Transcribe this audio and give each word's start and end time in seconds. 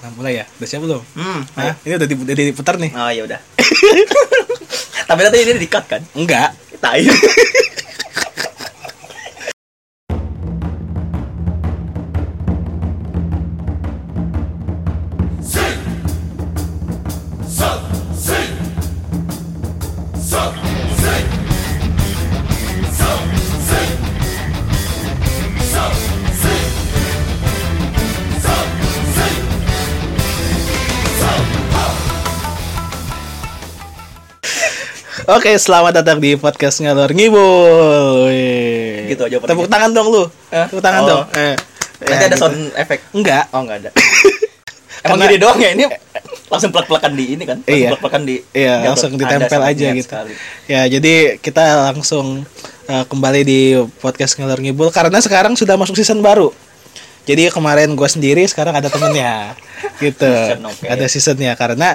Nah, 0.00 0.10
mulai 0.16 0.40
ya. 0.40 0.44
Udah 0.56 0.68
siap 0.68 0.80
belum? 0.80 1.02
Hmm. 1.12 1.40
Hah? 1.60 1.76
Ini 1.84 1.94
udah, 2.00 2.08
di, 2.08 2.14
udah 2.16 2.34
diputar 2.48 2.74
nih? 2.80 2.90
Oh 2.96 3.10
ya 3.12 3.22
udah. 3.28 3.40
Tapi 5.08 5.20
nanti 5.20 5.38
ini 5.44 5.60
di-cut 5.60 5.84
kan? 5.84 6.00
Enggak. 6.16 6.56
Tai. 6.80 7.04
Oke, 35.30 35.54
selamat 35.54 36.02
datang 36.02 36.18
di 36.18 36.34
podcast 36.34 36.82
ngalor 36.82 37.14
ngibul. 37.14 38.26
Wih. 38.26 39.14
Gitu 39.14 39.22
aja 39.22 39.36
Tepuk 39.38 39.70
tangan 39.70 39.90
dong 39.94 40.10
lu. 40.10 40.24
Eh? 40.50 40.66
Tepuk 40.66 40.82
tangan 40.82 41.02
Oh. 41.02 41.08
dong. 41.08 41.22
Eh. 41.32 41.54
Nanti 42.00 42.10
Ya, 42.10 42.16
ada 42.18 42.26
gitu. 42.28 42.42
sound 42.42 42.58
effect. 42.74 43.02
Enggak. 43.12 43.44
Oh 43.50 43.62
enggak 43.62 43.76
ada. 43.78 43.90
Emang 45.00 45.16
Karena- 45.16 45.24
gini 45.24 45.36
doang 45.38 45.56
ya 45.56 45.70
ini 45.72 45.84
langsung 46.50 46.70
plek-plekan 46.70 47.12
di 47.14 47.24
ini 47.30 47.44
kan? 47.46 47.58
Langsung 47.62 47.78
Iya. 47.78 47.88
plek-plekan 47.88 48.22
di 48.22 48.36
Iya, 48.52 48.74
langsung 48.84 49.10
ditempel 49.14 49.60
aja 49.62 49.86
gitu. 49.94 50.04
sekali. 50.04 50.32
Ya, 50.66 50.82
jadi 50.84 51.14
kita 51.38 51.64
langsung 51.88 52.26
uh, 52.84 53.04
kembali 53.06 53.40
di 53.40 53.60
podcast 53.96 54.34
ngalor 54.36 54.58
ngibul 54.58 54.90
karena 54.90 55.22
sekarang 55.22 55.54
sudah 55.54 55.78
masuk 55.78 55.94
season 55.94 56.20
baru. 56.20 56.50
Jadi 57.24 57.48
kemarin 57.48 57.94
gue 57.94 58.08
sendiri, 58.10 58.42
sekarang 58.44 58.74
ada 58.74 58.90
temennya, 58.90 59.54
gitu. 60.04 60.26
Season, 60.26 60.60
oke. 60.66 60.84
Ada 60.84 61.06
seasonnya 61.06 61.52
karena 61.54 61.94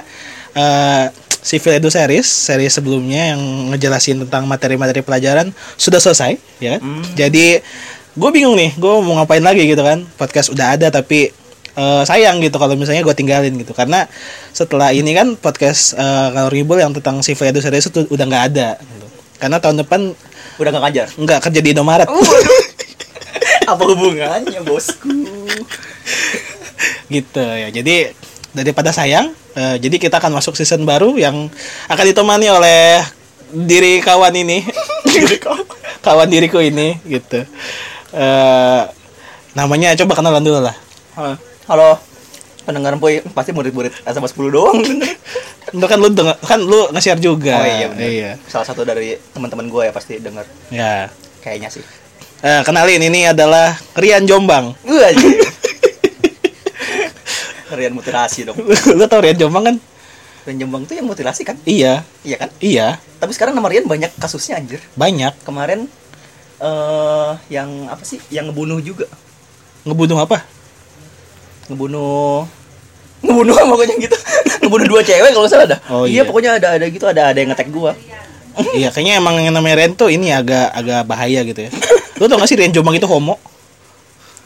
uh, 0.56 1.06
Civil 1.46 1.78
Edu 1.78 1.86
Series, 1.94 2.26
seri 2.26 2.66
sebelumnya 2.66 3.38
yang 3.38 3.70
ngejelasin 3.70 4.26
tentang 4.26 4.50
materi-materi 4.50 5.06
pelajaran 5.06 5.54
sudah 5.78 6.02
selesai, 6.02 6.42
ya 6.58 6.76
kan? 6.76 6.80
Hmm. 6.82 7.06
Jadi 7.14 7.62
gue 8.18 8.30
bingung 8.34 8.58
nih, 8.58 8.74
gue 8.74 8.92
mau 9.06 9.22
ngapain 9.22 9.44
lagi 9.46 9.62
gitu 9.62 9.78
kan? 9.86 10.02
Podcast 10.18 10.50
udah 10.50 10.74
ada 10.74 10.90
tapi 10.90 11.30
eh, 11.78 12.02
sayang 12.02 12.42
gitu 12.42 12.58
kalau 12.58 12.74
misalnya 12.74 13.06
gue 13.06 13.14
tinggalin 13.14 13.54
gitu 13.62 13.70
karena 13.78 14.10
setelah 14.50 14.90
ini 14.90 15.14
kan 15.14 15.38
podcast 15.38 15.94
uh, 15.94 16.34
Ngalor 16.34 16.50
Ngibul 16.50 16.78
yang 16.82 16.90
tentang 16.90 17.22
Civil 17.22 17.54
Edu 17.54 17.62
Series 17.62 17.86
itu 17.86 18.10
udah 18.10 18.24
nggak 18.26 18.44
ada. 18.50 18.68
Gitu. 18.82 19.06
Karena 19.38 19.62
tahun 19.62 19.86
depan 19.86 20.00
Udah 20.56 20.70
gak 20.72 20.82
ngajar. 20.88 21.06
nggak 21.14 21.38
kerja 21.46 21.60
di 21.62 21.70
Indomaret. 21.76 22.08
Apa 23.70 23.82
hubungannya, 23.86 24.60
bosku? 24.66 25.12
gitu 27.06 27.38
ya 27.42 27.68
jadi 27.70 28.10
daripada 28.56 28.88
sayang 28.90 29.36
eh, 29.52 29.76
jadi 29.76 29.96
kita 30.00 30.16
akan 30.16 30.40
masuk 30.40 30.56
season 30.56 30.82
baru 30.82 31.14
yang 31.14 31.52
akan 31.86 32.04
ditemani 32.08 32.48
oleh 32.48 33.04
diri 33.52 34.00
kawan 34.00 34.32
ini 34.32 34.64
kawan 36.06 36.26
diriku 36.26 36.58
ini 36.58 36.96
gitu 37.04 37.44
eh 38.16 38.82
namanya 39.52 39.92
coba 39.94 40.16
kenalan 40.16 40.42
dulu 40.42 40.60
lah 40.64 40.76
Halo. 41.66 41.98
Pendengar 42.62 42.94
Boy 42.94 43.24
pasti 43.34 43.50
murid-murid 43.50 43.90
SMA 44.04 44.28
10 44.28 44.54
doang. 44.54 44.78
Lu 45.74 45.86
kan 45.90 45.98
lu 45.98 46.14
denger, 46.14 46.38
kan 46.46 46.62
lu 46.62 46.86
nge-share 46.94 47.18
juga 47.18 47.58
Oh 47.58 47.66
iya, 47.66 47.86
bener. 47.90 48.06
iya 48.06 48.30
Salah 48.46 48.62
satu 48.62 48.86
dari 48.86 49.18
teman-teman 49.34 49.66
gue 49.66 49.82
ya 49.82 49.90
pasti 49.90 50.22
denger 50.22 50.46
ya 50.70 51.10
kayaknya 51.42 51.74
sih. 51.74 51.82
Eh, 52.38 52.62
kenalin 52.62 53.02
ini 53.02 53.26
adalah 53.26 53.74
Rian 53.98 54.30
Jombang 54.30 54.78
Wah. 54.86 55.10
Rian 57.76 57.92
mutilasi 57.92 58.42
dong. 58.42 58.56
lu 58.98 59.04
tau 59.04 59.20
Rian 59.20 59.36
Jombang 59.36 59.64
kan 59.64 59.76
Rian 60.42 60.58
Jombang 60.58 60.82
tuh 60.82 60.94
yang 60.94 61.04
mutilasi 61.04 61.42
kan? 61.42 61.54
iya 61.62 62.02
Iya 62.22 62.36
kan? 62.38 62.48
iya 62.58 62.96
Tapi 63.16 63.30
sekarang 63.30 63.52
nama 63.52 63.66
Rian 63.66 63.84
banyak 63.84 64.16
kasusnya 64.16 64.56
anjir. 64.56 64.80
banyak 64.92 65.36
Kemarin 65.42 65.86
eh 66.56 67.30
yang 67.48 67.68
apa 67.86 68.00
sih? 68.00 68.16
Yang 68.28 68.50
ngebunuh 68.50 68.80
juga. 68.80 69.04
ngebunuh 69.82 70.16
apa 70.18 70.40
Ngebunuh 71.66 72.46
ngebunuh 73.20 73.54
pokoknya 73.70 73.94
gitu. 73.98 74.16
ngebunuh 74.60 74.86
dua 74.88 75.02
cewek 75.02 75.30
kalau 75.30 75.46
salah 75.46 75.66
dah. 75.68 75.78
Oh, 75.88 76.04
iya, 76.04 76.20
iya. 76.20 76.22
pokoknya 76.22 76.50
ada 76.56 76.68
ada 76.78 76.86
gitu 76.86 77.04
ada 77.04 77.30
ada 77.30 77.38
yang 77.38 77.50
ngetek 77.50 77.68
gua. 77.68 77.92
Iya, 78.72 78.88
kayaknya 78.88 79.20
emang 79.20 79.36
yang 79.36 79.52
namanya 79.52 79.84
Ren 79.84 79.92
tuh 79.92 80.08
ini 80.08 80.32
agak 80.32 80.72
agak 80.72 81.04
bahaya 81.04 81.44
gitu 81.44 81.60
ya. 81.60 81.70
Lu 82.16 82.24
tau 82.24 82.40
gak 82.40 82.48
sih 82.48 82.56
Ren 82.56 82.72
Jombang 82.72 82.96
itu 82.96 83.04
homo? 83.04 83.36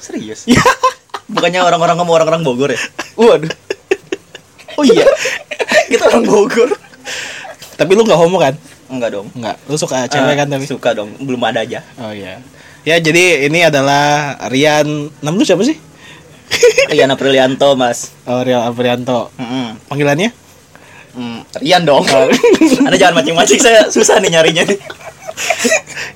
Serius? 0.03 0.51
Iya. 0.51 0.59
Bukannya 1.31 1.61
orang-orang 1.63 1.97
kamu 1.99 2.11
orang-orang 2.11 2.43
Bogor 2.43 2.71
ya? 2.75 2.81
Waduh. 3.15 3.51
Oh 4.79 4.85
iya. 4.87 5.07
Kita 5.87 6.11
orang 6.11 6.25
Bogor. 6.27 6.71
Tapi 7.79 7.91
lu 7.95 8.03
gak 8.05 8.19
homo 8.19 8.37
kan? 8.37 8.55
Enggak 8.91 9.15
dong. 9.15 9.31
Enggak. 9.39 9.57
Lu 9.71 9.79
suka 9.79 10.05
cewek 10.11 10.35
Ah, 10.35 10.37
kan 10.37 10.47
tapi? 10.51 10.67
Suka 10.67 10.91
dong, 10.93 11.15
belum 11.23 11.41
ada 11.47 11.63
aja. 11.63 11.81
Oh 12.03 12.11
iya. 12.11 12.43
Ya, 12.83 12.97
jadi 12.99 13.47
ini 13.47 13.63
adalah 13.63 14.35
Rian, 14.49 15.13
nama 15.21 15.35
lu 15.37 15.45
siapa 15.47 15.63
sih? 15.63 15.77
Rian 16.91 17.13
Aprilianto, 17.13 17.79
Mas. 17.79 18.11
Oh, 18.27 18.43
Rian 18.43 18.67
Aprianto. 18.67 19.31
Mm-mm. 19.39 19.79
Panggilannya? 19.87 20.35
Hmm, 21.15 21.45
Rian 21.61 21.87
dong. 21.87 22.03
Anda 22.83 22.97
jangan 22.99 23.23
mancing-mancing, 23.23 23.61
saya 23.63 23.87
susah 23.87 24.19
nih 24.19 24.35
nyarinya 24.35 24.65
nih. 24.67 24.79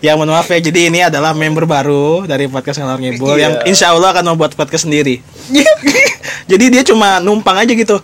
Ya, 0.00 0.12
mohon 0.14 0.30
maaf 0.30 0.48
ya. 0.48 0.60
Jadi 0.60 0.92
ini 0.92 1.00
adalah 1.00 1.32
member 1.32 1.64
baru 1.64 2.28
dari 2.28 2.44
podcast 2.44 2.76
Ngalor 2.76 3.00
Ngibul 3.00 3.34
Iya. 3.34 3.40
yang 3.40 3.52
insya 3.64 3.86
Allah 3.90 4.12
akan 4.12 4.34
membuat 4.34 4.52
podcast 4.52 4.84
sendiri. 4.84 5.24
jadi 6.50 6.64
dia 6.68 6.82
cuma 6.84 7.20
numpang 7.20 7.56
aja 7.56 7.72
gitu. 7.72 7.96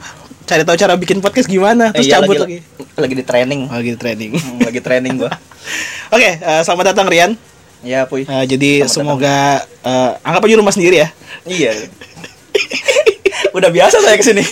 Cari 0.45 0.65
tahu 0.65 0.75
cara 0.75 0.97
bikin 0.97 1.21
podcast 1.21 1.47
gimana, 1.47 1.93
terus 1.93 2.09
Iya, 2.11 2.19
cabut 2.19 2.41
lagi, 2.41 2.59
lagi. 2.59 2.99
lagi 2.99 3.15
di 3.15 3.25
training. 3.25 3.61
Oh, 3.69 3.79
gitu 3.79 3.97
training. 3.97 4.31
Hmm, 4.35 4.59
lagi 4.65 4.81
training 4.81 5.15
gua. 5.21 5.31
Oke, 6.15 6.31
eh, 6.37 6.61
selamat 6.65 6.97
datang 6.97 7.07
Rian. 7.07 7.33
Ya, 7.81 8.05
Puy. 8.05 8.25
Eh, 8.25 8.45
jadi 8.49 8.85
Selamat 8.85 8.93
semoga 8.93 9.37
eh, 9.63 10.11
anggap 10.25 10.43
aja 10.45 10.57
rumah 10.57 10.75
sendiri 10.75 11.05
ya. 11.05 11.09
Iya. 11.45 11.73
Udah 13.57 13.71
biasa 13.71 14.01
saya 14.01 14.17
ke 14.17 14.25
sini. 14.25 14.45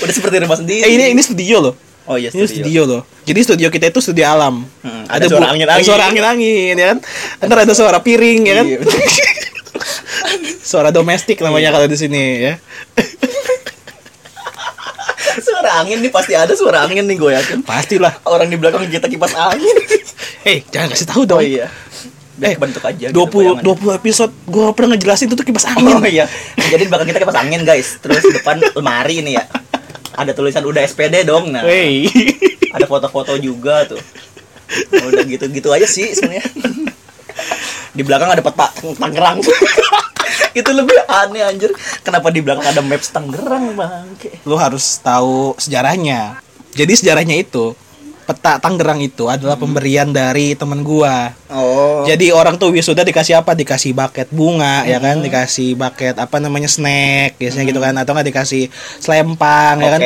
Udah 0.00 0.14
seperti 0.14 0.36
rumah 0.38 0.58
sendiri. 0.58 0.86
Eh 0.86 0.90
ini 0.94 1.04
ini 1.12 1.22
studio 1.22 1.58
loh. 1.60 1.74
Oh 2.04 2.16
iya 2.16 2.28
Ini 2.28 2.42
studio 2.44 2.82
loh. 2.82 3.02
Jadi 3.22 3.40
studio 3.40 3.68
kita 3.68 3.86
itu 3.86 4.00
studio 4.00 4.26
alam. 4.26 4.66
Hmm, 4.80 5.04
ada 5.06 5.22
suara 5.24 5.46
bu- 5.46 5.52
angin-angin. 5.52 5.78
ada 5.78 5.86
suara 5.86 6.04
angin-angin 6.06 6.74
ya 6.74 6.86
kan. 6.88 6.98
Ntar 7.40 7.58
ada 7.60 7.72
suara 7.72 7.98
piring 7.98 8.40
ya 8.42 8.54
kan. 8.56 8.66
Iya. 8.66 8.78
suara 10.64 10.88
domestik 10.88 11.38
namanya 11.38 11.70
kalau 11.70 11.86
di 11.86 11.94
sini 11.94 12.22
ya. 12.42 12.54
suara 15.42 15.80
angin 15.80 15.98
nih 15.98 16.10
pasti 16.10 16.32
ada 16.32 16.52
suara 16.52 16.82
angin 16.82 17.04
nih 17.04 17.16
gue 17.16 17.30
yakin. 17.32 17.58
Pastilah. 17.62 18.18
Orang 18.24 18.46
di 18.46 18.56
belakang 18.56 18.84
kita 18.84 19.06
kipas 19.06 19.32
angin. 19.32 19.76
Eh, 20.42 20.58
jangan 20.66 20.90
kasih 20.90 21.06
tahu 21.06 21.22
dong. 21.22 21.38
Oh 21.38 21.44
iya. 21.44 21.70
Eh, 22.36 22.50
Eh, 22.50 22.58
bentuk 22.58 22.82
aja. 22.82 23.06
gitu 23.06 23.14
20 23.14 23.62
bayangan. 23.62 23.94
20 23.94 23.94
episode 23.94 24.32
gua 24.44 24.74
pernah 24.74 24.90
ngejelasin 24.90 25.30
itu 25.30 25.38
tuh 25.38 25.46
kipas 25.46 25.70
angin. 25.70 25.86
Oh 25.86 26.02
iya. 26.02 26.26
Jadi 26.58 26.82
di 26.82 26.90
belakang 26.90 27.06
kita 27.06 27.22
kipas 27.22 27.38
angin, 27.38 27.62
guys. 27.62 28.02
Terus 28.02 28.26
depan 28.26 28.58
lemari 28.74 29.22
nih 29.22 29.38
ya. 29.38 29.44
Ada 30.12 30.32
tulisan 30.36 30.64
udah 30.64 30.82
SPD 30.84 31.24
dong. 31.24 31.52
Nah, 31.52 31.64
Wey. 31.64 32.08
ada 32.76 32.84
foto-foto 32.88 33.36
juga 33.40 33.84
tuh. 33.88 34.00
Udah 34.92 35.24
gitu-gitu 35.24 35.68
aja 35.72 35.84
sih 35.84 36.12
sebenarnya. 36.16 36.44
Di 37.96 38.02
belakang 38.04 38.32
ada 38.32 38.40
peta 38.40 38.72
Tangerang. 38.96 39.44
itu 40.58 40.70
lebih 40.72 40.96
aneh 41.08 41.44
anjir. 41.44 41.72
Kenapa 42.00 42.32
di 42.32 42.40
belakang 42.40 42.64
ada 42.64 42.80
maps 42.80 43.12
Tangerang, 43.12 43.76
bangke? 43.76 44.40
Lu 44.48 44.56
harus 44.56 44.96
tahu 45.00 45.52
sejarahnya. 45.60 46.40
Jadi 46.72 46.92
sejarahnya 46.96 47.36
itu 47.36 47.76
peta 48.32 48.56
Tangerang 48.56 49.04
itu 49.04 49.28
adalah 49.28 49.60
pemberian 49.60 50.08
dari 50.08 50.56
temen 50.56 50.80
gua. 50.80 51.36
Oh. 51.52 52.08
Jadi 52.08 52.32
orang 52.32 52.56
tuh 52.56 52.72
wisuda 52.72 53.04
dikasih 53.04 53.44
apa? 53.44 53.52
Dikasih 53.52 53.92
bucket 53.92 54.32
bunga 54.32 54.88
ya 54.88 54.96
kan, 54.96 55.20
dikasih 55.20 55.76
bucket 55.76 56.16
apa 56.16 56.40
namanya 56.40 56.72
snack 56.72 57.36
biasanya 57.36 57.68
gitu 57.68 57.80
kan 57.84 57.92
atau 58.00 58.16
nggak 58.16 58.28
dikasih 58.32 58.72
selempang 58.96 59.84
ya 59.84 59.90
kan. 59.92 60.00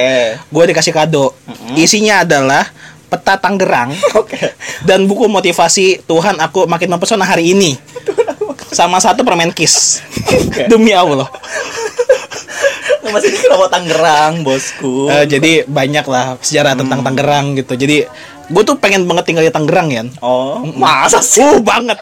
Gue 0.50 0.64
dikasih 0.66 0.90
kado. 0.90 1.30
Isinya 1.78 2.26
adalah 2.26 2.66
peta 3.06 3.38
Tangerang 3.38 3.94
Oke. 4.18 4.58
dan 4.82 5.06
buku 5.06 5.30
motivasi 5.30 6.02
Tuhan 6.10 6.42
aku 6.42 6.66
makin 6.66 6.90
mempesona 6.90 7.22
hari 7.22 7.54
ini. 7.54 7.78
Sama 8.76 8.98
satu 8.98 9.22
permen 9.22 9.54
kiss. 9.54 10.02
Oke. 10.50 10.66
Demi 10.66 10.90
Allah. 10.90 11.30
Masih 13.16 13.30
di 13.32 13.38
kenapa 13.40 13.66
Tangerang, 13.72 14.44
bosku? 14.44 15.08
Eh, 15.08 15.24
jadi 15.24 15.64
banyak 15.64 16.04
lah 16.04 16.36
sejarah 16.38 16.76
tentang 16.76 17.00
Tangerang 17.00 17.56
gitu. 17.56 17.72
Jadi 17.72 18.04
gue 18.46 18.62
tuh 18.62 18.76
pengen 18.76 19.08
banget 19.08 19.24
tinggal 19.24 19.40
di 19.42 19.50
Tangerang 19.50 19.88
ya. 19.88 20.04
Oh, 20.20 20.60
masa 20.76 21.24
sih? 21.24 21.40
Uh 21.40 21.58
banget. 21.58 21.96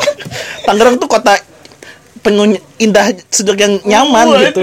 Tangerang 0.68 1.00
tuh 1.00 1.08
kota 1.08 1.40
penuh 2.20 2.54
indah 2.76 3.10
sejuk 3.32 3.56
yang 3.56 3.80
nyaman 3.82 4.28
Waduh. 4.28 4.44
gitu. 4.52 4.62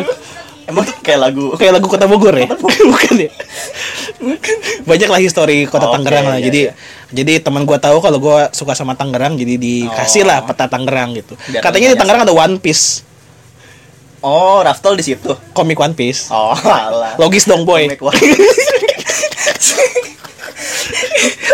Emang 0.70 0.86
tuh 0.86 0.94
kayak 1.02 1.18
lagu 1.26 1.58
Kayak 1.58 1.82
lagu 1.82 1.90
Kota 1.90 2.06
Bogor 2.06 2.38
ya? 2.38 2.46
Bukan 2.94 3.16
ya? 3.18 3.34
Banyak 4.86 5.10
lah 5.10 5.18
histori 5.18 5.66
Kota 5.66 5.90
Oke, 5.90 5.98
Tangerang 5.98 6.26
lah. 6.30 6.38
iya, 6.38 6.46
jadi 6.46 6.62
iya. 6.70 6.74
jadi 7.10 7.34
teman 7.42 7.66
gua 7.66 7.82
tahu 7.82 7.98
kalau 8.06 8.22
gua 8.22 8.54
suka 8.54 8.78
sama 8.78 8.94
Tangerang 8.94 9.34
jadi 9.34 9.58
dikasih 9.58 10.30
lah 10.30 10.46
Oh. 10.46 10.54
peta 10.54 10.70
Tangerang 10.70 11.18
gitu. 11.18 11.34
Biar 11.50 11.66
Katanya 11.66 11.90
di 11.90 11.98
Tangerang 11.98 12.22
ada 12.22 12.34
One 12.38 12.62
Piece. 12.62 13.02
Oh, 14.20 14.60
Raftol 14.60 14.94
di 14.94 15.04
situ. 15.06 15.32
komik 15.52 15.76
One 15.76 15.94
Piece. 15.94 16.28
Oh, 16.30 16.52
alah. 16.52 17.16
Logis 17.16 17.44
dong 17.44 17.64
boy. 17.64 17.88
Komik 17.88 18.02
One 18.02 18.16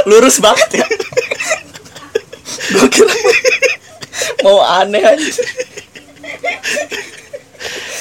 Lurus 0.06 0.38
banget 0.38 0.70
ya. 0.76 0.86
Gue 2.72 2.88
kira 2.90 3.14
mau 4.42 4.58
aneh 4.62 5.02
aja. 5.02 5.30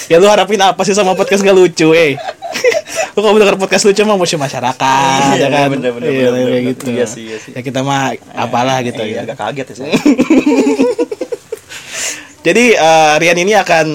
Ya 0.07 0.17
lu 0.17 0.27
harapin 0.27 0.59
apa 0.59 0.81
sih 0.85 0.93
sama 0.93 1.13
podcast 1.13 1.41
gak 1.41 1.53
lucu, 1.53 1.93
eh? 1.93 2.17
lu 3.15 3.19
kalau 3.21 3.39
denger 3.39 3.57
podcast 3.57 3.85
lucu 3.85 4.03
mah 4.03 4.15
musuh 4.15 4.37
masyarakat, 4.37 5.33
Iya, 5.33 5.39
ya 5.39 5.47
kan? 5.49 5.67
bener, 5.71 5.91
bener, 5.93 6.07
Iya, 6.07 6.29
bener, 6.29 6.45
bener. 6.45 6.61
gitu. 6.69 6.83
Iya 6.91 7.05
sih, 7.07 7.23
iya 7.25 7.37
sih. 7.39 7.51
Ya 7.53 7.61
kita 7.63 7.81
mah 7.81 8.13
apalah 8.31 8.79
gitu 8.83 9.01
Iya, 9.01 9.23
ya. 9.23 9.25
agak 9.25 9.37
kaget 9.39 9.65
ya 9.65 9.75
saya. 9.79 9.95
Jadi 12.47 12.65
eh, 12.75 13.13
Rian 13.17 13.39
ini 13.39 13.53
akan 13.55 13.87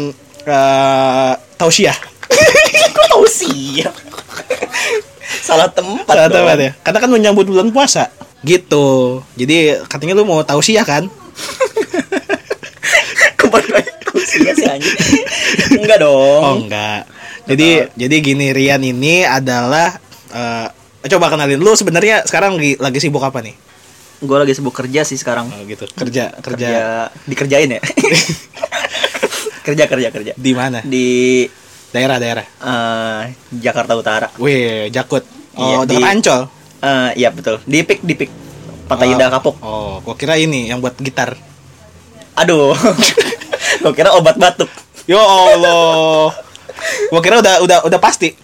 uh, 0.49 1.33
tausiah. 1.55 1.95
Kok 2.95 3.25
ya? 3.77 3.89
Salah 5.41 5.69
tempat. 5.69 6.13
Salah 6.13 6.27
dong. 6.29 6.45
tempat 6.45 6.57
ya. 6.57 6.71
Karena 6.81 6.99
kan 7.01 7.09
menyambut 7.09 7.45
bulan 7.49 7.69
puasa. 7.73 8.09
Gitu. 8.41 9.19
Jadi 9.35 9.81
katanya 9.89 10.17
lu 10.17 10.25
mau 10.25 10.41
tausiah 10.45 10.85
kan? 10.85 11.09
Ke 13.39 13.45
mana 13.49 13.79
tausiah 14.05 14.53
sih 14.55 14.65
anjing? 14.67 15.25
Enggak 15.79 15.99
dong. 16.01 16.41
Oh 16.43 16.55
enggak. 16.61 17.05
Jadi 17.49 17.89
jadi 17.97 18.15
gini 18.21 18.53
Rian 18.53 18.81
ini 18.85 19.25
adalah 19.25 19.97
eh, 20.29 20.67
coba 21.09 21.33
kenalin 21.33 21.57
lu 21.57 21.73
sebenarnya 21.73 22.27
sekarang 22.29 22.59
lagi, 22.59 22.77
lagi 22.77 22.99
sibuk 23.01 23.25
apa 23.25 23.41
nih? 23.41 23.55
Gue 24.19 24.35
lagi 24.35 24.53
sibuk 24.53 24.75
kerja 24.75 25.07
sih 25.07 25.15
sekarang. 25.15 25.47
Oh, 25.47 25.63
gitu. 25.63 25.87
Kerja 25.95 26.35
kerja, 26.43 26.67
Kerja 26.69 26.83
dikerjain 27.25 27.79
ya. 27.79 27.81
kerja 29.61 29.85
kerja 29.85 30.09
kerja 30.09 30.33
di 30.33 30.51
mana? 30.51 30.79
di 30.81 31.07
Daerah-daerah. 31.89 32.45
eh, 32.45 33.21
Jakarta 33.51 33.93
Utara. 33.93 34.29
Wih, 34.37 34.87
Jakut. 34.89 35.25
Oh, 35.53 35.59
Iya, 35.59 35.77
dekat 35.81 35.89
di- 35.91 36.05
Ancol. 36.05 36.41
Eh, 36.79 37.09
iya 37.17 37.29
betul. 37.29 37.55
Di 37.63 37.81
pik 37.81 37.99
di 38.01 38.13
pik. 38.13 38.29
Pantai 38.85 39.07
Oh, 39.07 39.13
Indah 39.13 39.29
Kapuk. 39.29 39.55
Oh, 39.59 39.97
gua 39.99 40.13
kira 40.13 40.33
ini 40.35 40.67
yang 40.67 40.79
buat 40.79 40.93
gitar. 40.95 41.33
Aduh. 42.35 42.77
Gue 43.81 43.93
kira 43.93 44.13
obat 44.13 44.35
batuk. 44.35 44.69
Ya 45.05 45.17
Allah. 45.17 46.29
Gua 47.09 47.19
kira 47.19 47.37
udah 47.37 47.57
udah 47.59 47.77
udah 47.83 47.99
pasti. 47.99 48.37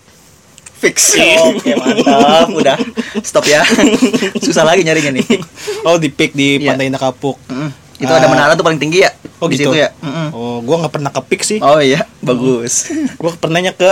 Fix. 0.76 1.14
Oke, 1.48 1.72
mantap. 1.76 2.50
Udah. 2.52 2.78
Stop 3.22 3.46
ya. 3.46 3.62
Susah 4.44 4.62
lagi 4.64 4.82
nyarinya 4.82 5.14
nih. 5.14 5.26
Oh, 5.82 5.96
di 5.96 6.10
pick 6.10 6.34
di 6.34 6.58
Iya. 6.60 6.74
Pantai 6.74 6.90
Indah 6.90 7.00
Kapuk. 7.00 7.38
Mm, 7.48 7.70
Itu 7.96 8.08
ada 8.08 8.22
Ah. 8.22 8.30
menara 8.30 8.52
tuh 8.54 8.62
paling 8.62 8.76
tinggi 8.76 9.02
ya? 9.02 9.12
Oh, 9.38 9.48
Di 9.48 9.56
gitu. 9.56 9.70
situ 9.70 9.78
ya. 9.78 9.92
Mm-mm. 9.98 10.28
Oh, 10.32 10.60
gua 10.60 10.84
nggak 10.84 10.94
pernah 10.94 11.10
ke 11.10 11.22
pick 11.26 11.42
sih. 11.42 11.60
Oh 11.60 11.78
iya, 11.78 12.04
bagus. 12.20 12.92
Gua 13.16 13.32
pernahnya 13.34 13.72
ke 13.72 13.88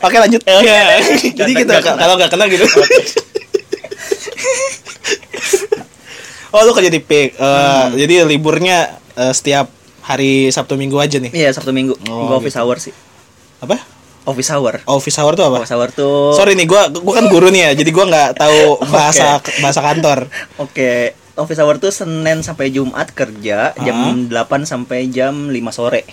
Oke, 0.00 0.16
lanjut. 0.16 0.42
Ya. 0.42 0.58
Jadi 1.38 1.52
Nggak- 1.54 1.62
gitu 1.62 1.94
kalau 1.94 2.14
nggak 2.16 2.26
kenal 2.28 2.46
gitu. 2.46 2.66
oh, 6.50 6.60
lu 6.60 6.72
kerja 6.72 6.90
di 6.90 6.98
pick. 6.98 7.28
Eh, 7.32 7.38
Hmm. 7.38 7.94
jadi 7.94 8.24
liburnya 8.24 8.78
eh, 9.12 9.30
setiap 9.30 9.70
hari 10.02 10.48
Sabtu 10.48 10.74
Minggu 10.74 10.98
aja 10.98 11.16
nih. 11.16 11.30
Iya, 11.30 11.52
Sabtu 11.52 11.70
Minggu. 11.70 11.94
Oh, 12.08 12.26
Gua 12.26 12.38
office 12.38 12.52
gitu. 12.52 12.62
hour 12.62 12.76
sih. 12.78 12.94
Apa? 13.58 13.78
Office 14.24 14.50
hour. 14.50 14.74
Office 14.84 15.18
hour 15.18 15.32
tuh 15.32 15.44
apa? 15.44 15.56
Office 15.60 15.70
hour 15.72 15.88
tuh 15.90 16.30
Sorry 16.32 16.54
nih, 16.54 16.64
gua 16.64 16.86
gua 16.88 17.14
kan 17.16 17.26
guru 17.26 17.46
nih 17.48 17.62
ya, 17.64 17.76
jadi 17.76 17.90
gua 17.90 18.06
nggak 18.06 18.28
tahu 18.36 18.58
bahasa 18.94 19.38
bahasa 19.58 19.80
kantor. 19.80 20.26
Oke, 20.58 21.14
office 21.34 21.58
hour 21.58 21.76
tuh 21.76 21.88
Senin 21.88 22.40
sampai 22.40 22.68
Jumat 22.68 23.08
kerja 23.10 23.72
jam 23.78 23.96
8 24.28 24.32
sampai 24.62 25.08
jam 25.08 25.48
5 25.48 25.54
sore. 25.70 26.04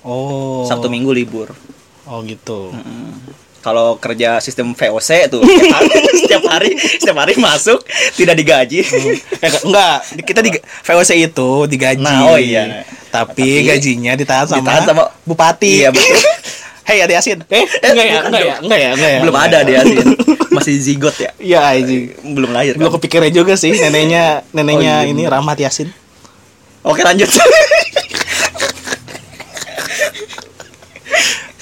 Oh. 0.00 0.62
Sabtu 0.64 0.86
Minggu 0.86 1.10
libur. 1.10 1.50
Oh 2.06 2.22
gitu. 2.22 2.70
Mm. 2.70 3.34
Kalau 3.58 3.98
kerja 3.98 4.38
sistem 4.38 4.78
VOC 4.78 5.26
tuh 5.26 5.42
setiap 5.42 5.74
hari, 5.74 5.90
setiap 6.22 6.44
hari 6.46 6.70
setiap 6.78 7.16
hari 7.18 7.34
masuk 7.34 7.82
tidak 8.14 8.38
digaji. 8.38 8.78
Eh, 8.78 9.50
ke- 9.50 9.64
enggak, 9.66 9.96
kita 10.22 10.38
di 10.38 10.54
VOC 10.54 11.10
itu 11.18 11.50
digaji. 11.66 11.98
Nah, 11.98 12.30
oh 12.30 12.38
iya. 12.38 12.86
Tapi, 13.10 13.42
Tapi 13.42 13.66
gajinya 13.66 14.14
ditahan 14.14 14.46
sama, 14.46 14.62
ditahan 14.62 14.82
sama- 14.86 15.10
bupati. 15.26 15.82
Iya, 15.82 15.90
betul. 15.90 16.14
Hei, 16.86 17.02
ada 17.02 17.18
Yasin. 17.18 17.42
Eh, 17.50 17.66
enggak 17.82 18.06
ya, 18.06 18.18
enggak 18.22 18.42
ya, 18.46 18.54
enggak 18.62 18.78
ya, 18.78 18.90
enggak 18.94 19.10
ya. 19.10 19.18
Belum 19.26 19.36
ada 19.36 19.58
ya. 19.58 19.66
dia 19.66 19.80
sih. 19.82 19.98
Masih 20.56 20.74
zigot 20.78 21.16
ya. 21.18 21.30
Iya, 21.42 21.58
anjing. 21.74 22.14
Belum 22.32 22.50
lahir. 22.54 22.78
Belum 22.78 22.94
Kan? 22.94 23.02
kepikiran 23.02 23.30
juga 23.34 23.58
sih 23.58 23.74
neneknya 23.74 24.46
neneknya 24.54 25.02
Oh, 25.02 25.04
iya, 25.04 25.10
ini. 25.10 25.22
Rahmat 25.26 25.58
Yasin. 25.58 25.90
Oke, 26.86 27.02
lanjut. 27.02 27.26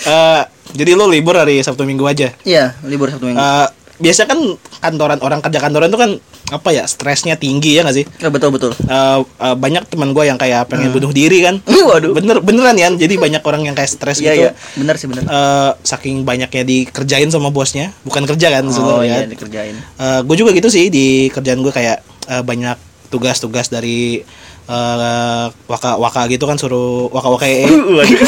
Eh, 0.04 0.42
jadi 0.76 0.92
lu 0.92 1.08
libur 1.08 1.32
hari 1.32 1.64
Sabtu 1.64 1.88
Minggu 1.88 2.04
aja. 2.04 2.28
Iya, 2.44 2.76
libur 2.84 3.08
Sabtu 3.08 3.24
Minggu. 3.24 3.40
Eh, 3.40 3.68
biasa 4.04 4.28
kan 4.28 4.36
kantoran 4.78 5.16
orang 5.18 5.40
kerja 5.40 5.58
kantoran 5.58 5.88
tuh 5.88 5.96
kan 5.96 6.10
apa 6.44 6.68
ya 6.70 6.84
stresnya 6.84 7.34
tinggi 7.34 7.72
ya 7.72 7.82
nggak 7.82 7.96
sih? 7.96 8.04
Ya, 8.20 8.28
betul 8.28 8.52
betul. 8.52 8.76
Eh, 8.76 9.18
eh, 9.24 9.56
banyak 9.56 9.88
teman 9.88 10.12
gue 10.12 10.24
yang 10.24 10.36
kayak 10.36 10.68
pengen 10.68 10.92
bunuh 10.92 11.08
diri 11.08 11.40
kan. 11.40 11.56
Waduh. 11.88 12.12
Bener 12.12 12.36
beneran 12.38 12.76
ya. 12.76 12.92
Jadi 12.92 13.16
banyak 13.16 13.40
orang 13.40 13.64
yang 13.64 13.72
kayak 13.72 13.88
stres 13.88 14.20
Iya, 14.20 14.30
gitu. 14.30 14.42
iya. 14.44 14.50
Benar 14.76 14.94
sih 14.94 15.08
benar. 15.08 15.24
eh, 15.24 15.70
saking 15.80 16.22
banyaknya 16.22 16.62
dikerjain 16.62 17.32
sama 17.32 17.48
bosnya, 17.48 17.96
bukan 18.04 18.28
kerja 18.28 18.52
kan 18.52 18.64
Oh 18.64 18.70
sebenarnya. 18.70 19.24
iya, 19.24 19.26
dikerjain. 19.26 19.74
gue 20.20 20.36
juga 20.36 20.52
gitu 20.52 20.68
sih 20.68 20.92
di 20.92 21.06
kerjaan 21.28 21.58
gue 21.58 21.72
kayak 21.72 21.98
eh, 22.28 22.42
banyak 22.44 22.76
tugas-tugas 23.08 23.66
dari 23.66 24.20
eh, 24.64 25.44
waka 25.64 25.96
waka 25.96 26.28
gitu 26.28 26.44
kan 26.44 26.60
suruh 26.60 27.08
waka 27.08 27.28
waka 27.30 27.46
Waduh. 27.96 28.20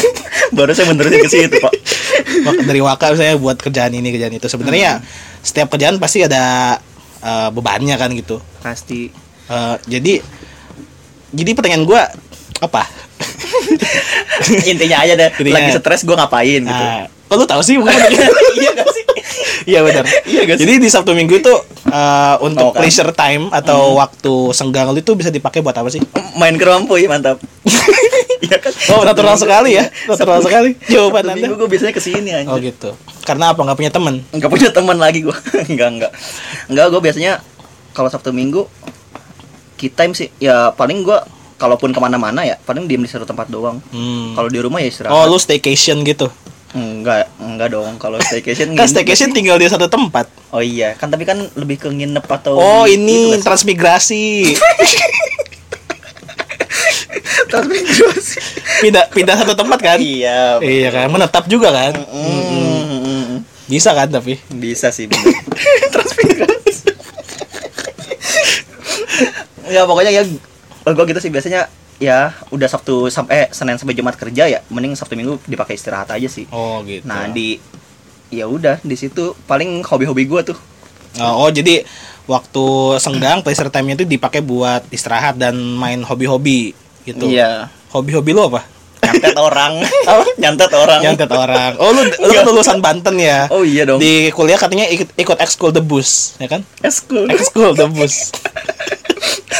Baru 0.47 0.71
saya 0.71 0.87
menerusin 0.87 1.19
ke 1.19 1.29
situ, 1.29 1.57
Pak. 1.59 1.73
dari 2.63 2.79
waka 2.79 3.11
misalnya 3.11 3.35
buat 3.35 3.59
kerjaan 3.59 3.91
ini 3.91 4.09
kerjaan 4.09 4.31
itu 4.31 4.47
sebenarnya 4.47 5.03
setiap 5.47 5.71
kerjaan 5.71 5.95
pasti 5.95 6.19
ada 6.21 6.75
eh, 7.19 7.49
bebannya 7.49 7.95
kan 7.95 8.11
gitu 8.11 8.43
Pasti. 8.59 9.07
Eh, 9.47 9.75
jadi 9.87 10.19
jadi 11.29 11.49
pertanyaan 11.53 11.83
gue 11.83 12.01
apa 12.59 12.83
Intinya 14.67 14.97
aja 15.01 15.13
deh, 15.13 15.29
Intinya- 15.31 15.55
lagi 15.57 15.71
stres 15.73 16.01
gue 16.03 16.13
ngapain 16.13 16.61
gitu. 16.61 16.83
nah 16.83 17.07
kok 17.07 17.35
lu 17.35 17.45
tahu 17.45 17.59
sih 17.59 17.75
bukan 17.75 17.91
iya 18.55 18.71
gak 18.73 18.87
sih? 18.89 18.96
Iya 19.67 19.83
benar. 19.83 20.07
Iya 20.23 20.41
sih? 20.47 20.63
Jadi 20.63 20.73
di 20.79 20.87
Sabtu 20.87 21.11
Minggu 21.11 21.35
itu 21.35 21.51
eh, 21.85 22.35
untuk 22.39 22.63
Oh, 22.63 22.71
kan? 22.71 22.81
leisure 22.81 23.11
time 23.11 23.51
atau 23.51 23.93
waktu 23.95 24.33
senggang 24.51 24.87
lu 24.87 24.97
itu 24.97 25.11
bisa 25.11 25.27
dipakai 25.27 25.59
buat 25.59 25.75
apa 25.75 25.87
sih? 25.87 25.99
Main 26.33 26.55
kerompoy 26.55 27.03
mantap. 27.05 27.37
Iya 28.37 28.61
kan? 28.61 28.69
Oh, 28.93 29.01
natural 29.01 29.33
Sabtu 29.33 29.43
sekali 29.43 29.69
ya. 29.73 29.83
Minggu- 29.83 30.07
Natural 30.07 30.35
Sabtu- 30.35 30.45
sekali. 30.47 30.69
Jawaban 30.87 31.19
Sabtu 31.19 31.31
Anda. 31.31 31.41
Minggu 31.41 31.55
gue 31.57 31.69
biasanya 31.69 31.89
ke 31.91 31.99
sini 31.99 32.29
aja. 32.31 32.47
Oh 32.47 32.57
gitu. 32.57 32.89
Karena 33.23 33.49
apa? 33.49 33.59
Nggak 33.59 33.75
punya 33.75 33.91
temen? 33.91 34.15
Enggak 34.29 34.49
punya 34.49 34.69
teman 34.69 34.95
lagi 34.95 35.19
gue. 35.19 35.35
enggak 35.67 35.89
enggak. 35.97 36.11
Enggak 36.67 36.85
gue 36.87 37.01
biasanya 37.01 37.41
kalau 37.91 38.07
Sabtu 38.07 38.29
Minggu 38.29 38.69
key 39.75 39.89
time 39.89 40.13
sih 40.13 40.29
ya 40.37 40.69
paling 40.71 41.01
gue 41.01 41.17
kalaupun 41.57 41.89
ke 41.89 41.97
mana-mana 41.97 42.41
ya 42.43 42.57
paling 42.59 42.85
diem 42.85 43.01
di 43.01 43.09
satu 43.09 43.25
tempat 43.25 43.49
doang. 43.49 43.81
Hmm. 43.89 44.31
Kalau 44.31 44.47
di 44.47 44.59
rumah 44.59 44.79
ya 44.79 44.87
istirahat. 44.87 45.11
Oh, 45.11 45.25
lu 45.25 45.35
staycation 45.35 46.01
gitu. 46.03 46.29
Enggak, 46.69 47.31
enggak 47.37 47.71
dong. 47.71 47.95
Kalau 47.95 48.19
staycation 48.19 48.75
Kan 48.75 48.85
staycation 48.85 49.31
tinggal 49.31 49.55
di 49.55 49.65
satu 49.65 49.87
tempat. 49.87 50.27
Oh 50.49 50.59
iya, 50.59 50.93
kan 50.93 51.07
tapi 51.07 51.23
kan 51.23 51.39
lebih 51.53 51.77
ke 51.77 51.87
nginep 51.87 52.23
atau 52.23 52.55
Oh, 52.55 52.83
ini 52.83 53.31
gitu 53.31 53.39
kan. 53.39 53.41
transmigrasi. 53.47 54.51
transmigrasi. 57.47 58.37
pindah 58.77 59.03
pindah 59.09 59.35
satu 59.35 59.53
tempat 59.53 59.79
kan? 59.79 59.97
iya. 59.97 60.59
Iya 60.59 60.89
kan, 60.91 61.07
menetap 61.07 61.47
juga 61.47 61.71
kan? 61.71 61.93
Mm, 62.03 63.41
Bisa 63.65 63.91
kan 63.91 64.07
tapi. 64.07 64.35
Bisa 64.49 64.91
sih 64.91 65.07
transmigrasi. 65.93 66.91
ya 69.67 69.83
pokoknya 69.83 70.11
ya 70.13 70.23
gue 70.85 71.05
gitu 71.05 71.19
sih 71.19 71.27
biasanya 71.27 71.67
ya 71.97 72.33
udah 72.53 72.69
Sabtu 72.69 73.09
sampai 73.09 73.49
Senin 73.49 73.77
sampai 73.81 73.97
Jumat 73.97 74.13
kerja 74.13 74.45
ya 74.45 74.59
mending 74.69 74.93
Sabtu 74.93 75.17
Minggu 75.17 75.41
dipakai 75.49 75.73
istirahat 75.77 76.13
aja 76.13 76.29
sih. 76.29 76.45
Oh 76.53 76.81
gitu. 76.85 77.05
Nah 77.09 77.25
di 77.29 77.57
ya 78.29 78.45
udah 78.45 78.77
di 78.83 78.95
situ 78.99 79.33
paling 79.47 79.81
hobi-hobi 79.87 80.27
gue 80.27 80.41
tuh 80.53 80.59
Oh, 81.17 81.47
oh, 81.47 81.49
jadi 81.49 81.81
waktu 82.29 82.65
senggang 83.01 83.41
pleasure 83.41 83.73
time-nya 83.73 83.97
itu 83.97 84.05
dipakai 84.05 84.45
buat 84.45 84.85
istirahat 84.93 85.33
dan 85.33 85.57
main 85.57 86.05
hobi-hobi 86.05 86.77
gitu. 87.09 87.25
Iya. 87.25 87.73
Hobi-hobi 87.89 88.37
lu 88.37 88.45
apa? 88.45 88.61
nyantet 88.97 89.39
orang 89.47 89.73
nyantet 90.35 90.71
orang 90.73 90.99
Nyantet 90.99 91.31
orang. 91.31 91.71
Oh, 91.79 91.89
lu 91.95 92.05
lu 92.05 92.31
kan 92.33 92.43
lulusan 92.45 92.77
Banten 92.83 93.15
ya. 93.17 93.47
oh 93.49 93.63
iya 93.63 93.87
dong 93.87 94.01
Di 94.03 94.29
kuliah 94.35 94.59
katanya 94.59 94.85
ikut 94.89 95.15
ikut 95.15 95.37
ekskul 95.39 95.71
debus, 95.71 96.35
ya 96.37 96.49
kan? 96.49 96.61
eskul 96.83 97.25
Ekskul 97.29 97.73
debus. 97.73 98.29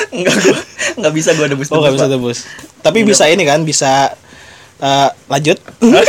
enggak 0.10 0.36
gua 0.38 0.58
enggak 0.96 1.14
bisa 1.14 1.30
gua 1.34 1.48
debus 1.48 1.68
Oh, 1.70 1.80
nggak 1.80 1.94
bisa 1.94 2.08
debus. 2.08 2.38
Tapi 2.80 3.04
bisa 3.04 3.24
ini 3.26 3.44
kan, 3.44 3.62
bisa 3.62 4.14
eh, 4.78 5.10
lanjut. 5.26 5.58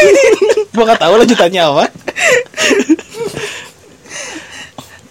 gua 0.75 0.85
nggak 0.85 1.01
tahu 1.01 1.15
lanjutannya 1.17 1.63
apa. 1.63 1.85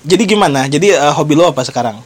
Jadi 0.03 0.24
gimana? 0.25 0.65
Jadi 0.65 0.88
eh, 0.89 1.13
hobi 1.13 1.34
lo 1.34 1.48
apa 1.48 1.62
sekarang? 1.62 2.00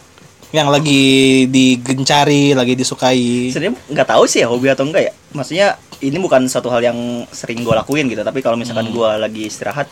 Yang 0.51 0.67
lagi 0.67 1.03
digencari, 1.47 2.51
lagi 2.51 2.73
disukai. 2.73 3.47
sebenarnya 3.49 3.77
nggak 3.87 4.07
tahu 4.09 4.23
sih 4.25 4.41
ya 4.41 4.47
hobi 4.47 4.67
atau 4.67 4.83
enggak 4.83 5.03
ya 5.05 5.13
maksudnya 5.31 5.67
ini 6.01 6.17
bukan 6.17 6.43
satu 6.45 6.67
hal 6.67 6.83
yang 6.83 6.97
sering 7.29 7.61
gue 7.61 7.71
lakuin 7.71 8.03
gitu 8.05 8.19
tapi 8.19 8.43
kalau 8.43 8.59
misalkan 8.59 8.83
Hmm. 8.83 8.95
gue 8.97 9.09
lagi 9.17 9.41
istirahat 9.47 9.87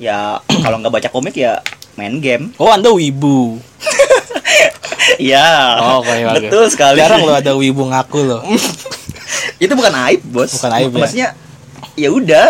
ya 0.00 0.40
kalau 0.64 0.80
nggak 0.80 0.88
baca 0.90 1.08
komik 1.10 1.36
ya 1.36 1.60
main 1.94 2.16
game 2.16 2.48
Oh, 2.56 2.72
Anda 2.72 2.88
wibu. 2.88 3.60
Iya 5.18 5.48
Oh, 5.80 6.00
kayak 6.00 6.44
betul 6.44 6.64
sekali 6.66 6.96
Jarang 6.96 7.24
lo 7.24 7.32
ada 7.32 7.52
wibu 7.52 7.82
ngaku 7.84 8.18
lo. 8.22 8.38
itu 9.62 9.72
bukan 9.72 9.92
aib 10.08 10.20
bos 10.26 10.52
Bukan 10.52 10.70
aib, 10.72 10.90
ya? 10.90 10.98
maksudnya 10.98 11.28
ya 11.94 12.08
udah 12.08 12.44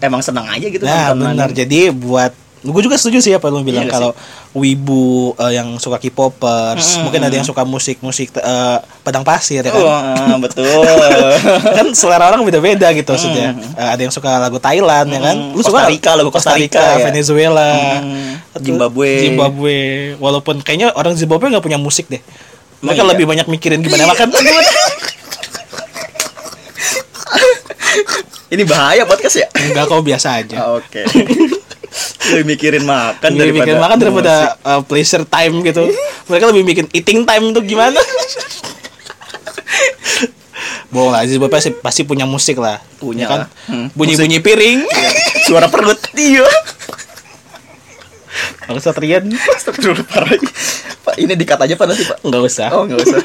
emang 0.00 0.20
senang 0.20 0.46
aja 0.46 0.66
gitu 0.66 0.84
Nah, 0.84 1.12
benar. 1.12 1.48
Jadi 1.50 1.88
buat 1.90 2.32
gue 2.64 2.80
juga 2.80 2.96
setuju 2.96 3.20
sih 3.20 3.30
apa 3.30 3.46
lu 3.46 3.60
bilang 3.60 3.84
Iya 3.84 3.92
kalau 3.92 4.10
wibu 4.52 5.04
eh, 5.36 5.52
yang 5.54 5.76
suka 5.76 6.00
K-popers, 6.00 6.96
Mm-mm. 6.96 7.02
mungkin 7.04 7.20
ada 7.20 7.34
yang 7.34 7.44
suka 7.44 7.60
musik-musik 7.62 8.32
eh, 8.32 8.78
padang 9.00 9.20
pasir 9.20 9.60
ya 9.60 9.68
Oh, 9.68 9.84
kan. 9.84 10.32
ah, 10.32 10.38
betul 10.40 10.64
kan 11.76 11.86
selera 11.92 12.26
orang 12.26 12.40
beda-beda 12.42 12.88
gitu 12.90 13.04
maksudnya. 13.06 13.52
Eh, 13.76 13.88
ada 13.90 14.00
yang 14.00 14.08
suka 14.08 14.40
lagu 14.40 14.56
Thailand 14.56 15.06
ya 15.06 15.20
kan. 15.20 15.36
Lu 15.52 15.60
Costa 15.60 15.76
suka 15.76 15.82
Rica, 15.86 16.10
lagu 16.14 16.30
Costa 16.32 16.52
Rica, 16.54 16.80
ya. 16.96 17.04
Venezuela, 17.04 18.00
Mm, 18.00 18.32
atau 18.50 18.64
Zimbabwe. 18.64 19.10
Zimbabwe. 19.20 19.76
Walaupun 20.16 20.56
kayaknya 20.58 20.88
orang 20.90 21.12
Zimbabwe 21.14 21.50
nggak 21.50 21.62
punya 21.62 21.76
musik 21.76 22.08
deh. 22.08 22.24
Mereka 22.80 22.96
Emang 22.96 23.06
iya? 23.06 23.12
lebih 23.12 23.26
banyak 23.28 23.46
mikirin 23.46 23.80
gimana 23.80 24.04
makan. 24.06 24.32
ini 28.46 28.62
bahaya 28.62 29.02
podcast 29.02 29.36
ya 29.36 29.46
Enggak 29.52 29.86
kau 29.86 29.98
biasa 30.00 30.38
aja. 30.38 30.56
Ah, 30.60 30.78
oke 30.78 31.02
lebih 32.30 32.44
mikirin 32.56 32.84
makan 32.84 33.30
lebih 33.34 33.38
daripada 33.38 33.54
mikirin 33.62 33.78
makan 33.80 33.96
daripada 34.00 34.34
musik. 34.34 34.66
uh, 34.66 34.80
pleasure 34.82 35.24
time 35.24 35.54
gitu. 35.62 35.82
Mereka 36.26 36.44
lebih 36.50 36.64
bikin 36.66 36.86
eating 36.90 37.22
time 37.22 37.52
tuh 37.52 37.62
gimana? 37.62 38.00
Bohong 40.94 41.10
lah, 41.10 41.26
Aziz 41.26 41.42
Bapak 41.42 41.58
pasti, 41.58 41.70
pasti 41.74 42.02
punya 42.06 42.22
musik 42.22 42.54
lah. 42.62 42.78
Punya 43.02 43.26
Ya 43.26 43.28
kan? 43.28 43.40
Hmm, 43.66 43.86
Bunyi-bunyi 43.98 44.38
piring. 44.38 44.86
suara 45.44 45.66
perut 45.68 45.98
iya 46.16 46.46
Kalau 48.64 48.80
Satrian 48.80 49.28
parah 50.08 50.32
Pak 51.04 51.14
ini 51.20 51.36
dikat 51.36 51.60
aja 51.60 51.76
pak 51.76 51.84
nanti 51.84 52.02
pak 52.08 52.18
enggak 52.24 52.42
usah. 52.48 52.68
Oh 52.72 52.88
nggak 52.88 52.96
usah 52.96 53.20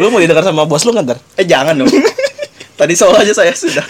Lu 0.00 0.08
mau 0.08 0.20
didengar 0.20 0.40
sama 0.40 0.64
bos 0.64 0.82
lu 0.88 0.96
nggak 0.96 1.04
ntar? 1.04 1.18
Eh 1.36 1.44
jangan 1.44 1.76
dong 1.76 1.90
Tadi 2.80 2.94
soal 2.96 3.20
aja 3.20 3.32
saya 3.36 3.52
sudah 3.52 3.84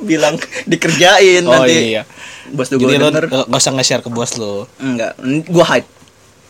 Bilang 0.00 0.34
dikerjain 0.64 1.42
Oh 1.42 1.52
nanti 1.54 1.94
iya. 1.94 2.02
Bos 2.48 2.66
tuh 2.66 2.76
gue 2.76 2.88
denger 2.90 3.24
nggak 3.24 3.46
nggak 3.46 3.60
usah 3.60 3.72
nge-share 3.72 4.00
ke 4.00 4.08
bos 4.08 4.32
lu. 4.34 4.64
Enggak 4.76 5.14
Gue 5.44 5.64
hide 5.64 5.88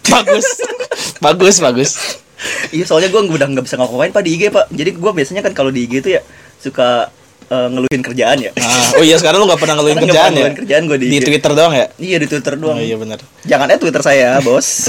Bagus. 0.03 0.47
bagus, 1.25 1.57
bagus. 1.59 1.91
Iya 2.71 2.85
soalnya 2.85 3.09
gue 3.09 3.21
udah 3.21 3.47
nggak 3.47 3.65
bisa 3.65 3.77
ngapain 3.77 4.09
pak 4.09 4.23
di 4.23 4.33
IG 4.33 4.49
pak 4.49 4.67
Jadi 4.69 4.91
gue 4.93 5.11
biasanya 5.13 5.41
kan 5.41 5.53
kalau 5.53 5.69
di 5.69 5.85
IG 5.85 6.01
itu 6.01 6.11
ya 6.11 6.23
Suka 6.57 7.13
eh, 7.47 7.69
ngeluhin 7.69 8.01
kerjaan 8.01 8.39
ya 8.39 8.51
Ah, 8.57 8.97
oh 8.97 9.05
iya 9.05 9.15
sekarang 9.15 9.39
lu 9.39 9.47
nggak 9.47 9.59
pernah 9.59 9.77
ngeluhin 9.77 9.99
kerjaan 10.01 10.31
ya? 10.31 10.37
ngeluhin 10.41 10.57
kerjaan 10.57 10.83
gua 10.85 10.97
di 10.97 11.07
di. 11.07 11.19
Twitter 11.21 11.53
doang 11.53 11.75
ya? 11.75 11.87
Iya 11.95 12.17
di 12.17 12.27
Twitter 12.27 12.55
doang 12.57 12.77
Oh 12.77 12.83
iya 12.83 12.97
benar. 12.97 13.21
Jangan 13.43 13.67
eh 13.69 13.77
Twitter 13.77 14.01
saya 14.01 14.41
bos 14.41 14.89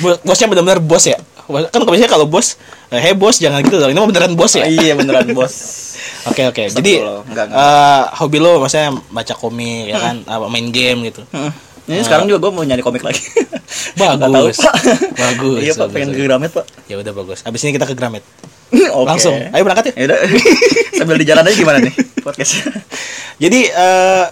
Bo- 0.00 0.20
Bosnya 0.22 0.46
benar-benar 0.46 0.80
bos 0.80 1.04
ya? 1.04 1.18
Kan 1.42 1.80
biasanya 1.82 2.08
kalau 2.08 2.24
bos, 2.24 2.60
eh, 2.88 2.98
hey 2.98 3.12
bos 3.12 3.36
jangan 3.36 3.60
gitu 3.60 3.76
dong. 3.76 3.88
Ini 3.88 3.98
mah 3.98 4.08
beneran 4.08 4.32
bos 4.34 4.52
ya? 4.52 4.64
Iya 4.64 4.94
beneran 4.94 5.30
bos 5.32 5.52
Oke 6.30 6.44
oke. 6.44 6.68
Jadi 6.68 7.00
Astagfirullah. 7.00 7.22
Enggak, 7.26 7.44
enggak. 7.48 7.64
eh, 7.64 8.02
hobi 8.18 8.38
lo 8.38 8.52
maksudnya 8.58 8.88
baca 9.08 9.34
komik 9.34 9.84
ya 9.86 9.96
kan, 9.96 10.16
apa 10.22 10.46
main 10.46 10.68
game 10.68 11.06
gitu. 11.06 11.24
Hmm. 11.30 11.48
Ini 11.84 12.02
sekarang 12.02 12.24
juga 12.24 12.38
gue 12.40 12.52
mau 12.52 12.62
nyari 12.62 12.80
komik 12.80 13.00
lagi. 13.00 13.18
Bagus. 13.98 14.60
Tahu, 14.60 14.68
Pak. 14.68 14.74
Bagus, 15.16 15.58
Iya 15.60 15.72
pak, 15.72 15.80
bagus, 15.80 15.92
pengen 15.92 16.08
bagus. 16.08 16.18
ke 16.18 16.26
Gramet 16.26 16.50
pak. 16.52 16.64
Ya 16.86 16.94
udah 16.98 17.12
bagus. 17.12 17.38
Abis 17.42 17.60
ini 17.62 17.70
kita 17.72 17.86
ke 17.86 17.94
Gramet. 17.94 18.22
Oke. 18.98 19.06
Langsung. 19.06 19.34
Ayo 19.34 19.62
berangkat 19.62 19.90
ya. 19.90 19.94
Ya 19.96 20.04
udah. 20.06 20.18
Sambil 20.94 21.16
di 21.16 21.26
jalan 21.26 21.42
aja 21.42 21.56
gimana 21.56 21.78
nih 21.80 21.94
podcast? 22.20 22.52
Jadi 23.36 23.60
eh 23.66 24.24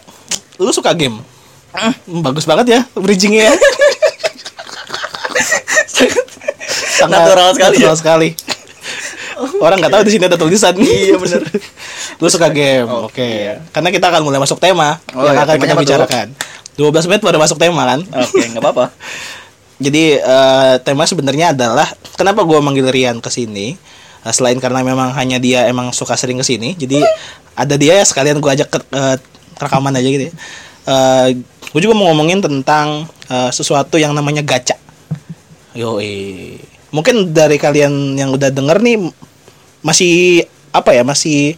lu 0.59 0.71
suka 0.71 0.93
game? 0.93 1.19
Hmm, 1.71 1.95
bagus 2.21 2.45
banget 2.45 2.67
ya 2.69 2.81
bridgingnya 2.95 3.49
ya. 3.49 3.55
Sangat 6.99 7.23
Natural 7.23 7.49
sekali 7.53 7.75
ya? 7.75 7.79
natural 7.79 7.97
sekali. 7.97 8.29
Orang 9.65 9.79
nggak 9.79 9.93
tahu 9.93 10.03
di 10.03 10.13
sini 10.13 10.25
ada 10.27 10.35
tulisan. 10.35 10.75
Iya, 10.75 11.15
bener. 11.15 11.43
Lu 12.21 12.27
suka 12.27 12.51
game, 12.51 12.85
Oh, 12.85 13.07
oke. 13.07 13.23
iya. 13.23 13.63
Karena 13.71 13.89
kita 13.89 14.11
akan 14.11 14.23
mulai 14.23 14.43
masuk 14.43 14.59
tema 14.59 14.99
Oh, 15.15 15.23
yang 15.23 15.39
iya, 15.39 15.47
akan 15.47 15.57
kita 15.57 15.75
bicarakan. 15.77 16.27
12 16.75 17.07
menit 17.07 17.23
baru 17.23 17.39
masuk 17.39 17.55
tema 17.57 17.87
kan? 17.87 18.01
Oke, 18.03 18.43
nggak 18.45 18.59
apa-apa. 18.59 18.91
Jadi 19.85 20.19
eh, 20.19 20.75
tema 20.83 21.07
sebenarnya 21.07 21.55
adalah 21.55 21.87
kenapa 22.15 22.43
gua 22.43 22.59
manggil 22.59 22.91
Rian 22.91 23.23
ke 23.23 23.31
sini? 23.31 23.79
Eh, 24.27 24.33
selain 24.35 24.59
karena 24.59 24.83
memang 24.83 25.15
hanya 25.15 25.39
dia 25.39 25.71
emang 25.71 25.95
suka 25.95 26.19
sering 26.19 26.35
ke 26.35 26.43
sini, 26.43 26.75
jadi 26.75 26.99
ada 27.55 27.79
dia 27.79 27.95
ya 27.95 28.03
sekalian 28.03 28.43
gua 28.43 28.59
ajak 28.59 28.67
ke 28.69 28.79
eh, 28.91 29.17
rekaman 29.55 29.95
aja 29.95 30.09
gitu 30.11 30.25
ya. 30.27 30.35
Eh, 30.83 31.27
gue 31.69 31.79
juga 31.79 31.95
mau 31.95 32.11
ngomongin 32.11 32.43
tentang 32.43 33.07
eh, 33.31 33.51
sesuatu 33.55 34.03
yang 34.03 34.11
namanya 34.11 34.43
gacha. 34.43 34.75
Yo, 35.79 36.03
mungkin 36.91 37.37
dari 37.37 37.61
kalian 37.61 38.17
yang 38.17 38.33
udah 38.33 38.49
denger 38.49 38.81
nih 38.81 38.97
masih 39.85 40.45
apa 40.73 40.93
ya 40.97 41.03
masih 41.05 41.57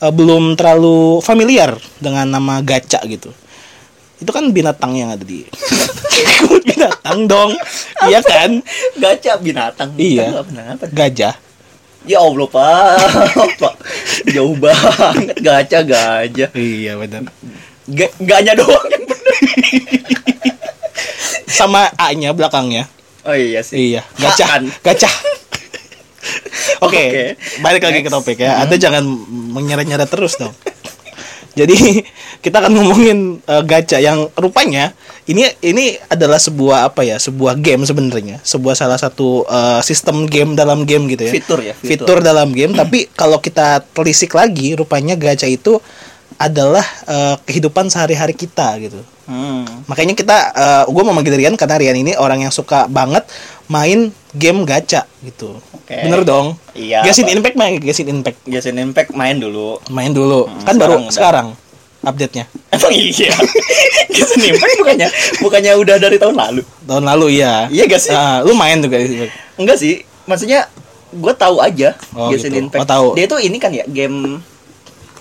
eh, 0.00 0.12
belum 0.12 0.56
terlalu 0.56 1.20
familiar 1.20 1.76
dengan 2.00 2.28
nama 2.28 2.60
gacha 2.64 3.00
gitu. 3.04 3.32
Itu 4.16 4.32
kan 4.32 4.48
binatang 4.48 4.96
yang 4.96 5.12
ada 5.12 5.20
di 5.20 5.44
binatang 6.68 7.28
dong. 7.28 7.52
Iya 8.08 8.24
kan? 8.24 8.64
Gacha 8.96 9.36
binatang. 9.36 9.92
Iya. 10.00 10.40
Binatang 10.44 10.66
apa? 10.80 10.84
Gajah. 10.88 11.34
Ya 12.06 12.22
Allah 12.22 12.46
pak, 12.46 13.02
pak 13.58 13.74
jauh 14.34 14.54
banget 14.54 15.36
gacha 15.42 15.82
gajah. 15.82 16.50
Iya 16.54 16.96
benar. 17.02 17.26
Ga 17.90 18.06
ganya 18.22 18.54
doang 18.54 18.86
yang 18.94 19.04
bener. 19.04 19.34
Sama 21.50 21.90
A-nya 21.98 22.30
belakangnya. 22.30 22.86
Oh 23.26 23.36
iya 23.36 23.60
sih. 23.66 23.94
Iya, 23.94 24.02
gacah. 24.16 24.62
Gacah. 24.82 25.14
Oke, 26.86 27.02
Oke. 27.10 27.24
balik 27.62 27.82
lagi 27.86 28.02
ke 28.02 28.10
Next. 28.10 28.14
topik 28.14 28.38
ya. 28.42 28.62
Anda 28.62 28.78
jangan 28.78 29.02
menyeret-nyeret 29.54 30.10
terus 30.10 30.38
dong. 30.38 30.54
Jadi 31.56 32.04
kita 32.44 32.60
akan 32.60 32.72
ngomongin 32.76 33.40
eh, 33.40 33.62
gacha 33.64 33.96
yang 33.96 34.28
rupanya 34.36 34.92
ini 35.26 35.42
ini 35.64 35.96
adalah 36.06 36.38
sebuah 36.38 36.92
apa 36.92 37.02
ya? 37.02 37.16
Sebuah 37.18 37.58
game 37.58 37.82
sebenarnya, 37.82 38.38
sebuah 38.44 38.76
salah 38.78 39.00
satu 39.00 39.42
eh, 39.48 39.80
sistem 39.82 40.28
game 40.28 40.54
dalam 40.54 40.84
game 40.84 41.08
gitu 41.10 41.26
ya. 41.26 41.32
Fitur 41.32 41.60
ya, 41.64 41.74
Fitur, 41.74 42.20
dalam 42.22 42.52
game, 42.52 42.76
tapi 42.80 43.10
kalau 43.10 43.42
kita 43.42 43.82
telisik 43.90 44.36
lagi, 44.36 44.76
rupanya 44.76 45.16
gacha 45.18 45.48
itu 45.48 45.80
adalah 46.36 46.84
eh, 47.08 47.34
kehidupan 47.48 47.88
sehari-hari 47.88 48.36
kita 48.36 48.76
gitu. 48.84 49.00
Hmm. 49.26 49.66
Makanya 49.90 50.14
kita, 50.14 50.36
gue 50.86 51.02
mau 51.02 51.10
manggil 51.10 51.34
Rian 51.34 51.58
karena 51.58 51.76
Rian 51.76 51.98
ini 51.98 52.14
orang 52.14 52.46
yang 52.46 52.54
suka 52.54 52.86
banget 52.86 53.26
main 53.66 54.14
game 54.30 54.62
gacha 54.62 55.02
gitu. 55.22 55.58
Oke. 55.74 55.98
Bener 56.06 56.22
dong? 56.22 56.54
Iya, 56.74 57.02
Pak. 57.02 57.26
Impact 57.30 57.56
main 57.58 57.74
Genshin 57.82 58.06
Impact. 58.06 58.38
Genshin 58.46 58.78
Impact 58.78 59.10
main 59.18 59.34
dulu. 59.38 59.82
Main 59.90 60.14
dulu. 60.14 60.46
Hmm, 60.46 60.62
kan 60.62 60.74
baru 60.78 60.94
sekarang 60.94 61.02
udah. 61.02 61.14
sekarang 61.14 61.46
update-nya. 62.06 62.44
Emang 62.70 62.92
iya. 62.94 63.34
Genshin 64.14 64.42
Impact 64.46 64.74
bukannya 64.78 65.08
bukannya 65.42 65.72
udah 65.74 65.96
dari 65.98 66.16
tahun 66.22 66.34
lalu. 66.38 66.62
Tahun 66.86 67.04
lalu 67.04 67.26
iya. 67.42 67.66
Iya 67.66 67.84
gak 67.90 68.00
sih? 68.02 68.14
Ah, 68.14 68.46
lu 68.46 68.54
main 68.54 68.78
juga 68.78 69.02
Impact. 69.02 69.34
Enggak 69.58 69.76
sih. 69.82 70.06
Maksudnya 70.26 70.70
gue 71.10 71.34
tahu 71.38 71.58
aja 71.62 71.98
Oh, 72.14 72.30
Genshin 72.30 72.54
gitu. 72.54 72.62
Impact. 72.70 72.82
Oh, 72.82 72.86
tahu. 72.86 73.06
Dia 73.18 73.26
tuh 73.26 73.42
ini 73.42 73.58
kan 73.58 73.74
ya 73.74 73.82
game 73.90 74.38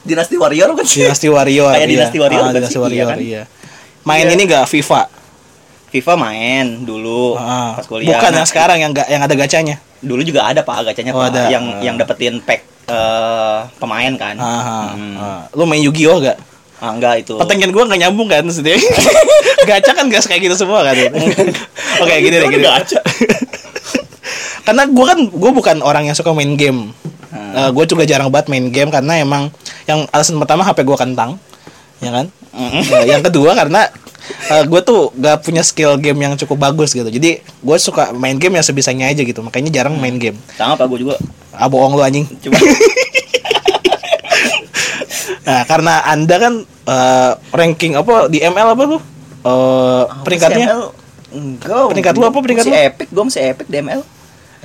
Dynasty 0.05 0.38
Warrior 0.38 0.69
kan 0.77 0.85
sih? 0.85 1.01
Dynasty 1.01 1.29
Warrior. 1.33 1.74
Kayak 1.74 1.81
iya. 1.81 1.93
Dynasty 1.97 2.17
Warrior 2.21 2.41
Ah, 2.41 2.45
kan 2.45 2.53
Dynasty 2.53 2.77
sih? 2.77 2.77
Iya 2.77 2.85
Warrior, 2.85 3.07
kan? 3.09 3.17
iya. 3.17 3.41
Main 4.05 4.25
Iya. 4.25 4.33
ini 4.33 4.43
gak 4.45 4.65
FIFA? 4.65 5.01
FIFA 5.89 6.13
main 6.15 6.65
dulu 6.81 7.33
Ah, 7.33 7.74
pas 7.74 7.85
kuliah. 7.85 8.13
Bukan 8.13 8.29
Nah, 8.29 8.38
yang 8.38 8.47
sekarang 8.47 8.77
yang 8.77 8.91
gak, 8.91 9.07
yang 9.07 9.19
ada 9.19 9.33
gacanya. 9.33 9.75
Dulu 9.97 10.21
juga 10.21 10.45
ada 10.45 10.62
Pak 10.62 10.85
gacanya 10.85 11.12
Oh, 11.12 11.19
Pak 11.19 11.31
ada. 11.31 11.43
yang 11.50 11.63
Ah. 11.71 11.81
yang 11.81 11.95
dapetin 11.95 12.38
pack 12.39 12.62
eh, 12.85 13.57
pemain 13.75 14.13
kan. 14.13 14.38
Ah, 14.38 14.45
ah, 14.45 14.88
Hmm. 14.93 15.15
ah. 15.15 15.41
Lu 15.51 15.65
main 15.65 15.81
Yu-Gi-Oh 15.81 16.21
gak? 16.21 16.38
Ah, 16.77 16.91
enggak 16.91 17.25
itu. 17.25 17.33
Pertanyaan 17.33 17.71
gue 17.71 17.83
gak 17.83 18.00
nyambung 18.00 18.27
kan 18.27 18.43
maksudnya 18.43 18.77
Gacha 19.67 19.91
kan 19.91 20.05
gak 20.05 20.21
kayak 20.21 20.41
gitu 20.43 20.55
semua 20.55 20.83
kan 20.83 20.93
Oke 22.03 22.13
gini 22.19 22.35
deh 22.35 22.43
kan 22.43 22.51
gini 22.51 22.62
gacha. 22.63 23.00
Karena 24.65 24.83
gue 24.85 25.05
kan 25.07 25.19
Gue 25.25 25.51
bukan 25.51 25.77
orang 25.79 26.05
yang 26.05 26.13
suka 26.13 26.29
main 26.29 26.53
game 26.53 26.93
Hmm. 27.35 27.67
gue 27.69 27.83
juga 27.85 28.03
jarang 28.03 28.27
banget 28.29 28.47
main 28.47 28.67
game 28.69 28.88
Karena 28.88 29.17
emang 29.17 29.51
Yang 29.85 30.07
alasan 30.09 30.35
pertama 30.38 30.63
HP 30.63 30.83
gue 30.83 30.95
kentang 30.95 31.35
Ya 32.03 32.11
kan. 32.11 32.25
Nah, 32.55 33.03
Yang 33.03 33.21
kedua 33.27 33.51
karena 33.53 33.87
gue 34.65 34.81
tuh 34.81 35.11
gak 35.13 35.43
punya 35.43 35.61
skill 35.61 35.95
game 35.95 36.17
yang 36.17 36.33
cukup 36.33 36.57
bagus 36.57 36.91
gitu 36.91 37.05
Jadi 37.05 37.39
gue 37.39 37.77
suka 37.77 38.09
main 38.09 38.35
game 38.35 38.55
yang 38.55 38.65
sebisanya 38.65 39.05
aja 39.05 39.21
gitu 39.21 39.37
Makanya 39.39 39.69
jarang 39.69 39.99
main 39.99 40.15
game 40.15 40.39
Sama 40.55 40.73
Pak 40.73 40.87
gue 40.89 41.03
juga. 41.03 41.15
Ah 41.51 41.67
bohong 41.67 41.93
lu 41.93 42.01
anjing 42.01 42.25
Cuma 42.41 42.55
Nah 45.45 45.61
karena 45.63 46.01
anda 46.05 46.35
kan 46.35 46.53
eh, 46.65 47.31
Ranking 47.51 47.93
apa 47.95 48.25
Di 48.27 48.41
ML 48.41 48.73
apa 48.73 48.83
lu 48.85 48.97
Eh, 49.45 50.03
Peringkatnya 50.25 50.65
ML, 50.65 50.81
enggak. 51.37 51.85
Peringkat 51.93 52.13
lu 52.17 52.25
apa 52.25 52.37
peringkat 52.41 52.65
si 52.65 52.71
lu? 52.73 52.75
Epic, 52.75 53.07
gue 53.13 53.23
masih 53.29 53.41
Epic 53.45 53.67
DML. 53.69 54.01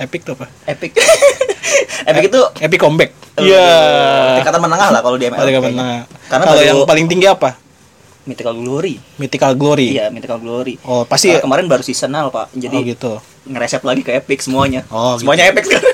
Epic 0.01 0.25
tuh 0.25 0.33
apa? 0.33 0.49
Epic. 0.65 0.97
Epic 2.09 2.23
itu 2.27 2.41
Epic 2.57 2.79
comeback. 2.81 3.11
Iya. 3.37 3.69
tingkatan 4.41 4.59
menengah 4.59 4.89
lah 4.89 5.01
kalau 5.01 5.15
di 5.15 5.29
ML. 5.29 5.37
Kayaknya. 5.37 5.61
tengah. 5.61 5.99
Karena 6.27 6.43
kalau 6.43 6.61
yang 6.61 6.79
paling 6.83 7.05
tinggi 7.05 7.29
apa? 7.29 7.53
Mythical 8.21 8.53
Glory. 8.53 9.01
Mythical 9.17 9.53
Glory. 9.53 9.97
Iya, 9.97 10.13
Mythical 10.13 10.37
Glory. 10.37 10.77
Oh, 10.85 11.05
pasti 11.05 11.33
Karena 11.33 11.41
kemarin 11.41 11.65
baru 11.65 11.81
seasonal, 11.81 12.29
Pak. 12.29 12.53
Jadi 12.53 12.77
Oh 12.77 12.81
gitu. 12.83 13.13
ngereset 13.45 13.81
lagi 13.81 14.01
ke 14.01 14.13
Epic 14.13 14.41
semuanya. 14.41 14.85
Oh, 14.89 15.17
semuanya 15.17 15.49
Epic 15.49 15.65
sekarang. 15.65 15.89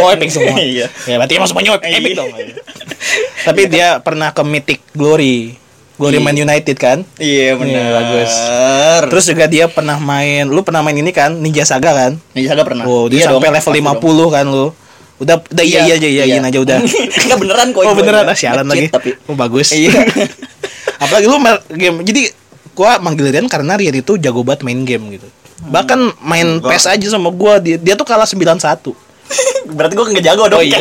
Oh, 0.00 0.08
Epic 0.08 0.28
semua. 0.32 0.56
Iya. 0.72 0.88
Ya, 1.04 1.14
berarti 1.20 1.34
emang 1.36 1.48
semuanya 1.48 1.76
Epic 1.76 2.12
Iya. 2.12 2.16
dong. 2.16 2.28
Tapi 3.40 3.62
dia 3.68 3.88
pernah 4.00 4.32
ke 4.32 4.40
Mythic 4.40 4.80
Glory. 4.92 5.56
Glory 6.00 6.16
Iya. 6.16 6.24
Man 6.24 6.36
United 6.40 6.76
kan? 6.80 6.98
Iya, 7.20 7.60
benar. 7.60 7.76
Iya, 7.76 7.90
bagus. 7.92 8.32
Terus 9.12 9.24
juga 9.28 9.44
dia 9.44 9.68
pernah 9.68 10.00
main, 10.00 10.48
lu 10.48 10.64
pernah 10.64 10.80
main 10.80 10.96
ini 10.96 11.12
kan? 11.12 11.36
Ninja 11.36 11.68
Saga 11.68 11.92
kan? 11.92 12.12
Ninja 12.32 12.56
Saga 12.56 12.64
pernah. 12.64 12.88
Oh, 12.88 13.04
dia 13.04 13.20
Iya 13.20 13.28
sampai 13.28 13.52
dong, 13.52 13.56
level 13.60 13.72
pasti 13.76 13.84
50 13.84 14.00
dong. 14.16 14.30
kan 14.32 14.44
lu. 14.48 14.66
Udah 15.20 15.36
udah 15.36 15.60
iya 15.60 15.84
iya 15.84 15.94
aja 16.00 16.08
iya 16.08 16.24
iyain 16.24 16.40
aja 16.40 16.56
udah. 16.56 16.80
Enggak 17.28 17.38
beneran 17.38 17.66
kok. 17.76 17.84
Oh 17.84 17.92
beneran 17.92 18.24
ah, 18.24 18.32
sialan 18.32 18.64
lagi. 18.64 18.88
Tapi 18.88 19.12
Oh 19.28 19.36
bagus. 19.36 19.76
Iya. 19.76 19.92
Apalagi 21.04 21.28
lu 21.28 21.36
game. 21.76 22.00
Jadi 22.00 22.32
gua 22.72 22.96
manggil 22.96 23.28
Rian 23.28 23.44
karena 23.44 23.76
Rian 23.76 23.92
itu 23.92 24.16
jago 24.16 24.40
banget 24.40 24.64
main 24.64 24.80
game 24.88 25.12
gitu. 25.12 25.28
Bahkan 25.60 26.24
main 26.24 26.64
Gua- 26.64 26.72
PES 26.72 26.88
aja 26.88 27.06
sama 27.12 27.28
gua 27.28 27.60
dia, 27.60 27.76
dia 27.76 27.92
tuh 27.92 28.08
kalah 28.08 28.24
91. 28.24 28.56
berarti 29.76 29.92
gua 29.92 30.06
nggak 30.08 30.24
jago 30.24 30.48
dong. 30.48 30.58
Oh, 30.58 30.64
iya. 30.64 30.80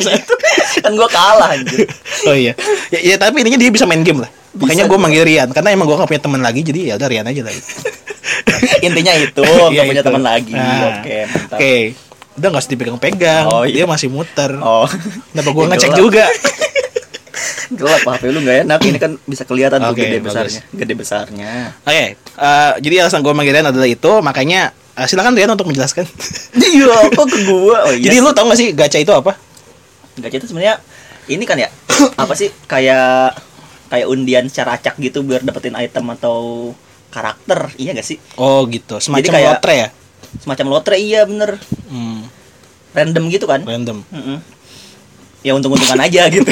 kan 0.80 0.92
gua 0.96 1.12
kalah 1.12 1.60
anjir. 1.60 1.84
oh 2.24 2.32
iya. 2.32 2.56
Ya, 2.96 3.00
ya 3.04 3.16
tapi 3.20 3.44
intinya 3.44 3.60
dia 3.60 3.68
bisa 3.68 3.84
main 3.84 4.08
game 4.08 4.24
lah. 4.24 4.32
Makanya 4.60 4.86
juga. 4.86 4.98
manggil 5.00 5.24
Rian 5.24 5.50
karena 5.50 5.70
emang 5.72 5.88
gua 5.88 6.04
gak 6.04 6.10
punya 6.10 6.24
teman 6.24 6.42
lagi 6.42 6.60
jadi 6.62 6.80
ya 6.84 6.94
udah 7.00 7.08
Rian 7.08 7.26
aja 7.26 7.42
lah. 7.42 7.54
Intinya 8.88 9.14
itu, 9.16 9.44
Iya, 9.48 9.68
nggak 9.72 9.86
punya 9.88 10.02
itu. 10.02 10.10
teman 10.12 10.24
lagi. 10.24 10.54
Nah, 10.54 11.00
Oke, 11.00 11.18
mantap. 11.26 11.58
Oke. 11.58 11.76
Udah 12.36 12.48
gak 12.50 12.62
usah 12.62 12.72
dipegang-pegang. 12.72 13.44
Oh, 13.48 13.64
iya. 13.64 13.74
Dia 13.74 13.86
masih 13.86 14.08
muter. 14.08 14.52
Oh. 14.60 14.88
Kenapa 15.32 15.50
Ya, 15.50 15.66
ngecek 15.72 15.92
juga? 15.94 16.26
Gelap 17.70 18.02
HP 18.02 18.24
lu 18.30 18.40
nggak 18.42 18.58
enak. 18.66 18.80
Ini 18.82 18.98
kan 18.98 19.12
bisa 19.24 19.44
kelihatan 19.46 19.78
tuh 19.80 19.94
Oke, 19.94 20.02
gede 20.02 20.18
bagus. 20.18 20.28
besarnya. 20.34 20.62
Gede 20.74 20.94
besarnya. 20.96 21.54
Oke, 21.84 22.06
eh, 22.18 22.72
jadi 22.82 22.96
alasan 23.04 23.22
gue 23.22 23.30
manggil 23.30 23.54
Rian 23.54 23.70
adalah 23.70 23.86
itu, 23.86 24.12
makanya 24.20 24.74
eh, 24.96 25.06
silakan 25.06 25.38
Rian 25.38 25.52
untuk 25.52 25.70
menjelaskan. 25.70 26.04
Iya, 26.58 27.14
kok 27.14 27.26
ke 27.28 27.40
gua? 27.46 27.86
Oh, 27.86 27.94
iya. 27.94 28.10
Jadi 28.10 28.16
lu 28.20 28.32
tau 28.32 28.48
gak 28.48 28.58
sih 28.58 28.74
gacha 28.74 28.98
itu 28.98 29.12
apa? 29.12 29.38
Gacha 30.18 30.36
itu 30.36 30.48
sebenarnya 30.48 30.82
ini 31.28 31.46
kan 31.46 31.56
ya 31.56 31.70
apa 32.24 32.34
sih 32.34 32.50
kayak 32.66 33.38
kayak 33.90 34.06
undian 34.06 34.46
secara 34.46 34.74
acak 34.74 34.96
gitu 34.98 35.22
biar 35.22 35.42
dapetin 35.42 35.74
item 35.74 36.06
atau 36.12 36.72
karakter 37.10 37.74
iya 37.76 37.92
gak 37.92 38.06
sih 38.06 38.22
Oh 38.36 38.64
gitu, 38.66 38.98
semacam 38.98 39.32
kayak- 39.32 39.50
lotre 39.52 39.74
ya? 39.76 39.90
semacam 40.38 40.66
lotre 40.70 40.96
iya 40.96 41.22
bener 41.24 41.58
Hmm, 41.86 42.22
random 42.92 43.24
gitu 43.28 43.44
kan 43.44 43.62
random. 43.62 44.06
Mm-mm. 44.08 44.38
ya 45.40 45.52
untung-untungan 45.52 45.98
aja 46.00 46.28
gitu 46.36 46.52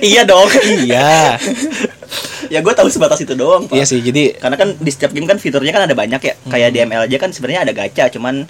iya 0.00 0.22
dong 0.22 0.48
Iya, 0.80 1.36
ya 2.52 2.58
gue 2.58 2.72
tahu 2.72 2.86
sebatas 2.86 3.18
itu 3.18 3.34
doang 3.34 3.66
Pak. 3.66 3.74
iya 3.74 3.82
sih. 3.82 3.98
Jadi 3.98 4.32
karena 4.34 4.54
kan 4.54 4.72
di 4.74 4.88
setiap 4.88 5.10
game 5.10 5.26
kan 5.26 5.36
fiturnya 5.36 5.70
kan 5.70 5.84
ada 5.84 5.92
banyak 5.92 6.20
ya 6.20 6.34
kayak 6.46 6.70
di 6.70 6.78
ML 6.80 7.04
aja 7.04 7.16
kan 7.18 7.30
sebenarnya 7.30 7.62
ada 7.62 7.74
gacha 7.74 8.06
cuman 8.08 8.46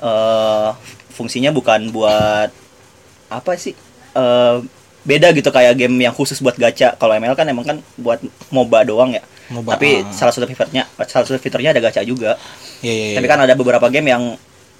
eh 0.00 0.68
fungsinya 1.10 1.50
bukan 1.50 1.90
buat 1.90 2.48
apa 3.28 3.52
sih 3.54 3.74
eh 4.12 4.56
beda 5.00 5.32
gitu 5.32 5.48
kayak 5.48 5.76
game 5.80 5.96
yang 6.00 6.12
khusus 6.12 6.40
buat 6.44 6.54
gacha 6.54 6.92
kalau 7.00 7.16
ML 7.16 7.32
kan 7.32 7.48
emang 7.48 7.64
kan 7.64 7.76
buat 7.96 8.20
MOBA 8.52 8.84
doang 8.84 9.16
ya 9.16 9.24
MOBA, 9.48 9.76
tapi 9.76 10.04
ah. 10.04 10.12
salah 10.12 10.32
satu 10.32 10.44
fiturnya 10.44 10.84
salah 11.08 11.24
satu 11.24 11.40
fiturnya 11.40 11.72
ada 11.72 11.80
gacha 11.80 12.04
juga 12.04 12.36
Iya, 12.80 12.92
iya, 12.92 13.06
iya. 13.12 13.16
tapi 13.20 13.26
kan 13.28 13.38
ada 13.44 13.54
beberapa 13.56 13.86
game 13.92 14.08
yang 14.12 14.22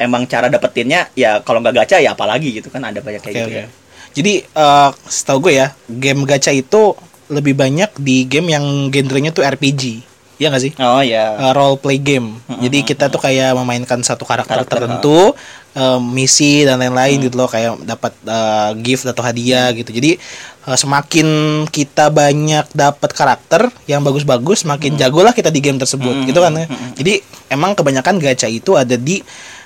emang 0.01 0.25
cara 0.25 0.49
dapetinnya 0.49 1.13
ya 1.13 1.45
kalau 1.45 1.61
nggak 1.61 1.85
gacha 1.85 2.01
ya 2.01 2.17
apalagi 2.17 2.57
gitu 2.57 2.73
kan 2.73 2.81
ada 2.89 3.05
banyak 3.05 3.21
kayak 3.21 3.35
Oke, 3.37 3.41
gitu 3.45 3.53
oke. 3.53 3.61
ya 3.61 3.67
Jadi 4.11 4.33
eh 4.43 4.91
setahu 5.07 5.39
gue 5.47 5.55
ya, 5.61 5.71
game 5.87 6.27
gacha 6.27 6.51
itu 6.51 6.99
lebih 7.31 7.55
banyak 7.55 7.95
di 7.95 8.27
game 8.27 8.51
yang 8.51 8.91
genrenya 8.91 9.31
tuh 9.31 9.47
RPG. 9.47 10.03
Iya 10.41 10.49
gak 10.49 10.63
sih? 10.65 10.73
oh 10.81 11.05
ya 11.05 11.37
Eh, 11.37 11.53
role 11.53 11.77
play 11.77 12.01
game. 12.01 12.41
Jadi 12.49 12.81
kita 12.81 13.13
tuh 13.13 13.21
kayak 13.21 13.53
memainkan 13.53 14.01
satu 14.01 14.25
karakter, 14.25 14.65
Karakter, 14.65 14.89
tertentu, 14.89 15.37
eh, 15.77 16.01
misi 16.01 16.65
dan 16.65 16.81
lain-lain 16.81 17.21
gitu 17.21 17.37
loh, 17.37 17.45
kayak 17.45 17.77
dapat 17.85 18.17
eh, 18.25 18.71
gift 18.81 19.05
atau 19.05 19.21
hadiah 19.21 19.69
gitu. 19.71 19.93
Jadi 19.93 20.17
eh, 20.65 20.77
semakin 20.81 21.29
kita 21.69 22.09
banyak 22.09 22.73
dapat 22.73 23.11
karakter 23.13 23.69
yang 23.85 24.01
bagus-bagus, 24.01 24.65
semakin 24.65 24.97
jagolah 24.97 25.37
kita 25.37 25.53
di 25.53 25.61
game 25.61 25.77
tersebut, 25.77 26.25
gitu 26.25 26.41
kan 26.41 26.57
ya. 26.57 26.67
Jadi 26.97 27.21
emang 27.49 27.77
kebanyakan 27.77 28.17
gacha 28.17 28.49
itu 28.49 28.81
ada 28.81 28.97
di 28.97 29.21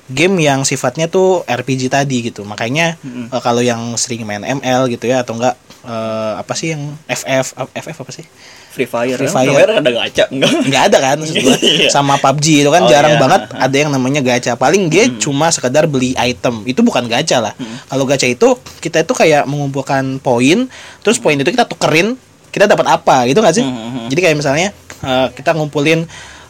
game 0.05 0.37
yang 0.37 0.67
sifatnya 0.67 1.07
tuh 1.07 1.47
RPG 1.47 1.87
tadi 1.87 2.29
gitu. 2.29 2.43
Makanya 2.43 2.99
eh, 3.31 3.41
kalau 3.41 3.63
yang 3.63 3.95
sering 3.95 4.27
main 4.27 4.43
ML 4.43 4.91
gitu 4.91 5.07
ya 5.07 5.23
atau 5.23 5.39
enggak 5.39 5.55
eh, 5.87 6.33
apa 6.35 6.53
sih 6.53 6.75
yang 6.75 6.99
FF 7.07 7.47
FF 7.71 7.97
apa 8.03 8.11
sih? 8.11 8.27
Free 8.75 8.85
Fire 8.85 9.15
Free 9.15 9.25
Free 9.25 9.49
Fire. 9.49 9.71
Ada 9.73 9.87
gacha 9.89 10.25
enggak 10.29 10.51
nggak 10.67 10.83
ada 10.85 10.99
kan 11.01 11.17
maksud 11.17 11.37
gua. 11.41 11.55
Iya. 11.57 11.89
sama 11.89 12.19
PUBG 12.19 12.47
itu 12.59 12.71
kan 12.71 12.83
Oh, 12.83 12.89
jarang 12.89 13.15
iya. 13.15 13.21
banget 13.21 13.41
ada 13.49 13.77
yang 13.77 13.89
namanya 13.89 14.21
gacha 14.21 14.53
paling 14.55 14.89
dia 14.89 15.07
cuma 15.17 15.47
sekedar 15.49 15.87
beli 15.87 16.11
item 16.15 16.61
itu 16.65 16.81
bukan 16.81 17.07
gacha 17.07 17.39
lah 17.39 17.55
kalau 17.87 18.03
gacha 18.05 18.27
itu 18.27 18.53
kita 18.79 19.01
itu 19.01 19.13
kayak 19.13 19.45
mengumpulkan 19.45 20.19
poin 20.19 20.67
terus 21.01 21.17
poin 21.17 21.35
itu 21.35 21.47
kita 21.47 21.65
tukerin 21.65 22.19
kita 22.49 22.67
dapat 22.67 22.87
apa 22.89 23.25
gitu 23.25 23.39
nggak 23.39 23.55
sih 23.55 23.63
Hmm. 23.63 24.07
jadi 24.07 24.21
kayak 24.25 24.37
misalnya 24.37 24.69
eh, 25.01 25.27
kita 25.33 25.53
ngumpulin 25.53 26.03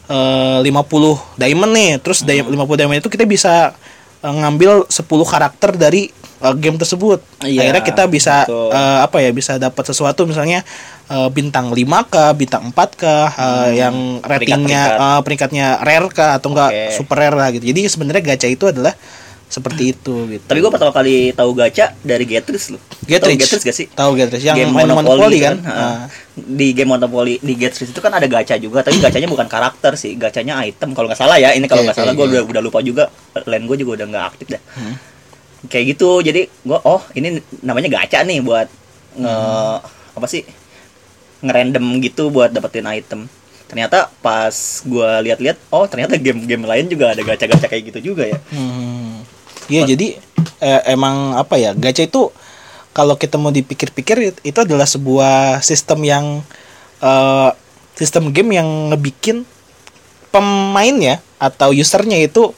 eh, 0.07 0.59
50 0.61 0.73
diamond 1.35 1.71
nih 1.71 1.91
terus 1.99 2.23
day- 2.23 2.41
50 2.41 2.57
diamond 2.75 2.99
itu 2.99 3.09
kita 3.09 3.25
bisa 3.25 3.73
eh, 4.25 4.35
ngambil 4.35 4.89
10 4.89 5.05
karakter 5.05 5.71
dari 5.75 6.09
eh, 6.41 6.55
game 6.57 6.75
tersebut 6.75 7.21
Iya, 7.41 7.61
akhirnya 7.63 7.83
kita 7.85 8.03
bisa 8.07 8.35
betul. 8.43 8.69
eh, 8.71 8.99
apa 9.01 9.17
ya 9.19 9.31
bisa 9.31 9.53
dapat 9.57 9.85
sesuatu 9.85 10.25
misalnya 10.25 10.65
eh, 11.07 11.29
bintang 11.29 11.69
5k 11.69 12.15
bintang 12.33 12.65
4k 12.69 13.03
eh, 13.05 13.69
yang 13.79 13.95
ratingnya 14.21 14.83
Peringkat-peringkat. 14.97 15.13
eh, 15.13 15.21
peringkatnya 15.21 15.67
rare 15.79 16.09
kah 16.11 16.31
atau 16.35 16.49
enggak 16.51 16.71
Oke. 16.71 16.85
super 16.95 17.17
rare 17.19 17.37
lah 17.37 17.49
gitu 17.51 17.65
jadi 17.67 17.81
sebenarnya 17.85 18.23
gacha 18.27 18.49
itu 18.49 18.65
adalah 18.65 18.97
seperti 19.55 19.95
itu 19.95 20.27
gitu 20.27 20.43
Tapi 20.51 20.59
gue 20.59 20.71
pertama 20.75 20.91
kali 20.91 21.31
tahu 21.31 21.55
gacha 21.55 21.95
dari 22.03 22.27
Getrich 22.27 22.75
loh. 22.75 22.83
Getrich. 23.07 23.23
Tahu 23.23 23.39
Getrich 23.39 23.65
gak 23.71 23.77
sih? 23.77 23.87
tahu 23.87 24.11
Getrich 24.19 24.43
yang 24.43 24.59
game 24.59 24.75
main 24.75 24.91
Monopoly, 24.91 25.39
kan, 25.39 25.63
ha. 25.63 25.75
Ah. 25.79 25.99
Di 26.35 26.75
game 26.75 26.91
Monopoly 26.91 27.39
di 27.39 27.55
Getrich 27.55 27.95
itu 27.95 28.01
kan 28.03 28.11
ada 28.11 28.27
gacha 28.27 28.59
juga, 28.59 28.83
tapi 28.83 28.99
gachanya 28.99 29.31
bukan 29.31 29.47
karakter 29.47 29.95
sih, 29.95 30.19
gachanya 30.19 30.59
item 30.67 30.91
kalau 30.91 31.07
nggak 31.07 31.21
salah 31.23 31.39
ya. 31.39 31.55
Ini 31.55 31.63
kalau 31.71 31.87
Oke, 31.87 31.95
nggak 31.95 31.99
salah 32.03 32.13
oke, 32.13 32.19
gue 32.19 32.27
oke. 32.27 32.35
udah, 32.35 32.43
udah 32.51 32.63
lupa 32.67 32.79
juga. 32.83 33.05
Line 33.47 33.65
gue 33.71 33.77
juga 33.79 33.91
udah 34.03 34.07
nggak 34.11 34.25
aktif 34.35 34.47
dah. 34.59 34.63
Hmm. 34.75 34.95
Kayak 35.71 35.85
gitu. 35.95 36.11
Jadi 36.27 36.43
gue 36.51 36.79
oh 36.83 37.03
ini 37.15 37.39
namanya 37.63 37.89
gacha 37.95 38.27
nih 38.27 38.43
buat 38.43 38.67
nge 39.15 39.31
Hmm. 39.31 40.19
apa 40.19 40.27
sih? 40.27 40.43
ngerandom 41.45 41.85
gitu 42.01 42.33
buat 42.33 42.51
dapetin 42.51 42.89
item. 42.89 43.29
Ternyata 43.69 44.09
pas 44.25 44.53
gue 44.85 45.11
lihat-lihat, 45.29 45.57
oh 45.73 45.85
ternyata 45.85 46.17
game-game 46.17 46.65
lain 46.65 46.89
juga 46.89 47.13
ada 47.13 47.21
gacha-gacha 47.21 47.69
kayak 47.69 47.93
gitu 47.93 48.13
juga 48.13 48.29
ya. 48.29 48.39
Hmm. 48.49 49.24
Iya 49.67 49.83
jadi 49.87 50.07
eh, 50.59 50.81
emang 50.89 51.35
apa 51.35 51.55
ya 51.55 51.73
gacha 51.73 52.03
itu 52.03 52.29
kalau 52.91 53.15
kita 53.15 53.35
mau 53.35 53.51
dipikir-pikir 53.51 54.17
it- 54.25 54.43
itu 54.43 54.59
adalah 54.59 54.85
sebuah 54.85 55.35
sistem 55.61 56.03
yang 56.03 56.25
eh, 57.01 57.51
sistem 57.95 58.29
game 58.29 58.51
yang 58.53 58.67
ngebikin 58.89 59.43
pemainnya 60.29 61.23
atau 61.39 61.71
usernya 61.71 62.19
itu 62.19 62.51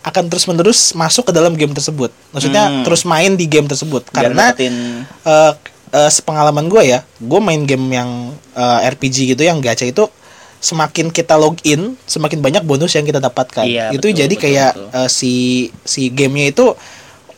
akan 0.00 0.30
terus 0.30 0.46
menerus 0.46 0.94
masuk 0.94 1.26
ke 1.26 1.32
dalam 1.34 1.52
game 1.52 1.74
tersebut. 1.74 2.14
Maksudnya 2.30 2.70
Hmm. 2.70 2.82
terus 2.82 3.02
main 3.02 3.34
di 3.34 3.44
game 3.44 3.66
tersebut 3.66 4.06
Biar 4.06 4.30
karena 4.30 4.54
dapetin 4.54 4.74
eh 5.24 5.52
eh, 5.92 6.10
sepengalaman 6.10 6.66
gue 6.66 6.82
ya, 6.84 7.02
gue 7.18 7.40
main 7.40 7.62
game 7.62 7.90
yang 7.90 8.10
eh, 8.54 8.88
RPG 8.88 9.34
gitu 9.34 9.42
yang 9.42 9.58
gacha 9.58 9.82
itu 9.84 10.06
semakin 10.58 11.08
kita 11.08 11.34
login, 11.34 11.94
semakin 12.04 12.38
banyak 12.38 12.62
bonus 12.62 12.92
yang 12.92 13.02
kita 13.02 13.18
dapatkan. 13.18 13.62
Iya, 13.62 13.90
itu 13.90 14.06
betul, 14.06 14.16
jadi 14.16 14.30
betul, 14.30 14.42
kayak 14.42 14.70
betul. 14.72 14.88
eh, 14.96 15.08
si 15.08 15.34
si 15.82 16.08
gamenya 16.08 16.48
itu 16.50 16.66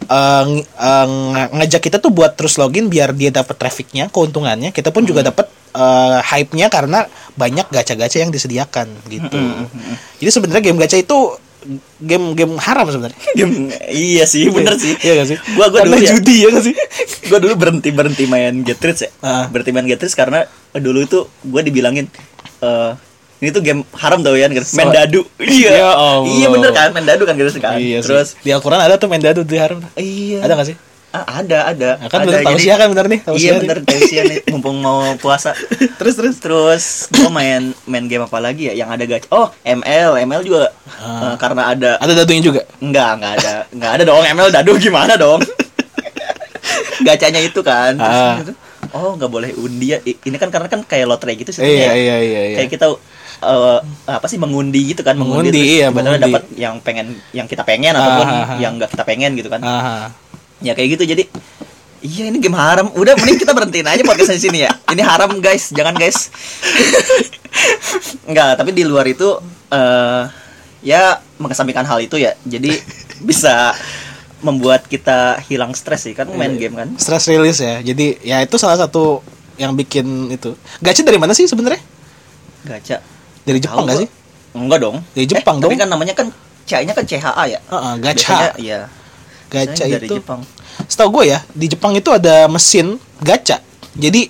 eh, 0.01 0.45
nge- 0.47 1.51
ngajak 1.53 1.83
kita 1.83 1.99
tuh 1.99 2.09
buat 2.09 2.33
terus 2.33 2.57
login 2.57 2.87
biar 2.87 3.13
dia 3.13 3.31
dapat 3.31 3.55
trafficnya, 3.55 4.07
keuntungannya. 4.09 4.71
Kita 4.71 4.89
pun 4.89 5.03
Hmm. 5.03 5.11
juga 5.11 5.23
dapat 5.25 5.47
eh, 5.71 6.21
hype-nya 6.25 6.67
karena 6.69 7.05
banyak 7.35 7.69
gacha-gacha 7.69 8.19
yang 8.19 8.29
disediakan 8.29 8.89
gitu. 9.07 9.31
Hmm, 9.31 9.69
Jadi 10.17 10.31
sebenarnya 10.33 10.63
game 10.65 10.79
gacha 10.79 10.97
itu 10.97 11.37
game-game 11.99 12.57
haram 12.57 12.89
sebenarnya. 12.89 13.19
game 13.37 13.69
iya 13.87 14.25
sih 14.25 14.49
bener 14.49 14.75
sih 14.77 14.97
Iya 14.97 15.13
gak 15.19 15.29
sih? 15.29 15.39
gua 15.53 15.69
gua 15.69 15.83
Karena 15.83 15.93
dulu 15.93 16.01
ya, 16.01 16.11
judi 16.11 16.37
ya 16.41 16.49
gak 16.49 16.65
sih? 16.65 16.75
gua 17.29 17.39
dulu 17.39 17.55
berhenti 17.55 17.91
berhenti 17.91 18.25
main 18.25 18.63
Getrich 18.63 19.01
ya 19.03 19.11
Ah. 19.21 19.45
berhenti 19.47 19.71
main 19.71 19.85
Getrich 19.85 20.15
karena 20.15 20.47
dulu 20.73 21.03
itu 21.03 21.19
gua 21.45 21.61
dibilangin 21.61 22.09
eh 22.61 22.93
ini 23.39 23.49
tuh 23.49 23.61
game 23.61 23.87
haram 23.93 24.19
tau 24.19 24.35
ya 24.35 24.47
main 24.47 24.63
So- 24.63 24.91
dadu 24.91 25.21
iya 25.39 25.71
Ya 25.77 25.89
Allah. 25.89 26.27
iya 26.29 26.47
bener 26.49 26.71
kan 26.71 26.89
main 26.91 27.05
dadu 27.05 27.23
kan 27.23 27.35
gitu 27.35 27.55
kan 27.57 27.75
Iya 27.75 27.99
terus 28.01 28.35
sih. 28.35 28.43
di 28.43 28.51
Al-Quran 28.51 28.81
ada 28.81 28.95
tuh 28.95 29.07
main 29.07 29.19
dadu 29.19 29.43
di 29.43 29.55
haram. 29.55 29.79
iya 29.95 30.41
Ada 30.41 30.55
gak 30.55 30.69
sih? 30.69 30.77
Ah, 31.09 31.41
ada, 31.41 31.65
ada. 31.67 31.91
Nah, 31.97 32.09
kan 32.09 32.21
ada. 32.21 32.37
bener 32.45 32.45
kan 32.77 32.89
bener 32.93 33.07
nih 33.09 33.21
Iya 33.33 33.51
nih. 33.51 33.61
bener 33.65 33.79
tausiah 33.81 34.25
nih 34.27 34.39
mumpung 34.53 34.77
mau 34.77 35.17
puasa. 35.17 35.57
terus 35.97 36.15
terus 36.15 36.37
Terus 36.37 36.85
gue 37.09 37.29
main 37.29 37.73
main 37.85 38.05
game 38.05 38.21
apa 38.23 38.39
lagi 38.39 38.69
ya 38.69 38.77
yang 38.77 38.91
ada 38.91 39.03
gacha. 39.03 39.25
Oh, 39.31 39.49
ML, 39.63 40.21
ML 40.21 40.43
juga 40.43 40.69
Ah. 40.95 41.33
eh, 41.33 41.37
karena 41.37 41.63
ada 41.69 41.91
ada 41.97 42.13
dadunya 42.13 42.43
juga 42.45 42.61
enggak, 42.79 43.11
enggak 43.17 43.33
ada. 43.37 43.53
Enggak 43.71 43.91
ada 43.91 44.03
dong 44.05 44.21
ML 44.23 44.49
dadu 44.51 44.73
gimana 44.77 45.15
dong? 45.15 45.41
Gacanya 47.01 47.41
itu 47.41 47.61
kan. 47.63 47.95
Terus 47.95 48.13
Ah. 48.21 48.37
gitu, 48.39 48.53
oh, 48.91 49.11
nggak 49.15 49.31
boleh 49.31 49.51
undi 49.55 49.87
ya. 49.89 49.99
I- 50.03 50.19
Ini 50.21 50.37
kan 50.37 50.51
karena 50.51 50.67
kan 50.67 50.83
kayak 50.83 51.07
lotre 51.07 51.33
gitu 51.35 51.51
sih. 51.51 51.63
iya 51.63 51.95
iya 51.95 52.17
iya 52.19 52.41
iya 52.45 52.57
Kayak 52.59 52.71
kita 52.71 52.87
eh, 53.41 53.79
apa 54.07 54.27
sih 54.27 54.37
mengundi 54.37 54.91
gitu 54.91 55.01
kan 55.01 55.15
Mengundi, 55.15 55.51
terus 55.51 55.65
iya, 55.65 55.87
benar 55.89 56.17
mengundi. 56.17 56.25
dapat 56.29 56.43
yang 56.55 56.75
pengen 56.79 57.07
yang 57.31 57.45
kita 57.45 57.63
pengen 57.63 57.93
ataupun 57.93 58.25
Ah, 58.25 58.35
ah, 58.35 58.49
ah. 58.49 58.59
yang 58.59 58.75
enggak 58.75 58.91
kita 58.91 59.03
pengen 59.03 59.33
gitu 59.35 59.49
kan. 59.49 59.61
Aha. 59.61 60.11
Ya 60.59 60.73
kayak 60.73 60.99
gitu 60.99 61.05
jadi 61.09 61.25
Iya 61.99 62.31
ini 62.31 62.39
game 62.39 62.55
haram. 62.55 62.95
Udah 62.95 63.11
mending 63.13 63.37
kita 63.37 63.51
berhentiin 63.51 63.83
aja 63.85 63.99
podcast 64.01 64.31
di 64.33 64.39
sini 64.41 64.59
ya. 64.63 64.71
Ini 64.87 65.03
haram 65.03 65.35
guys, 65.39 65.75
jangan 65.75 65.99
guys. 65.99 66.31
Enggak, 68.29 68.55
tapi 68.55 68.71
di 68.71 68.87
luar 68.87 69.03
itu 69.05 69.35
eh 69.69 70.23
ya 70.81 71.19
mengesampingkan 71.37 71.83
hal 71.83 71.99
itu 71.99 72.15
ya. 72.15 72.39
Jadi 72.41 72.71
bisa 73.19 73.75
membuat 74.39 74.87
kita 74.87 75.43
hilang 75.43 75.75
stres 75.75 76.07
sih 76.07 76.15
kan 76.15 76.31
main 76.31 76.55
game 76.55 76.79
kan. 76.79 76.87
stress 76.95 77.27
release 77.27 77.59
ya 77.59 77.83
jadi 77.83 78.07
ya 78.23 78.39
itu 78.39 78.55
salah 78.55 78.79
satu 78.79 79.19
yang 79.59 79.75
bikin 79.75 80.07
itu 80.31 80.55
gacha 80.79 81.03
dari 81.03 81.19
mana 81.19 81.35
sih 81.35 81.43
sebenarnya 81.43 81.83
Gacha. 82.63 83.03
Dari 83.49 83.59
Jepang 83.59 83.85
gak 83.85 83.99
sih 83.99 84.11
Enggak 84.53 84.81
dong. 84.81 84.97
Dari 85.13 85.27
Jepang 85.29 85.57
eh, 85.57 85.61
dong. 85.61 85.71
Tapi 85.71 85.77
kan 85.79 85.89
namanya 85.89 86.13
kan 86.13 86.27
C-nya 86.65 86.93
kan 86.93 87.05
CHA 87.05 87.45
ya. 87.47 87.61
Gacha 87.97 88.53
Iya. 88.57 88.81
gacha 89.49 89.73
Biasanya 89.85 89.97
dari 89.97 90.07
itu 90.07 90.15
Jepang. 90.21 90.41
setahu 90.85 91.09
gue 91.11 91.25
ya 91.33 91.41
di 91.51 91.67
Jepang 91.67 91.93
itu 91.93 92.09
ada 92.09 92.45
mesin 92.47 93.01
gacha 93.19 93.59
jadi 93.93 94.29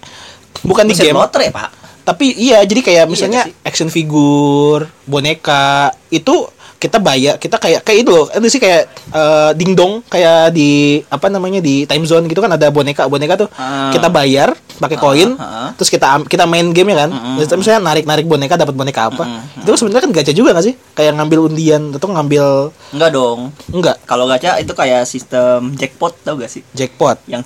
bukan 0.62 0.87
di 0.87 0.94
game 0.94 1.12
lotre, 1.12 1.50
Pak. 1.50 1.70
tapi 2.02 2.33
iya 2.35 2.62
jadi 2.62 2.81
kayak 2.81 3.04
Iya 3.04 3.11
misalnya 3.11 3.42
action 3.62 3.90
figure 3.90 4.87
boneka 5.04 5.90
itu 6.09 6.46
kita 6.78 6.96
bayar 6.96 7.36
kita 7.36 7.54
kayak 7.54 7.82
kayak 7.82 7.98
itu 8.00 8.08
loh 8.08 8.26
itu 8.28 8.48
sih 8.48 8.58
kayak 8.58 8.86
eh, 9.10 9.50
dingdong 9.52 10.00
kayak 10.04 10.50
di 10.50 10.70
apa 11.04 11.26
namanya 11.26 11.58
di 11.58 11.82
time 11.84 12.02
zone 12.02 12.24
gitu 12.24 12.38
kan 12.38 12.48
ada 12.48 12.70
boneka 12.70 13.04
boneka 13.04 13.34
tuh 13.36 13.50
Ah. 13.52 13.90
kita 13.90 14.06
bayar 14.06 14.54
pakai 14.78 14.94
Ah, 14.94 15.02
koin 15.02 15.30
ah, 15.34 15.42
ah. 15.42 15.68
terus 15.74 15.90
kita 15.90 16.06
kita 16.24 16.46
main 16.46 16.70
game 16.70 16.88
ya 16.88 17.02
kan 17.02 17.10
Mm-mm. 17.10 17.36
Terus 17.40 17.58
misalnya 17.58 17.82
narik 17.84 18.06
narik 18.06 18.24
boneka 18.24 18.54
dapat 18.54 18.72
boneka 18.72 19.10
apa 19.10 19.26
Mm-mm. 19.26 19.66
itu 19.66 19.74
sebenarnya 19.74 20.06
kan 20.06 20.12
gacha 20.14 20.30
juga 20.30 20.54
gak 20.54 20.64
sih 20.64 20.74
kayak 20.94 21.18
ngambil 21.18 21.38
undian 21.44 21.90
atau 21.90 22.08
ngambil 22.08 22.70
Enggak 22.88 23.10
dong. 23.10 23.50
enggak 23.68 23.96
Kalau 24.06 24.24
gacha 24.24 24.56
itu 24.56 24.70
kayak 24.70 25.02
sistem 25.02 25.74
jackpot 25.74 26.14
tau 26.22 26.38
gak 26.38 26.46
sih? 26.48 26.62
jackpot 26.72 27.18
Yang 27.26 27.42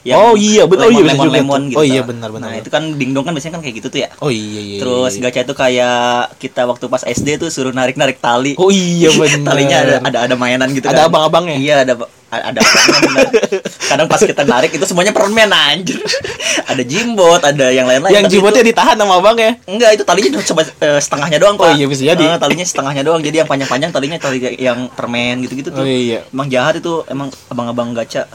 777. 0.00 0.14
Oh 0.14 0.34
iya, 0.34 0.62
betul. 0.64 0.84
Oh 0.84 0.90
iya, 0.90 1.02
lemon, 1.04 1.26
lemon 1.28 1.62
gitu. 1.66 1.78
Oh 1.78 1.84
iya, 1.84 2.00
benar, 2.00 2.28
benar, 2.28 2.40
Nah, 2.40 2.50
benar. 2.52 2.62
itu 2.62 2.70
kan 2.70 2.82
dingdong 2.92 3.22
kan 3.22 3.32
biasanya 3.32 3.54
kan 3.54 3.62
kayak 3.62 3.76
gitu 3.76 3.88
tuh 3.88 4.00
ya. 4.00 4.10
oh 4.18 4.30
iya 4.30 4.60
iya 4.60 4.78
Terus 4.78 5.10
iya, 5.10 5.18
iya. 5.18 5.24
gacha 5.28 5.40
itu 5.42 5.54
kayak 5.54 6.00
kita 6.36 6.62
waktu 6.64 6.84
pas 6.86 7.02
SD 7.02 7.28
tuh 7.36 7.48
suruh 7.48 7.70
narik-narik 7.70 8.18
tali. 8.18 8.54
oh 8.54 8.68
iya 8.68 9.10
benar 9.18 9.50
Talinya 9.50 9.76
ada 9.78 9.94
ada 10.00 10.18
ada 10.24 10.34
mainan 10.34 10.68
gitu 10.70 10.86
Ada 10.86 11.04
kan. 11.04 11.08
abang-abangnya? 11.08 11.56
Iya, 11.56 11.74
ada 11.82 11.94
ada 12.28 12.58
abangnya 12.60 12.98
benar. 13.02 13.28
Kadang 13.90 14.06
pas 14.06 14.20
kita 14.20 14.42
narik 14.44 14.70
itu 14.70 14.84
semuanya 14.84 15.10
permen 15.10 15.48
anjir. 15.48 15.96
ada 16.70 16.82
jimbot, 16.82 17.40
ada 17.40 17.66
yang 17.68 17.84
lain-lain. 17.84 18.12
yang 18.12 18.24
tapi 18.24 18.34
jibotnya 18.34 18.60
ditahan 18.62 18.94
sama 18.94 19.16
abangnya 19.16 19.56
itu- 19.56 19.64
Enggak, 19.66 19.90
itu 19.94 20.04
talinya 20.04 20.28
cuma 20.38 20.60
eh, 20.60 21.00
setengahnya 21.00 21.38
doang, 21.38 21.56
Oh 21.56 21.64
Pak. 21.64 21.74
iya, 21.74 21.86
bisa 21.86 22.02
jadi. 22.04 22.24
Eh, 22.26 22.38
talinya 22.38 22.62
setengahnya 22.62 23.02
doang. 23.02 23.20
Jadi 23.20 23.36
yang 23.38 23.48
panjang-panjang 23.48 23.90
talinya 23.90 24.18
tali 24.18 24.38
yang 24.56 24.88
permen 24.90 25.40
gitu-gitu 25.40 25.70
tuh. 25.70 25.80
oh 25.80 25.88
iya 25.88 26.20
Emang 26.28 26.46
jahat 26.46 26.76
itu 26.76 27.00
emang 27.06 27.28
abang-abang 27.48 27.92
gacha. 27.92 28.28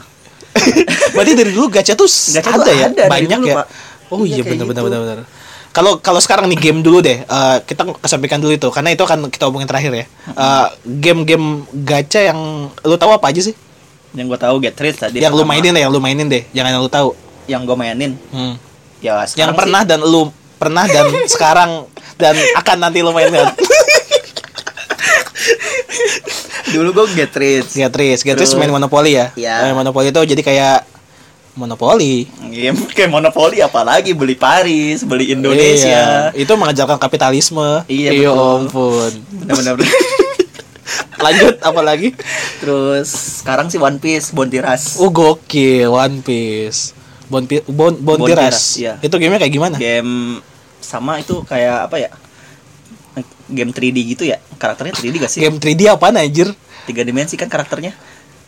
berarti 1.14 1.32
dari 1.34 1.50
dulu 1.50 1.66
gacha 1.68 1.92
tuh 1.92 2.06
Gacha 2.06 2.50
ada 2.50 2.62
tuh 2.62 2.72
ya 2.72 2.86
ada 2.88 3.04
banyak 3.06 3.38
dulu, 3.38 3.48
ya 3.48 3.54
Pak. 3.56 3.66
oh 4.08 4.22
Iya, 4.22 4.30
iya 4.30 4.42
kayak 4.42 4.52
benar 4.54 4.66
benar 4.66 4.82
gitu. 4.82 4.84
benar 4.86 5.00
benar 5.00 5.26
kalau 5.74 5.98
kalau 5.98 6.20
sekarang 6.20 6.46
nih 6.46 6.58
game 6.60 6.80
dulu 6.80 6.98
deh 6.98 7.18
Eh, 7.20 7.56
kita 7.64 7.82
kesampaikan 7.98 8.38
dulu 8.38 8.52
itu 8.52 8.68
karena 8.68 8.90
itu 8.90 9.02
akan 9.02 9.26
kita 9.26 9.44
omongin 9.44 9.66
terakhir 9.66 9.92
ya 9.92 10.04
Eh, 10.28 10.66
game-game 10.86 11.46
gacha 11.82 12.20
yang 12.24 12.38
lu 12.78 12.94
tahu 12.94 13.10
apa 13.10 13.26
aja 13.28 13.42
sih 13.42 13.54
Yang 14.12 14.26
gue 14.30 14.38
tahu 14.40 14.54
Get 14.58 14.78
Rich 14.78 14.98
tadi. 15.00 15.18
yang 15.18 15.34
lu 15.34 15.42
mainin 15.42 15.70
deh 15.70 15.82
yang 15.82 15.90
lu 15.90 15.98
mainin 15.98 16.26
deh 16.26 16.46
jangan 16.50 16.70
yang 16.70 16.80
lu 16.80 16.88
tahu 16.88 17.10
Yang 17.44 17.62
gue 17.64 17.76
mainin. 17.76 18.12
Hmm. 18.30 18.54
Ya, 19.02 19.20
yang 19.34 19.52
pernah 19.52 19.82
dan 19.82 20.00
lu 20.00 20.30
pernah 20.54 20.86
dan 20.86 21.04
sekarang 21.34 21.84
dan 22.14 22.32
akan 22.54 22.76
nanti 22.80 23.02
lu 23.02 23.10
mainkan 23.10 23.50
sih, 23.58 23.66
dulu 26.74 26.88
gue 26.92 27.06
Get 27.14 27.32
Rich. 27.32 27.70
Gatris 27.74 28.20
Gatris 28.20 28.48
Terus- 28.48 28.56
main 28.56 28.68
monopoli 28.68 29.14
ya 29.14 29.30
Iya. 29.32 29.64
Main 29.64 29.76
monopoli 29.76 30.08
itu 30.08 30.20
jadi 30.26 30.40
kayak 30.40 30.78
monopoli 31.54 32.26
Game 32.44 32.74
kayak 32.88 33.08
monopoli 33.08 33.58
apalagi 33.58 34.10
beli 34.10 34.34
Paris, 34.34 35.02
beli 35.02 35.30
Indonesia. 35.30 36.28
Iya, 36.28 36.34
itu 36.34 36.52
mengajarkan 36.52 36.98
kapitalisme 36.98 37.86
Iya, 37.86 38.10
Ya 38.10 38.28
betul. 38.28 38.58
ampun 38.60 39.10
Benar-benar. 39.40 39.76
lanjut 41.16 41.54
apalagi 41.58 42.08
Terus 42.58 43.08
sekarang 43.40 43.68
sih 43.68 43.78
One 43.78 43.96
Piece, 43.96 44.30
Bontiras. 44.30 44.98
oh 44.98 45.08
gokil 45.08 45.88
One 45.88 46.20
Piece 46.20 46.92
Bon, 47.24 47.40
Pi- 47.40 47.64
bon, 47.64 47.96
bon, 47.96 48.20
Bontiras, 48.20 48.52
Tiras. 48.52 48.64
iya. 48.76 48.92
itu 49.00 49.14
gamenya 49.14 49.40
kayak 49.40 49.54
gimana 49.54 49.76
Game 49.76 50.44
sama 50.78 51.16
itu 51.16 51.40
kayak 51.42 51.88
apa 51.88 51.96
ya? 51.96 52.10
Game 53.46 53.70
3D 53.70 53.98
gitu 54.08 54.24
ya. 54.24 54.40
Karakternya 54.54 54.92
3D 54.92 55.14
gak 55.18 55.30
sih? 55.30 55.40
game 55.40 55.56
3D 55.56 55.86
apaan 55.86 56.14
anjir 56.14 56.50
Tiga 56.84 57.00
dimensi 57.00 57.34
kan 57.34 57.46
karakternya. 57.46 57.94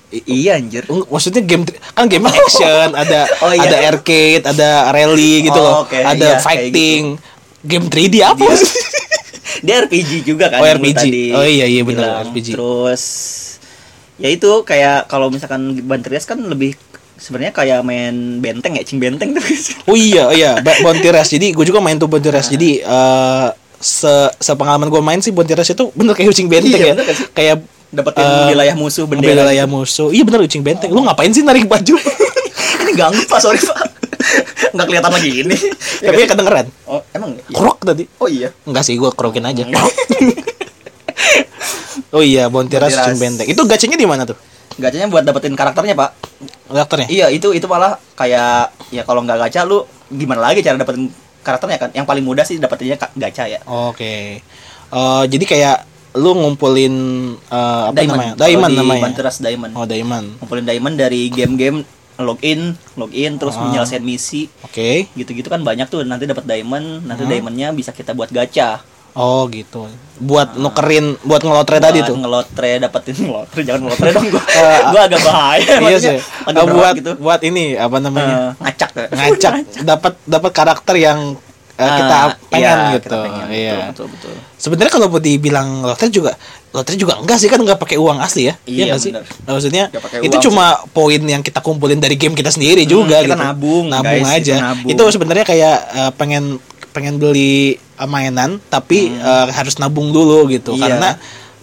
I- 0.08 0.22
iya 0.24 0.54
anjir. 0.54 0.86
Maksudnya 0.86 1.40
game 1.40 1.62
kan 1.90 2.06
game 2.06 2.24
action 2.24 2.88
ada 3.02 3.26
Oh, 3.40 3.50
iya. 3.50 3.64
ada 3.64 3.76
arcade 3.88 4.44
ada 4.44 4.68
rally 4.88 5.44
gitu 5.44 5.54
Oh, 5.54 5.62
loh 5.62 5.74
oke, 5.82 5.94
ada 5.94 6.14
iya, 6.14 6.38
fighting 6.38 7.18
game 7.60 7.86
3D 7.86 8.14
apa 8.20 8.38
Dia- 8.40 8.56
sih? 8.56 8.70
Dia 9.64 9.74
RPG 9.82 10.10
juga 10.22 10.46
kan 10.46 10.58
Oh, 10.58 10.66
RPG. 10.68 10.94
tadi 10.94 11.24
Oh, 11.30 11.42
iya, 11.42 11.64
iya, 11.64 11.82
benar. 11.82 12.22
RPG. 12.24 12.52
Terus 12.52 13.02
ya 14.16 14.28
itu 14.28 14.48
kayak 14.62 15.06
kalau 15.06 15.28
misalkan 15.28 15.60
Bantrias 15.82 16.24
kan 16.24 16.40
lebih 16.40 16.72
sebenarnya 17.16 17.50
kayak 17.50 17.80
main 17.80 18.12
benteng 18.38 18.72
ya, 18.72 18.82
cing 18.82 18.96
benteng 18.96 19.32
tuh. 19.32 19.40
Oh 19.84 19.96
iya 19.96 20.24
oh 20.24 20.32
iya 20.32 20.60
Ba- 20.60 20.76
Bontiras. 20.78 21.28
Jadi 21.28 21.50
gue 21.50 21.64
juga 21.64 21.80
main 21.80 21.96
tuh 21.96 22.06
Ah. 22.06 22.12
Bontiras. 22.12 22.46
Jadi 22.46 22.78
eh 22.78 23.48
se 23.80 24.12
sepengalaman 24.40 24.88
gue 24.88 25.02
main 25.04 25.20
sih 25.20 25.30
Bontiras 25.30 25.68
itu 25.68 25.92
bener 25.92 26.16
kayak 26.16 26.32
kucing 26.32 26.48
benteng 26.48 26.80
Iya, 26.80 26.94
ya. 26.96 27.14
Kayak 27.32 27.56
Dapetin 27.86 28.26
eh, 28.26 28.46
wilayah 28.50 28.74
musuh 28.74 29.04
bendera. 29.06 29.46
Wilayah 29.46 29.66
musuh. 29.70 30.08
Iya 30.10 30.22
bener 30.26 30.42
kucing 30.44 30.62
benteng. 30.66 30.90
Lu 30.90 31.06
ngapain 31.06 31.30
sih 31.30 31.46
narik 31.46 31.70
baju? 31.70 31.94
Ini 32.82 32.92
ganggu 32.98 33.22
Pak, 33.30 33.38
sorry 33.38 33.62
Pak. 33.62 33.78
Nggak 34.74 34.86
kelihatan 34.90 35.12
lagi 35.12 35.30
ini. 35.44 35.56
Ya 36.04 36.12
Tapi 36.12 36.28
kan? 36.28 36.36
kedengeran. 36.36 36.66
Oh, 36.84 37.00
emang 37.16 37.40
iya? 37.40 37.56
Krok 37.56 37.80
tadi. 37.80 38.04
Oh 38.20 38.28
iya. 38.28 38.52
Enggak 38.68 38.84
sih, 38.84 39.00
gue 39.00 39.08
krokin 39.16 39.48
aja. 39.48 39.64
oh 42.16 42.20
iya, 42.20 42.52
Bontiras 42.52 42.92
kucing 42.92 43.16
benteng. 43.16 43.48
Itu 43.48 43.64
gacanya 43.64 43.96
di 43.96 44.04
mana 44.04 44.28
tuh? 44.28 44.36
Gacanya 44.76 45.08
buat 45.08 45.24
dapetin 45.24 45.56
karakternya, 45.56 45.96
Pak. 45.96 46.10
Karakternya? 46.68 47.08
Iya, 47.08 47.26
itu 47.32 47.56
itu 47.56 47.64
malah 47.64 47.96
kayak 48.12 48.76
ya 48.92 49.08
kalau 49.08 49.24
nggak 49.24 49.48
gacha 49.48 49.64
lu 49.64 49.88
gimana 50.12 50.52
lagi 50.52 50.60
cara 50.60 50.76
dapetin 50.76 51.08
karakternya 51.46 51.78
kan? 51.78 51.90
Yang 51.92 52.04
paling 52.04 52.24
mudah 52.24 52.42
sih 52.42 52.58
dapetinnya 52.58 52.98
ka- 52.98 53.14
gacha 53.14 53.46
ya. 53.46 53.62
Oke. 53.64 54.42
Eh 54.86 55.24
jadi 55.24 55.44
kayak 55.44 55.76
lu 56.16 56.32
ngumpulin 56.34 56.94
eh, 57.38 57.82
apa 57.86 57.98
namanya? 58.02 58.34
Kalau 58.34 58.42
Diamond 58.42 58.72
di 58.72 58.78
namanya. 58.78 59.02
Banteras 59.04 59.36
Diamond. 59.38 59.72
Oh, 59.72 59.84
diamond. 59.84 60.26
ngumpulin 60.36 60.64
diamond 60.64 60.96
dari 60.96 61.28
game-game 61.28 61.86
login, 62.16 62.60
login 62.94 63.36
terus 63.36 63.54
Ah. 63.54 63.62
menyelesaikan 63.62 64.00
misi. 64.00 64.48
Oke. 64.60 65.04
Gitu-gitu 65.12 65.46
kan 65.46 65.60
banyak 65.60 65.84
tuh 65.86 66.00
nanti 66.00 66.24
dapat 66.24 66.42
diamond, 66.42 67.04
nanti 67.04 67.22
Hmm. 67.22 67.30
diamondnya 67.30 67.68
bisa 67.70 67.92
kita 67.92 68.10
buat 68.10 68.32
gacha. 68.32 68.80
Oh, 69.16 69.48
gitu. 69.48 69.88
Buat 70.18 70.54
nukerin 70.54 71.16
buat 71.22 71.40
ngelotre 71.40 71.76
tadi 71.78 72.00
tuh. 72.00 72.14
ngelotre 72.14 72.76
dapetin 72.78 73.16
ngelotre 73.18 73.60
jangan 73.60 73.80
ngelotre 73.82 74.08
dong 74.10 74.26
gua. 74.28 74.42
Eh, 74.54 74.80
gua 74.86 75.00
agak 75.04 75.20
bahaya 75.22 75.72
iya 75.82 75.96
sih. 75.98 76.16
agak 76.42 76.62
Eh, 76.62 76.68
buat 76.70 76.92
gitu. 76.94 77.12
buat 77.16 77.40
ini 77.42 77.74
apa 77.74 77.96
namanya? 77.96 78.52
Eh, 78.52 78.62
ngacak 78.62 78.90
ngacak 79.10 79.52
dapat 79.88 80.12
dapat 80.22 80.50
karakter 80.52 80.96
yang 80.96 81.36
eh, 81.74 81.90
kita 81.90 82.16
Ah, 82.18 82.28
pengen 82.46 82.76
iya, 82.76 82.92
gitu. 82.94 83.04
kita 83.04 83.16
pengen, 83.18 83.46
iya. 83.50 83.72
Betul, 83.88 84.08
betul, 84.08 84.32
betul. 84.32 84.32
Sebenarnya 84.56 84.90
kalau 84.90 85.06
mau 85.06 85.18
dibilang 85.18 85.68
lotre 85.82 86.08
juga 86.08 86.32
lotre 86.70 86.92
juga 86.94 87.16
enggak 87.16 87.36
sih 87.36 87.48
kan 87.48 87.56
enggak 87.58 87.76
pakai 87.76 87.96
uang 87.96 88.16
asli 88.18 88.48
ya. 88.48 88.54
Iya, 88.64 88.84
nggak 88.86 89.00
sih? 89.00 89.10
bener. 89.10 89.24
Nah, 89.44 89.52
maksudnya 89.54 89.84
itu 90.22 90.36
cuma 90.42 90.64
poin 90.90 91.20
yang 91.20 91.40
kita 91.40 91.60
kumpulin 91.60 91.96
dari 91.96 92.16
game 92.16 92.32
kita 92.32 92.48
sendiri 92.48 92.84
Hmm, 92.84 92.92
juga 92.94 93.16
kita 93.18 93.32
gitu. 93.32 93.36
nabung, 93.38 93.84
nabung 93.86 94.24
guys, 94.24 94.40
aja. 94.40 94.52
itu 94.52 94.60
nabung. 94.62 94.88
Itu 94.92 95.02
sebenarnya 95.10 95.44
kayak 95.44 95.76
eh, 95.94 96.12
pengen 96.12 96.56
pengen 96.96 97.20
beli 97.20 97.76
eh, 97.76 98.08
mainan 98.08 98.56
tapi 98.64 99.12
eh, 99.12 99.46
harus 99.52 99.76
nabung 99.76 100.08
dulu 100.08 100.48
gitu 100.48 100.72
Hmm. 100.72 100.80
Iya. 100.80 100.84
karena 100.88 101.10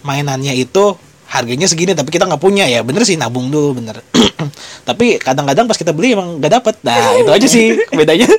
mainannya 0.00 0.54
itu 0.54 0.94
harganya 1.26 1.66
segini 1.66 1.90
tapi 1.92 2.08
kita 2.08 2.24
nggak 2.24 2.38
punya 2.38 2.62
ya 2.64 2.80
bener 2.80 3.02
sih 3.02 3.16
nabung 3.16 3.50
dulu 3.50 3.74
bener 3.74 3.98
tapi 4.88 5.18
kadang-kadang 5.18 5.66
pas 5.66 5.74
kita 5.74 5.90
beli 5.90 6.14
emang 6.14 6.38
nggak 6.38 6.52
dapet 6.54 6.74
nah 6.80 6.94
itu 7.18 7.28
aja 7.28 7.46
sih 7.46 7.66
bedanya 7.90 8.30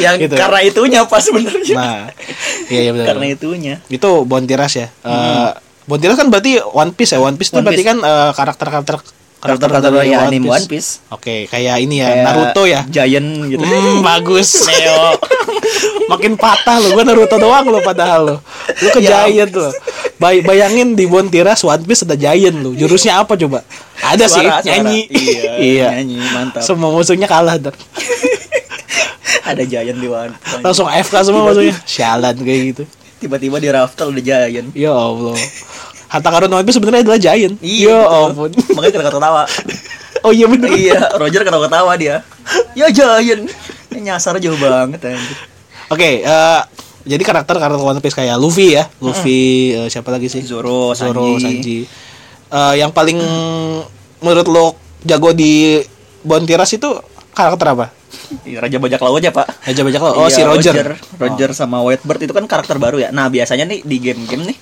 Yang 0.00 0.16
Gitu. 0.22 0.34
karena 0.34 0.58
itunya 0.62 1.00
pas 1.04 1.20
sebenarnya. 1.20 1.74
nah 1.74 1.98
iya 2.68 2.80
iya 2.80 2.90
benar 2.90 3.06
karena 3.10 3.26
itunya. 3.28 3.74
itu 3.88 4.10
Bontiras 4.24 4.72
ya 4.72 4.88
Eh, 5.02 5.50
Bontiras 5.84 6.14
kan 6.14 6.30
berarti 6.30 6.56
One 6.62 6.94
Piece 6.94 7.12
ya 7.12 7.20
One 7.20 7.34
Piece 7.34 7.50
itu 7.50 7.58
Hmm. 7.58 7.66
Berarti 7.66 7.84
kan 7.84 7.98
eh, 7.98 8.30
karakter-karakter 8.32 8.94
karakter-karakter 9.40 9.90
dari 9.90 10.12
ya 10.12 10.18
anime 10.22 10.44
Piece. 10.44 10.52
One 10.52 10.66
Piece 10.68 10.90
Oke, 11.08 11.34
kayak 11.48 11.76
ini 11.80 11.98
ya, 11.98 12.08
Kayak 12.08 12.24
Naruto 12.24 12.62
ya. 12.64 12.80
Giant 12.86 13.28
gitu 13.48 13.62
Hmm, 13.62 14.00
bagus 14.00 14.48
Neo. 14.62 15.16
Makin 16.06 16.34
patah 16.34 16.76
lo, 16.78 16.92
gua 16.92 17.02
Naruto 17.02 17.36
doang 17.36 17.66
lo 17.66 17.80
padahal 17.80 18.20
lo. 18.22 18.36
Lu 18.76 18.88
ke 18.90 19.00
Ya. 19.00 19.24
Giant 19.24 19.52
lo. 19.52 19.70
Bay 20.16 20.40
bayangin 20.40 20.92
di 20.92 21.04
Bontiras 21.04 21.62
One 21.62 21.80
Piece 21.82 22.04
ada 22.04 22.14
Giant 22.14 22.56
lo. 22.56 22.70
Jurusnya 22.72 23.16
apa 23.16 23.34
coba? 23.34 23.64
Ada 23.98 24.24
sih, 24.26 24.40
Suara, 24.40 24.60
suara. 24.60 24.76
nyanyi. 24.76 25.00
Iya, 25.56 25.96
nyanyi, 25.96 26.16
mantap. 26.30 26.60
Semua 26.60 26.88
musuhnya 26.90 27.24
kalah 27.24 27.56
ntar. 27.56 27.72
ada 29.42 29.62
Giant 29.62 29.96
di 29.96 30.06
One 30.06 30.34
Piece 30.34 30.60
Langsung 30.60 30.86
AFK 30.86 31.14
semua 31.22 31.42
musuhnya. 31.44 31.74
Sialan 31.82 32.36
kayak 32.36 32.60
gitu. 32.70 32.84
tiba-tiba 33.16 33.56
di 33.56 33.68
Raftel 33.68 34.08
udah 34.10 34.22
Giant 34.22 34.68
Ya 34.72 34.92
Allah. 34.92 35.36
Harta 36.10 36.28
karun 36.28 36.50
One 36.50 36.64
Piece 36.64 36.74
sebenarnya 36.74 37.06
adalah 37.06 37.20
Giant. 37.22 37.54
Iya, 37.62 37.94
ya 37.94 37.98
ampun. 38.26 38.50
makanya 38.74 38.92
kena 38.92 39.04
ketawa 39.08 39.42
Oh 40.20 40.32
iya 40.34 40.44
bener. 40.44 40.68
iya 40.68 41.00
Roger 41.14 41.40
kena 41.40 41.56
ketawa 41.56 41.92
dia 41.94 42.26
ya 42.74 42.90
Giant 42.90 43.46
Ini 43.88 43.98
nyasar 44.04 44.36
jauh 44.36 44.58
banget 44.58 45.00
anjir 45.06 45.38
Oke, 45.88 46.20
eh, 46.20 46.60
jadi 47.02 47.18
karakter 47.20 47.56
karakter 47.56 47.80
One 47.80 47.98
Piece 47.98 48.14
kayak 48.14 48.36
Luffy 48.36 48.74
ya, 48.74 48.86
Luffy 48.98 49.70
eh, 49.72 49.86
siapa 49.86 50.10
lagi 50.10 50.26
sih? 50.26 50.38
Zoro, 50.42 50.92
Zoro, 50.92 51.34
Sanji. 51.34 51.42
Sanji. 51.42 51.78
Eh, 52.46 52.74
yang 52.76 52.90
paling 52.90 53.18
menurut 54.18 54.46
lo 54.46 54.64
jago 55.00 55.30
di 55.30 55.82
Bontiras 56.20 56.70
itu 56.70 56.90
karakter 57.32 57.66
apa? 57.70 57.86
Iya, 58.42 58.60
Raja 58.60 58.76
bajak 58.76 59.00
laut 59.00 59.18
ya 59.18 59.30
pak 59.30 59.46
Aja 59.64 59.80
bajak 59.80 59.98
lo. 60.00 60.10
Oh 60.12 60.26
Iya, 60.26 60.34
si 60.34 60.40
Roger. 60.42 60.74
Roger, 60.74 60.88
Roger 61.16 61.50
sama 61.50 61.80
Whitebird 61.80 62.20
itu 62.20 62.30
kan 62.30 62.44
karakter 62.44 62.76
baru 62.76 62.98
ya. 62.98 63.08
Nah 63.10 63.26
biasanya 63.26 63.64
nih 63.64 63.82
di 63.82 63.96
game-game 63.98 64.50
nih, 64.50 64.56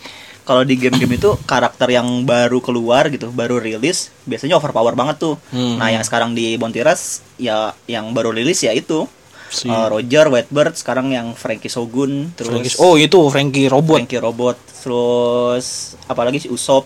kalau 0.49 0.65
di 0.65 0.75
game-game 0.75 1.15
itu 1.15 1.37
karakter 1.45 1.93
yang 1.93 2.25
baru 2.25 2.59
keluar 2.59 3.13
gitu, 3.13 3.29
baru 3.29 3.61
rilis, 3.61 4.09
biasanya 4.25 4.57
overpower 4.57 4.97
banget 4.97 5.21
tuh. 5.21 5.37
Hmm. 5.53 5.77
Nah 5.77 5.93
yang 5.93 6.01
sekarang 6.01 6.33
di 6.33 6.57
Bontiras 6.57 7.21
ya 7.37 7.77
yang 7.85 8.17
baru 8.17 8.33
rilis 8.33 8.65
ya 8.65 8.73
itu 8.73 9.05
Si- 9.49 9.65
Uh, 9.65 9.89
Roger, 9.89 10.29
Whitebird, 10.29 10.77
sekarang 10.77 11.09
yang 11.09 11.33
Frankie 11.33 11.69
Shogun, 11.69 12.37
terus 12.37 12.53
Frankie- 12.53 12.77
oh 12.79 12.97
itu 12.97 13.17
Frankie 13.29 13.65
Robot. 13.65 13.97
Frankie 13.97 14.21
Robot, 14.21 14.57
terus 14.85 15.67
apalagi 16.05 16.37
si 16.39 16.49
Usopp, 16.49 16.85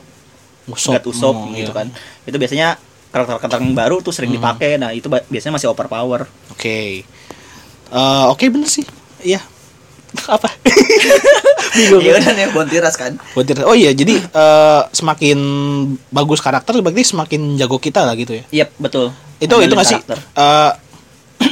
Usopp. 0.67 1.03
God 1.03 1.05
Usopp 1.11 1.37
Oh, 1.43 1.51
gitu 1.51 1.71
iya. 1.71 1.75
kan. 1.75 1.91
Itu 2.23 2.39
biasanya 2.39 2.69
karakter-karakter 3.11 3.59
yang 3.59 3.75
baru 3.75 3.99
tuh 3.99 4.15
sering 4.15 4.31
dipakai. 4.31 4.79
Nah 4.79 4.95
itu 4.95 5.11
biasanya 5.11 5.59
masih 5.59 5.69
overpower. 5.69 6.31
Oke. 6.51 7.03
Eh, 7.91 8.25
Oke 8.31 8.47
bener 8.47 8.71
sih. 8.71 8.87
Iya. 9.21 9.43
Apa? 10.29 10.49
Bingung. 11.77 12.01
Iya 12.01 12.13
udah 12.17 12.33
nih 12.33 12.47
Bontiras 12.51 12.95
kan. 12.95 13.17
Bontiras. 13.33 13.65
Oh 13.65 13.73
iya, 13.73 13.91
jadi 13.91 14.17
eh, 14.17 14.83
semakin 14.91 15.39
bagus 16.09 16.39
karakter 16.39 16.77
berarti 16.77 17.03
semakin 17.07 17.57
jago 17.57 17.77
kita 17.77 18.03
lah 18.03 18.13
gitu 18.13 18.37
ya. 18.37 18.45
Iya 18.51 18.67
betul. 18.77 19.11
itu 19.39 19.51
itu 19.59 19.73
nggak 19.73 19.89
sih 19.89 19.99
eh, 19.99 20.71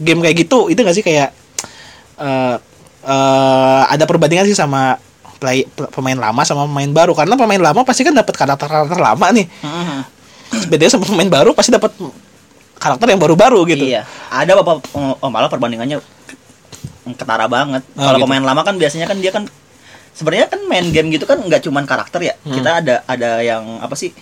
game 0.00 0.20
kayak 0.20 0.36
gitu 0.38 0.66
itu 0.66 0.80
nggak 0.80 0.96
sih 0.96 1.04
kayak 1.04 1.28
eh 2.16 2.56
eh, 3.02 3.82
ada 3.84 4.04
perbandingan 4.04 4.46
sih 4.46 4.56
sama 4.56 4.96
play 5.36 5.66
pe- 5.66 5.90
pemain 5.90 6.16
lama 6.16 6.40
sama 6.42 6.64
pemain 6.64 6.88
baru 6.88 7.12
karena 7.12 7.34
pemain 7.34 7.60
lama 7.60 7.82
pasti 7.82 8.00
kan 8.00 8.14
dapat 8.14 8.32
karakter 8.32 8.64
karakter 8.64 8.96
lama 8.96 9.26
nih 9.28 9.44
Mhm. 9.60 10.00
bedanya 10.70 10.90
sama 10.90 11.04
pemain 11.04 11.28
baru 11.28 11.50
pasti 11.52 11.68
dapat 11.68 11.92
karakter 12.78 13.06
yang 13.06 13.18
baru-baru 13.18 13.60
gitu 13.68 13.84
Iya, 13.84 14.06
ada 14.28 14.52
bapak 14.54 14.88
oh, 14.92 15.18
oh, 15.18 15.28
malah 15.28 15.46
perbandingannya 15.46 15.98
ketara 17.18 17.46
banget. 17.50 17.82
Oh, 17.98 18.06
Kalau 18.06 18.18
gitu. 18.22 18.26
pemain 18.30 18.44
lama 18.44 18.62
kan 18.62 18.74
biasanya 18.78 19.06
kan 19.10 19.18
dia 19.18 19.34
kan 19.34 19.44
sebenarnya 20.14 20.46
kan 20.46 20.60
main 20.68 20.86
game 20.94 21.08
gitu 21.10 21.24
kan 21.26 21.40
nggak 21.42 21.62
cuman 21.66 21.84
karakter 21.84 22.20
ya. 22.22 22.34
Hmm. 22.46 22.54
Kita 22.54 22.70
ada 22.78 22.94
ada 23.06 23.30
yang 23.42 23.82
apa 23.82 23.94
sih? 23.98 24.14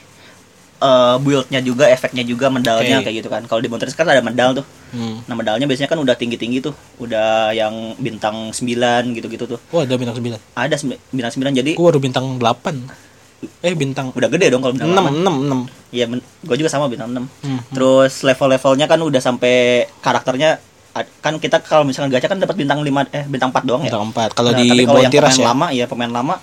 eh 0.80 1.16
build-nya 1.20 1.60
juga, 1.60 1.92
efeknya 1.92 2.24
juga, 2.24 2.48
medalnya 2.48 3.04
Oke. 3.04 3.12
kayak 3.12 3.16
gitu 3.20 3.28
kan. 3.28 3.44
Kalau 3.44 3.60
di 3.60 3.68
Montres 3.68 3.92
kan 3.92 4.08
ada 4.08 4.24
medal 4.24 4.56
tuh. 4.56 4.64
Hmm. 4.96 5.20
Nah, 5.28 5.36
medalnya 5.36 5.68
biasanya 5.68 5.92
kan 5.92 6.00
udah 6.00 6.16
tinggi-tinggi 6.16 6.64
tuh. 6.64 6.72
Udah 6.96 7.52
yang 7.52 7.92
bintang 8.00 8.48
9 8.48 9.12
gitu-gitu 9.12 9.44
tuh. 9.44 9.60
Wah 9.76 9.84
ada 9.84 10.00
bintang 10.00 10.16
9 10.16 10.40
Ada 10.56 10.80
bintang 11.12 11.32
9 11.36 11.52
jadi 11.52 11.70
Gua 11.76 11.92
baru 11.92 12.00
bintang 12.00 12.40
8 12.40 13.60
Eh 13.60 13.72
bintang 13.76 14.12
udah 14.12 14.28
gede 14.32 14.52
dong 14.52 14.64
kalau 14.64 14.72
bintang 14.72 14.92
6 14.92 14.96
lama. 14.96 15.10
6 15.12 15.68
6 15.68 15.90
Iya, 15.90 16.04
gue 16.16 16.56
juga 16.56 16.70
sama 16.70 16.86
bintang 16.86 17.12
6. 17.12 17.28
Hmm. 17.44 17.60
Terus 17.74 18.24
level-levelnya 18.24 18.86
kan 18.88 19.00
udah 19.02 19.20
sampai 19.20 19.84
karakternya 20.00 20.62
kan 20.92 21.34
kita 21.36 21.56
kalau 21.60 21.82
misalkan 21.82 22.10
gacha 22.10 22.26
kan 22.26 22.36
dapat 22.36 22.56
bintang 22.56 22.80
5 22.80 22.90
eh 23.10 23.24
bintang 23.24 23.50
4 23.50 23.62
doang 23.62 23.82
ya. 23.82 23.88
Bintang 23.88 24.10
4 24.10 24.30
Kalau 24.32 24.50
Nah, 24.50 24.58
di 24.58 24.66
tapi 24.66 24.82
kalau 24.82 24.98
yang 24.98 25.06
Bontiras 25.06 25.30
pemain 25.30 25.38
ya 25.38 25.48
lama 25.48 25.66
ya 25.70 25.84
pemain 25.86 26.12
lama 26.12 26.34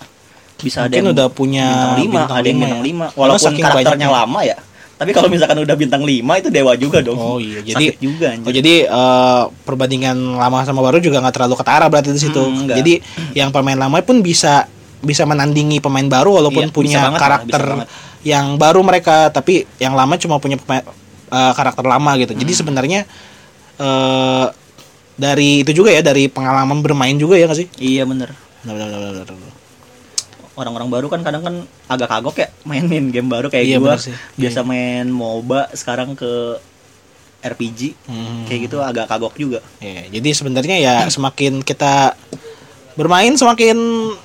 bisa 0.58 0.78
ada 0.80 0.86
Mungkin 0.88 0.98
yang 0.98 1.14
udah 1.14 1.28
punya 1.30 1.68
bintang 1.68 1.94
5, 1.94 2.08
bintang 2.10 2.32
ada 2.34 2.48
yang 2.48 2.58
bintang 2.58 2.72
ya. 2.74 2.82
5 2.82 2.88
Karena 2.88 3.08
walaupun 3.14 3.44
saking 3.44 3.64
karakternya 3.64 3.92
banyaknya. 4.00 4.10
lama 4.18 4.40
ya. 4.44 4.58
Tapi 4.98 5.12
kalau 5.14 5.30
misalkan 5.30 5.58
udah 5.60 5.76
bintang 5.76 6.02
5 6.02 6.10
itu 6.34 6.50
dewa 6.50 6.74
juga 6.74 6.98
dong. 7.00 7.14
Oh 7.16 7.38
iya, 7.38 7.60
jadi 7.62 7.86
Sakit 7.86 8.00
juga 8.00 8.26
anjir. 8.32 8.46
Oh 8.46 8.52
jadi 8.52 8.74
eh, 8.84 9.42
perbandingan 9.62 10.18
lama 10.34 10.58
sama 10.64 10.82
baru 10.82 10.98
juga 10.98 11.20
nggak 11.20 11.36
terlalu 11.36 11.56
ketara 11.56 11.86
berarti 11.86 12.10
di 12.10 12.18
situ. 12.20 12.40
Hmm, 12.40 12.66
enggak. 12.66 12.78
jadi 12.80 12.94
yang 13.36 13.50
pemain 13.52 13.78
lama 13.78 14.00
pun 14.02 14.20
bisa 14.20 14.66
bisa 14.98 15.22
menandingi 15.24 15.78
pemain 15.78 16.02
baru 16.04 16.32
Iya, 16.32 16.38
walaupun 16.42 16.64
bisa 16.64 16.74
punya 16.74 17.00
banget, 17.06 17.20
karakter 17.20 17.62
bisa 17.62 17.70
banget. 17.76 17.88
yang 18.24 18.46
baru 18.56 18.80
mereka 18.82 19.16
tapi 19.30 19.54
yang 19.78 19.94
lama 19.94 20.18
cuma 20.18 20.40
punya 20.40 20.58
pemain, 20.58 20.82
eh, 21.28 21.52
karakter 21.54 21.86
lama 21.86 22.12
gitu. 22.18 22.34
Jadi 22.34 22.50
Hmm. 22.50 22.60
sebenarnya 22.60 23.00
eh 23.78 24.48
dari 25.18 25.66
itu 25.66 25.72
juga 25.74 25.90
ya 25.90 26.06
dari 26.06 26.30
pengalaman 26.30 26.82
bermain 26.86 27.18
juga 27.18 27.38
ya 27.38 27.50
nggak 27.50 27.60
sih? 27.60 27.68
Iya 27.82 28.06
bener. 28.06 28.34
Orang-orang 30.58 30.90
baru 30.90 31.08
kan 31.10 31.22
kadang 31.22 31.46
kan 31.46 31.56
agak 31.86 32.10
kagok 32.10 32.38
ya 32.42 32.50
mainin 32.66 33.14
game 33.14 33.30
baru 33.30 33.50
kayak 33.50 33.66
Iya, 33.66 33.78
sih. 34.02 34.14
Biasa 34.38 34.66
main 34.66 35.06
MOBA 35.10 35.70
sekarang 35.78 36.18
ke 36.18 36.58
RPG. 37.46 37.94
Hmm. 38.10 38.46
Kayak 38.50 38.60
gitu 38.70 38.78
agak 38.82 39.06
kagok 39.06 39.38
juga. 39.38 39.62
Ya, 39.78 40.10
jadi 40.10 40.30
sebenarnya 40.34 40.78
ya 40.82 40.96
semakin 41.14 41.62
kita 41.62 42.18
bermain 42.98 43.34
semakin 43.38 43.78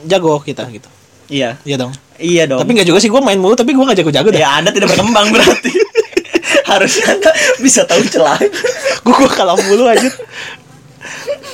jago 0.08 0.40
kita 0.40 0.64
gitu. 0.72 0.88
Iya. 1.28 1.60
Iya 1.64 1.76
dong. 1.76 1.92
Iya 2.16 2.44
dong. 2.48 2.60
Tapi 2.64 2.70
nggak 2.72 2.88
juga 2.88 2.98
sih 3.00 3.12
gue 3.12 3.20
main 3.20 3.36
mulu 3.40 3.56
tapi 3.56 3.76
gue 3.76 3.84
nggak 3.84 4.00
jago-jago 4.00 4.28
ya 4.32 4.60
Anda 4.60 4.72
tidak 4.72 4.92
berkembang 4.92 5.32
berarti. 5.32 5.72
Harusnya 6.72 7.12
bisa 7.58 7.84
tahu 7.84 8.00
celah. 8.06 8.40
gue 8.98 9.12
gua 9.12 9.28
kalah 9.28 9.56
mulu 9.58 9.84
aja 9.84 10.08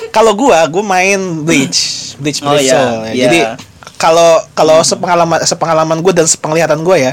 kalau 0.09 0.33
gua 0.33 0.63
gua 0.67 0.85
main 0.85 1.19
Bleach 1.43 2.13
Bleach 2.17 2.39
Oh, 2.41 2.55
Soul, 2.55 2.63
ya. 2.63 2.79
iya. 3.09 3.23
jadi 3.25 3.39
kalau 3.97 4.39
kalau 4.53 4.79
sepengalaman 4.81 5.43
sepengalaman 5.43 5.99
gue 5.99 6.13
dan 6.13 6.23
sepenglihatan 6.23 6.79
gue 6.81 6.97
ya 7.01 7.13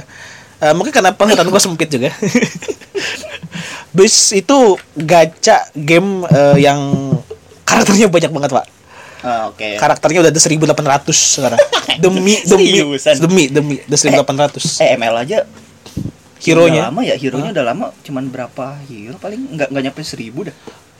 eh, 0.60 0.70
mungkin 0.72 0.92
karena 0.92 1.10
penglihatan 1.10 1.48
gue 1.48 1.58
sempit 1.58 1.90
juga 1.90 2.14
Bleach 3.96 4.36
itu 4.36 4.58
gacha 4.94 5.66
game 5.74 6.28
eh, 6.28 6.58
yang 6.62 6.80
karakternya 7.64 8.08
banyak 8.08 8.32
banget 8.32 8.52
pak 8.54 8.68
Ah, 9.26 9.50
Oke. 9.50 9.74
karakternya 9.74 10.22
udah 10.22 10.30
ada 10.30 10.38
1800 10.38 10.78
sekarang 11.10 11.58
demi 12.04 12.38
demi 12.46 12.78
Seriusan? 12.78 13.16
demi 13.18 13.44
demi 13.50 13.76
ada 13.82 13.98
1800 13.98 14.86
Eh 14.86 14.94
ML 14.94 15.16
aja 15.18 15.50
hero 16.44 16.68
Udah 16.68 16.74
nya 16.74 16.82
lama 16.92 17.02
ya 17.04 17.16
hero-nya 17.16 17.52
udah 17.56 17.66
lama 17.66 17.86
cuman 18.04 18.24
berapa 18.28 18.66
hero 18.88 19.16
paling 19.18 19.56
nggak 19.56 19.68
nggak 19.72 19.84
nyampe 19.92 20.02
seribu 20.04 20.48
dah 20.52 20.56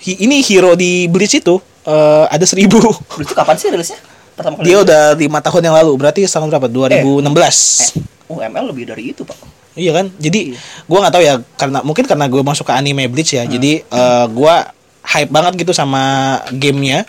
ini 0.06 0.44
hero 0.44 0.76
di 0.78 1.08
Bleach 1.08 1.40
itu 1.40 1.56
eh, 1.88 2.26
ada 2.30 2.46
1000 2.46 2.68
Dulu 2.68 2.92
itu 3.22 3.34
kapan 3.34 3.56
sih 3.58 3.72
rilisnya 3.72 4.00
pertama 4.36 4.60
kali 4.60 4.68
Dia 4.68 4.78
udah 4.84 5.02
lima 5.16 5.40
tahun 5.40 5.72
yang 5.72 5.76
lalu, 5.80 5.92
berarti 5.96 6.28
tahun 6.28 6.52
berapa? 6.52 6.68
2016. 6.68 7.24
eh, 7.24 7.90
oh 8.28 8.38
ML 8.44 8.66
lebih 8.76 8.84
dari 8.92 9.16
itu 9.16 9.24
pak 9.24 9.38
Iya 9.76 9.92
kan? 9.92 10.08
Jadi 10.16 10.56
gua 10.88 11.04
nggak 11.04 11.14
tahu 11.20 11.24
ya 11.28 11.36
karena 11.60 11.80
mungkin 11.84 12.08
karena 12.08 12.26
gue 12.32 12.40
masuk 12.40 12.64
ke 12.64 12.74
anime 12.74 13.12
Bleach 13.12 13.36
ya. 13.36 13.44
Jadi 13.44 13.84
eh, 13.84 14.26
gua 14.32 14.72
hype 15.04 15.28
banget 15.28 15.68
gitu 15.68 15.76
sama 15.76 16.40
gamenya. 16.56 17.04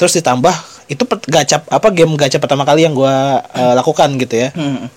Terus 0.00 0.16
ditambah 0.16 0.56
itu 0.88 1.04
gacha 1.28 1.60
apa 1.68 1.88
game 1.92 2.16
gacha 2.16 2.40
pertama 2.40 2.64
kali 2.64 2.88
yang 2.88 2.96
gua 2.96 3.44
eh, 3.52 3.74
lakukan 3.76 4.16
gitu 4.16 4.32
ya. 4.32 4.48
Hmm. 4.56 4.88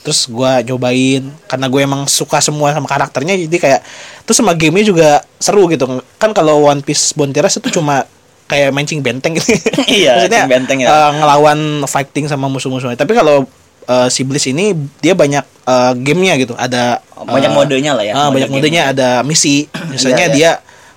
Terus 0.00 0.26
gua 0.26 0.62
cobain 0.62 1.20
karena 1.44 1.66
gue 1.66 1.80
emang 1.80 2.06
suka 2.06 2.38
semua 2.38 2.70
sama 2.70 2.86
karakternya 2.86 3.34
jadi 3.36 3.56
kayak 3.58 3.80
terus 4.22 4.36
sama 4.36 4.54
gamenya 4.54 4.86
juga 4.86 5.08
seru 5.36 5.66
gitu. 5.66 5.84
Kan 6.16 6.30
kalau 6.32 6.64
One 6.64 6.80
Piece 6.80 7.12
Bontiras 7.12 7.56
itu 7.56 7.68
cuma 7.70 8.06
kayak 8.46 8.72
mancing 8.72 9.00
benteng 9.00 9.36
gitu. 9.36 9.52
Iya, 9.90 10.24
mancing 10.24 10.48
benteng 10.48 10.78
ya. 10.80 10.88
eh, 10.88 11.10
ngelawan 11.18 11.58
fighting 11.84 12.24
sama 12.26 12.48
musuh-musuhnya. 12.48 12.96
Tapi 12.96 13.12
kalau 13.12 13.44
eh, 13.84 14.08
si 14.08 14.24
Bliss 14.24 14.46
ini 14.46 14.72
dia 14.98 15.12
banyak 15.12 15.44
eh, 15.44 15.92
gamenya 15.98 16.34
gitu. 16.36 16.54
Ada 16.54 17.04
Oh, 17.18 17.26
banyak 17.26 17.50
modenya 17.50 17.98
lah 17.98 18.06
ya, 18.06 18.14
ah, 18.14 18.30
mode 18.30 18.38
banyak 18.38 18.50
modenya 18.54 18.82
ada 18.94 19.08
misi. 19.20 19.66
Iya, 19.66 19.90
Misalnya 19.90 20.26
iya. 20.30 20.32
dia 20.32 20.50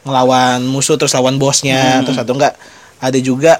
ngelawan 0.05 0.61
musuh 0.63 0.93
terus 0.93 1.13
lawan 1.13 1.37
bosnya, 1.37 1.97
Hmm. 1.97 2.05
terus 2.05 2.17
atau 2.17 2.37
enggak 2.37 2.53
ada 2.97 3.17
juga 3.17 3.57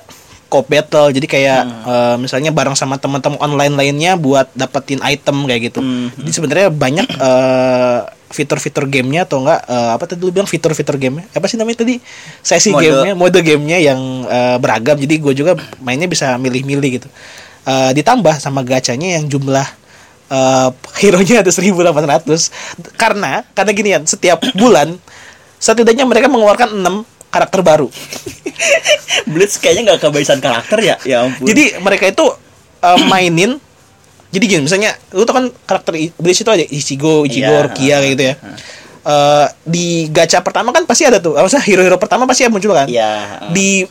co 0.52 0.68
battle. 0.68 1.16
Jadi 1.16 1.24
kayak 1.26 1.62
Hmm. 1.64 1.84
eh, 1.88 2.16
misalnya 2.20 2.52
bareng 2.52 2.76
sama 2.76 3.00
teman-teman 3.00 3.40
online 3.40 3.72
lainnya 3.72 4.20
buat 4.20 4.52
dapetin 4.52 5.00
item 5.02 5.48
kayak 5.48 5.72
gitu. 5.72 5.80
Hmm. 5.80 6.12
Jadi 6.20 6.32
sebenarnya 6.36 6.68
banyak 6.68 7.08
eh, 7.08 8.00
fitur-fitur 8.32 8.88
gamenya 8.88 9.24
atau 9.24 9.44
enggak 9.44 9.60
eh, 9.66 9.90
apa 9.92 10.04
tadi 10.08 10.20
lu 10.20 10.32
bilang 10.32 10.48
fitur-fitur 10.48 10.96
gamenya 10.96 11.28
apa 11.32 11.48
sih 11.48 11.60
namanya 11.60 11.84
tadi 11.84 12.00
sesi 12.40 12.72
Mode. 12.72 12.88
gamenya 12.88 13.12
mode 13.12 13.40
gamenya 13.44 13.78
yang 13.80 14.00
eh, 14.24 14.56
beragam 14.56 14.96
jadi 14.96 15.16
gue 15.20 15.34
juga 15.36 15.52
mainnya 15.80 16.08
bisa 16.08 16.36
milih-milih 16.36 16.92
gitu 17.00 17.10
Eh, 17.62 17.92
ditambah 17.94 18.42
sama 18.42 18.66
gacanya 18.66 19.22
yang 19.22 19.30
jumlah 19.30 19.68
eh 20.34 20.70
hero-nya 20.98 21.46
ada 21.46 21.54
1800 21.54 22.50
karena 22.98 23.46
karena 23.54 23.72
gini 23.76 23.90
ya 23.94 24.00
setiap 24.02 24.42
bulan 24.58 24.98
setidaknya 25.60 26.10
mereka 26.10 26.26
mengeluarkan 26.26 26.74
6 26.74 27.20
karakter 27.32 27.63
baru. 27.63 27.88
Blitz 29.32 29.58
kayaknya 29.58 29.94
nggak 29.94 30.00
kehabisan 30.02 30.38
karakter 30.38 30.78
ya? 30.82 30.96
Ya 31.02 31.24
ampun. 31.24 31.48
Jadi 31.48 31.80
mereka 31.80 32.06
itu 32.06 32.26
eh, 32.80 33.00
mainin 33.12 33.58
jadi 34.32 34.46
gini 34.48 34.62
misalnya 34.63 34.96
lu 35.12 35.28
tau 35.28 35.36
kan 35.36 35.52
karakter 35.65 35.91
Bleach 36.15 36.39
itu 36.39 36.48
ada 36.48 36.63
Ichigo, 36.63 37.28
Ichigo, 37.28 37.52
Iya. 37.52 37.63
Rukia 37.67 37.96
kayak 38.00 38.12
gitu 38.12 38.24
ya. 38.24 38.36
Eh, 39.02 39.46
di 39.65 39.88
gacha 40.08 40.39
pertama 40.39 40.70
kan 40.70 40.86
pasti 40.86 41.04
ada 41.04 41.17
tuh 41.17 41.34
maksudnya 41.34 41.65
hero-hero 41.65 41.98
pertama 41.98 42.24
pasti 42.24 42.46
muncul 42.48 42.72
kan. 42.72 42.88
Iya. 42.88 43.44
di 43.52 43.84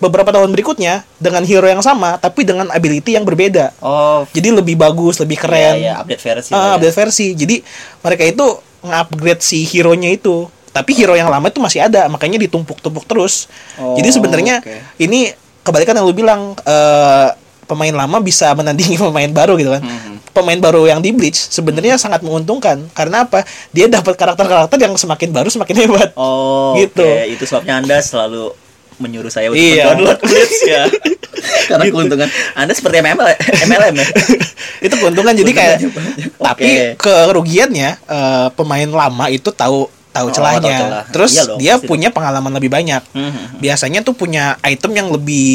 beberapa 0.00 0.32
tahun 0.32 0.50
berikutnya 0.50 1.06
dengan 1.14 1.46
hero 1.46 1.70
yang 1.70 1.78
sama 1.78 2.18
tapi 2.18 2.42
dengan 2.42 2.66
ability 2.70 3.14
yang 3.14 3.22
berbeda. 3.22 3.70
Oh. 3.78 4.26
Jadi 4.32 4.50
lebih 4.50 4.74
bagus 4.74 5.20
lebih 5.20 5.38
keren. 5.38 5.78
Iya, 5.78 5.78
iya, 5.78 5.92
update 6.00 6.22
versi 6.22 6.50
Ah, 6.50 6.58
ya. 6.58 6.70
update 6.74 6.96
versi. 6.96 7.26
Jadi 7.32 7.56
mereka 8.00 8.24
itu 8.24 8.46
nge-upgrade 8.82 9.40
si 9.40 9.62
hero 9.62 9.94
nya 9.94 10.10
itu 10.10 10.50
tapi 10.74 10.90
hero 10.92 11.14
yang 11.14 11.28
lama 11.28 11.46
itu 11.46 11.56
masih 11.56 11.80
ada 11.80 12.04
makanya 12.06 12.36
ditumpuk-tumpuk 12.36 13.06
terus 13.06 13.46
Oh, 13.74 13.94
jadi 13.94 14.10
sebenarnya 14.10 14.58
oke. 14.58 14.98
ini 14.98 15.30
kebalikan 15.62 15.94
yang 15.94 16.04
lu 16.04 16.12
bilang 16.12 16.40
eh, 16.58 17.28
pemain 17.64 17.94
lama 17.94 18.18
bisa 18.18 18.50
menandingi 18.52 18.98
pemain 19.00 19.30
baru 19.30 19.54
gitu 19.54 19.70
kan 19.70 19.80
Mhm. 19.80 20.14
pemain 20.30 20.58
baru 20.58 20.84
yang 20.84 20.98
di 20.98 21.10
Bleach 21.10 21.38
sebenarnya 21.48 21.94
sangat 21.94 22.20
menguntungkan 22.20 22.90
karena 22.90 23.22
apa 23.22 23.46
dia 23.70 23.86
dapat 23.86 24.12
karakter-karakter 24.12 24.76
yang 24.76 24.92
semakin 24.94 25.30
baru 25.30 25.46
semakin 25.48 25.74
hebat 25.78 26.10
Oh, 26.12 26.74
Gitu. 26.74 27.00
oke. 27.00 27.24
Itu 27.30 27.44
sebabnya 27.44 27.78
Anda 27.78 27.98
selalu 27.98 28.50
menyuruh 28.96 29.26
saya 29.28 29.48
untuk 29.48 29.58
Iya. 29.60 29.90
mendownload 29.90 30.18
Blitz 30.20 30.58
ya. 30.64 30.82
Karena 31.70 31.84
keuntungan 31.86 32.28
Anda 32.52 32.72
seperti 32.72 32.98
MML, 32.98 33.26
MLM 33.64 33.94
ya. 33.96 34.06
itu 34.86 34.94
keuntungan 34.96 35.32
jadi 35.32 35.50
kayak 35.50 35.76
banyak. 35.86 36.30
tapi 36.36 36.66
Oke. 36.66 36.84
kerugiannya 36.96 37.90
eh, 37.96 38.48
pemain 38.52 38.86
lama 38.88 39.26
itu 39.28 39.48
tahu 39.50 39.86
tahu 40.14 40.26
Oh, 40.26 40.32
celahnya 40.32 40.62
tahu 40.62 40.78
celah. 40.80 41.04
terus 41.10 41.32
Iya 41.32 41.42
dong, 41.44 41.58
dia 41.58 41.74
pasti 41.74 41.86
punya 41.86 42.08
pengalaman 42.08 42.52
lebih 42.52 42.70
banyak 42.70 43.02
Mhm. 43.10 43.58
biasanya 43.58 44.00
tuh 44.00 44.14
punya 44.14 44.54
item 44.62 44.94
yang 44.94 45.08
lebih 45.10 45.48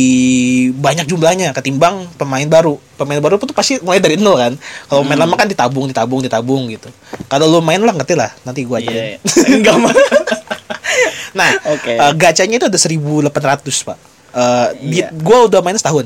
banyak 0.76 1.06
jumlahnya 1.06 1.50
ketimbang 1.52 2.12
pemain 2.14 2.44
baru 2.46 2.76
pemain 2.94 3.18
baru 3.18 3.40
tuh 3.40 3.50
pasti 3.50 3.80
mulai 3.80 3.98
dari 3.98 4.16
nol 4.16 4.36
kan 4.36 4.54
kalau 4.86 5.02
main 5.02 5.16
lama 5.16 5.34
kan 5.34 5.48
ditabung 5.48 5.88
ditabung 5.88 6.20
ditabung 6.20 6.68
gitu 6.68 6.92
kalau 7.26 7.48
lu 7.48 7.60
main 7.60 7.80
lah 7.80 7.94
ngerti 7.94 8.14
lah 8.14 8.36
nanti 8.44 8.62
gua 8.62 8.78
aja 8.78 8.92
Iya. 8.92 9.18
Enggak 9.56 9.76
mah. 9.80 9.96
nah 11.32 11.50
Oke. 11.70 11.94
eh, 11.94 12.12
gacanya 12.14 12.56
itu 12.58 12.68
ada 12.68 12.78
1800 12.78 13.32
pak 13.82 13.98
Eh, 14.30 14.68
di, 14.84 15.00
Iya. 15.00 15.10
gua 15.16 15.50
udah 15.50 15.58
main 15.60 15.74
setahun. 15.74 16.06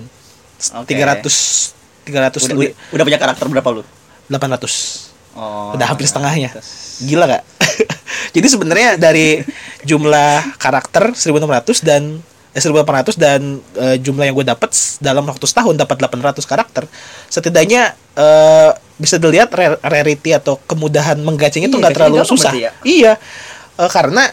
300 0.88 1.76
300 2.04 2.40
Udah, 2.40 2.56
lebih 2.56 2.70
udah, 2.72 2.94
udah 2.94 3.04
punya 3.04 3.20
karakter 3.20 3.46
berapa 3.50 3.70
lu? 3.70 3.84
800 4.30 5.12
Oh. 5.34 5.74
udah 5.74 5.88
hampir 5.88 6.06
setengahnya 6.06 6.54
gila 7.02 7.26
gak 7.28 7.44
jadi 8.34 8.48
sebenarnya 8.48 8.90
dari 8.98 9.46
jumlah 9.82 10.58
karakter 10.58 11.14
1600 11.14 11.80
dan 11.80 12.18
eh, 12.50 12.60
1800 12.60 13.14
dan 13.16 13.42
eh, 13.74 13.98
jumlah 13.98 14.24
yang 14.24 14.34
gue 14.34 14.48
dapat 14.48 14.70
dalam 15.00 15.22
waktu 15.24 15.44
setahun 15.44 15.74
dapat 15.76 15.96
800 16.00 16.42
karakter. 16.44 16.84
Setidaknya 17.28 17.82
eh, 18.12 18.70
bisa 18.96 19.18
dilihat 19.18 19.50
ra- 19.50 19.78
rarity 19.80 20.34
atau 20.34 20.58
kemudahan 20.60 21.18
menggacanya 21.18 21.66
itu 21.66 21.72
Iya, 21.72 21.82
nggak 21.84 21.94
terlalu 21.94 22.18
susah. 22.24 22.52
ya? 22.52 22.72
iya 22.84 23.14
Eh, 23.74 23.90
karena 23.90 24.30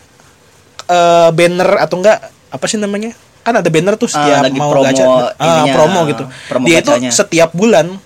eh, 0.87 1.29
banner 1.31 1.71
atau 1.79 1.97
enggak 1.97 2.19
apa 2.51 2.65
sih 2.65 2.77
namanya 2.77 3.13
kan 3.41 3.57
ada 3.57 3.69
banner 3.69 3.97
tuh 3.97 4.05
Ah, 4.07 4.13
setiap 4.15 4.37
lagi 4.43 4.59
mau 4.59 4.69
promo 4.69 4.85
gacha 4.85 5.05
ah, 5.35 5.65
promo 5.71 6.01
gitu. 6.05 6.25
promo 6.47 6.65
dia 6.67 6.79
itu 6.79 6.93
setiap 7.09 7.51
bulan 7.53 7.97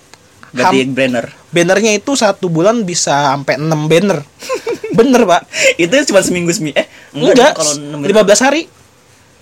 Ganti 0.55 0.87
banner. 0.87 1.27
bannernya 1.51 1.91
itu 1.91 2.15
satu 2.15 2.47
bulan 2.47 2.83
bisa 2.83 3.35
sampai 3.35 3.59
6 3.59 3.67
banner 3.67 4.23
bener 4.95 5.21
pak 5.23 5.41
itu 5.75 5.93
cuma 6.07 6.19
seminggu 6.19 6.49
seminggu 6.49 6.75
eh 6.75 6.87
enggak, 7.11 7.35
dong, 7.35 7.53
kalau 7.53 7.73
enam 7.75 7.99
15 8.01 8.45
hari 8.45 8.61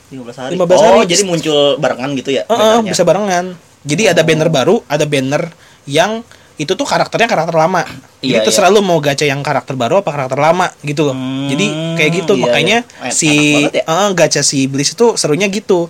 15 0.09 0.29
hari. 0.37 0.53
15 0.55 0.61
oh, 0.61 0.77
hari. 1.01 1.09
jadi 1.09 1.23
muncul 1.23 1.59
barengan 1.77 2.09
gitu 2.13 2.29
ya? 2.29 2.45
Heeh, 2.45 2.53
bannernya? 2.53 2.91
bisa 2.91 3.01
barengan 3.01 3.45
jadi 3.81 4.03
ada 4.11 4.21
banner 4.21 4.45
baru 4.47 4.85
ada 4.85 5.03
banner 5.03 5.49
yang 5.83 6.21
itu 6.53 6.69
tuh 6.69 6.85
karakternya 6.85 7.25
karakter 7.25 7.57
lama 7.57 7.81
jadi 8.21 8.37
Iya, 8.39 8.45
itu 8.45 8.51
iya. 8.53 8.57
selalu 8.61 8.79
mau 8.79 9.01
gacha 9.01 9.25
yang 9.25 9.41
karakter 9.41 9.73
baru 9.73 9.99
apa 9.99 10.09
karakter 10.09 10.37
lama 10.37 10.69
gitu 10.81 11.01
loh 11.03 11.17
Hmm, 11.17 11.49
jadi 11.49 11.65
kayak 11.97 12.11
gitu 12.13 12.33
iya, 12.33 12.41
makanya 12.41 12.77
iya. 12.79 13.09
En- 13.09 13.11
si 13.11 13.31
ya. 13.65 13.81
Hmm. 13.83 14.05
eh, 14.05 14.09
gacha 14.13 14.41
si 14.41 14.69
Bliss 14.69 14.93
itu 14.93 15.17
serunya 15.17 15.49
gitu 15.49 15.89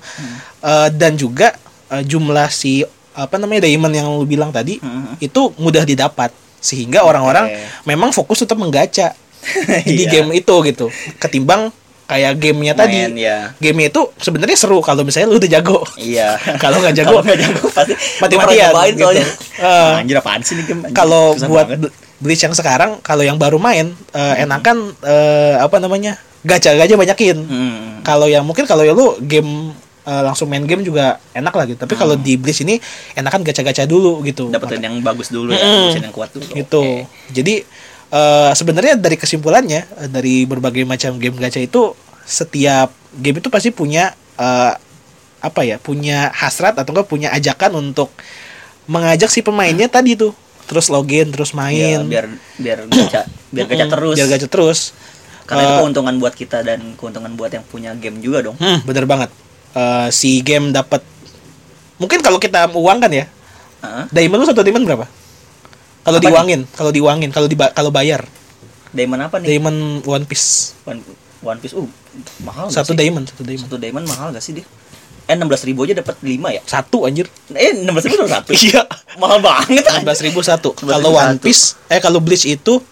Eh, 0.64 0.90
dan 0.96 1.14
juga 1.14 1.52
eh, 1.92 2.00
jumlah 2.02 2.48
si 2.48 2.80
apa 3.14 3.36
namanya 3.36 3.68
diamond 3.68 3.92
yang 3.92 4.08
lu 4.10 4.24
bilang 4.24 4.50
tadi 4.50 4.80
Hmm. 4.80 5.20
itu 5.20 5.52
mudah 5.60 5.84
didapat 5.84 6.32
sehingga 6.58 7.04
orang-orang 7.04 7.52
memang 7.84 8.10
fokus 8.10 8.40
untuk 8.40 8.56
menggacha 8.56 9.12
di 9.88 10.04
Iya. 10.04 10.10
game 10.12 10.30
itu 10.34 10.56
gitu 10.64 10.86
ketimbang 11.18 11.70
kayak 12.04 12.36
gamenya 12.36 12.74
tadi 12.74 13.00
Main, 13.00 13.16
ya. 13.16 13.38
gamenya 13.58 13.88
itu 13.90 14.02
sebenarnya 14.18 14.54
seru 14.54 14.80
kalau 14.80 15.02
misalnya 15.02 15.28
lu 15.28 15.40
udah 15.40 15.50
jago 15.50 15.80
Iya. 15.96 16.36
Kalau 16.64 16.78
nggak 16.78 16.94
jago, 16.94 17.16
nggak 17.18 17.40
jago 17.40 17.64
pasti 17.70 17.94
pernah 18.20 18.52
nyobain 18.52 18.92
gitu. 18.92 19.02
soalnya. 19.02 19.26
Ah. 19.58 19.98
Anjir 19.98 20.18
apaan 20.18 20.42
sih 20.42 20.54
nih 20.56 20.66
game? 20.66 20.82
Kalau 20.92 21.34
buat 21.40 21.66
banget. 21.66 21.92
Bleach 22.16 22.40
yang 22.40 22.52
sekarang 22.52 23.00
kalau 23.00 23.20
yang 23.20 23.36
baru 23.36 23.56
main 23.58 23.92
eh, 24.10 24.20
Hmm. 24.20 24.44
enakan 24.44 24.78
eh, 25.00 25.56
apa 25.58 25.76
namanya 25.78 26.16
gacha-gacha 26.42 26.94
banyakin 26.94 27.38
Hmm. 27.40 28.00
kalau 28.02 28.28
yang 28.28 28.44
mungkin 28.44 28.64
kalau 28.64 28.82
ya 28.82 28.92
lu 28.92 29.16
game 29.22 29.72
eh, 30.04 30.22
langsung 30.22 30.48
main 30.48 30.62
game 30.62 30.84
juga 30.84 31.16
enak 31.32 31.52
lah 31.52 31.64
gitu 31.66 31.80
tapi 31.80 31.96
kalau 31.96 32.14
di 32.14 32.36
Bleach 32.36 32.60
ini 32.60 32.76
enakan 33.14 33.40
gacha-gacha 33.42 33.84
dulu 33.86 34.20
gitu 34.22 34.48
Hmm. 34.48 34.54
dapetin 34.54 34.80
yang 34.82 34.96
bagus 35.00 35.28
dulu 35.30 35.50
ya, 35.50 35.60
bagusin 35.60 36.04
yang 36.04 36.12
kuat 36.12 36.30
dulu. 36.30 36.52
gitu 36.54 36.84
Oke. 36.84 37.08
jadi 37.30 37.64
eh, 38.14 38.52
sebenarnya 38.54 38.94
dari 38.96 39.18
kesimpulannya 39.18 39.82
eh, 39.98 40.08
dari 40.08 40.46
berbagai 40.46 40.86
macam 40.86 41.18
game 41.18 41.34
gacha 41.36 41.58
itu 41.58 41.98
setiap 42.24 42.90
game 43.12 43.38
itu 43.38 43.50
pasti 43.50 43.70
punya 43.70 44.08
eh, 44.36 44.74
apa 45.40 45.62
ya 45.62 45.76
punya 45.76 46.32
hasrat 46.32 46.72
atau 46.74 46.94
enggak 46.94 47.10
punya 47.10 47.28
ajakan 47.30 47.84
untuk 47.84 48.14
mengajak 48.86 49.28
si 49.28 49.42
pemainnya 49.42 49.88
tadi 49.88 50.16
tuh 50.16 50.32
terus 50.64 50.88
login 50.88 51.28
terus 51.28 51.52
Ya, 51.52 51.58
main 51.60 52.00
biar 52.08 52.26
biar 52.56 52.78
gacha 52.88 53.28
biar 53.52 53.66
gacha 53.68 53.86
terus. 53.90 54.16
biar 54.16 54.28
gacha 54.30 54.48
terus 54.48 54.80
Karena 55.44 55.62
itu 55.62 55.74
Eh, 55.74 55.80
keuntungan 55.82 56.16
buat 56.16 56.32
kita 56.32 56.64
dan 56.64 56.96
keuntungan 56.96 57.36
buat 57.36 57.52
yang 57.52 57.68
punya 57.68 57.92
game 57.94 58.24
juga 58.24 58.40
dong. 58.42 58.56
hmm, 58.56 58.88
bener 58.88 59.04
banget 59.04 59.30
Eh, 59.74 60.08
si 60.10 60.40
game 60.40 60.70
dapat 60.70 61.04
mungkin 61.98 62.22
kalau 62.22 62.38
kita 62.38 62.72
uang 62.72 63.00
kan 63.00 63.12
ya 63.12 63.26
Heeh. 63.82 64.06
diamond 64.10 64.40
lu 64.40 64.48
satu 64.48 64.62
diamond 64.62 64.86
berapa 64.86 65.04
kalau 66.04 66.20
diuangin 66.20 66.62
kalau 66.70 66.92
diuangin 66.92 67.30
kalau 67.30 67.48
diba- 67.48 67.72
kalau 67.72 67.90
bayar 67.90 68.24
Diamond 68.92 69.22
apa 69.24 69.40
nih? 69.40 69.48
diamond 69.50 69.80
one 70.04 70.24
piece 70.24 70.78
One, 70.84 71.02
One 71.42 71.58
Piece. 71.58 71.74
Uh, 71.74 71.90
mahal 72.40 72.70
satu 72.70 72.94
diamond 72.94 73.26
satu 73.26 73.42
diamond 73.42 73.66
Satu 73.66 73.76
diamond 73.76 74.06
mahal 74.06 74.30
gak 74.30 74.40
sih 74.40 74.54
dia? 74.54 74.66
Eh 75.24 75.34
16 75.34 75.44
ribu 75.66 75.82
aja 75.82 75.96
dapat 75.96 76.20
5 76.20 76.30
ya? 76.50 76.62
satu 76.62 77.04
anjir 77.04 77.26
Eh 77.50 77.74
16 77.74 77.90
ribu 78.06 78.16
dapat 78.22 78.32
satu. 78.38 78.52
iya 78.54 78.84
mahal 79.16 79.40
banget. 79.40 79.84
enam 79.84 80.04
belas 80.04 80.20
ribu 80.20 80.40
satu 80.40 80.76
16.000 80.78 80.94
kalau 80.94 81.10
one 81.12 81.36
piece 81.38 81.80
eh 81.88 81.98
kalau 81.98 82.20
bleach 82.20 82.46
itu 82.46 82.84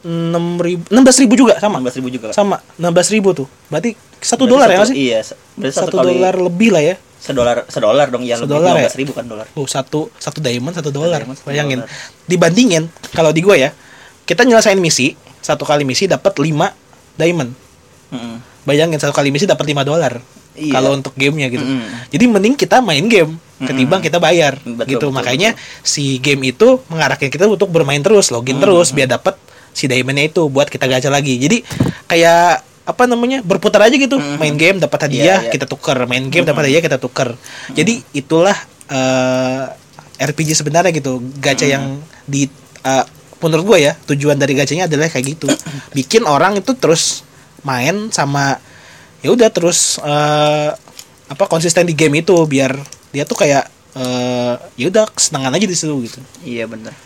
enam 0.00 0.56
ribu 0.56 0.86
enam 0.88 1.02
belas 1.02 1.18
ribu 1.18 1.34
juga 1.34 1.58
sama 1.58 1.82
16 1.82 1.98
ribu 1.98 2.08
juga. 2.10 2.28
sama 2.30 2.56
enam 2.78 2.92
belas 2.94 3.08
ribu 3.10 3.34
tuh 3.34 3.48
berarti 3.66 3.98
satu 4.16 4.46
dolar 4.46 4.66
ya 4.66 4.78
satu- 4.78 4.78
nggak 4.78 4.88
sih 4.88 4.96
Iya, 5.00 5.20
satu, 5.72 5.96
dolar 5.98 6.34
lebih 6.34 6.70
lah 6.70 6.82
ya 6.84 6.94
sedolar 7.18 7.66
sedolar 7.66 8.06
dong 8.08 8.22
ya 8.22 8.38
lebih 8.38 8.54
Sedolar 8.54 8.74
ya? 8.78 8.88
15 8.88 9.00
ribu 9.02 9.12
kan 9.12 9.24
dolar. 9.26 9.46
Tuh 9.50 9.66
satu 9.66 10.00
satu 10.16 10.38
diamond 10.38 10.74
satu 10.74 10.94
dolar. 10.94 11.26
Bayangin. 11.44 11.82
dolar. 11.82 11.90
Dibandingin 12.30 12.84
kalau 13.12 13.34
di 13.34 13.42
gue 13.42 13.56
ya, 13.58 13.70
kita 14.24 14.46
nyelesain 14.46 14.78
misi 14.78 15.18
satu 15.42 15.66
kali 15.66 15.82
misi 15.82 16.06
dapat 16.06 16.34
5 16.38 17.18
diamond. 17.18 17.50
Mm-mm. 18.14 18.36
Bayangin 18.64 18.98
satu 19.02 19.12
kali 19.12 19.34
misi 19.34 19.44
dapat 19.44 19.66
5 19.66 19.82
dolar. 19.82 20.22
Iya. 20.58 20.74
Kalau 20.74 20.94
untuk 20.94 21.14
gamenya 21.14 21.50
gitu. 21.50 21.62
Mm-mm. 21.62 22.10
Jadi 22.10 22.24
mending 22.26 22.54
kita 22.58 22.82
main 22.82 23.06
game 23.06 23.38
ketimbang 23.58 23.98
kita 23.98 24.22
bayar 24.22 24.54
Betul, 24.62 24.86
gitu. 24.86 25.10
betul, 25.10 25.10
Makanya 25.10 25.50
si 25.82 26.22
game 26.22 26.54
itu 26.54 26.78
mengarahkan 26.86 27.26
kita 27.26 27.50
untuk 27.50 27.74
bermain 27.74 27.98
terus, 27.98 28.30
login 28.30 28.62
terus 28.62 28.94
biar 28.94 29.10
dapat 29.10 29.34
si 29.74 29.90
diamondnya 29.90 30.30
itu 30.30 30.46
buat 30.46 30.70
kita 30.70 30.86
gacha 30.86 31.10
lagi. 31.10 31.38
Jadi 31.38 31.62
kayak 32.06 32.67
apa 32.88 33.04
namanya 33.04 33.44
berputar 33.44 33.84
aja 33.84 34.00
gitu. 34.00 34.16
Main 34.16 34.56
game 34.56 34.80
dapat 34.80 35.04
hadiah 35.04 35.20
Iya, 35.20 35.36
iya. 35.44 35.50
kita 35.52 35.68
tuker. 35.68 36.08
Main 36.08 36.32
game 36.32 36.48
dapat 36.48 36.72
hadiah 36.72 36.80
kita 36.80 36.96
tuker. 36.96 37.36
Jadi 37.76 38.00
itulah 38.16 38.56
eh, 38.88 39.64
RPG 40.24 40.56
sebenarnya 40.56 40.96
gitu. 40.96 41.20
Gacha 41.36 41.68
yang 41.68 42.00
di 42.24 42.48
eh, 42.80 43.04
menurut 43.44 43.76
gue 43.76 43.78
ya 43.84 43.92
tujuan 44.08 44.40
dari 44.40 44.56
gacanya 44.56 44.88
adalah 44.88 45.12
kayak 45.12 45.36
gitu. 45.36 45.52
Bikin 45.92 46.24
orang 46.24 46.56
itu 46.56 46.72
terus 46.72 47.28
main 47.60 48.08
sama 48.08 48.56
ya 49.20 49.36
udah 49.36 49.52
terus 49.52 50.00
eh, 50.00 50.72
apa 51.28 51.44
konsisten 51.44 51.84
di 51.84 51.92
game 51.92 52.24
itu. 52.24 52.32
Biar 52.48 52.72
dia 53.12 53.28
tuh 53.28 53.36
kayak 53.36 53.68
eh, 54.00 54.54
ya 54.80 54.86
udah 54.88 55.12
kesenangan 55.12 55.52
aja 55.60 55.66
di 55.68 55.76
situ 55.76 55.92
gitu. 56.08 56.24
Iya 56.40 56.64
bener 56.64 56.96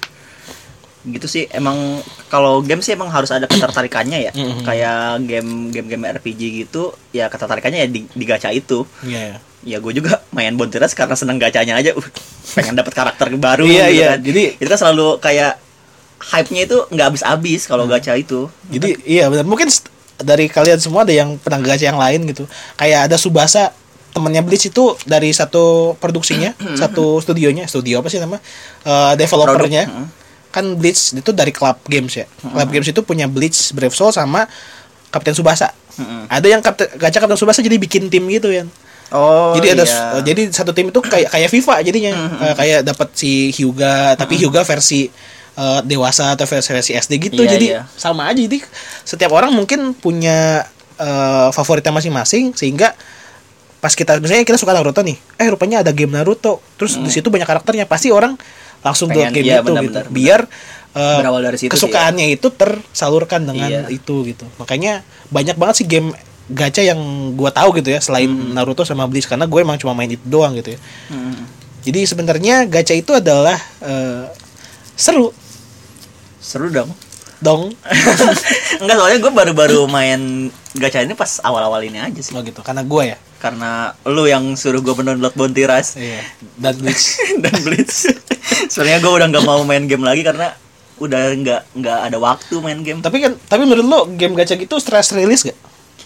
gitu 1.05 1.26
sih 1.26 1.44
emang 1.48 1.98
kalau 2.26 2.61
game 2.61 2.78
sih 2.78 2.94
emang 2.94 3.09
harus 3.09 3.28
ada 3.28 3.44
ketertarikannya 3.44 4.18
ya 4.20 4.32
Mhm. 4.32 4.62
kayak 4.62 4.96
game 5.20 5.50
game 5.68 5.88
game 5.88 6.05
RPG 6.09 6.40
gitu 6.62 6.94
ya 7.11 7.26
ketertarikannya 7.26 7.78
ya 7.80 7.88
di, 7.88 8.07
di 8.07 8.24
gacha 8.24 8.48
itu 8.48 8.86
Iya. 9.03 9.42
ya 9.62 9.76
gue 9.78 9.92
juga 9.92 10.22
main 10.30 10.55
Bontiras 10.55 10.92
karena 10.92 11.12
seneng 11.12 11.36
gacanya 11.36 11.74
aja 11.74 11.90
uh 11.90 12.07
pengen 12.53 12.74
dapat 12.74 12.92
karakter 12.92 13.34
baru 13.34 13.64
Iya, 13.64 13.84
gitu 13.84 13.96
iya. 13.96 14.09
kan. 14.09 14.18
Jadi- 14.20 14.50
itu 14.57 14.68
kan 14.68 14.78
selalu 14.78 15.07
kayak 15.18 15.53
hype-nya 16.22 16.62
itu 16.64 16.78
nggak 16.86 17.07
habis-habis 17.09 17.61
kalau 17.66 17.84
gacha 17.84 18.14
itu. 18.14 18.46
Jadi 18.68 18.94
iya 19.05 19.26
benar. 19.26 19.42
Mungkin 19.42 19.66
dari 20.18 20.46
kalian 20.46 20.78
semua 20.78 21.03
ada 21.03 21.11
yang 21.11 21.34
pernah 21.36 21.59
gacha 21.59 21.82
yang 21.84 21.98
lain 21.98 22.22
gitu. 22.26 22.46
Kayak 22.74 23.11
ada 23.11 23.16
Subasa 23.16 23.74
temannya 24.12 24.38
Bleach 24.40 24.68
itu 24.68 24.84
dari 25.03 25.32
satu 25.32 25.96
produksinya, 25.96 26.53
satu 26.76 27.18
studionya, 27.18 27.64
studio 27.64 27.98
apa 27.98 28.07
sih 28.07 28.20
nama? 28.20 28.38
Eh, 28.82 29.12
developernya. 29.16 29.88
Produk, 29.88 30.22
Kan 30.53 30.76
Bleach 30.76 31.16
itu 31.16 31.30
dari 31.32 31.50
Club 31.50 31.80
Games 31.88 32.12
ya. 32.12 32.28
Club 32.44 32.68
Games 32.68 32.88
itu 32.92 33.00
punya 33.00 33.24
Bleach, 33.24 33.72
Brave 33.72 33.96
Soul 33.96 34.12
sama 34.12 34.44
Kapten 35.09 35.32
Subasa. 35.32 35.72
Mm-mm. 35.96 36.28
Ada 36.28 36.46
yang 36.46 36.61
Kapten 36.61 36.92
gacha 37.00 37.18
Kapten 37.18 37.40
Subasa 37.40 37.64
jadi 37.64 37.80
bikin 37.80 38.12
tim 38.12 38.28
gitu 38.28 38.53
ya. 38.53 38.68
Oh, 39.12 39.53
jadi 39.53 39.76
ada 39.76 39.84
iya. 39.84 40.24
jadi 40.24 40.48
satu 40.48 40.72
tim 40.72 40.88
itu 40.88 41.00
kayak 41.05 41.28
kayak 41.28 41.53
FIFA 41.53 41.84
jadinya 41.84 42.12
Eh, 42.48 42.55
kayak 42.57 42.80
dapat 42.80 43.12
si 43.12 43.53
Hyuga 43.53 44.16
tapi 44.16 44.40
Hyuga 44.40 44.64
versi 44.64 45.12
eh, 45.53 45.80
dewasa 45.84 46.32
atau 46.32 46.48
versi, 46.48 46.72
versi 46.72 46.92
SD 46.96 47.12
gitu 47.20 47.44
Iya, 47.44 47.50
jadi 47.53 47.66
iya. 47.76 47.80
sama 47.92 48.32
aja 48.32 48.40
jadi 48.40 48.64
setiap 49.05 49.36
orang 49.36 49.53
mungkin 49.53 49.92
punya 49.92 50.64
eh, 50.96 51.48
favoritnya 51.53 51.92
masing-masing 51.92 52.57
sehingga 52.57 52.96
pas 53.84 53.92
kita 53.92 54.16
misalnya 54.16 54.48
kita 54.48 54.57
suka 54.57 54.72
Naruto 54.72 55.05
nih 55.05 55.20
eh 55.36 55.48
rupanya 55.53 55.84
ada 55.84 55.92
game 55.92 56.16
Naruto 56.16 56.64
terus 56.80 56.96
di 56.96 57.12
situ 57.12 57.28
banyak 57.28 57.44
karakternya 57.44 57.84
pasti 57.84 58.09
orang 58.09 58.40
langsung 58.83 59.09
Pengen, 59.09 59.30
game 59.33 59.47
iya, 59.47 59.59
itu 59.59 59.72
gitu 59.72 60.01
biar 60.11 60.43
Berawal 60.93 61.41
dari 61.41 61.57
situ 61.57 61.66
sih, 61.66 61.72
kesukaannya 61.72 62.26
itu 62.30 62.53
tersalurkan 62.53 63.43
dengan 63.43 63.64
Iya. 63.64 63.89
itu 63.89 64.26
gitu 64.26 64.45
makanya 64.57 65.01
banyak 65.28 65.57
banget 65.57 65.74
sih 65.78 65.87
game 65.87 66.12
gacha 66.45 66.83
yang 66.83 67.01
gua 67.33 67.49
tahu 67.49 67.72
gitu 67.74 67.89
ya 67.89 67.99
selain 67.99 68.28
Hmm. 68.28 68.53
Naruto 68.53 68.83
sama 68.83 69.07
Bleach 69.07 69.24
karena 69.24 69.47
gue 69.47 69.57
emang 69.57 69.78
cuma 69.78 69.95
main 69.95 70.07
itu 70.07 70.20
doang 70.22 70.53
gitu 70.53 70.74
ya 70.74 70.80
Mm. 71.09 71.49
jadi 71.83 72.01
sebenarnya 72.05 72.57
gacha 72.66 72.93
itu 72.93 73.09
adalah 73.11 73.57
eh, 73.80 74.28
seru 74.93 75.33
Seru 76.39 76.68
dong. 76.68 76.91
dong 77.39 77.72
Enggak 78.83 78.97
soalnya 78.97 79.18
gue 79.18 79.33
baru-baru 79.33 79.80
main 79.87 80.20
gacha 80.74 81.01
ini 81.01 81.14
pas 81.14 81.41
awal-awal 81.41 81.80
ini 81.80 81.99
aja 81.99 82.18
sih. 82.18 82.30
oh 82.33 82.43
gitu 82.43 82.61
karena 82.61 82.83
gue 82.83 83.03
ya 83.07 83.18
Karena 83.43 83.90
lu 84.07 84.30
yang 84.30 84.55
suruh 84.55 84.78
gue 84.78 84.95
mendownload 84.95 85.34
Bounty 85.34 85.66
Rush 85.66 85.99
iya 85.99 86.22
dan 86.62 86.78
Bleach 86.78 87.18
dan 87.43 87.57
Blitz. 87.66 88.07
Sebenarnya 88.70 89.03
gue 89.03 89.12
udah 89.18 89.26
nggak 89.34 89.43
mau 89.43 89.66
main 89.66 89.82
game 89.90 90.07
lagi 90.07 90.22
karena 90.22 90.55
udah 91.03 91.34
nggak 91.34 91.61
nggak 91.74 91.99
ada 92.07 92.16
waktu 92.22 92.55
main 92.62 92.78
game. 92.86 93.03
tapi 93.03 93.18
kan 93.18 93.34
tapi 93.51 93.66
menurut 93.66 93.82
lo 93.82 93.99
game 94.14 94.38
gacha 94.38 94.55
gitu 94.55 94.78
stress 94.78 95.11
release 95.11 95.43
gak 95.43 95.59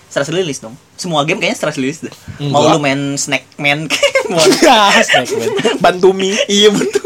Stress 0.06 0.32
release 0.32 0.62
dong. 0.62 0.72
Semua 0.96 1.26
game 1.28 1.42
kayaknya 1.42 1.58
stress 1.60 1.76
release 1.76 2.00
deh. 2.00 2.14
Enggak. 2.40 2.54
Mau 2.56 2.72
lu 2.72 2.78
main 2.80 3.18
Snack 3.20 3.44
Man, 3.60 3.84
mau 4.32 4.40
Bantumi 5.82 6.32
iya 6.48 6.72
betul. 6.72 7.04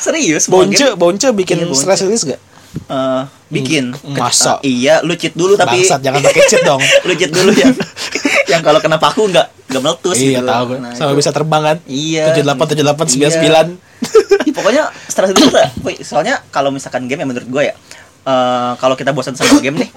Serius, 0.00 0.48
Bonce 0.48 0.94
game 0.94 0.96
Bonce 0.96 1.28
bikin 1.34 1.60
Iya, 1.60 1.66
Bonce. 1.68 1.82
stress 1.84 2.00
release 2.08 2.24
gak 2.24 2.40
eh, 2.88 3.22
bikin. 3.52 3.92
Masa? 4.16 4.62
Eh, 4.64 4.86
iya, 4.86 5.04
lu 5.04 5.12
cheat 5.18 5.36
dulu 5.36 5.58
tapi 5.58 5.82
bangsat 5.84 6.00
jangan 6.00 6.24
pakai 6.24 6.42
cheat 6.48 6.62
dong 6.64 6.80
lu 6.80 7.12
cheat 7.18 7.32
dulu 7.34 7.52
ya. 7.52 7.68
Yang 8.52 8.62
kalau 8.62 8.78
kena 8.78 8.96
paku 8.96 9.26
nggak 9.26 9.46
nggak 9.68 9.82
meletus 9.82 10.16
iya 10.16 10.38
gitu. 10.38 10.46
tahu 10.46 10.66
Nah, 10.76 10.92
sama 10.92 11.10
itu. 11.10 11.18
bisa 11.18 11.30
terbang 11.30 11.62
kan 11.64 11.76
Iya. 11.84 12.24
tujuh 12.28 12.44
delapan 12.44 12.64
tujuh 12.68 12.84
delapan 12.84 13.06
sembilan 13.06 13.30
Iya. 13.30 13.36
sembilan 13.36 13.66
Ih, 14.42 14.52
pokoknya 14.52 14.82
lah. 15.54 15.68
Woi, 15.80 15.94
soalnya 16.02 16.42
kalau 16.50 16.68
misalkan 16.68 17.06
game 17.06 17.22
ya 17.22 17.26
menurut 17.26 17.46
gue 17.46 17.62
ya, 17.62 17.74
eh, 18.22 18.72
kalau 18.76 18.94
kita 18.94 19.14
bosan 19.14 19.32
sama 19.32 19.62
game 19.62 19.78
nih, 19.78 19.90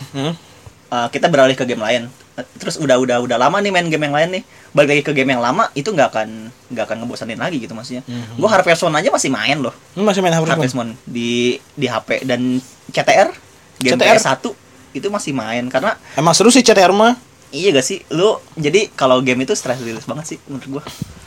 eh, 0.87 1.07
kita 1.09 1.27
beralih 1.27 1.53
ke 1.53 1.65
game 1.65 1.81
lain. 1.81 2.07
Terus 2.55 2.77
udah 2.77 2.99
udah 2.99 3.17
udah 3.19 3.37
lama 3.39 3.57
nih 3.57 3.71
main 3.71 3.87
game 3.87 4.03
yang 4.03 4.13
lain 4.13 4.29
nih, 4.29 4.43
balik 4.71 4.89
lagi 4.91 5.03
ke 5.03 5.13
game 5.13 5.31
yang 5.31 5.41
lama 5.41 5.71
itu 5.73 5.87
nggak 5.87 6.07
akan 6.07 6.29
nggak 6.69 6.83
akan 6.85 6.97
ngebosanin 7.01 7.39
lagi 7.39 7.57
gitu 7.57 7.73
maksudnya. 7.73 8.03
Mhm. 8.05 8.37
Gue 8.37 8.45
Harvest 8.45 8.83
Moon 8.83 8.93
aja 8.93 9.09
masih 9.09 9.29
main 9.31 9.57
loh, 9.57 9.73
masih 9.97 10.21
main 10.21 10.35
Harvest 10.35 10.45
Moon? 10.45 10.59
Harvest 10.61 10.75
Moon 10.77 10.89
di 11.03 11.57
di 11.73 11.87
HP 11.87 12.23
dan 12.23 12.59
CTR 12.91 13.33
game 13.81 13.97
CTR? 13.97 14.15
PS1 14.15 14.45
itu 14.93 15.07
masih 15.09 15.31
main 15.33 15.63
karena 15.67 15.97
emang 16.13 16.31
seru 16.31 16.47
sih 16.47 16.61
CTR 16.61 16.91
mah 16.91 17.15
iya 17.51 17.69
gak 17.73 17.85
sih? 17.85 18.01
Lu 18.09 18.39
jadi 18.55 18.89
kalau 18.93 19.19
game 19.19 19.43
itu 19.43 19.53
stress 19.53 19.81
release 19.81 20.05
banget 20.05 20.35
sih 20.35 20.37
menurut 20.47 20.79
gua. 20.79 20.83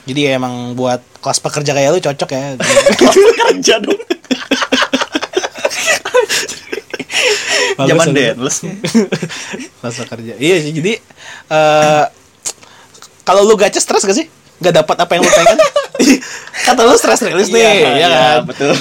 Jadi 0.09 0.21
ya 0.25 0.31
emang 0.35 0.73
buat 0.73 1.05
kelas 1.21 1.39
pekerja 1.39 1.77
kayak 1.77 1.91
lu 1.93 2.01
cocok 2.01 2.29
ya? 2.33 2.43
Kerja 3.53 3.75
dong. 3.79 4.01
Bagus, 7.79 7.91
zaman 7.95 8.07
denless 8.11 8.59
kelas 9.79 9.97
pekerja. 10.03 10.33
Iya 10.35 10.57
sih 10.65 10.73
jadi 10.75 10.93
eh 11.49 12.05
kalau 13.23 13.45
lu 13.45 13.55
gacha 13.55 13.79
stres 13.79 14.03
gak 14.03 14.17
sih? 14.17 14.27
Gak 14.59 14.75
dapat 14.75 14.97
apa 14.99 15.11
yang 15.15 15.23
lu 15.23 15.31
pengen? 15.31 15.59
Kata 16.67 16.83
lu 16.83 16.97
stres 16.99 17.23
rilis 17.23 17.53
nih 17.53 17.61
Iya, 17.61 17.71
ya 17.71 17.91
iya, 17.95 18.09
kan? 18.09 18.39
betul 18.49 18.75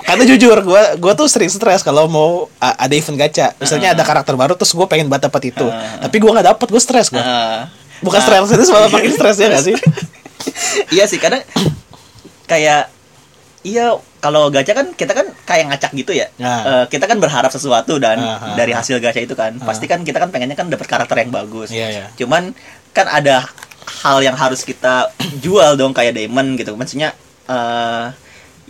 karena 0.00 0.24
jujur 0.24 0.56
gua 0.64 0.96
gua 0.96 1.12
tuh 1.12 1.28
sering 1.28 1.50
stres 1.52 1.84
kalau 1.84 2.08
mau 2.08 2.48
ada 2.60 2.94
event 2.94 3.18
gacha. 3.18 3.52
Misalnya 3.60 3.92
ada 3.92 4.02
karakter 4.06 4.34
baru 4.36 4.56
terus 4.56 4.72
gua 4.72 4.88
pengen 4.88 5.12
banget 5.12 5.28
dapat 5.28 5.52
itu. 5.52 5.66
Ah. 5.66 6.06
tapi 6.08 6.16
gua 6.22 6.38
nggak 6.38 6.56
dapat 6.56 6.66
gua 6.72 6.82
stres 6.82 7.12
gua. 7.12 7.22
Ah. 7.22 7.60
bukan 8.02 8.18
Nah, 8.18 8.42
stres 8.46 8.58
itu 8.58 8.72
malah 8.74 8.90
makin 8.90 9.12
stres 9.14 9.36
ya 9.38 9.46
gak 9.52 9.64
sih? 9.64 9.76
Iya 10.90 11.04
sih 11.06 11.22
kadang 11.22 11.44
kayak 12.50 12.90
iya 13.62 13.94
kalau 14.22 14.50
gacha 14.54 14.74
kan 14.74 14.94
kita 14.94 15.12
kan 15.14 15.26
kayak 15.42 15.70
ngacak 15.70 15.90
gitu 15.98 16.14
ya. 16.14 16.30
Nah. 16.38 16.62
Eh, 16.62 16.84
kita 16.90 17.10
kan 17.10 17.18
berharap 17.18 17.50
sesuatu 17.50 17.98
dan 17.98 18.22
Ah, 18.22 18.38
ah, 18.38 18.54
dari 18.54 18.70
hasil 18.70 19.02
gacha 19.02 19.18
itu 19.18 19.34
kan. 19.34 19.58
Pasti 19.58 19.90
kan 19.90 20.06
kita 20.06 20.22
kan 20.22 20.30
pengennya 20.30 20.54
kan 20.54 20.70
dapat 20.70 20.86
karakter 20.86 21.16
yang 21.26 21.34
bagus. 21.34 21.74
Iya, 21.74 21.86
iya. 21.90 22.04
cuman 22.14 22.54
kan 22.94 23.06
ada 23.10 23.46
hal 24.02 24.22
yang 24.22 24.38
harus 24.38 24.62
kita 24.62 25.10
jual 25.44 25.74
dong 25.74 25.90
kayak 25.90 26.14
diamond 26.14 26.54
gitu. 26.54 26.78
Maksudnya 26.78 27.14
eh 27.50 28.04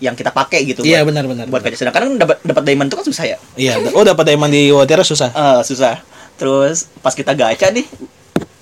yang 0.02 0.18
kita 0.18 0.34
pakai 0.34 0.66
gitu 0.66 0.82
Iya, 0.82 1.06
benar, 1.06 1.30
benar, 1.30 1.46
buat 1.46 1.62
benar. 1.62 1.70
gacha 1.70 1.86
sedangkan 1.86 2.02
kan 2.02 2.12
dapat 2.18 2.36
dapat 2.42 2.62
diamond 2.66 2.90
itu 2.90 2.96
kan 2.98 3.06
susah 3.06 3.24
ya? 3.24 3.38
Iya 3.54 3.78
oh 3.94 4.02
dapat 4.02 4.24
diamond 4.26 4.50
di 4.50 4.74
Watera 4.74 5.06
susah? 5.06 5.30
Eh, 5.30 5.60
susah. 5.62 6.02
Terus 6.34 6.90
pas 6.98 7.14
kita 7.14 7.38
gacha 7.38 7.70
nih 7.70 7.86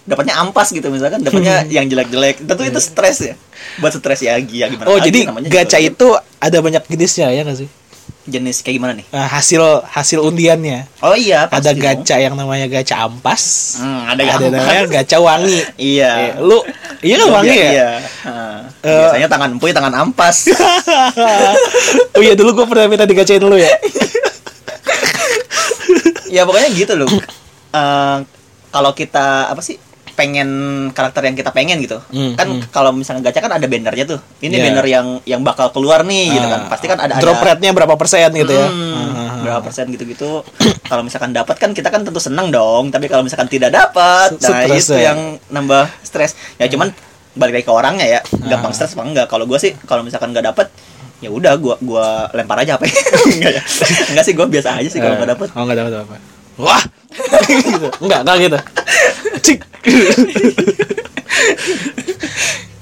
dapatnya 0.05 0.37
ampas 0.37 0.69
gitu 0.69 0.93
misalkan. 0.93 1.25
Dapatnya 1.25 1.65
yang 1.71 1.89
jelek-jelek. 1.89 2.45
Tentu 2.45 2.63
itu 2.67 2.81
stres 2.83 3.19
ya. 3.25 3.35
Buat 3.81 3.97
stres 3.97 4.21
ya 4.21 4.37
ya 4.37 4.67
gimana 4.69 4.89
oh 4.91 5.01
lagi 5.01 5.09
jadi 5.09 5.21
namanya 5.33 5.49
gacha 5.49 5.79
juga 5.81 5.89
itu 5.89 6.09
ada 6.41 6.59
banyak 6.61 6.83
jenisnya 6.89 7.29
ya 7.33 7.45
gak 7.45 7.59
sih 7.65 7.69
jenis 8.31 8.63
kayak 8.63 8.79
gimana 8.79 8.93
nih? 8.95 9.07
Nah, 9.11 9.27
hasil 9.27 9.63
hasil 9.85 10.23
undiannya. 10.23 10.87
Oh 11.03 11.13
iya 11.13 11.51
ada 11.51 11.59
pasti 11.59 11.75
dong. 11.77 11.83
gacha 11.83 12.17
yang 12.17 12.35
namanya 12.39 12.71
gacha 12.71 13.03
ampas. 13.03 13.77
Hmm, 13.83 14.07
ada 14.07 14.23
ada 14.23 14.47
ampas. 14.47 14.51
namanya 14.55 14.83
gacha 14.89 15.17
wangi. 15.19 15.61
Iya. 15.77 16.11
Eh, 16.15 16.33
lu 16.41 16.59
iya 17.03 17.15
kan 17.19 17.29
wangi 17.35 17.57
ya? 17.59 17.71
iya. 17.75 17.89
Eh. 18.81 18.89
biasanya 18.89 19.29
tangan 19.29 19.49
empuy 19.59 19.71
tangan 19.75 19.95
ampas. 19.99 20.37
Oh 22.17 22.23
iya 22.23 22.35
dulu 22.39 22.53
gue 22.63 22.67
pernah 22.69 22.87
minta 22.87 23.05
digacain 23.05 23.41
dulu 23.43 23.59
ya. 23.59 23.71
Ya 26.31 26.47
pokoknya 26.47 26.71
gitu 26.71 26.95
loh 26.95 27.11
Eh, 27.71 28.19
kalau 28.71 28.91
kita 28.95 29.51
apa 29.51 29.63
sih 29.63 29.79
pengen 30.21 30.49
karakter 30.93 31.25
yang 31.25 31.33
kita 31.33 31.49
pengen 31.49 31.81
gitu. 31.81 31.97
Hmm, 32.13 32.37
kan 32.37 32.45
hmm. 32.47 32.69
kalau 32.69 32.93
misalnya 32.93 33.25
gacha 33.25 33.41
kan 33.41 33.49
ada 33.51 33.65
bannernya 33.65 34.05
tuh. 34.05 34.21
Ini 34.39 34.53
Iya. 34.53 34.65
banner 34.69 34.87
yang 34.87 35.07
yang 35.25 35.41
bakal 35.41 35.73
keluar 35.73 36.05
nih 36.05 36.29
gitu 36.31 36.45
Ah, 36.45 36.51
kan 36.51 36.61
pasti 36.69 36.87
kan 36.87 37.01
ada 37.01 37.17
drop 37.17 37.41
ada 37.41 37.57
rate-nya 37.57 37.73
berapa 37.73 37.97
persen 37.97 38.29
gitu 38.31 38.53
ya? 38.53 38.69
Hmm, 38.69 39.09
Ah, 39.11 39.35
berapa 39.41 39.61
persen 39.63 39.89
gitu-gitu. 39.89 40.45
Kalau 40.91 41.01
misalkan 41.01 41.33
dapat 41.33 41.57
kan 41.57 41.73
kita 41.73 41.89
kan 41.89 42.05
tentu 42.05 42.21
senang 42.21 42.51
dong. 42.51 42.91
Tapi 42.91 43.09
kalau 43.09 43.23
misalkan 43.23 43.47
tidak 43.47 43.73
dapat 43.73 44.37
nah 44.37 44.61
itu 44.67 44.93
ya. 44.93 45.11
yang 45.11 45.19
nambah 45.49 45.89
stres. 46.03 46.37
Ya 46.57 46.67
cuman 46.67 46.93
balik 47.33 47.57
lagi 47.57 47.65
ke 47.65 47.73
orangnya 47.73 48.05
ya. 48.05 48.21
Gampang 48.45 48.71
Ah. 48.71 48.77
stres 48.77 48.93
apa 48.93 49.03
enggak? 49.03 49.27
Kalau 49.27 49.47
gue 49.47 49.57
sih 49.57 49.73
kalau 49.83 50.03
misalkan 50.03 50.31
nggak 50.31 50.45
dapat 50.47 50.69
ya 51.19 51.29
udah 51.29 51.53
gua 51.57 51.77
gua 51.79 52.07
lempar 52.33 52.57
aja 52.59 52.75
apa 52.75 52.89
enggak 53.37 53.53
ya. 53.55 53.63
Enggak 54.11 54.25
sih 54.25 54.33
gua 54.33 54.47
biasa 54.47 54.73
aja 54.75 54.89
sih 54.89 54.97
kalau 54.97 55.15
Eh, 55.15 55.19
nggak 55.19 55.31
dapat. 55.31 55.49
oh 55.53 55.63
nggak 55.63 55.79
dapat 55.79 55.93
apa 56.01 56.17
wah. 56.61 56.83
Gitu. 57.49 57.89
enggak 58.01 58.21
enggak 58.23 58.37
gitu. 58.41 58.59
Cik. 59.41 59.59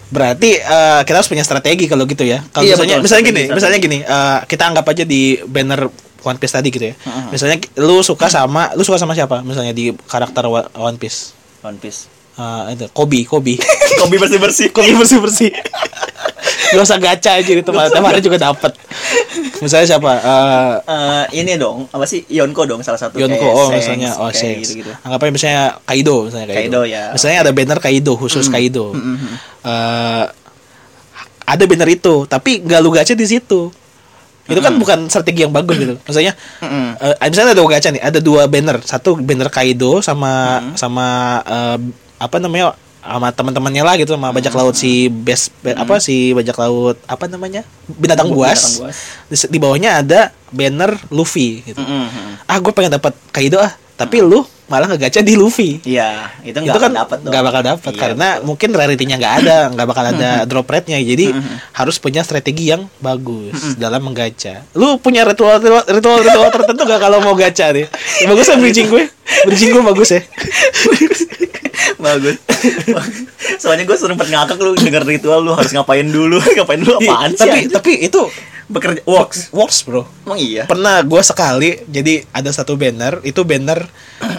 Berarti 0.09 0.51
eh, 0.57 1.01
kita 1.05 1.16
harus 1.20 1.29
punya 1.29 1.45
strategi 1.45 1.85
kalau 1.85 2.09
gitu 2.09 2.24
ya. 2.24 2.41
Kalau 2.49 2.64
Iya, 2.64 2.74
misalnya 2.74 2.97
betul. 2.97 3.05
misalnya 3.05 3.24
gini 3.24 3.43
Strategi, 3.45 3.57
misalnya 3.57 3.79
gini 3.79 3.99
eh, 4.01 4.39
kita 4.49 4.62
anggap 4.64 4.85
aja 4.89 5.05
di 5.05 5.22
banner 5.45 5.81
One 6.18 6.39
Piece 6.41 6.55
tadi 6.57 6.68
gitu 6.72 6.83
ya. 6.83 6.95
Heeh. 6.97 7.24
misalnya 7.31 7.57
lu 7.79 8.01
suka 8.01 8.26
sama 8.26 8.72
lu 8.72 8.83
suka 8.83 8.97
sama 8.97 9.12
siapa? 9.12 9.45
Misalnya 9.45 9.76
di 9.76 9.93
karakter 10.09 10.49
One 10.49 10.97
Piece. 10.97 11.37
One 11.61 11.76
Piece. 11.76 12.09
Eh, 12.35 12.62
itu 12.72 12.87
Kobe 12.91 13.20
Kobe. 13.29 13.61
Kopi 13.99 14.16
bersih 14.16 14.39
bersih 14.41 14.66
Kobe 14.70 14.93
bersih 14.97 15.18
bersih 15.20 15.51
Gak 16.69 16.85
usah 16.85 16.99
gacha 17.01 17.41
aja 17.41 17.49
itu 17.49 17.71
hari 17.73 18.21
juga 18.21 18.37
dapat 18.37 18.73
misalnya 19.59 19.87
siapa 19.89 20.12
Eh, 20.19 20.75
Eh, 20.89 21.25
ini 21.43 21.59
dong 21.59 21.89
apa 21.91 22.05
sih 22.05 22.23
Yonko 22.29 22.69
dong 22.69 22.81
salah 22.85 23.01
satu 23.01 23.19
Yonko 23.19 23.41
kayak 23.41 23.55
oh 23.55 23.69
Shanks, 23.69 23.79
misalnya 23.85 24.11
oh 24.14 24.29
kayak 24.29 24.37
Shanks. 24.37 24.69
gitu-gitu. 24.69 24.93
Anggap 25.03 25.19
aja 25.25 25.33
misalnya 25.33 25.62
Kaido 25.83 26.16
misalnya 26.29 26.47
Kaido. 26.47 26.59
Kaido, 26.61 26.81
ya. 26.85 27.03
Misalnya 27.14 27.39
ada 27.43 27.53
banner 27.55 27.79
Kaido 27.81 28.12
khusus 28.14 28.47
Kaido. 28.49 28.93
Mm, 28.93 29.01
mm, 29.01 29.16
mm. 29.16 29.35
Eh, 29.64 30.25
ada 31.49 31.64
banner 31.64 31.89
itu, 31.89 32.14
tapi 32.29 32.61
nggak 32.61 32.81
lu 32.85 32.91
gacha 32.93 33.16
di 33.16 33.25
situ. 33.25 33.73
Itu 34.49 34.61
kan 34.64 34.81
bukan 34.81 35.12
strategi 35.12 35.45
yang 35.45 35.53
bagus 35.53 35.77
gitu. 35.77 35.95
Maksudnya 36.05 36.33
Mm-mm. 36.64 36.97
eh, 37.01 37.29
misalnya 37.29 37.53
ada 37.53 37.59
dua 37.61 37.69
gacha 37.69 37.89
nih, 37.93 38.03
ada 38.05 38.19
dua 38.21 38.43
banner, 38.49 38.77
satu 38.85 39.16
banner 39.16 39.49
Kaido 39.53 40.01
sama 40.05 40.61
sama 40.77 41.07
eh, 41.45 41.79
apa 42.19 42.37
namanya 42.41 42.73
sama 42.99 43.28
teman-temannya 43.28 43.82
lah 43.82 43.94
gitu 43.94 44.12
sama 44.12 44.28
bajak 44.30 44.53
laut 44.53 44.74
si 44.74 44.92
best 45.07 45.55
be- 45.59 45.72
apa 45.72 45.99
si 45.99 46.30
bajak 46.30 46.57
laut 46.57 46.96
apa 47.05 47.24
namanya? 47.24 47.62
Binatang 47.86 48.28
buas, 48.28 48.59
Binatang 48.76 48.80
buas. 48.84 48.96
Di, 49.26 49.36
di 49.49 49.59
bawahnya 49.59 49.90
ada 49.99 50.20
banner 50.49 50.96
Luffy 51.09 51.62
gitu. 51.62 51.78
Mm-mm. 51.78 52.40
ah 52.42 52.57
gue 52.57 52.72
pengen 52.72 52.94
dapat 52.94 53.12
Kaido 53.28 53.57
ah 53.57 53.70
tapi 53.94 54.18
lu 54.18 54.40
malah 54.64 54.84
ngegacha 54.86 55.20
di 55.20 55.32
Luffy. 55.32 55.80
Iya, 55.82 56.28
itu 56.40 56.55
nggak 56.55 56.76
kan 56.76 56.92
dapat 56.92 57.18
nggak 57.20 57.42
bakal 57.42 57.62
dapat 57.64 57.90
Iya, 57.90 57.99
karena 57.99 58.28
betul. 58.30 58.44
mungkin 58.44 58.68
rarity-nya 58.70 59.16
nggak 59.16 59.34
ada 59.38 59.57
nggak 59.72 59.86
bakal 59.86 60.05
ada 60.07 60.30
drop 60.44 60.68
rate-nya 60.68 61.01
jadi 61.01 61.32
harus 61.72 61.96
punya 61.96 62.20
strategi 62.20 62.68
yang 62.68 62.86
bagus 62.99 63.74
dalam 63.74 64.05
menggacha. 64.05 64.68
Lu 64.72 64.96
punya 64.99 65.24
ritual 65.24 65.59
ritual 65.59 65.82
ritual, 65.82 66.20
ritual 66.20 66.49
tertentu 66.53 66.84
gak 66.84 67.01
kalau 67.01 67.18
mau 67.18 67.32
gacha 67.32 67.72
nih? 67.72 67.88
Ya, 68.20 68.26
bagus 68.26 68.46
ya 68.46 68.55
bridging 68.55 68.86
gue. 68.86 69.05
Bridging 69.44 69.70
gue 69.72 69.82
bagus 69.82 70.09
ya 70.11 70.20
bagus. 72.05 72.37
Soalnya 73.62 73.85
gue 73.87 73.97
sempet 73.99 74.29
ngakak 74.29 74.59
lu 74.59 74.74
denger 74.74 75.05
ritual 75.07 75.41
lu 75.43 75.53
harus 75.55 75.70
ngapain 75.70 76.07
dulu, 76.07 76.39
ngapain 76.57 76.81
dulu 76.81 76.99
apaan 77.01 77.31
sih? 77.35 77.41
tapi 77.41 77.59
tapi 77.70 77.93
itu 78.07 78.22
bekerja 78.68 79.01
works. 79.09 79.49
works 79.51 79.81
bro 79.89 80.05
Emang 80.29 80.37
iya. 80.37 80.68
pernah 80.68 81.01
gue 81.01 81.22
sekali 81.24 81.81
jadi 81.89 82.29
ada 82.37 82.53
satu 82.53 82.76
banner 82.76 83.24
itu 83.24 83.41
banner 83.41 83.81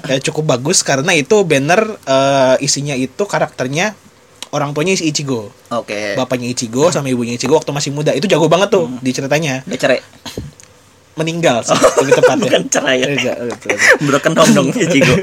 eh, 0.05 0.21
cukup 0.21 0.53
bagus 0.53 0.85
karena 0.85 1.17
itu 1.17 1.41
banner 1.41 1.97
eh, 2.05 2.55
isinya 2.61 2.93
itu 2.93 3.25
karakternya 3.25 3.97
orang 4.53 4.73
tuanya 4.77 4.93
si 4.93 5.09
Ichigo 5.09 5.49
Oke. 5.73 6.13
bapaknya 6.13 6.53
Ichigo 6.53 6.93
sama 6.93 7.09
ibunya 7.09 7.41
Ichigo 7.41 7.57
waktu 7.57 7.73
masih 7.73 7.89
muda 7.89 8.13
itu 8.13 8.29
jago 8.29 8.45
banget 8.45 8.69
tuh 8.69 8.85
di 9.01 9.09
ceritanya 9.13 9.65
Dia 9.65 9.77
cerai. 9.81 9.99
Meninggal 11.19 11.59
sih 11.61 11.75
lebih 11.75 12.15
tepatnya 12.15 12.47
Bukan 12.47 12.63
cerai 12.71 12.97
ya. 12.97 13.07
Enggak, 13.11 13.37
betul. 13.51 13.69
Broken 14.07 14.33
home 14.33 14.51
dong 14.55 14.67
Ichigo. 14.87 15.15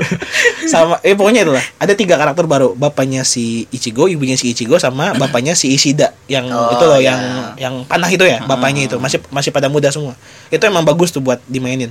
sama 0.68 1.00
eh 1.00 1.16
pokoknya 1.16 1.42
itulah 1.42 1.64
ada 1.80 1.92
tiga 1.96 2.14
karakter 2.14 2.44
baru 2.44 2.76
bapaknya 2.76 3.24
si 3.24 3.64
Ichigo 3.72 4.04
ibunya 4.06 4.36
si 4.36 4.52
Ichigo 4.52 4.76
sama 4.76 5.16
bapaknya 5.16 5.56
si 5.56 5.72
Ishida 5.72 6.12
yang 6.28 6.44
Oh, 6.46 6.76
itu 6.76 6.84
loh 6.84 7.00
iya. 7.00 7.10
yang 7.10 7.20
yang 7.56 7.74
panah 7.84 8.06
itu 8.06 8.22
ya 8.22 8.44
bapaknya 8.44 8.84
itu 8.84 9.00
masih 9.00 9.18
masih 9.28 9.48
pada 9.48 9.66
muda 9.66 9.88
semua 9.88 10.12
itu 10.46 10.60
emang 10.60 10.84
bagus 10.84 11.08
tuh 11.08 11.18
buat 11.18 11.40
dimainin 11.46 11.90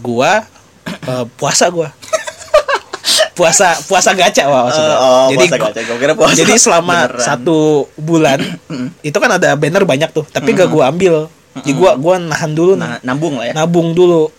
gua 0.00 0.42
eh, 0.86 1.24
puasa 1.36 1.70
gua 1.70 1.94
puasa 3.38 3.74
puasa 3.84 4.14
gacha 4.14 4.46
wah 4.46 4.70
maksudnya. 4.70 4.94
oh, 4.96 5.26
jadi 5.28 5.38
puasa 5.42 5.56
gacha. 5.58 5.80
Gua 5.84 5.96
kira 5.98 6.12
puasa 6.14 6.34
jadi 6.38 6.54
selama 6.54 6.96
beneran. 7.10 7.18
satu 7.20 7.58
bulan 7.98 8.38
itu 9.02 9.16
kan 9.16 9.30
ada 9.32 9.58
banner 9.58 9.82
banyak 9.82 10.10
tuh 10.10 10.22
tapi 10.28 10.54
gak 10.54 10.70
gua 10.70 10.88
ambil 10.88 11.26
jadi 11.56 11.70
gua 11.72 11.94
gua 11.94 12.14
nahan 12.16 12.50
dulu 12.50 12.74
Nah, 12.74 12.98
nambung 13.00 13.36
lah 13.36 13.46
ya. 13.46 13.54
nabung 13.54 13.92
dulu 13.92 14.30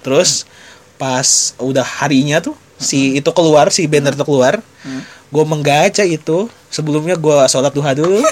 terus 0.00 0.42
pas 0.94 1.26
udah 1.56 1.84
harinya 1.84 2.40
tuh 2.40 2.52
si 2.74 3.14
itu 3.14 3.30
keluar 3.30 3.68
si 3.68 3.84
banner 3.84 4.12
itu 4.12 4.22
keluar 4.22 4.58
gue 5.28 5.44
menggaca 5.44 6.02
itu 6.02 6.38
sebelumnya 6.68 7.14
gue 7.14 7.36
sholat 7.46 7.70
duha 7.70 7.92
dulu 7.92 8.18